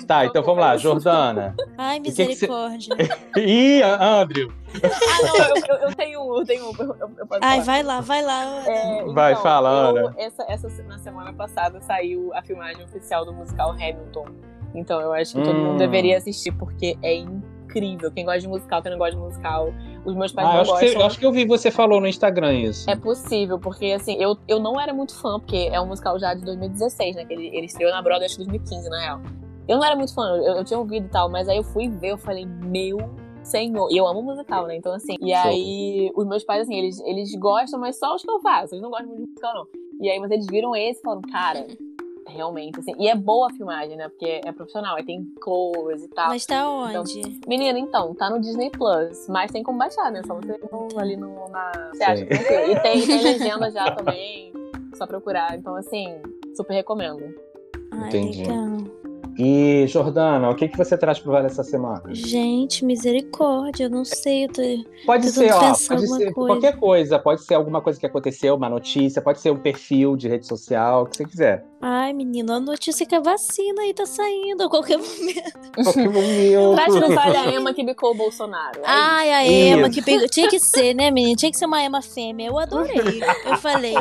Tá, 0.05 0.25
então 0.25 0.43
vamos 0.43 0.59
lá, 0.61 0.77
Jordana. 0.77 1.55
Ai, 1.79 1.97
que 1.99 2.09
que 2.09 2.11
você- 2.11 2.25
misericórdia. 2.27 2.95
Ih, 3.37 3.81
Andrew, 3.81 4.51
ah, 4.83 5.25
não, 5.25 5.35
eu, 5.47 5.55
eu, 5.55 5.75
eu 5.89 5.95
tenho 5.95 6.21
um, 6.21 6.37
eu 6.37 6.45
tenho 6.45 6.65
um. 6.65 6.73
Eu, 6.77 7.11
eu 7.17 7.25
posso 7.25 7.39
Ai, 7.41 7.61
falar. 7.61 7.63
vai 7.63 7.81
lá, 7.83 8.01
vai 8.01 8.21
lá. 8.21 8.63
É, 8.67 9.03
Vai, 9.05 9.31
então, 9.31 9.41
fala, 9.43 9.69
eu- 9.69 9.97
Ana. 10.07 10.13
Essa, 10.17 10.43
essa, 10.47 10.67
na 10.83 10.99
semana 10.99 11.33
passada 11.33 11.81
saiu 11.81 12.31
a 12.35 12.43
filmagem 12.43 12.83
oficial 12.83 13.25
do 13.25 13.33
musical 13.33 13.71
Hamilton. 13.71 14.25
Então 14.75 14.99
eu 15.01 15.11
acho 15.13 15.33
que 15.35 15.41
todo 15.43 15.57
Hum. 15.57 15.63
mundo 15.67 15.77
deveria 15.79 16.17
assistir, 16.17 16.51
porque 16.51 16.95
é 17.01 17.15
incrível. 17.15 18.11
Quem 18.11 18.25
gosta 18.25 18.41
de 18.41 18.47
musical, 18.49 18.81
quem 18.83 18.91
não 18.91 18.99
gosta 18.99 19.15
de 19.15 19.21
musical. 19.21 19.73
Os 20.05 20.15
meus 20.15 20.31
pais 20.31 20.47
ah, 20.47 20.53
não 20.53 20.61
acho, 20.61 20.65
que 20.65 20.71
gostam. 20.71 20.89
você, 20.89 20.97
eu 20.97 21.05
acho 21.05 21.19
que 21.19 21.25
eu 21.25 21.31
vi 21.31 21.45
você 21.45 21.71
falou 21.71 21.99
no 21.99 22.07
Instagram 22.07 22.53
isso. 22.53 22.89
É 22.89 22.95
possível, 22.95 23.59
porque 23.59 23.87
assim, 23.87 24.15
eu, 24.21 24.37
eu 24.47 24.59
não 24.59 24.79
era 24.79 24.93
muito 24.93 25.15
fã, 25.15 25.39
porque 25.39 25.69
é 25.71 25.81
um 25.81 25.87
musical 25.87 26.19
já 26.19 26.33
de 26.33 26.41
2016, 26.41 27.15
né? 27.15 27.25
Que 27.25 27.33
ele, 27.33 27.47
ele 27.47 27.65
estreou 27.65 27.91
na 27.91 28.01
Broadway 28.01 28.25
acho 28.25 28.37
que 28.37 28.45
2015, 28.45 28.89
na 28.89 28.99
real. 28.99 29.21
Eu 29.67 29.77
não 29.77 29.85
era 29.85 29.95
muito 29.95 30.13
fã, 30.13 30.21
eu, 30.37 30.57
eu 30.57 30.63
tinha 30.63 30.77
ouvido 30.77 31.07
e 31.07 31.09
tal, 31.09 31.29
mas 31.29 31.49
aí 31.49 31.57
eu 31.57 31.63
fui 31.63 31.89
ver, 31.89 32.11
eu 32.11 32.17
falei, 32.17 32.45
meu 32.45 32.97
senhor. 33.45 33.89
E 33.91 33.97
eu 33.97 34.07
amo 34.07 34.21
musical, 34.21 34.67
né? 34.67 34.75
Então, 34.75 34.93
assim. 34.93 35.15
E 35.21 35.33
aí, 35.33 36.11
os 36.15 36.25
meus 36.27 36.43
pais, 36.43 36.63
assim, 36.63 36.75
eles, 36.75 36.99
eles 37.01 37.33
gostam, 37.35 37.79
mas 37.79 37.97
só 37.97 38.15
os 38.15 38.21
que 38.21 38.29
eu 38.29 38.39
faço. 38.39 38.73
Eles 38.73 38.81
não 38.81 38.89
gostam 38.89 39.07
muito 39.07 39.21
de 39.21 39.29
musical, 39.29 39.53
não. 39.53 39.67
E 40.01 40.09
aí, 40.09 40.19
mas 40.19 40.31
eles 40.31 40.45
viram 40.47 40.75
esse 40.75 40.99
e 40.99 41.01
falaram, 41.01 41.21
cara, 41.21 41.65
realmente, 42.27 42.79
assim. 42.79 42.93
E 42.99 43.07
é 43.07 43.15
boa 43.15 43.47
a 43.47 43.53
filmagem, 43.53 43.95
né? 43.95 44.09
Porque 44.09 44.41
é 44.43 44.51
profissional, 44.51 44.95
aí 44.95 45.03
tem 45.03 45.25
cores 45.43 46.03
e 46.03 46.07
tal. 46.09 46.29
Mas 46.29 46.45
tá 46.45 46.55
Então, 46.89 47.01
onde? 47.01 47.39
Menina, 47.47 47.77
então, 47.79 48.13
tá 48.15 48.29
no 48.29 48.39
Disney 48.39 48.69
Plus, 48.69 49.27
mas 49.27 49.51
tem 49.51 49.63
como 49.63 49.77
baixar, 49.77 50.11
né? 50.11 50.21
Só 50.25 50.35
você 50.35 50.51
ir 50.53 50.59
no- 50.71 50.99
ali 50.99 51.17
no, 51.17 51.47
na. 51.49 51.71
Você 51.93 52.03
acha 52.03 52.25
que 52.25 52.37
tem. 52.43 52.71
E 52.71 52.79
tem, 52.81 53.07
tem 53.07 53.21
legenda 53.21 53.69
já 53.71 53.91
também. 53.91 54.51
Só 54.95 55.05
procurar. 55.05 55.57
Então, 55.57 55.75
assim, 55.75 56.15
super 56.55 56.73
recomendo. 56.73 57.33
Ai, 57.91 58.07
Entendi. 58.09 58.43
legal. 58.43 58.77
E, 59.37 59.85
Jordana, 59.87 60.49
o 60.49 60.55
que, 60.55 60.69
que 60.69 60.77
você 60.77 60.97
traz 60.97 61.19
pro 61.19 61.33
Vale 61.33 61.47
essa 61.47 61.61
semana? 61.61 62.03
Gente, 62.13 62.85
misericórdia, 62.85 63.83
eu 63.85 63.89
não 63.89 64.05
sei. 64.05 64.45
Eu 64.45 64.49
tô... 64.49 64.61
Pode 65.05 65.25
tô 65.25 65.31
ser, 65.33 65.51
ó, 65.51 65.59
pode 65.59 66.07
ser 66.07 66.33
coisa. 66.33 66.33
qualquer 66.33 66.79
coisa. 66.79 67.19
Pode 67.19 67.43
ser 67.43 67.55
alguma 67.55 67.81
coisa 67.81 67.99
que 67.99 68.05
aconteceu, 68.05 68.55
uma 68.55 68.69
notícia, 68.69 69.21
pode 69.21 69.41
ser 69.41 69.51
um 69.51 69.57
perfil 69.59 70.15
de 70.15 70.29
rede 70.29 70.47
social, 70.47 71.03
o 71.03 71.05
que 71.07 71.17
você 71.17 71.25
quiser. 71.25 71.65
Ai, 71.87 72.13
menino, 72.13 72.51
a 72.51 72.59
notícia 72.59 73.03
é 73.03 73.05
que 73.07 73.13
a 73.13 73.19
vacina 73.19 73.83
aí 73.83 73.93
tá 73.93 74.07
saindo 74.07 74.63
a 74.63 74.67
qualquer 74.69 74.97
momento. 74.97 75.53
Qualquer 75.75 76.09
momento. 76.09 76.75
Traz 76.75 76.95
não 76.95 77.11
fale 77.11 77.37
a 77.37 77.51
Ema 77.53 77.73
que 77.75 77.83
bicou 77.83 78.09
o 78.11 78.15
Bolsonaro. 78.15 78.79
É 78.79 78.83
Ai, 78.87 79.31
a. 79.33 79.45
Ema 79.45 79.89
que 79.91 80.01
pegou. 80.01 80.27
Tinha 80.27 80.49
que 80.49 80.59
ser, 80.59 80.95
né, 80.95 81.11
menina? 81.11 81.35
Tinha 81.37 81.51
que 81.51 81.57
ser 81.59 81.65
uma 81.67 81.83
Ema 81.83 82.01
fêmea. 82.01 82.47
Eu 82.47 82.57
adorei. 82.57 83.21
Eu 83.45 83.57
falei, 83.57 83.93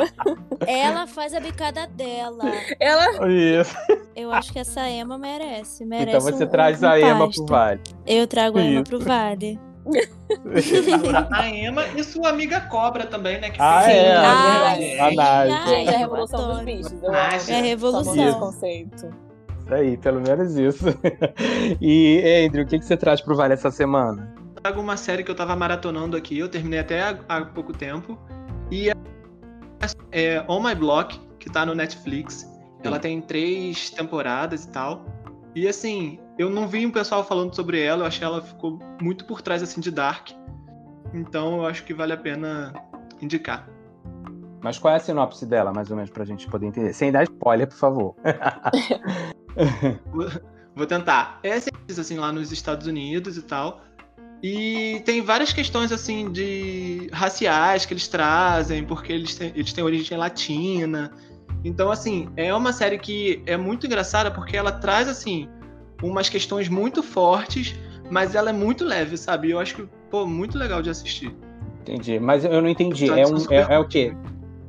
ela 0.65 1.05
faz 1.05 1.35
a 1.35 1.39
bicada 1.39 1.85
dela. 1.85 2.51
Ela 2.79 3.29
Isso. 3.29 3.75
Eu 4.15 4.31
acho 4.31 4.51
que 4.51 4.57
essa 4.57 4.89
Ema 4.89 5.17
merece. 5.19 5.85
merece 5.85 6.17
Então 6.17 6.21
você 6.21 6.45
um- 6.45 6.49
traz 6.49 6.81
um 6.81 6.87
a 6.87 6.99
Ema 6.99 7.29
pro 7.29 7.45
Vale. 7.45 7.81
Eu 8.07 8.25
trago 8.25 8.57
a 8.57 8.63
Ema 8.63 8.83
pro 8.83 8.99
Vale. 8.99 9.59
Agora, 10.93 11.27
a 11.31 11.47
Emma 11.49 11.83
e 11.95 12.03
sua 12.03 12.29
amiga 12.29 12.61
Cobra 12.61 13.05
também, 13.05 13.39
né? 13.39 13.49
Que 13.49 13.61
Ah, 13.61 13.81
fez- 13.81 13.97
é. 13.97 14.15
Ai, 14.15 14.99
A 14.99 15.11
Nath. 15.11 15.27
ai, 15.51 15.67
Gente, 15.69 15.89
é 15.89 15.95
a 15.95 15.97
revolução 15.99 16.47
dos 16.53 16.61
bichos. 16.63 17.03
Eu 17.03 17.13
Ah, 17.13 17.29
amo. 17.35 17.41
é 17.49 17.59
a 17.59 17.61
revolução. 17.61 18.27
Esse 18.29 18.39
conceito. 18.39 19.05
Isso 19.65 19.73
aí, 19.73 19.97
pelo 19.97 20.21
menos 20.21 20.55
isso. 20.57 20.85
E, 21.81 22.45
Andrew, 22.47 22.63
o 22.63 22.67
que, 22.67 22.79
que 22.79 22.85
você 22.85 22.95
traz 22.97 23.21
pro 23.21 23.35
Vale 23.35 23.53
essa 23.53 23.71
semana? 23.71 24.33
trago 24.61 24.81
uma 24.81 24.97
série 24.97 25.23
que 25.23 25.29
eu 25.29 25.35
tava 25.35 25.55
maratonando 25.55 26.17
aqui, 26.17 26.39
eu 26.39 26.49
terminei 26.49 26.79
até 26.79 26.99
há, 27.03 27.19
há 27.29 27.45
pouco 27.45 27.71
tempo. 27.71 28.17
E 28.71 28.89
é, 28.89 28.93
é 30.11 30.45
On 30.47 30.59
My 30.59 30.73
Block, 30.73 31.19
que 31.39 31.49
tá 31.51 31.63
no 31.65 31.75
Netflix. 31.75 32.49
Ela 32.83 32.97
tem 32.99 33.21
três 33.21 33.89
temporadas 33.91 34.63
e 34.65 34.69
tal. 34.69 35.05
E 35.55 35.67
assim, 35.67 36.19
eu 36.37 36.49
não 36.49 36.67
vi 36.67 36.85
um 36.85 36.91
pessoal 36.91 37.23
falando 37.23 37.55
sobre 37.55 37.81
ela, 37.81 38.03
eu 38.03 38.07
achei 38.07 38.25
ela 38.25 38.41
ficou 38.41 38.79
muito 39.01 39.25
por 39.25 39.41
trás 39.41 39.63
assim 39.63 39.79
de 39.79 39.91
Dark. 39.91 40.31
Então 41.13 41.57
eu 41.57 41.65
acho 41.65 41.83
que 41.83 41.93
vale 41.93 42.13
a 42.13 42.17
pena 42.17 42.73
indicar. 43.21 43.67
Mas 44.61 44.79
qual 44.79 44.93
é 44.93 44.97
a 44.97 44.99
sinopse 44.99 45.45
dela, 45.45 45.71
mais 45.71 45.91
ou 45.91 45.95
menos, 45.95 46.09
pra 46.09 46.25
gente 46.25 46.47
poder 46.47 46.65
entender? 46.65 46.93
Sem 46.93 47.11
dar 47.11 47.23
spoiler, 47.23 47.67
por 47.67 47.77
favor. 47.77 48.15
Vou 50.75 50.85
tentar. 50.85 51.39
É 51.43 51.53
assim, 51.53 52.17
lá 52.17 52.31
nos 52.31 52.51
Estados 52.51 52.87
Unidos 52.87 53.37
e 53.37 53.41
tal. 53.41 53.81
E 54.43 55.01
tem 55.05 55.21
várias 55.21 55.53
questões 55.53 55.91
assim 55.91 56.31
de 56.31 57.09
raciais 57.13 57.85
que 57.85 57.93
eles 57.93 58.07
trazem, 58.07 58.83
porque 58.83 59.13
eles 59.13 59.35
têm, 59.35 59.53
eles 59.55 59.71
têm 59.71 59.83
origem 59.83 60.17
latina. 60.17 61.11
Então, 61.63 61.89
assim, 61.89 62.29
é 62.35 62.53
uma 62.53 62.73
série 62.73 62.97
que 62.97 63.41
é 63.45 63.55
muito 63.55 63.85
engraçada 63.85 64.29
porque 64.29 64.57
ela 64.57 64.71
traz 64.71 65.07
assim 65.07 65.47
umas 66.01 66.29
questões 66.29 66.67
muito 66.69 67.01
fortes, 67.01 67.75
mas 68.09 68.35
ela 68.35 68.49
é 68.49 68.53
muito 68.53 68.83
leve, 68.83 69.17
sabe? 69.17 69.51
Eu 69.51 69.59
acho 69.59 69.75
que, 69.75 69.87
pô, 70.09 70.25
muito 70.25 70.57
legal 70.57 70.81
de 70.81 70.89
assistir. 70.89 71.33
Entendi. 71.81 72.19
Mas 72.19 72.43
eu 72.45 72.61
não 72.61 72.69
entendi. 72.69 73.09
É, 73.09 73.25
um, 73.27 73.37
é, 73.51 73.75
é 73.75 73.79
o 73.79 73.87
quê? 73.87 74.13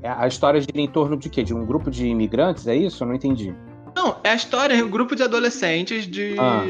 É 0.03 0.09
a 0.11 0.27
história 0.29 0.61
gira 0.61 0.81
em 0.81 0.89
torno 0.89 1.16
de 1.16 1.29
quê? 1.31 1.43
De 1.43 1.55
um 1.55 1.64
grupo 1.64 1.91
de 1.91 2.07
imigrantes, 2.07 2.66
é 2.66 2.77
isso? 2.77 3.03
Eu 3.03 3.09
não 3.09 3.14
entendi. 3.14 3.55
Não, 3.95 4.16
é 4.22 4.31
a 4.31 4.35
história, 4.35 4.74
é 4.74 4.85
um 4.85 4.91
grupo 4.91 5.16
de 5.16 5.22
adolescentes 5.22 6.07
de. 6.07 6.37
Ah. 6.39 6.62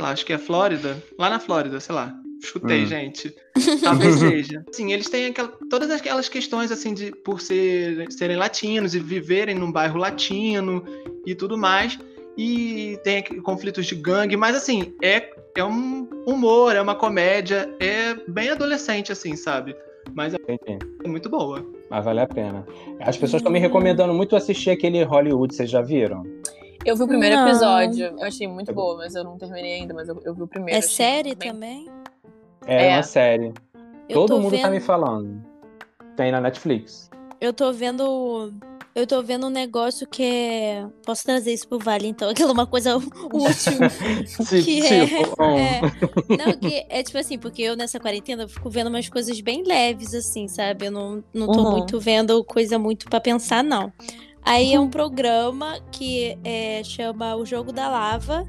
lá, 0.00 0.10
acho 0.10 0.24
que 0.24 0.32
é 0.32 0.38
Flórida. 0.38 1.02
Lá 1.18 1.28
na 1.30 1.38
Flórida, 1.38 1.78
sei 1.80 1.94
lá. 1.94 2.14
Chutei, 2.44 2.82
Hum. 2.82 2.86
gente. 2.86 3.32
Talvez 3.84 4.16
seja. 4.16 4.64
Sim, 4.72 4.92
eles 4.92 5.08
têm 5.08 5.26
aquela- 5.26 5.52
todas 5.70 5.90
aquelas 5.90 6.28
questões, 6.28 6.72
assim, 6.72 6.92
de 6.92 7.12
por 7.24 7.40
ser, 7.40 8.10
serem 8.10 8.36
latinos 8.36 8.94
e 8.96 8.98
viverem 8.98 9.54
num 9.54 9.70
bairro 9.70 9.98
latino 9.98 10.82
e 11.24 11.34
tudo 11.36 11.56
mais. 11.56 11.96
E 12.36 12.98
tem 13.04 13.22
conflitos 13.42 13.86
de 13.86 13.94
gangue, 13.94 14.36
mas 14.36 14.56
assim, 14.56 14.94
é, 15.02 15.28
é 15.56 15.64
um 15.64 16.08
humor, 16.26 16.74
é 16.74 16.80
uma 16.80 16.94
comédia, 16.94 17.68
é 17.78 18.14
bem 18.28 18.48
adolescente, 18.48 19.12
assim, 19.12 19.36
sabe? 19.36 19.76
Mas 20.14 20.34
Entendi. 20.34 20.78
é 21.04 21.08
muito 21.08 21.28
boa. 21.28 21.64
Mas 21.90 22.04
vale 22.04 22.20
a 22.20 22.26
pena. 22.26 22.66
As 23.00 23.16
pessoas 23.16 23.40
estão 23.40 23.52
me 23.52 23.58
recomendando 23.58 24.12
muito 24.14 24.34
assistir 24.34 24.70
aquele 24.70 25.02
Hollywood, 25.04 25.54
vocês 25.54 25.70
já 25.70 25.80
viram? 25.82 26.24
Eu 26.84 26.96
vi 26.96 27.02
o 27.04 27.06
primeiro 27.08 27.36
Não. 27.36 27.46
episódio. 27.48 28.06
Eu 28.06 28.22
achei 28.24 28.48
muito 28.48 28.72
boa, 28.72 28.96
mas 28.96 29.14
eu 29.14 29.22
não 29.22 29.38
terminei 29.38 29.74
ainda, 29.80 29.94
mas 29.94 30.08
eu, 30.08 30.20
eu 30.24 30.34
vi 30.34 30.42
o 30.42 30.46
primeiro. 30.48 30.76
É 30.78 30.80
série 30.82 31.34
bem- 31.34 31.52
também? 31.52 31.88
É, 32.66 32.88
É. 32.88 32.94
uma 32.96 33.02
série. 33.02 33.52
Eu 34.08 34.14
Todo 34.26 34.40
mundo 34.40 34.50
vendo, 34.50 34.62
tá 34.62 34.70
me 34.70 34.80
falando. 34.80 35.40
Tem 36.16 36.32
na 36.32 36.40
Netflix. 36.40 37.08
Eu 37.40 37.52
tô 37.52 37.72
vendo. 37.72 38.52
Eu 38.94 39.06
tô 39.06 39.22
vendo 39.22 39.46
um 39.46 39.50
negócio 39.50 40.06
que 40.06 40.22
é. 40.22 40.86
Posso 41.04 41.24
trazer 41.24 41.52
isso 41.54 41.66
pro 41.66 41.78
Vale, 41.78 42.08
então? 42.08 42.28
Aquela 42.30 42.52
uma 42.52 42.66
coisa 42.66 42.96
útil. 42.96 43.08
Tipo, 44.26 44.44
que 44.62 44.86
é, 44.86 45.06
tipo, 45.06 45.42
um- 45.42 45.58
é. 45.58 45.80
Não, 46.36 46.52
que 46.58 46.84
é 46.90 47.02
tipo 47.02 47.16
assim, 47.18 47.38
porque 47.38 47.62
eu 47.62 47.74
nessa 47.76 47.98
quarentena 47.98 48.42
eu 48.42 48.48
fico 48.48 48.68
vendo 48.68 48.88
umas 48.88 49.08
coisas 49.08 49.40
bem 49.40 49.62
leves, 49.64 50.12
assim, 50.14 50.46
sabe? 50.46 50.86
Eu 50.86 50.90
não, 50.92 51.24
não 51.32 51.50
tô 51.50 51.62
Uhum. 51.62 51.70
muito 51.72 51.98
vendo 51.98 52.44
coisa 52.44 52.78
muito 52.78 53.06
pra 53.08 53.18
pensar, 53.20 53.64
não. 53.64 53.90
Aí 54.44 54.74
é 54.74 54.80
um 54.80 54.90
programa 54.90 55.78
que 55.92 56.36
é, 56.44 56.82
chama 56.84 57.34
O 57.36 57.46
Jogo 57.46 57.72
da 57.72 57.88
Lava. 57.88 58.44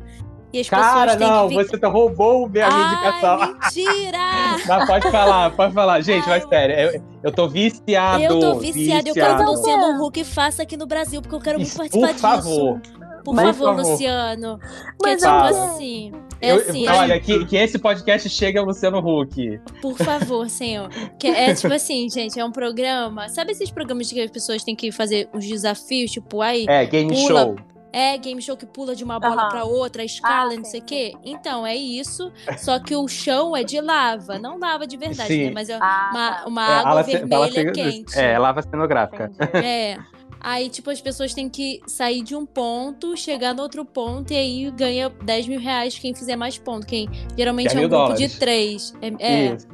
E 0.54 0.60
as 0.62 0.70
Cara, 0.70 1.14
pessoas 1.14 1.18
têm 1.18 1.28
não, 1.28 1.48
que 1.50 1.56
você 1.56 1.78
tá 1.80 1.88
roubou 1.88 2.48
minha 2.48 2.68
indicação. 2.68 3.38
Ai, 3.42 3.54
mentira! 3.54 4.20
Mas 4.68 4.86
pode 4.88 5.12
falar, 5.12 5.50
pode 5.52 5.74
falar. 5.74 6.02
Gente, 6.02 6.30
Ai, 6.30 6.40
mas 6.40 6.48
sério, 6.50 6.76
eu, 6.96 7.04
eu 7.24 7.32
tô 7.32 7.48
viciado. 7.50 8.22
Eu 8.24 8.40
tô 8.40 8.60
viciada, 8.60 9.10
eu 9.10 9.14
quero 9.16 9.38
que 9.38 9.44
o 9.44 9.48
viciado. 9.48 9.52
Luciano 9.52 10.06
Huck 10.06 10.24
faça 10.24 10.62
aqui 10.64 10.78
no 10.78 10.86
Brasil, 10.86 11.22
porque 11.22 11.36
eu 11.36 11.40
quero 11.40 11.60
muito 11.60 11.76
participar 11.76 12.14
por 12.14 12.20
favor. 12.20 12.80
disso. 12.80 12.94
Por 13.26 13.36
favor, 13.36 13.54
favor. 13.54 13.76
Luciano. 13.92 14.60
Que 15.02 15.10
é 15.10 15.12
Mas 15.14 15.22
tipo 15.22 15.34
eu- 15.34 15.64
assim. 15.64 16.12
É 16.42 16.52
Eu- 16.52 16.56
assim, 16.58 16.88
olha, 16.90 17.20
que, 17.22 17.46
que 17.46 17.56
esse 17.56 17.80
podcast 17.80 18.30
chegue 18.30 18.58
ao 18.58 18.66
Luciano 18.66 19.00
Huck. 19.00 19.60
por 19.82 19.96
favor, 19.98 20.50
senhor. 20.50 20.90
Que 21.18 21.28
é 21.28 21.54
tipo 21.54 21.74
assim, 21.74 22.10
gente, 22.10 22.38
é 22.38 22.44
um 22.44 22.52
programa. 22.52 23.30
Sabe 23.30 23.54
esses 23.54 23.72
programas 23.72 24.12
que 24.12 24.20
as 24.22 24.30
pessoas 24.30 24.62
têm 24.64 24.76
que 24.76 24.92
fazer 24.92 25.30
os 25.34 25.46
desafios, 25.48 26.12
tipo, 26.12 26.42
aí, 26.42 26.66
É, 26.68 26.86
game 26.86 27.14
Pula. 27.14 27.42
show. 27.46 27.56
É 27.94 28.18
game 28.18 28.42
show 28.42 28.58
que 28.58 28.66
pula 28.66 28.96
de 28.96 29.04
uma 29.04 29.20
bola 29.20 29.44
Aham. 29.44 29.50
pra 29.50 29.64
outra, 29.64 30.04
escala, 30.04 30.54
Ah, 30.54 30.58
não 30.58 30.66
sei 30.66 30.80
o 30.82 30.84
quê? 30.84 31.14
Então, 31.24 31.66
é 31.66 31.76
isso. 31.76 32.32
Só 32.58 32.80
que 32.80 32.96
o 32.96 33.08
chão 33.08 33.56
é 33.56 33.64
de 33.64 33.80
lava. 33.80 34.38
Não 34.40 34.58
lava 34.60 34.86
de 34.88 34.98
verdade, 34.98 35.46
né? 35.46 35.52
Mas 35.54 35.70
é 35.70 35.78
Ah, 35.80 36.10
uma, 36.12 36.32
tá. 36.32 36.48
uma 36.48 36.68
É, 36.68 36.74
água 36.80 37.04
vermelha 37.04 37.38
lava 37.40 37.52
ce- 37.52 37.72
quente. 37.72 38.20
É, 38.20 38.38
lava 38.40 38.62
cenográfica. 38.64 39.32
Entendi. 39.40 39.66
É. 39.66 39.98
Aí, 40.46 40.68
tipo, 40.70 40.90
as 40.90 41.00
pessoas 41.00 41.34
têm 41.34 41.48
que 41.48 41.80
sair 41.88 42.22
de 42.22 42.36
um 42.36 42.46
ponto, 42.46 43.16
chegar 43.16 43.54
no 43.54 43.62
outro 43.62 43.86
ponto, 43.86 44.34
e 44.34 44.36
aí 44.36 44.72
ganha 44.72 45.08
10 45.24 45.48
mil 45.48 45.60
reais 45.60 45.98
quem 45.98 46.14
fizer 46.14 46.36
mais 46.36 46.58
pontos. 46.58 46.86
Quem 46.86 47.08
geralmente 47.38 47.70
é 47.70 47.76
é 47.76 47.78
um 47.78 47.90
grupo 47.90 47.96
dólares. 48.08 48.32
de 48.34 48.40
três. 48.40 48.94
É, 49.02 49.08
é 49.26 49.54
Isso. 49.56 49.68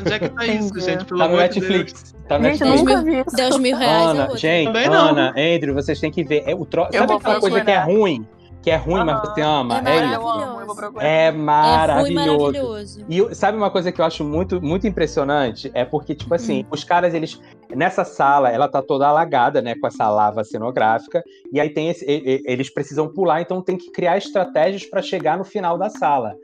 Onde 0.00 0.12
é 0.12 0.18
que 0.20 0.28
tá 0.28 0.46
isso, 0.46 0.78
gente? 0.78 1.04
Pelo 1.06 1.18
Tá 1.18 1.26
no 1.28 1.34
amor 1.34 1.48
de 1.48 1.58
Deus. 1.60 2.14
Tá 2.28 2.40
Gente, 2.40 2.60
eu 2.60 2.68
Netflix. 2.68 2.80
nunca 2.82 3.02
vi 3.02 3.20
isso. 3.20 3.36
10 3.36 3.58
mil 3.58 3.76
reais 3.76 3.94
é 4.18 4.20
Ana, 4.22 4.36
gente, 4.36 4.66
Também 4.66 4.88
não. 4.88 5.08
Ana, 5.10 5.30
Andrew, 5.30 5.74
vocês 5.74 6.00
têm 6.00 6.10
que 6.10 6.24
ver. 6.24 6.42
É 6.46 6.54
o 6.54 6.64
tro... 6.66 6.86
Sabe 6.92 7.12
aquela 7.12 7.40
coisa 7.40 7.60
que 7.64 7.70
é 7.70 7.78
ruim? 7.78 8.26
Que 8.62 8.70
é 8.72 8.76
ruim, 8.76 9.04
mas 9.04 9.16
Aham. 9.20 9.22
você 9.34 9.40
ama? 9.42 9.74
É 9.76 9.78
É, 9.78 9.82
maravilhoso. 9.82 10.10
isso. 10.10 10.20
Eu 10.20 10.28
amo, 10.28 10.60
eu 10.60 10.66
vou 10.66 10.74
procurar. 10.76 11.06
É 11.06 11.26
É 11.26 11.30
maravilhoso. 11.32 12.14
maravilhoso. 12.38 13.04
E 13.08 13.34
sabe 13.36 13.56
uma 13.56 13.70
coisa 13.70 13.92
que 13.92 14.00
eu 14.00 14.04
acho 14.04 14.24
muito, 14.24 14.60
muito 14.60 14.88
impressionante? 14.88 15.70
É 15.72 15.84
porque, 15.84 16.16
tipo 16.16 16.34
assim, 16.34 16.62
Hum. 16.62 16.66
os 16.72 16.82
caras, 16.82 17.14
eles. 17.14 17.40
Nessa 17.74 18.04
sala, 18.04 18.50
ela 18.50 18.68
tá 18.68 18.80
toda 18.80 19.06
alagada, 19.08 19.60
né? 19.60 19.74
Com 19.74 19.86
essa 19.86 20.08
lava 20.08 20.44
cenográfica. 20.44 21.22
E 21.52 21.60
aí 21.60 21.68
tem 21.70 21.88
esse, 21.88 22.04
eles 22.44 22.70
precisam 22.72 23.08
pular, 23.12 23.40
então 23.40 23.60
tem 23.62 23.76
que 23.76 23.90
criar 23.90 24.16
estratégias 24.16 24.84
para 24.86 25.02
chegar 25.02 25.36
no 25.38 25.44
final 25.44 25.76
da 25.76 25.88
sala. 25.90 26.34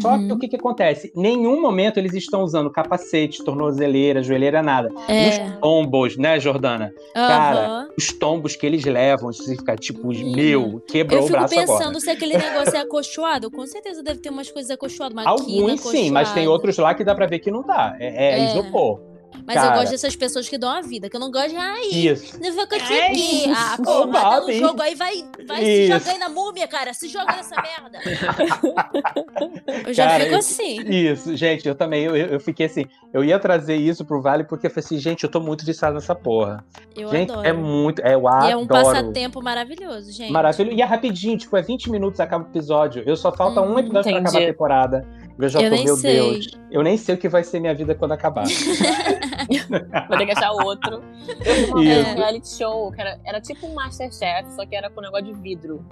Só 0.00 0.16
que 0.16 0.24
Uhum. 0.24 0.32
o 0.34 0.38
que, 0.38 0.48
que 0.48 0.56
acontece? 0.56 1.12
Nenhum 1.16 1.60
momento 1.60 1.98
eles 1.98 2.14
estão 2.14 2.42
usando 2.42 2.70
capacete, 2.70 3.42
tornozeleira, 3.44 4.22
joelheira, 4.22 4.62
nada. 4.62 4.88
É. 5.08 5.28
Os 5.28 5.60
tombos, 5.60 6.16
né, 6.16 6.38
Jordana? 6.38 6.92
cara, 7.12 7.66
Aham. 7.66 7.88
Os 7.98 8.12
tombos 8.12 8.54
que 8.56 8.64
eles 8.64 8.84
levam, 8.84 9.32
você 9.32 9.56
fica 9.56 9.76
tipo, 9.76 10.06
Menina, 10.08 10.36
meu, 10.36 10.80
quebrou 10.86 11.18
Eu 11.20 11.24
o 11.24 11.26
fico 11.26 11.38
braço 11.38 11.54
pensando 11.54 11.80
agora. 11.82 12.00
se 12.00 12.10
aquele 12.10 12.36
negócio 12.38 12.76
é 12.76 12.80
acolchoado. 12.80 13.50
Com 13.50 13.66
certeza 13.66 14.02
deve 14.02 14.20
ter 14.20 14.30
umas 14.30 14.50
coisas 14.50 14.70
acolchoadas. 14.70 15.16
Quina 15.16 15.28
Alguns 15.30 15.80
sim, 15.80 16.10
mas 16.10 16.32
tem 16.32 16.46
outros 16.46 16.78
lá 16.78 16.94
que 16.94 17.02
dá 17.04 17.14
pra 17.14 17.26
ver 17.26 17.40
que 17.40 17.50
não 17.50 17.62
dá. 17.62 17.96
É, 17.98 18.06
é 18.06 18.40
É. 18.40 18.44
isopor. 18.44 19.00
Mas 19.46 19.56
eu 19.56 19.62
cara. 19.62 19.76
gosto 19.76 19.90
dessas 19.92 20.14
pessoas 20.16 20.48
que 20.48 20.56
dão 20.58 20.68
a 20.70 20.80
vida, 20.80 21.08
que 21.08 21.16
eu 21.16 21.20
não 21.20 21.30
gosto 21.30 21.50
de. 21.50 21.56
Ai, 21.56 21.86
Isso. 21.90 22.38
não 22.40 22.46
eu 22.48 22.66
te 22.66 22.92
Ai, 22.92 23.12
vi. 23.14 23.44
Ah, 23.50 23.76
pô, 23.82 24.06
mata 24.06 24.40
no 24.46 24.52
jogo 24.52 24.82
aí, 24.82 24.94
vai, 24.94 25.24
vai 25.46 25.64
se 25.64 25.86
jogar 25.88 26.10
aí 26.12 26.18
na 26.18 26.28
múmia, 26.28 26.68
cara. 26.68 26.92
Se 26.94 27.08
joga 27.08 27.34
nessa 27.36 27.56
merda. 27.60 27.98
eu 29.86 29.94
já 29.94 30.06
Cara, 30.06 30.20
fico 30.24 30.34
eu- 30.34 30.38
assim. 30.38 30.80
Isso, 30.88 31.36
gente, 31.36 31.66
eu 31.66 31.74
também, 31.74 32.04
eu, 32.04 32.16
eu 32.16 32.40
fiquei 32.40 32.66
assim, 32.66 32.84
eu 33.12 33.24
ia 33.24 33.38
trazer 33.38 33.76
isso 33.76 34.04
pro 34.04 34.20
Vale 34.20 34.44
porque 34.44 34.66
eu 34.66 34.70
falei 34.70 34.84
assim, 34.84 34.98
gente, 34.98 35.24
eu 35.24 35.30
tô 35.30 35.40
muito 35.40 35.64
viciado 35.64 35.94
nessa 35.94 36.14
porra. 36.14 36.64
Eu 36.96 37.08
gente, 37.10 37.30
adoro. 37.32 37.46
é 37.48 37.52
muito, 37.52 38.00
é, 38.02 38.14
eu 38.14 38.22
E 38.22 38.26
adoro. 38.26 38.50
é 38.52 38.56
um 38.56 38.66
passatempo 38.66 39.42
maravilhoso, 39.42 40.12
gente. 40.12 40.32
Maravilhoso. 40.32 40.76
E 40.76 40.82
é 40.82 40.84
rapidinho, 40.84 41.36
tipo, 41.38 41.56
é 41.56 41.62
20 41.62 41.90
minutos 41.90 42.20
acaba 42.20 42.44
o 42.44 42.48
episódio. 42.48 43.02
Eu 43.06 43.16
só 43.16 43.32
falta 43.32 43.60
um 43.60 43.70
Uhum, 43.72 43.78
episódio 43.78 44.10
pra 44.10 44.20
acabar 44.20 44.28
a 44.28 44.32
entendi. 44.32 44.46
temporada. 44.52 45.06
Eu 45.40 45.48
já 45.48 45.60
Eu 45.60 45.70
tô, 45.70 45.76
nem 45.76 45.84
meu 45.84 45.96
sei. 45.96 46.14
Deus. 46.32 46.46
Eu 46.70 46.82
nem 46.82 46.96
sei 46.96 47.14
o 47.14 47.18
que 47.18 47.28
vai 47.28 47.42
ser 47.44 47.60
minha 47.60 47.74
vida 47.74 47.94
quando 47.94 48.12
acabar. 48.12 48.44
Vou 50.08 50.18
ter 50.18 50.26
que 50.26 50.32
achar 50.32 50.52
outro. 50.52 51.02
Eu 51.44 51.76
um 51.76 51.80
reality 51.80 52.48
show, 52.56 52.90
que 52.92 53.00
era, 53.00 53.18
era 53.24 53.40
tipo 53.40 53.66
um 53.66 53.74
Masterchef, 53.74 54.50
só 54.52 54.64
que 54.66 54.74
era 54.76 54.90
com 54.90 55.00
negócio 55.00 55.26
de 55.26 55.32
vidro. 55.34 55.84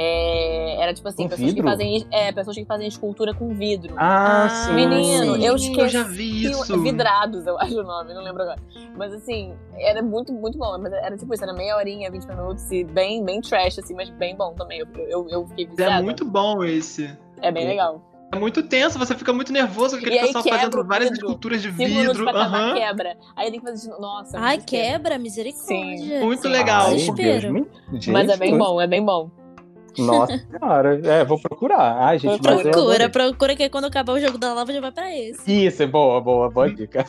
É, 0.00 0.80
era 0.80 0.94
tipo 0.94 1.08
assim, 1.08 1.24
Com 1.24 1.28
pessoas 1.30 1.52
que, 1.54 1.60
fazem, 1.62 2.06
é, 2.12 2.30
pessoas 2.30 2.56
que 2.56 2.64
fazem 2.64 2.86
escultura 2.86 3.34
com 3.34 3.48
vidro. 3.52 3.94
Ah, 3.96 4.44
Ah, 4.44 4.48
sim. 4.48 4.72
Menino, 4.74 5.34
sim. 5.34 5.40
eu 5.44 5.46
Eu 5.52 5.56
esqueci. 5.56 5.88
já 5.88 6.04
vi 6.04 6.44
isso. 6.44 6.80
Vidrados, 6.80 7.44
eu 7.48 7.58
acho 7.58 7.80
o 7.80 7.82
nome, 7.82 8.14
não 8.14 8.22
lembro 8.22 8.42
agora. 8.42 8.60
Mas 8.96 9.12
assim, 9.12 9.52
era 9.76 10.00
muito, 10.00 10.32
muito 10.32 10.56
bom. 10.56 10.78
Mas 10.78 10.92
era 10.92 11.16
tipo 11.16 11.34
isso, 11.34 11.42
era 11.42 11.52
meia 11.52 11.76
horinha, 11.76 12.12
20 12.12 12.26
minutos, 12.28 12.70
e 12.70 12.84
bem, 12.84 13.24
bem 13.24 13.40
trash, 13.40 13.80
assim, 13.80 13.92
mas 13.94 14.08
bem 14.10 14.36
bom 14.36 14.54
também. 14.54 14.78
Eu, 14.78 14.86
eu, 15.08 15.28
eu 15.30 15.46
fiquei 15.48 15.66
viciada. 15.66 15.94
É 15.96 16.02
muito 16.02 16.24
bom 16.24 16.62
esse. 16.62 17.10
É 17.42 17.50
bem 17.50 17.64
É. 17.64 17.68
legal. 17.70 18.00
É 18.30 18.38
muito 18.38 18.62
tenso, 18.62 18.98
você 18.98 19.14
fica 19.14 19.32
muito 19.32 19.50
nervoso 19.52 19.96
com 19.96 20.02
aquele 20.04 20.16
E 20.16 20.26
pessoal 20.26 20.44
fazendo 20.44 20.84
várias 20.84 21.10
vidro. 21.10 21.26
esculturas 21.26 21.62
de 21.62 21.72
Cinco 21.72 21.88
vidro. 22.00 22.24
pra 22.24 22.30
acabar, 22.42 22.58
aham. 22.60 22.74
quebra. 22.74 23.16
Aí 23.34 23.50
tem 23.50 23.58
que 23.60 23.66
fazer 23.66 23.82
de 23.82 23.88
novo. 23.88 24.02
Nossa, 24.02 24.38
Ai, 24.38 24.56
muito 24.56 24.68
quebra, 24.68 25.18
misericórdia. 25.18 26.20
Muito 26.24 26.42
Sim. 26.42 26.48
legal. 26.48 26.86
Ai. 26.88 26.96
Deus 27.14 28.06
Mas 28.08 28.28
é 28.28 28.36
bem 28.36 28.58
bom, 28.58 28.80
é 28.80 28.86
bem 28.86 29.02
bom. 29.02 29.30
Nossa 30.02 30.38
senhora. 30.50 31.00
É, 31.04 31.24
vou 31.24 31.40
procurar. 31.40 31.98
Ai, 32.00 32.18
gente, 32.18 32.40
Procura, 32.40 32.70
adorei. 32.70 33.08
procura 33.08 33.56
que 33.56 33.68
quando 33.68 33.86
acabar 33.86 34.12
o 34.12 34.20
jogo 34.20 34.38
da 34.38 34.52
lava 34.54 34.72
já 34.72 34.80
vai 34.80 34.92
pra 34.92 35.14
esse. 35.16 35.66
Isso, 35.66 35.82
é 35.82 35.86
boa, 35.86 36.20
boa, 36.20 36.50
boa 36.50 36.68
dica. 36.74 37.04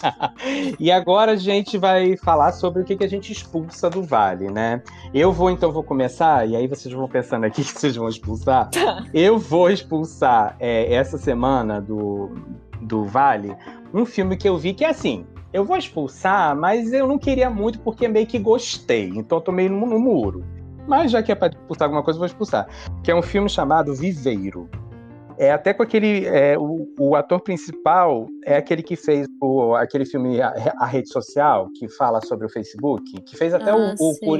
e 0.79 0.91
agora 0.91 1.33
a 1.33 1.35
gente 1.35 1.77
vai 1.77 2.17
falar 2.17 2.51
sobre 2.51 2.81
o 2.81 2.85
que, 2.85 2.95
que 2.95 3.03
a 3.03 3.09
gente 3.09 3.31
expulsa 3.31 3.89
do 3.89 4.03
Vale, 4.03 4.49
né? 4.49 4.81
Eu 5.13 5.31
vou, 5.31 5.49
então, 5.49 5.71
vou 5.71 5.83
começar, 5.83 6.47
e 6.47 6.55
aí 6.55 6.67
vocês 6.67 6.93
vão 6.93 7.07
pensando 7.07 7.45
aqui 7.45 7.63
que 7.63 7.79
vocês 7.79 7.95
vão 7.95 8.07
expulsar. 8.07 8.69
Tá. 8.69 9.03
Eu 9.13 9.37
vou 9.37 9.69
expulsar 9.69 10.55
é, 10.59 10.93
essa 10.93 11.17
semana 11.17 11.81
do, 11.81 12.33
do 12.81 13.05
Vale 13.05 13.55
um 13.93 14.05
filme 14.05 14.37
que 14.37 14.47
eu 14.47 14.57
vi 14.57 14.73
que 14.73 14.85
é 14.85 14.89
assim. 14.89 15.25
Eu 15.51 15.65
vou 15.65 15.75
expulsar, 15.77 16.55
mas 16.55 16.93
eu 16.93 17.07
não 17.07 17.17
queria 17.17 17.49
muito 17.49 17.79
porque 17.79 18.07
meio 18.07 18.27
que 18.27 18.37
gostei. 18.37 19.09
Então 19.15 19.39
eu 19.39 19.41
tô 19.41 19.51
meio 19.51 19.71
no, 19.71 19.85
no 19.85 19.99
muro. 19.99 20.45
Mas 20.89 21.11
já 21.11 21.21
que 21.23 21.31
é 21.31 21.35
pra 21.35 21.47
expulsar 21.49 21.85
alguma 21.85 22.03
coisa, 22.03 22.17
eu 22.17 22.19
vou 22.19 22.25
expulsar. 22.25 22.67
Que 23.03 23.11
é 23.11 23.15
um 23.15 23.21
filme 23.21 23.47
chamado 23.49 23.93
Viveiro. 23.95 24.67
É 25.37 25.51
até 25.53 25.73
com 25.73 25.81
aquele. 25.83 26.25
é, 26.25 26.57
o, 26.57 26.85
o 26.99 27.15
ator 27.15 27.39
principal 27.39 28.27
é 28.45 28.57
aquele 28.57 28.83
que 28.83 28.97
fez 28.97 29.25
o, 29.41 29.73
aquele 29.73 30.03
filme 30.05 30.41
a, 30.41 30.53
a 30.79 30.85
Rede 30.85 31.07
Social, 31.13 31.69
que 31.79 31.87
fala 31.87 32.19
sobre 32.25 32.45
o 32.45 32.49
Facebook, 32.49 33.21
que 33.21 33.37
fez 33.37 33.53
até 33.53 33.71
Ah, 33.71 33.95
o, 33.97 34.11
o 34.11 34.37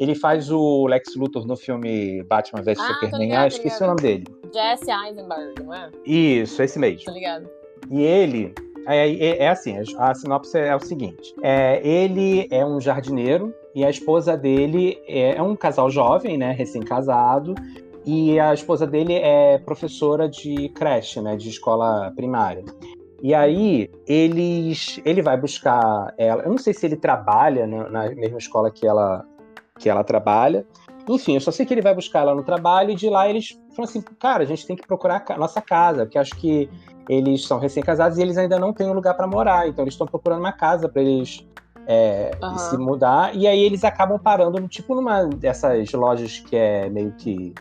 Ele 0.00 0.14
faz 0.14 0.50
o 0.50 0.86
Lex 0.86 1.14
Luthor 1.16 1.46
no 1.46 1.54
filme 1.54 2.22
Batman 2.22 2.62
vs 2.62 2.78
Ah, 2.80 2.94
Superman. 2.94 3.36
Ah, 3.36 3.46
esqueci 3.46 3.82
o 3.82 3.86
nome 3.88 4.00
dele. 4.00 4.24
Jesse 4.54 4.90
Eisenberg, 4.90 5.62
não 5.62 5.74
é? 5.74 5.90
Isso, 6.06 6.62
esse 6.62 6.78
mesmo. 6.78 7.04
Tô 7.04 7.12
ligado. 7.12 7.46
E 7.90 8.00
ele. 8.02 8.54
É, 8.86 9.06
é- 9.06 9.38
é 9.44 9.48
assim, 9.50 9.76
a 9.98 10.14
sinopse 10.14 10.56
é 10.58 10.74
o 10.74 10.80
seguinte: 10.80 11.34
é, 11.42 11.86
ele 11.86 12.48
é 12.50 12.64
um 12.64 12.80
jardineiro 12.80 13.52
e 13.78 13.84
a 13.84 13.90
esposa 13.90 14.36
dele 14.36 15.00
é, 15.06 15.36
é 15.36 15.42
um 15.42 15.54
casal 15.54 15.88
jovem, 15.88 16.36
né, 16.36 16.50
recém-casado, 16.50 17.54
e 18.04 18.40
a 18.40 18.52
esposa 18.52 18.84
dele 18.84 19.14
é 19.14 19.56
professora 19.58 20.28
de 20.28 20.68
creche, 20.70 21.20
né, 21.20 21.36
de 21.36 21.48
escola 21.48 22.12
primária. 22.16 22.64
E 23.22 23.32
aí 23.32 23.88
eles, 24.04 25.00
ele 25.04 25.22
vai 25.22 25.36
buscar 25.36 26.12
ela. 26.18 26.42
Eu 26.42 26.50
não 26.50 26.58
sei 26.58 26.74
se 26.74 26.86
ele 26.86 26.96
trabalha 26.96 27.68
na, 27.68 27.88
na 27.88 28.14
mesma 28.16 28.38
escola 28.38 28.68
que 28.68 28.84
ela 28.84 29.24
que 29.78 29.88
ela 29.88 30.02
trabalha. 30.02 30.66
Enfim, 31.08 31.34
eu 31.34 31.40
só 31.40 31.52
sei 31.52 31.64
que 31.64 31.72
ele 31.72 31.80
vai 31.80 31.94
buscar 31.94 32.22
ela 32.22 32.34
no 32.34 32.42
trabalho 32.42 32.90
e 32.90 32.96
de 32.96 33.08
lá 33.08 33.28
eles 33.30 33.56
falam 33.76 33.88
assim, 33.88 34.02
cara, 34.18 34.42
a 34.42 34.46
gente 34.46 34.66
tem 34.66 34.74
que 34.74 34.88
procurar 34.88 35.24
a 35.28 35.38
nossa 35.38 35.62
casa, 35.62 36.04
porque 36.04 36.18
acho 36.18 36.34
que 36.34 36.68
eles 37.08 37.46
são 37.46 37.60
recém-casados 37.60 38.18
e 38.18 38.22
eles 38.22 38.36
ainda 38.36 38.58
não 38.58 38.72
têm 38.72 38.88
um 38.88 38.92
lugar 38.92 39.14
para 39.14 39.26
morar, 39.28 39.68
então 39.68 39.84
eles 39.84 39.94
estão 39.94 40.06
procurando 40.06 40.40
uma 40.40 40.52
casa 40.52 40.88
para 40.88 41.00
eles 41.00 41.46
é, 41.90 42.32
Aham. 42.42 42.58
se 42.58 42.76
mudar. 42.76 43.34
E 43.34 43.46
aí 43.48 43.58
eles 43.60 43.82
acabam 43.82 44.18
parando, 44.18 44.60
tipo 44.68 44.94
numa 44.94 45.24
dessas 45.24 45.90
lojas 45.92 46.38
que 46.38 46.54
é 46.54 46.88
meio 46.90 47.12
que 47.16 47.54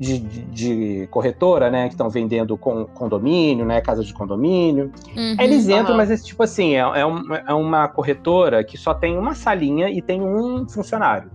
de, 0.00 0.18
de- 0.18 0.42
de 0.46 1.06
corretora, 1.12 1.70
né, 1.70 1.86
que 1.86 1.94
estão 1.94 2.10
vendendo 2.10 2.56
com, 2.58 2.86
condomínio, 2.86 3.64
né, 3.64 3.80
casa 3.80 4.02
de 4.02 4.12
condomínio. 4.12 4.90
Uhum. 5.16 5.36
Aí 5.38 5.44
eles 5.46 5.68
entram, 5.68 5.90
Aham. 5.90 5.96
mas 5.98 6.10
esse 6.10 6.24
tipo 6.24 6.42
assim, 6.42 6.74
é, 6.74 6.78
é 6.80 7.06
um- 7.06 7.32
é 7.34 7.54
uma 7.54 7.86
corretora 7.86 8.64
que 8.64 8.76
só 8.76 8.92
tem 8.92 9.16
uma 9.16 9.32
salinha 9.36 9.88
e 9.88 10.02
tem 10.02 10.20
um 10.20 10.68
funcionário. 10.68 11.30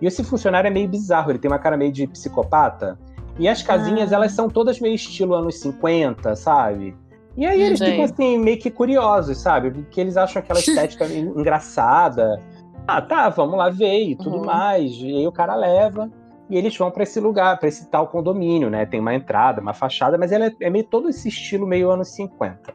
E 0.00 0.06
esse 0.06 0.22
funcionário 0.22 0.68
é 0.68 0.70
meio 0.70 0.86
bizarro, 0.88 1.32
ele 1.32 1.40
tem 1.40 1.50
uma 1.50 1.58
cara 1.58 1.76
meio 1.76 1.90
de 1.90 2.06
psicopata. 2.06 2.96
E 3.36 3.48
as 3.48 3.62
casinhas, 3.62 4.12
Ah. 4.12 4.16
elas 4.16 4.30
são 4.30 4.48
todas 4.48 4.78
meio 4.78 4.94
estilo 4.94 5.34
anos 5.34 5.58
50, 5.58 6.36
sabe? 6.36 6.94
E 7.36 7.44
aí 7.44 7.60
eles 7.62 7.80
ficam 7.80 8.04
assim, 8.04 8.38
meio 8.38 8.58
que 8.58 8.70
curiosos, 8.70 9.38
sabe? 9.38 9.70
Porque 9.70 10.00
eles 10.00 10.16
acham 10.16 10.40
aquela 10.40 10.58
estética 10.60 11.06
engraçada. 11.06 12.40
Ah, 12.86 13.00
tá, 13.02 13.28
vamos 13.28 13.56
lá 13.56 13.70
ver 13.70 14.02
e 14.10 14.16
tudo 14.16 14.36
Uhum. 14.38 14.44
mais. 14.44 14.92
E 14.92 15.16
aí 15.16 15.26
o 15.26 15.32
cara 15.32 15.54
leva 15.54 16.10
e 16.50 16.56
eles 16.56 16.76
vão 16.76 16.90
para 16.90 17.02
esse 17.02 17.18
lugar, 17.18 17.58
para 17.58 17.68
esse 17.68 17.90
tal 17.90 18.06
condomínio, 18.08 18.68
né? 18.70 18.84
Tem 18.86 19.00
uma 19.00 19.14
entrada, 19.14 19.60
uma 19.60 19.72
fachada, 19.74 20.18
mas 20.18 20.30
ela 20.32 20.46
é, 20.46 20.52
é 20.60 20.70
meio 20.70 20.84
todo 20.84 21.08
esse 21.08 21.28
estilo 21.28 21.66
meio 21.66 21.90
anos 21.90 22.08
50. 22.14 22.74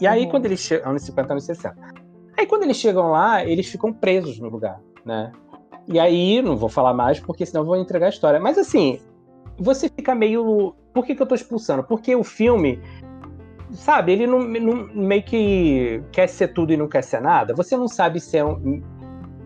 E 0.00 0.06
aí 0.06 0.24
Uhum. 0.24 0.30
quando 0.30 0.46
eles 0.46 0.60
chegam, 0.60 0.90
anos 0.90 1.02
50, 1.02 1.32
anos 1.32 1.44
60. 1.44 1.76
Aí 2.38 2.46
quando 2.46 2.62
eles 2.64 2.76
chegam 2.78 3.10
lá, 3.10 3.44
eles 3.44 3.66
ficam 3.68 3.92
presos 3.92 4.40
no 4.40 4.48
lugar, 4.48 4.80
né? 5.04 5.30
E 5.86 5.98
aí, 5.98 6.40
não 6.40 6.56
vou 6.56 6.68
falar 6.68 6.94
mais, 6.94 7.18
porque 7.18 7.44
senão 7.44 7.62
eu 7.62 7.66
vou 7.66 7.76
entregar 7.76 8.06
a 8.06 8.08
história. 8.08 8.38
Mas 8.40 8.56
assim, 8.56 9.00
você 9.58 9.88
fica 9.88 10.14
meio. 10.14 10.74
Por 10.94 11.04
que, 11.04 11.14
que 11.14 11.20
eu 11.20 11.26
tô 11.26 11.34
expulsando? 11.34 11.82
Porque 11.82 12.14
o 12.14 12.22
filme, 12.22 12.80
sabe, 13.72 14.12
ele 14.12 14.26
não, 14.26 14.40
não- 14.40 14.88
meio 14.94 15.22
que 15.22 16.02
quer 16.12 16.28
ser 16.28 16.48
tudo 16.48 16.72
e 16.72 16.76
não 16.76 16.88
quer 16.88 17.02
ser 17.02 17.20
nada. 17.20 17.54
Você 17.54 17.76
não 17.76 17.88
sabe 17.88 18.20
se 18.20 18.36
é 18.38 18.44
um, 18.44 18.82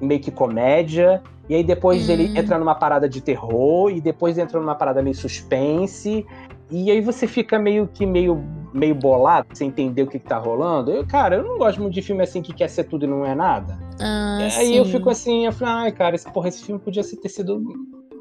meio 0.00 0.20
que 0.20 0.30
comédia, 0.30 1.22
e 1.48 1.54
aí 1.54 1.64
depois 1.64 2.08
Hum. 2.08 2.12
ele 2.12 2.32
entra 2.34 2.58
numa 2.58 2.74
parada 2.74 3.08
de 3.08 3.20
terror, 3.20 3.90
e 3.90 4.00
depois 4.00 4.36
entra 4.38 4.60
numa 4.60 4.74
parada 4.74 5.02
meio 5.02 5.14
suspense, 5.16 6.26
e 6.70 6.90
aí 6.90 7.00
você 7.00 7.26
fica 7.26 7.58
meio 7.58 7.86
que 7.86 8.04
meio, 8.04 8.42
meio 8.74 8.94
bolado, 8.94 9.46
sem 9.54 9.68
entender 9.68 10.02
o 10.02 10.06
que, 10.06 10.18
que 10.18 10.26
tá 10.26 10.36
rolando. 10.38 10.90
Eu, 10.90 11.06
cara, 11.06 11.36
eu 11.36 11.44
não 11.44 11.56
gosto 11.58 11.80
muito 11.80 11.94
de 11.94 12.02
filme 12.02 12.22
assim 12.22 12.42
que 12.42 12.52
quer 12.52 12.68
ser 12.68 12.84
tudo 12.84 13.04
e 13.04 13.08
não 13.08 13.24
é 13.24 13.34
nada. 13.34 13.78
Ah, 14.00 14.38
Aí 14.40 14.50
sim. 14.50 14.74
eu 14.76 14.84
fico 14.84 15.08
assim, 15.08 15.46
eu 15.46 15.52
falo, 15.52 15.70
ai, 15.70 15.92
cara, 15.92 16.14
esse, 16.16 16.30
porra, 16.30 16.48
esse 16.48 16.64
filme 16.64 16.80
podia 16.80 17.02
ter 17.04 17.28
sido 17.28 17.62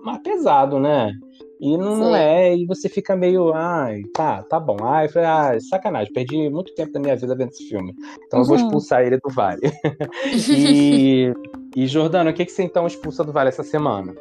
mais 0.04 0.20
pesado, 0.20 0.80
né? 0.80 1.12
E 1.60 1.78
não, 1.78 2.14
é, 2.16 2.56
e 2.56 2.66
você 2.66 2.90
fica 2.90 3.16
meio, 3.16 3.54
ai, 3.54 4.02
tá, 4.14 4.44
tá 4.44 4.60
bom. 4.60 4.78
Ai, 4.84 5.06
eu 5.06 5.10
falei, 5.10 5.28
ah, 5.28 5.58
sacanagem, 5.60 6.12
perdi 6.14 6.50
muito 6.50 6.74
tempo 6.76 6.92
da 6.92 7.00
minha 7.00 7.16
vida 7.16 7.36
vendo 7.36 7.50
esse 7.50 7.68
filme. 7.70 7.96
Então 8.28 8.40
eu 8.42 8.46
vou 8.46 8.58
Uhum. 8.58 8.64
expulsar 8.64 9.04
ele 9.04 9.18
do 9.18 9.30
Vale. 9.34 9.62
e, 10.50 11.32
e, 11.76 11.88
Jordana, 11.88 12.30
o 12.30 12.34
que, 12.34 12.46
que 12.46 12.52
você 12.52 12.64
então 12.64 12.86
expulsa 12.86 13.24
do 13.24 13.32
Vale 13.32 13.50
essa 13.50 13.64
semana? 13.64 14.14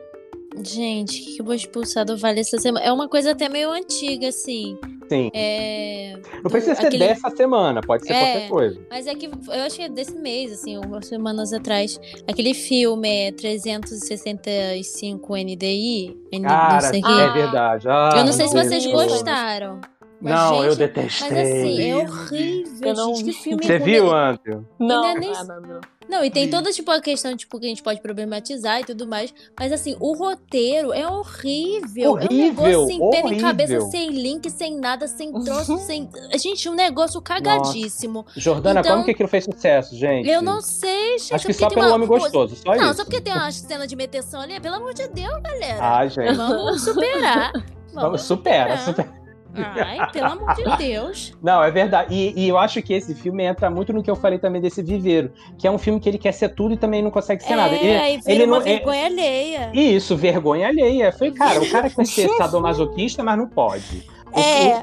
Gente, 0.63 1.21
o 1.21 1.25
que 1.25 1.35
que 1.37 1.43
eu 1.43 1.47
vou 1.47 1.55
expulsar 1.55 2.05
do 2.05 2.17
Vale 2.17 2.41
essa 2.41 2.59
semana? 2.59 2.85
É 2.85 2.93
uma 2.93 3.09
coisa 3.09 3.33
até 3.33 3.49
meio 3.49 3.71
antiga, 3.73 4.29
assim. 4.29 4.79
Sim. 5.09 5.31
É... 5.35 6.17
Não 6.43 6.51
precisa 6.51 6.75
ser 6.75 6.87
aquele- 6.87 7.07
dessa 7.07 7.31
semana, 7.31 7.81
pode 7.81 8.07
ser 8.07 8.13
É. 8.13 8.19
qualquer 8.21 8.49
coisa. 8.49 8.81
Mas 8.91 9.07
é 9.07 9.15
que 9.15 9.27
eu 9.27 9.33
acho 9.67 9.77
que 9.77 9.83
é 9.83 9.89
desse 9.89 10.15
mês, 10.17 10.53
assim, 10.53 10.77
umas 10.79 11.07
semanas 11.07 11.53
atrás. 11.53 11.99
Aquele 12.29 12.55
filme 12.55 13.29
é 13.29 13.33
365 13.33 15.37
NDI. 15.37 16.17
NDI 16.33 16.41
não 16.41 16.49
Cara, 16.49 16.81
sei 16.81 17.01
o 17.03 17.07
é. 17.07 17.25
Ah. 17.25 17.33
verdade. 17.33 17.89
Ah, 17.89 18.11
eu 18.17 18.25
não 18.25 18.33
sei 18.33 18.49
se 18.49 18.55
vocês 18.55 18.87
gostaram. 18.87 19.81
Mas, 20.21 20.33
Não, 20.35 20.65
eu 20.65 20.71
gente, 20.71 20.79
detestei. 20.79 21.29
Mas 21.31 21.39
assim, 21.39 21.91
é 21.91 21.97
horrível, 21.97 22.89
Eu 22.89 22.95
não 22.95 23.15
gente. 23.15 23.25
Que 23.27 23.33
filme 23.43 23.65
Você 23.67 23.79
viu, 23.79 24.11
Andrew? 24.15 24.65
Não, 24.79 25.03
Não 25.03 25.07
é 25.07 25.15
nem- 25.19 25.33
ah, 25.37 25.45
não, 25.45 25.61
não. 25.61 25.81
Não, 26.09 26.25
e 26.25 26.31
tem 26.31 26.49
toda, 26.51 26.71
tipo, 26.71 26.91
a 26.91 27.01
questão, 27.01 27.37
tipo, 27.37 27.59
que 27.59 27.67
a 27.67 27.69
gente 27.69 27.83
pode 27.83 28.01
problematizar 28.01 28.81
e 28.81 28.85
tudo 28.85 29.07
mais. 29.07 29.33
Mas, 29.59 29.73
assim, 29.73 29.97
o 29.99 30.13
roteiro 30.15 30.93
é 30.93 31.07
horrível. 31.09 32.05
é 32.05 32.09
um 32.09 32.13
Horrível, 32.25 32.65
negócio 32.67 32.87
sem 32.87 32.99
pé 32.99 33.17
nem 33.17 33.25
horrível. 33.25 33.47
cabeça, 33.47 33.81
sem 33.91 34.11
link, 34.11 34.51
sem 34.51 34.77
nada, 34.79 35.07
sem 35.09 35.33
troço, 35.45 35.79
sem... 35.79 36.09
Gente, 36.39 36.69
um 36.69 36.75
negócio 36.75 37.21
cagadíssimo. 37.21 38.25
Jordana, 38.37 38.81
Então- 38.81 38.93
como 38.93 39.05
que 39.05 39.11
aquilo 39.13 39.29
fez 39.29 39.45
sucesso, 39.45 39.97
gente? 39.97 40.29
Eu 40.29 40.43
não 40.43 40.61
sei, 40.61 41.19
gente. 41.19 41.35
Acho 41.35 41.47
que 41.47 41.53
só 41.53 41.69
pelo 41.69 41.87
uma- 41.87 41.95
homem 41.95 42.07
gostoso, 42.09 42.55
só 42.57 42.75
Não, 42.75 42.85
isso. 42.91 42.95
só 42.99 43.05
porque 43.05 43.21
tem 43.21 43.33
uma 43.33 43.51
cena 43.51 43.87
de 43.87 43.97
meteção 43.97 44.41
ali, 44.41 44.61
pelo 44.61 44.77
amor 44.77 44.95
de 44.95 45.09
Deus, 45.09 45.41
galera. 45.43 45.79
Ah, 45.81 46.07
gente. 46.07 46.35
Vamos 46.35 46.83
superar. 46.83 47.53
Vamos, 47.95 48.23
supera, 48.23 48.77
superar. 48.79 48.85
supera. 48.85 49.24
Ai, 49.57 50.11
pelo 50.11 50.27
amor 50.27 50.55
de 50.55 50.77
Deus. 50.77 51.37
Não, 51.43 51.63
é 51.63 51.71
verdade. 51.71 52.15
E, 52.15 52.33
e 52.45 52.49
eu 52.49 52.59
acho 52.59 52.81
que 52.83 52.93
esse 52.95 53.15
filme 53.15 53.45
entra 53.45 53.71
muito 53.71 53.93
no 53.93 54.03
que 54.03 54.11
eu 54.11 54.17
falei 54.17 54.39
também 54.39 54.61
desse 54.61 54.83
Viveiro, 54.83 55.33
que 55.59 55.67
é 55.67 55.71
um 55.71 55.79
filme 55.79 56.01
que 56.01 56.09
ele 56.09 56.19
quer 56.19 56.33
ser 56.33 56.51
tudo 56.51 56.75
e 56.75 56.77
também 56.77 57.03
não 57.03 57.11
consegue 57.11 57.43
ser 57.43 57.57
nada. 57.57 57.75
É, 57.75 58.13
Ele, 58.13 58.23
vira 58.23 58.33
ele 58.33 58.45
uma 58.45 58.59
não 58.61 58.67
é- 58.67 58.77
vergonha 58.77 59.07
alheia. 59.07 59.71
Isso, 59.75 60.17
vergonha 60.17 60.69
alheia. 60.69 61.13
Foi, 61.13 61.31
cara, 61.33 61.61
o 61.61 61.71
cara 61.71 61.89
quer 61.91 62.07
ser 62.07 62.29
sadomasoquista, 62.37 63.23
mas 63.23 63.37
não 63.39 63.47
pode. 63.49 64.13
O, 64.33 64.41
É. 64.41 64.83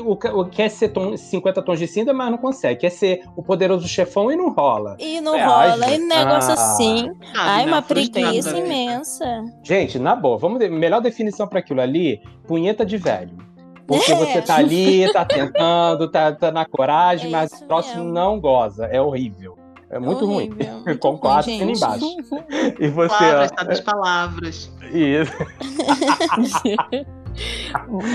o, 0.00 0.12
o, 0.12 0.40
o- 0.42 0.44
quer 0.48 0.68
ser 0.68 0.90
tom, 0.90 1.16
50 1.16 1.60
tons 1.62 1.76
de 1.80 1.88
cinza, 1.88 2.12
mas 2.12 2.30
não 2.30 2.38
consegue. 2.38 2.82
Quer 2.82 2.90
ser 2.90 3.24
o 3.34 3.42
poderoso 3.42 3.88
chefão 3.88 4.30
e 4.30 4.36
não 4.36 4.50
rola. 4.52 4.96
E 5.00 5.20
não 5.20 5.34
É, 5.34 5.44
rola, 5.44 5.76
ai, 5.86 5.94
e 5.96 5.98
negócio 5.98 6.50
ah. 6.50 6.54
assim. 6.54 7.10
Ah, 7.34 7.54
Ai, 7.54 7.62
não, 7.66 7.72
uma 7.72 7.82
preguiça 7.82 8.56
imensa. 8.56 9.44
Gente, 9.64 9.98
na 9.98 10.14
boa, 10.14 10.38
vamos 10.38 10.60
melhor 10.70 11.00
definição 11.00 11.48
para 11.48 11.58
aquilo 11.58 11.80
ali, 11.80 12.22
punheta 12.46 12.86
de 12.86 12.96
velho. 12.96 13.36
Porque 13.86 14.12
É. 14.12 14.14
você 14.16 14.42
tá 14.42 14.56
ali, 14.56 15.12
tá 15.12 15.24
tentando, 15.26 16.08
tá, 16.08 16.32
tá 16.32 16.50
na 16.52 16.64
coragem, 16.64 17.28
É 17.28 17.32
mas 17.32 17.52
o 17.52 17.66
próximo 17.66 18.04
mesmo. 18.04 18.12
não 18.12 18.40
goza. 18.40 18.86
É 18.86 19.00
horrível. 19.00 19.58
É 19.90 19.98
muito 19.98 20.24
ruim. 20.24 20.50
Horrível, 20.50 20.74
muito 20.86 20.98
Com 20.98 21.18
quatro 21.18 21.50
ruim, 21.50 21.72
assina 21.72 21.72
embaixo. 21.72 22.16
E 22.80 22.88
você. 22.88 23.08
Palavras, 23.14 23.50
tá 23.50 23.62
das 23.64 23.80
palavras. 23.80 24.72
Isso, 24.92 25.32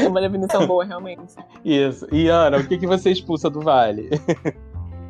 é 0.04 0.08
uma 0.08 0.22
definição 0.22 0.68
boa, 0.68 0.86
realmente. 0.86 1.22
isso. 1.66 2.08
E 2.12 2.28
Ana, 2.30 2.58
o 2.58 2.68
que, 2.68 2.78
que 2.78 2.86
você 2.88 3.12
expulsa 3.12 3.50
do 3.50 3.62
Vale? 3.62 4.10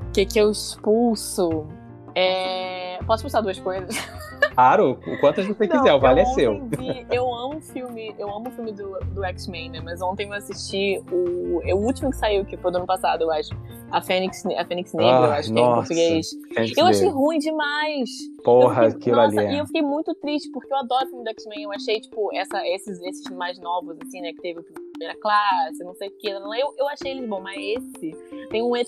O 0.08 0.12
que, 0.14 0.26
que 0.26 0.40
eu 0.40 0.50
expulso? 0.50 1.68
É... 2.16 2.87
Posso 3.06 3.18
expulsar 3.22 3.42
duas 3.44 3.60
coisas? 3.60 3.96
Claro, 4.58 5.00
o 5.06 5.20
quantas 5.20 5.46
você 5.46 5.68
Não, 5.68 5.78
quiser, 5.78 5.94
o 5.94 6.00
Vale 6.00 6.22
eu 6.22 6.24
é 6.24 6.26
seu. 6.34 6.66
vi- 6.66 7.06
eu 7.12 7.32
amo 7.32 7.62
filme, 7.62 8.16
eu 8.18 8.28
amo 8.28 8.50
o 8.50 8.52
filme 8.52 8.72
do, 8.72 8.98
do 9.14 9.24
X-Men, 9.24 9.70
né? 9.70 9.80
Mas 9.84 10.02
ontem 10.02 10.26
eu 10.28 10.34
assisti 10.34 11.00
o, 11.12 11.62
é 11.64 11.76
o 11.76 11.78
último 11.78 12.10
que 12.10 12.18
saiu, 12.18 12.44
que 12.44 12.58
foi 12.58 12.72
do 12.72 12.78
ano 12.78 12.88
passado, 12.88 13.22
eu 13.22 13.32
acho. 13.32 13.52
A 13.92 14.02
Fênix, 14.02 14.44
a 14.48 14.66
Fênix 14.66 14.94
Negra, 14.96 15.28
eu 15.28 15.32
Ai, 15.32 15.40
acho 15.40 15.54
que 15.54 15.60
é 15.60 15.62
em 15.62 15.66
nossa. 15.66 15.76
português. 15.78 16.28
Gente, 16.58 16.76
Eu 16.80 16.86
achei 16.88 17.06
ver. 17.08 17.14
ruim 17.14 17.38
demais. 17.38 18.10
Porra, 18.44 18.86
eu 18.86 18.92
fiquei, 18.92 19.12
aquilo 19.14 19.16
nossa, 19.18 19.40
ali 19.42 19.54
E 19.54 19.58
é. 19.58 19.62
eu 19.62 19.66
fiquei 19.68 19.82
muito 19.84 20.16
triste, 20.16 20.50
porque 20.52 20.74
eu 20.74 20.78
adoro 20.78 21.08
filme 21.08 21.24
do 21.24 21.30
X-Men. 21.30 21.64
Eu 21.64 21.72
achei, 21.72 22.00
tipo, 22.02 22.36
essa, 22.36 22.68
esses, 22.68 23.00
esses 23.04 23.30
mais 23.36 23.60
novos, 23.60 23.96
assim, 24.04 24.22
né? 24.22 24.34
Que 24.34 24.42
teve 24.42 24.60
o 24.60 24.64
primeira 24.64 25.20
classe, 25.22 25.84
não 25.84 25.94
sei 25.94 26.08
o 26.08 26.18
que. 26.18 26.30
Eu, 26.30 26.40
eu 26.78 26.88
achei 26.90 27.12
eles 27.12 27.30
bom, 27.30 27.42
mas 27.42 27.58
esse 27.58 28.12
tem 28.50 28.64
um 28.64 28.76
ET. 28.76 28.88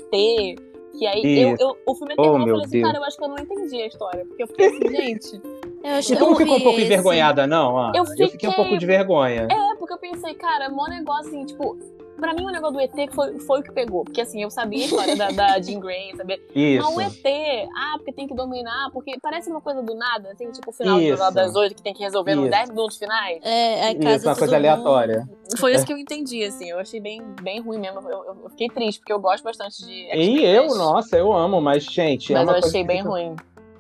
Que 0.98 1.06
aí, 1.08 1.40
eu, 1.42 1.56
eu, 1.60 1.78
o 1.86 1.96
filme 1.96 2.14
Oh, 2.18 2.22
terminou, 2.24 2.40
eu 2.40 2.46
meu 2.46 2.54
falei 2.56 2.66
assim, 2.66 2.72
Deus. 2.72 2.86
cara, 2.88 2.98
eu 2.98 3.04
acho 3.06 3.18
que 3.18 3.24
eu 3.24 3.28
não 3.30 3.38
entendi 3.38 3.82
a 3.82 3.88
história. 3.88 4.26
Porque 4.26 4.44
eu 4.44 4.48
fiquei 4.48 4.66
assim, 4.68 4.88
gente. 4.96 5.42
Eu 5.84 5.92
achei 5.96 6.16
E 6.16 6.20
tu 6.20 6.26
não 6.26 6.36
ficou 6.36 6.56
um 6.56 6.62
pouco 6.62 6.78
esse. 6.80 6.86
envergonhada, 6.86 7.48
não? 7.48 7.78
Ana? 7.78 7.92
Eu 7.98 8.06
fiquei 8.06 8.26
um 8.26 8.30
fiquei- 8.30 8.52
pouco 8.52 8.78
de 8.78 8.86
vergonha. 8.86 9.48
É, 9.50 9.76
porque 9.78 9.94
eu 9.94 9.98
pensei, 9.98 10.34
cara, 10.34 10.70
mó 10.70 10.88
negócio 10.88 11.28
assim, 11.30 11.46
tipo. 11.46 11.78
Pra 12.20 12.34
mim, 12.34 12.46
o 12.46 12.50
negócio 12.52 12.74
do 12.76 12.80
ET 12.82 13.14
foi, 13.14 13.40
foi 13.40 13.60
o 13.60 13.64
que 13.64 13.72
pegou. 13.72 14.04
Porque 14.04 14.22
assim, 14.22 14.42
eu 14.44 14.50
sabia 14.52 14.84
a 14.84 14.86
história 14.88 15.16
da, 15.16 15.30
da 15.32 15.62
Jean 15.62 15.80
Grey, 15.80 16.16
sabia? 16.16 16.40
Isso. 16.54 16.86
Mas 16.86 16.96
o 16.96 17.02
ET, 17.02 17.68
ah, 17.76 17.94
porque 17.98 18.12
tem 18.14 18.28
que 18.28 18.34
dominar, 18.34 18.90
porque 18.92 19.18
parece 19.22 19.50
uma 19.50 19.62
coisa 19.62 19.82
do 19.82 19.96
nada, 19.96 20.32
assim, 20.32 20.52
tipo 20.52 20.70
o 20.70 20.74
final 20.74 20.96
do 20.98 21.02
Isso. 21.02 21.10
Jornal 21.10 21.32
das 21.32 21.56
Oito 21.56 21.76
que 21.76 21.82
tem 21.82 21.94
que 21.94 22.04
resolver 22.04 22.36
nos 22.36 22.46
Isso. 22.46 22.52
10 22.52 22.70
minutos 22.70 22.98
finais. 22.98 23.40
É, 23.44 23.92
Isso, 23.92 24.00
casa 24.02 24.28
uma 24.28 24.34
de 24.34 24.40
coisa 24.40 24.56
aleatória. 24.56 25.30
Foi 25.58 25.74
isso 25.74 25.86
que 25.86 25.94
eu 25.94 25.98
entendi, 25.98 26.44
assim. 26.44 26.70
Eu 26.70 26.80
achei 26.80 27.00
bem, 27.00 27.22
bem 27.42 27.60
ruim 27.60 27.80
mesmo. 27.80 28.02
Eu, 28.02 28.24
eu- 28.26 28.50
fiquei 28.52 28.68
triste, 28.70 29.00
porque 29.00 29.14
eu 29.14 29.20
gosto 29.20 29.44
bastante 29.44 29.86
de. 29.86 30.10
E 30.16 30.44
eu, 30.46 30.68
nossa, 30.76 31.18
eu 31.18 31.34
amo, 31.34 31.60
mas, 31.62 31.84
gente, 31.86 32.34
é 32.34 32.36
Mas 32.38 32.44
uma 32.48 32.54
eu 32.54 32.58
achei 32.60 32.82
que 32.82 32.88
bem 32.88 32.98
fica- 32.98 33.10
ruim. 33.10 33.36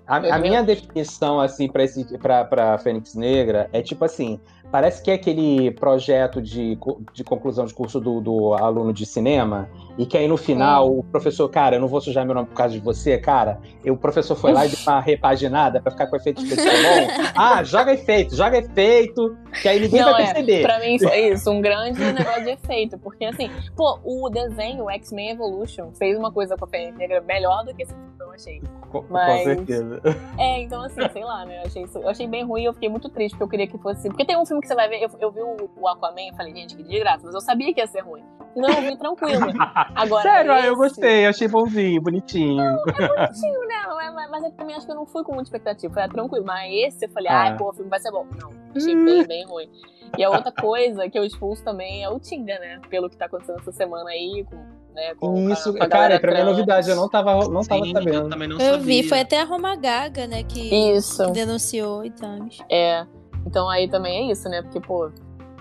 A, 0.07 0.15
a 0.17 0.39
minha 0.39 0.63
definição, 0.63 1.39
assim, 1.39 1.67
pra, 1.67 1.83
esse, 1.83 2.03
pra, 2.17 2.43
pra 2.43 2.77
Fênix 2.79 3.13
Negra 3.13 3.69
é 3.71 3.79
tipo 3.83 4.03
assim: 4.03 4.39
parece 4.71 5.01
que 5.01 5.09
é 5.11 5.13
aquele 5.15 5.71
projeto 5.71 6.41
de, 6.41 6.77
de 7.13 7.23
conclusão 7.23 7.65
de 7.65 7.73
curso 7.73 7.99
do, 7.99 8.19
do 8.21 8.53
aluno 8.53 8.93
de 8.93 9.05
cinema, 9.05 9.69
e 9.97 10.05
que 10.05 10.17
aí 10.17 10.27
no 10.27 10.37
final 10.37 10.89
o 10.97 11.03
professor, 11.03 11.49
cara, 11.49 11.75
eu 11.75 11.81
não 11.81 11.87
vou 11.87 11.99
sujar 11.99 12.25
meu 12.25 12.33
nome 12.35 12.47
por 12.47 12.55
causa 12.55 12.73
de 12.73 12.79
você, 12.79 13.17
cara. 13.17 13.59
E 13.83 13.91
o 13.91 13.97
professor 13.97 14.35
foi 14.35 14.53
lá 14.53 14.65
e 14.65 14.69
deu 14.69 14.79
uma 14.87 14.99
repaginada 15.01 15.81
pra 15.81 15.91
ficar 15.91 16.07
com 16.07 16.15
efeito 16.15 16.41
especial 16.43 16.73
bom. 16.73 17.23
Ah, 17.35 17.63
joga 17.63 17.93
efeito, 17.93 18.35
joga 18.35 18.57
efeito, 18.57 19.35
que 19.61 19.67
aí 19.67 19.79
ninguém 19.79 20.01
Não, 20.01 20.11
vai 20.11 20.23
é, 20.23 20.25
perceber. 20.33 20.61
Pra 20.61 20.79
mim 20.79 20.99
foi 20.99 21.29
isso, 21.31 21.49
um 21.51 21.61
grande 21.61 21.99
negócio 21.99 22.43
de 22.43 22.49
efeito. 22.51 22.97
Porque 22.97 23.25
assim, 23.25 23.49
pô, 23.75 23.99
o 24.03 24.29
desenho, 24.29 24.85
o 24.85 24.89
X-Men 24.91 25.31
Evolution, 25.31 25.91
fez 25.97 26.17
uma 26.17 26.31
coisa 26.31 26.55
com 26.57 26.65
a 26.65 26.67
Fênix 26.67 26.97
Negra 26.97 27.21
melhor 27.21 27.63
do 27.65 27.73
que 27.73 27.83
esse 27.83 27.93
filme, 27.93 28.09
eu 28.19 28.31
achei. 28.31 28.61
Com, 28.91 29.01
com 29.03 29.13
mas- 29.13 29.43
certeza. 29.43 30.01
É, 30.37 30.61
então 30.61 30.81
assim, 30.83 31.01
sei 31.11 31.23
lá, 31.23 31.45
né? 31.45 31.59
Eu 31.61 31.65
achei, 31.67 31.83
isso- 31.83 31.97
eu 31.99 32.09
achei 32.09 32.27
bem 32.27 32.43
ruim 32.45 32.61
e 32.63 32.65
eu 32.65 32.73
fiquei 32.73 32.89
muito 32.89 33.09
triste, 33.09 33.31
porque 33.31 33.43
eu 33.43 33.49
queria 33.49 33.67
que 33.67 33.77
fosse. 33.77 34.07
Porque 34.09 34.25
tem 34.25 34.37
um 34.37 34.45
filme 34.45 34.58
que 34.61 34.67
você 34.67 34.75
vai 34.75 34.87
ver, 34.89 35.01
eu, 35.03 35.09
eu 35.19 35.31
vi 35.31 35.41
o, 35.41 35.69
o 35.77 35.87
Aquaman 35.87 36.21
e 36.31 36.35
falei, 36.35 36.53
gente, 36.53 36.75
que 36.75 36.83
de 36.83 36.99
graça, 36.99 37.21
mas 37.25 37.33
eu 37.33 37.41
sabia 37.41 37.73
que 37.73 37.79
ia 37.79 37.87
ser 37.87 38.01
ruim. 38.01 38.23
Então 38.55 38.69
eu 38.69 38.81
vi 38.81 38.97
tranquilo. 38.97 39.45
Agora, 39.95 40.23
Sério, 40.23 40.51
eu 40.53 40.59
esse- 40.59 40.75
gostei, 40.75 41.25
achei 41.27 41.47
bonzinho, 41.47 42.01
bonitinho. 42.01 42.63
bonitinho, 42.85 43.59
né? 43.67 43.75
Mas, 43.87 44.13
mas, 44.15 44.29
mas 44.31 44.43
eu 44.43 44.51
também 44.51 44.75
acho 44.75 44.85
que 44.85 44.91
eu 44.91 44.95
não 44.95 45.05
fui 45.05 45.23
com 45.23 45.33
muita 45.33 45.47
expectativa. 45.47 45.93
Foi 45.93 46.03
ah, 46.03 46.09
tranquilo. 46.09 46.45
Mas 46.45 46.71
esse 46.73 47.05
eu 47.05 47.09
falei, 47.09 47.29
Ah. 47.29 47.41
ai, 47.41 47.57
pô, 47.57 47.69
o 47.69 47.73
filme 47.73 47.89
vai 47.89 47.99
ser 47.99 48.11
bom. 48.11 48.25
Não, 48.41 48.51
achei 48.75 48.95
bem, 48.95 49.25
bem 49.27 49.45
ruim. 49.45 49.69
E 50.17 50.23
a 50.23 50.29
outra 50.31 50.51
coisa 50.51 51.07
que 51.09 51.17
eu 51.19 51.23
expulso 51.23 51.63
também 51.63 52.03
é 52.03 52.09
o 52.09 52.19
Tinder, 52.19 52.59
né? 52.59 52.79
Pelo 52.89 53.09
que 53.09 53.15
tá 53.15 53.25
acontecendo 53.25 53.59
essa 53.59 53.71
semana 53.71 54.09
aí, 54.09 54.43
com, 54.49 54.55
né, 54.95 55.13
com, 55.19 55.47
a- 55.47 55.53
Isso, 55.53 55.71
com 55.77 55.83
a 55.83 55.87
cara, 55.87 56.19
pra 56.19 56.31
mim 56.33 56.39
é 56.39 56.43
novidade, 56.43 56.89
eu 56.89 56.95
não 56.95 57.07
tava, 57.07 57.35
não 57.47 57.61
tava 57.61 57.83
Sim, 57.85 57.93
sabendo. 57.93 58.13
eu 58.15 58.29
também 58.29 58.47
não 58.47 58.57
Eu 58.57 58.71
sabia. 58.79 58.79
vi, 58.85 59.03
foi 59.07 59.19
até 59.19 59.39
a 59.39 59.43
Roma 59.45 59.75
Gaga, 59.75 60.25
né, 60.25 60.41
que 60.43 60.73
Isso. 60.91 61.29
denunciou 61.31 62.03
e 62.03 62.09
tal. 62.09 62.39
É. 62.69 63.05
Então 63.49 63.67
aí 63.67 63.87
também 63.87 64.27
é 64.29 64.31
isso, 64.31 64.47
né? 64.47 64.61
Porque, 64.61 64.79
pô. 64.79 65.09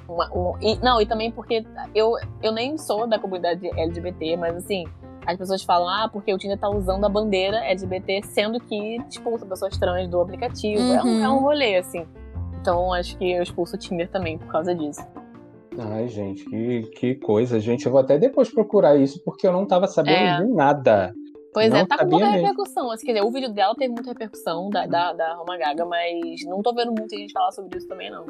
uma- 0.06 0.31
um- 0.35 0.55
e, 0.60 0.77
não, 0.82 1.01
e 1.01 1.06
também 1.06 1.31
porque 1.31 1.65
eu, 1.94 2.12
eu 2.43 2.52
nem 2.52 2.77
sou 2.78 3.06
da 3.06 3.19
comunidade 3.19 3.66
LGBT, 3.78 4.36
mas 4.36 4.56
assim, 4.56 4.85
as 5.27 5.36
pessoas 5.36 5.62
falam, 5.62 5.89
ah, 5.89 6.09
porque 6.10 6.32
o 6.32 6.39
Tinder 6.39 6.59
tá 6.59 6.69
usando 6.70 7.05
a 7.05 7.09
bandeira 7.10 7.59
LGBT, 7.65 8.23
sendo 8.24 8.59
que 8.60 8.97
expulsa 9.09 9.44
pessoas 9.47 9.77
trans 9.78 10.09
do 10.09 10.20
aplicativo. 10.20 10.81
É, 10.94 11.02
um, 11.02 11.06
Uhum. 11.06 11.24
é 11.24 11.28
um 11.28 11.39
rolê, 11.40 11.77
assim. 11.77 12.06
Então 12.60 12.93
acho 12.93 13.16
que 13.19 13.32
eu 13.32 13.43
expulso 13.43 13.77
o 13.77 13.78
Tinder 13.78 14.09
também 14.10 14.36
por 14.39 14.48
causa 14.48 14.74
disso. 14.74 15.02
Ai, 15.78 16.09
gente, 16.09 16.44
que, 16.44 16.82
que 16.98 17.15
coisa, 17.16 17.60
gente. 17.60 17.86
Eu 17.86 17.93
vou 17.93 18.01
até 18.01 18.19
depois 18.19 18.51
procurar 18.52 18.97
isso, 18.97 19.23
porque 19.24 19.47
eu 19.47 19.52
não 19.52 19.65
tava 19.66 19.86
sabendo 19.86 20.16
É. 20.16 20.36
de 20.43 20.52
nada. 20.52 21.12
Pois 21.52 21.70
Não 21.70 21.78
é, 21.78 21.86
tá 21.86 21.98
com 21.98 22.16
mesmo. 22.18 22.30
repercussão. 22.32 22.90
Assim, 22.90 23.06
quer 23.06 23.14
dizer, 23.14 23.24
o 23.26 23.30
vídeo 23.30 23.52
dela 23.52 23.74
teve 23.74 23.92
muita 23.92 24.10
repercussão 24.10 24.68
da, 24.70 24.86
da, 24.86 25.12
da 25.12 25.34
Roma 25.34 25.56
Gaga, 25.56 25.84
mas 25.86 26.44
não 26.46 26.62
tô 26.62 26.72
vendo 26.74 26.92
muita 26.96 27.16
gente 27.16 27.32
falar 27.32 27.50
sobre 27.52 27.78
isso 27.78 27.88
também, 27.88 28.10
não. 28.10 28.24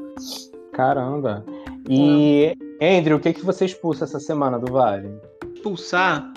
Caramba. 0.73 1.45
E, 1.89 2.55
Andrew, 2.81 3.17
o 3.17 3.21
que, 3.21 3.33
que 3.33 3.45
você 3.45 3.65
expulsa 3.65 4.05
essa 4.05 4.21
semana 4.21 4.59
do 4.59 4.73
Vale? 4.73 5.11
Expulsar 5.55 6.33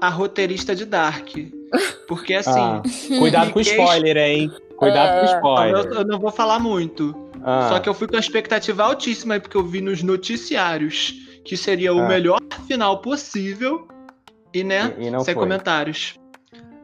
a 0.00 0.08
roteirista 0.08 0.74
de 0.74 0.84
Dark. 0.84 1.28
Porque 2.08 2.34
assim, 2.34 2.50
Ah, 2.60 2.82
cuidado 3.18 3.52
com 3.52 3.58
o 3.58 3.62
spoiler, 3.62 4.16
hein? 4.16 4.50
Cuidado 4.76 5.20
com 5.20 5.26
o 5.26 5.30
É, 5.30 5.34
spoiler. 5.36 5.86
eu, 5.86 5.94
eu 6.00 6.04
não 6.04 6.18
vou 6.18 6.30
falar 6.30 6.58
muito. 6.58 7.14
Ah, 7.42 7.68
Só 7.70 7.78
que 7.78 7.88
eu 7.88 7.94
fui 7.94 8.06
com 8.08 8.16
a 8.16 8.20
expectativa 8.20 8.82
altíssima 8.82 9.38
porque 9.40 9.56
eu 9.56 9.64
vi 9.64 9.80
nos 9.80 10.02
noticiários 10.02 11.14
que 11.44 11.56
seria 11.56 11.94
o 11.94 12.00
Ah. 12.00 12.08
melhor 12.08 12.40
final 12.66 13.00
possível. 13.00 13.86
E, 14.52 14.64
né, 14.64 14.94
E- 14.98 15.06
e 15.06 15.10
não 15.10 15.20
sem 15.20 15.34
foi. 15.34 15.42
comentários. 15.42 16.14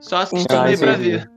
Só 0.00 0.18
assistindo 0.18 0.52
Ah, 0.52 0.64
aí 0.64 0.76
pra 0.76 0.92
entendi. 0.92 1.10
ver. 1.10 1.30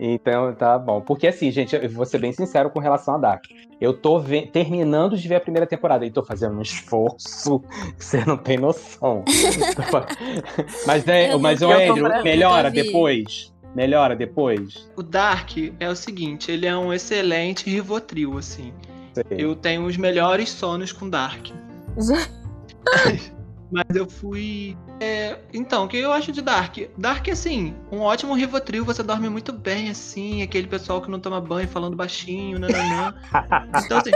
Então, 0.00 0.54
tá 0.54 0.78
bom. 0.78 1.00
Porque 1.00 1.26
assim, 1.26 1.50
gente, 1.50 1.74
eu 1.74 1.88
vou 1.90 2.04
ser 2.06 2.18
bem 2.18 2.32
sincero 2.32 2.70
com 2.70 2.78
relação 2.78 3.14
a 3.14 3.18
Dark. 3.18 3.44
Eu 3.80 3.92
tô 3.92 4.22
terminando 4.52 5.16
de 5.16 5.26
ver 5.26 5.36
a 5.36 5.40
primeira 5.40 5.66
temporada 5.66 6.04
e 6.04 6.10
tô 6.10 6.22
fazendo 6.22 6.56
um 6.56 6.62
esforço 6.62 7.60
que 7.98 8.04
você 8.04 8.24
não 8.24 8.36
tem 8.36 8.58
noção. 8.58 9.24
mas, 10.86 11.06
é, 11.08 11.32
Eu 11.32 11.38
mas 11.38 11.62
o 11.62 11.70
Andrew, 11.70 12.08
melhora 12.22 12.70
depois. 12.70 13.52
Melhora 13.74 14.14
depois. 14.16 14.88
O 14.96 15.02
Dark 15.02 15.50
é 15.78 15.88
o 15.88 15.96
seguinte, 15.96 16.50
ele 16.50 16.66
é 16.66 16.76
um 16.76 16.92
excelente 16.92 17.68
Rivotril, 17.68 18.38
assim. 18.38 18.72
Sei. 19.14 19.24
Eu 19.30 19.54
tenho 19.56 19.84
os 19.84 19.96
melhores 19.96 20.48
sonos 20.48 20.92
com 20.92 21.08
Dark. 21.08 21.48
Mas 23.70 23.84
eu 23.94 24.08
fui. 24.08 24.76
é, 25.00 25.38
Então, 25.52 25.84
o 25.84 25.88
que 25.88 25.96
eu 25.98 26.12
acho 26.12 26.32
de 26.32 26.40
Dark? 26.40 26.76
Dark, 26.96 27.28
assim, 27.28 27.74
um 27.92 28.00
ótimo 28.00 28.34
Rivotril, 28.34 28.84
você 28.84 29.02
dorme 29.02 29.28
muito 29.28 29.52
bem, 29.52 29.90
assim, 29.90 30.42
aquele 30.42 30.66
pessoal 30.66 31.02
que 31.02 31.10
não 31.10 31.20
toma 31.20 31.40
banho 31.40 31.68
falando 31.68 31.96
baixinho, 31.96 32.58
nananã. 32.58 33.14
Então, 33.84 33.98
assim, 33.98 34.10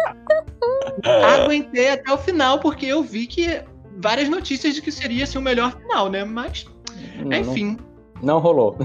aguentei 1.35 1.91
até 1.91 2.13
o 2.13 2.19
final, 2.19 2.59
porque 2.59 2.87
eu 2.87 3.03
vi 3.03 3.27
que 3.27 3.63
várias 3.99 4.29
notícias 4.29 4.75
de 4.75 4.83
que 4.83 4.91
seria 4.91 5.25
assim, 5.25 5.39
o 5.39 5.43
melhor 5.43 5.73
final, 5.79 6.09
né? 6.09 6.25
Mas, 6.25 6.67
Não, 7.19 7.37
enfim, 7.37 7.79
não 8.23 8.39
rolou. 8.39 8.77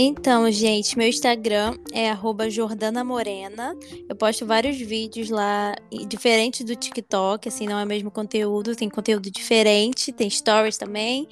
Então, 0.00 0.48
gente, 0.52 0.96
meu 0.96 1.08
Instagram 1.08 1.76
é 1.92 2.14
@jordanamorena. 2.48 3.76
Eu 4.08 4.14
posto 4.14 4.46
vários 4.46 4.78
vídeos 4.78 5.28
lá 5.28 5.74
diferentes 6.06 6.64
do 6.64 6.76
TikTok, 6.76 7.48
assim, 7.48 7.66
não 7.66 7.80
é 7.80 7.82
o 7.82 7.86
mesmo 7.86 8.08
conteúdo, 8.08 8.76
tem 8.76 8.88
conteúdo 8.88 9.28
diferente, 9.28 10.12
tem 10.12 10.30
stories 10.30 10.78
também. 10.78 11.26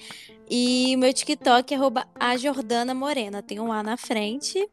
E 0.48 0.96
meu 0.96 1.12
TikTok 1.12 1.74
é 1.74 1.78
a 2.18 2.36
Jordana 2.36 2.94
Morena, 2.94 3.42
tem 3.42 3.58
um 3.58 3.72
A 3.72 3.82
na 3.82 3.96
frente. 3.96 4.68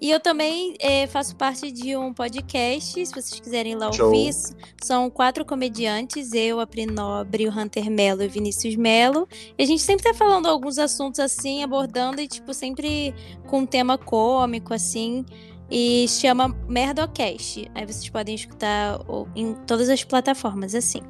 E 0.00 0.10
eu 0.10 0.20
também 0.20 0.74
é, 0.80 1.06
faço 1.06 1.36
parte 1.36 1.70
de 1.70 1.96
um 1.96 2.12
podcast, 2.12 3.06
se 3.06 3.12
vocês 3.12 3.40
quiserem 3.40 3.74
lá 3.74 3.90
Show. 3.92 4.06
ouvir. 4.06 4.34
São 4.82 5.08
quatro 5.08 5.44
comediantes, 5.44 6.32
eu, 6.32 6.60
a 6.60 6.66
Pri 6.66 6.84
Nobre, 6.84 7.46
o 7.46 7.50
Hunter 7.50 7.90
Melo 7.90 8.22
e 8.22 8.26
o 8.26 8.30
Vinícius 8.30 8.76
Melo. 8.76 9.26
E 9.56 9.62
a 9.62 9.66
gente 9.66 9.82
sempre 9.82 10.04
tá 10.04 10.12
falando 10.12 10.46
alguns 10.46 10.78
assuntos 10.78 11.20
assim, 11.20 11.62
abordando, 11.62 12.20
e 12.20 12.28
tipo, 12.28 12.52
sempre 12.52 13.14
com 13.46 13.60
um 13.60 13.66
tema 13.66 13.96
cômico, 13.96 14.74
assim. 14.74 15.24
E 15.70 16.06
chama 16.08 16.48
Merdocast. 16.68 17.70
Aí 17.74 17.86
vocês 17.86 18.08
podem 18.10 18.34
escutar 18.34 19.00
em 19.34 19.54
todas 19.66 19.88
as 19.88 20.04
plataformas, 20.04 20.74
assim. 20.74 21.00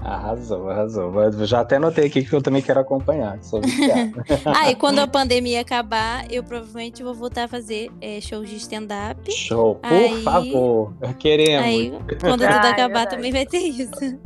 Arrasou, 0.00 0.70
arrasou. 0.70 1.12
Já 1.46 1.60
até 1.60 1.78
notei 1.78 2.06
aqui 2.06 2.24
que 2.24 2.32
eu 2.32 2.40
também 2.40 2.62
quero 2.62 2.80
acompanhar. 2.80 3.38
Sou 3.42 3.60
ah, 4.46 4.70
e 4.70 4.74
quando 4.74 5.00
a 5.00 5.06
pandemia 5.06 5.60
acabar, 5.60 6.30
eu 6.30 6.44
provavelmente 6.44 7.02
vou 7.02 7.14
voltar 7.14 7.44
a 7.44 7.48
fazer 7.48 7.90
é, 8.00 8.20
shows 8.20 8.48
de 8.48 8.56
stand-up. 8.56 9.30
Show, 9.32 9.76
por 9.76 9.92
aí, 9.92 10.22
favor. 10.22 10.94
Queremos. 11.18 11.66
Aí, 11.66 11.90
quando 12.20 12.40
tudo 12.40 12.44
ah, 12.44 12.70
acabar, 12.70 13.02
é 13.02 13.06
também 13.06 13.32
vai 13.32 13.46
ter 13.46 13.58
isso. 13.58 14.18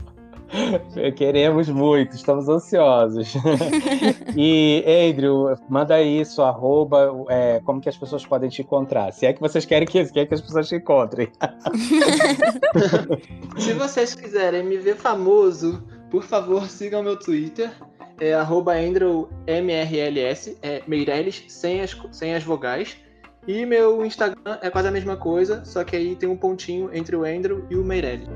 Queremos 1.16 1.68
muito, 1.68 2.14
estamos 2.14 2.48
ansiosos. 2.48 3.34
e, 4.36 4.84
Andrew, 4.86 5.56
manda 5.68 5.94
aí 5.94 6.24
sua 6.24 6.48
arroba, 6.48 7.24
é, 7.28 7.60
como 7.64 7.80
que 7.80 7.88
as 7.88 7.96
pessoas 7.96 8.26
podem 8.26 8.48
te 8.48 8.62
encontrar. 8.62 9.12
Se 9.12 9.26
é 9.26 9.32
que 9.32 9.40
vocês 9.40 9.64
querem 9.64 9.86
que, 9.86 10.04
quer 10.06 10.26
que 10.26 10.34
as 10.34 10.40
pessoas 10.40 10.68
te 10.68 10.76
encontrem. 10.76 11.28
Se 13.58 13.72
vocês 13.74 14.14
quiserem 14.14 14.64
me 14.64 14.78
ver 14.78 14.96
famoso, 14.96 15.82
por 16.10 16.22
favor, 16.22 16.68
sigam 16.68 17.02
meu 17.02 17.18
Twitter. 17.18 17.70
É 18.20 18.34
arroba 18.34 18.74
AndrewMRLS, 18.74 20.58
é 20.62 20.82
Meirelles, 20.86 21.44
sem 21.48 21.80
as, 21.80 21.96
sem 22.12 22.34
as 22.34 22.42
vogais. 22.42 22.96
E 23.48 23.64
meu 23.64 24.04
Instagram 24.04 24.58
é 24.60 24.68
quase 24.68 24.88
a 24.88 24.90
mesma 24.90 25.16
coisa, 25.16 25.64
só 25.64 25.82
que 25.82 25.96
aí 25.96 26.14
tem 26.14 26.28
um 26.28 26.36
pontinho 26.36 26.90
entre 26.92 27.16
o 27.16 27.24
Andrew 27.24 27.64
e 27.70 27.76
o 27.76 27.82
Meirelles. 27.82 28.28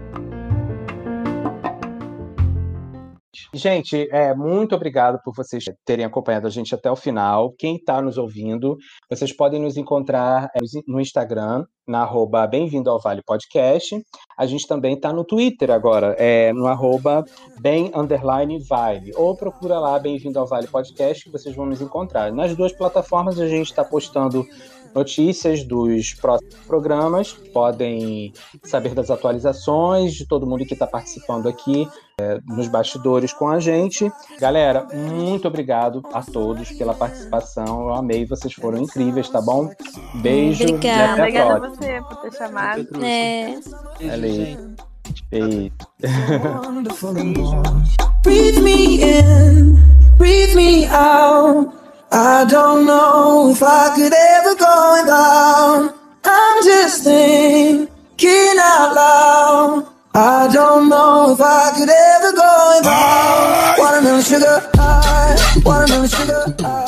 Gente, 3.52 4.08
é, 4.10 4.34
muito 4.34 4.74
obrigado 4.74 5.20
por 5.24 5.34
vocês 5.34 5.64
terem 5.84 6.04
acompanhado 6.04 6.46
a 6.46 6.50
gente 6.50 6.74
até 6.74 6.90
o 6.90 6.96
final. 6.96 7.52
Quem 7.58 7.76
está 7.76 8.00
nos 8.00 8.18
ouvindo, 8.18 8.76
vocês 9.10 9.34
podem 9.34 9.60
nos 9.60 9.76
encontrar 9.76 10.48
é, 10.54 10.60
no 10.86 11.00
Instagram, 11.00 11.64
na 11.86 12.02
arroba 12.02 12.46
Bem-vindo 12.46 12.90
ao 12.90 13.00
Vale 13.00 13.22
Podcast. 13.22 14.00
A 14.38 14.46
gente 14.46 14.66
também 14.66 14.94
está 14.94 15.12
no 15.12 15.24
Twitter 15.24 15.70
agora, 15.70 16.16
é, 16.18 16.52
no 16.52 16.66
arroba 16.66 17.24
Bem 17.60 17.90
Underline 17.94 18.58
Vale. 18.68 19.12
Ou 19.14 19.36
procura 19.36 19.78
lá 19.78 19.98
Bem-vindo 19.98 20.38
ao 20.38 20.46
Vale 20.46 20.66
Podcast 20.66 21.24
que 21.24 21.30
vocês 21.30 21.54
vão 21.54 21.66
nos 21.66 21.80
encontrar. 21.80 22.32
Nas 22.32 22.56
duas 22.56 22.72
plataformas 22.72 23.38
a 23.38 23.46
gente 23.46 23.68
está 23.68 23.84
postando 23.84 24.46
notícias 24.94 25.64
dos 25.64 26.14
próximos 26.14 26.54
programas, 26.66 27.32
podem 27.52 28.32
saber 28.62 28.94
das 28.94 29.10
atualizações 29.10 30.14
de 30.14 30.26
todo 30.26 30.46
mundo 30.46 30.64
que 30.64 30.74
está 30.74 30.86
participando 30.86 31.48
aqui 31.48 31.88
é, 32.20 32.40
nos 32.46 32.68
bastidores 32.68 33.32
com 33.32 33.48
a 33.48 33.58
gente. 33.58 34.10
Galera, 34.38 34.86
muito 34.92 35.48
obrigado 35.48 36.02
a 36.12 36.22
todos 36.22 36.70
pela 36.72 36.94
participação. 36.94 37.88
Eu 37.88 37.94
amei, 37.94 38.24
vocês 38.24 38.52
foram 38.54 38.78
incríveis, 38.78 39.28
tá 39.28 39.40
bom? 39.40 39.70
Beijo. 40.14 40.64
Obrigada, 40.64 41.22
obrigada 41.22 41.54
a 41.54 41.70
você 41.70 42.00
por 42.08 42.16
ter 42.18 42.32
chamado. 42.32 43.04
É. 43.04 43.58
Beijo. 43.98 44.74
Beijo. 45.30 45.72
Breathe 48.22 48.62
me 48.62 49.02
in, 49.02 49.76
breathe 50.16 50.54
me 50.54 50.86
out. 50.86 51.83
I 52.16 52.44
don't 52.44 52.86
know 52.86 53.50
if 53.50 53.60
I 53.60 53.92
could 53.96 54.12
ever 54.12 54.54
go 54.54 55.02
down. 55.04 55.92
I'm 56.24 56.62
just 56.62 57.02
thinking 57.02 58.56
out 58.60 58.94
loud. 58.94 59.88
I 60.14 60.48
don't 60.52 60.88
know 60.88 61.32
if 61.32 61.40
I 61.40 61.72
could 61.74 61.90
ever 61.90 62.32
go 62.36 62.80
down. 62.84 63.78
Watermelon 63.78 64.22
sugar 64.22 64.70
high, 64.76 65.60
watermelon 65.64 66.06
sugar 66.06 66.54
high, 66.60 66.83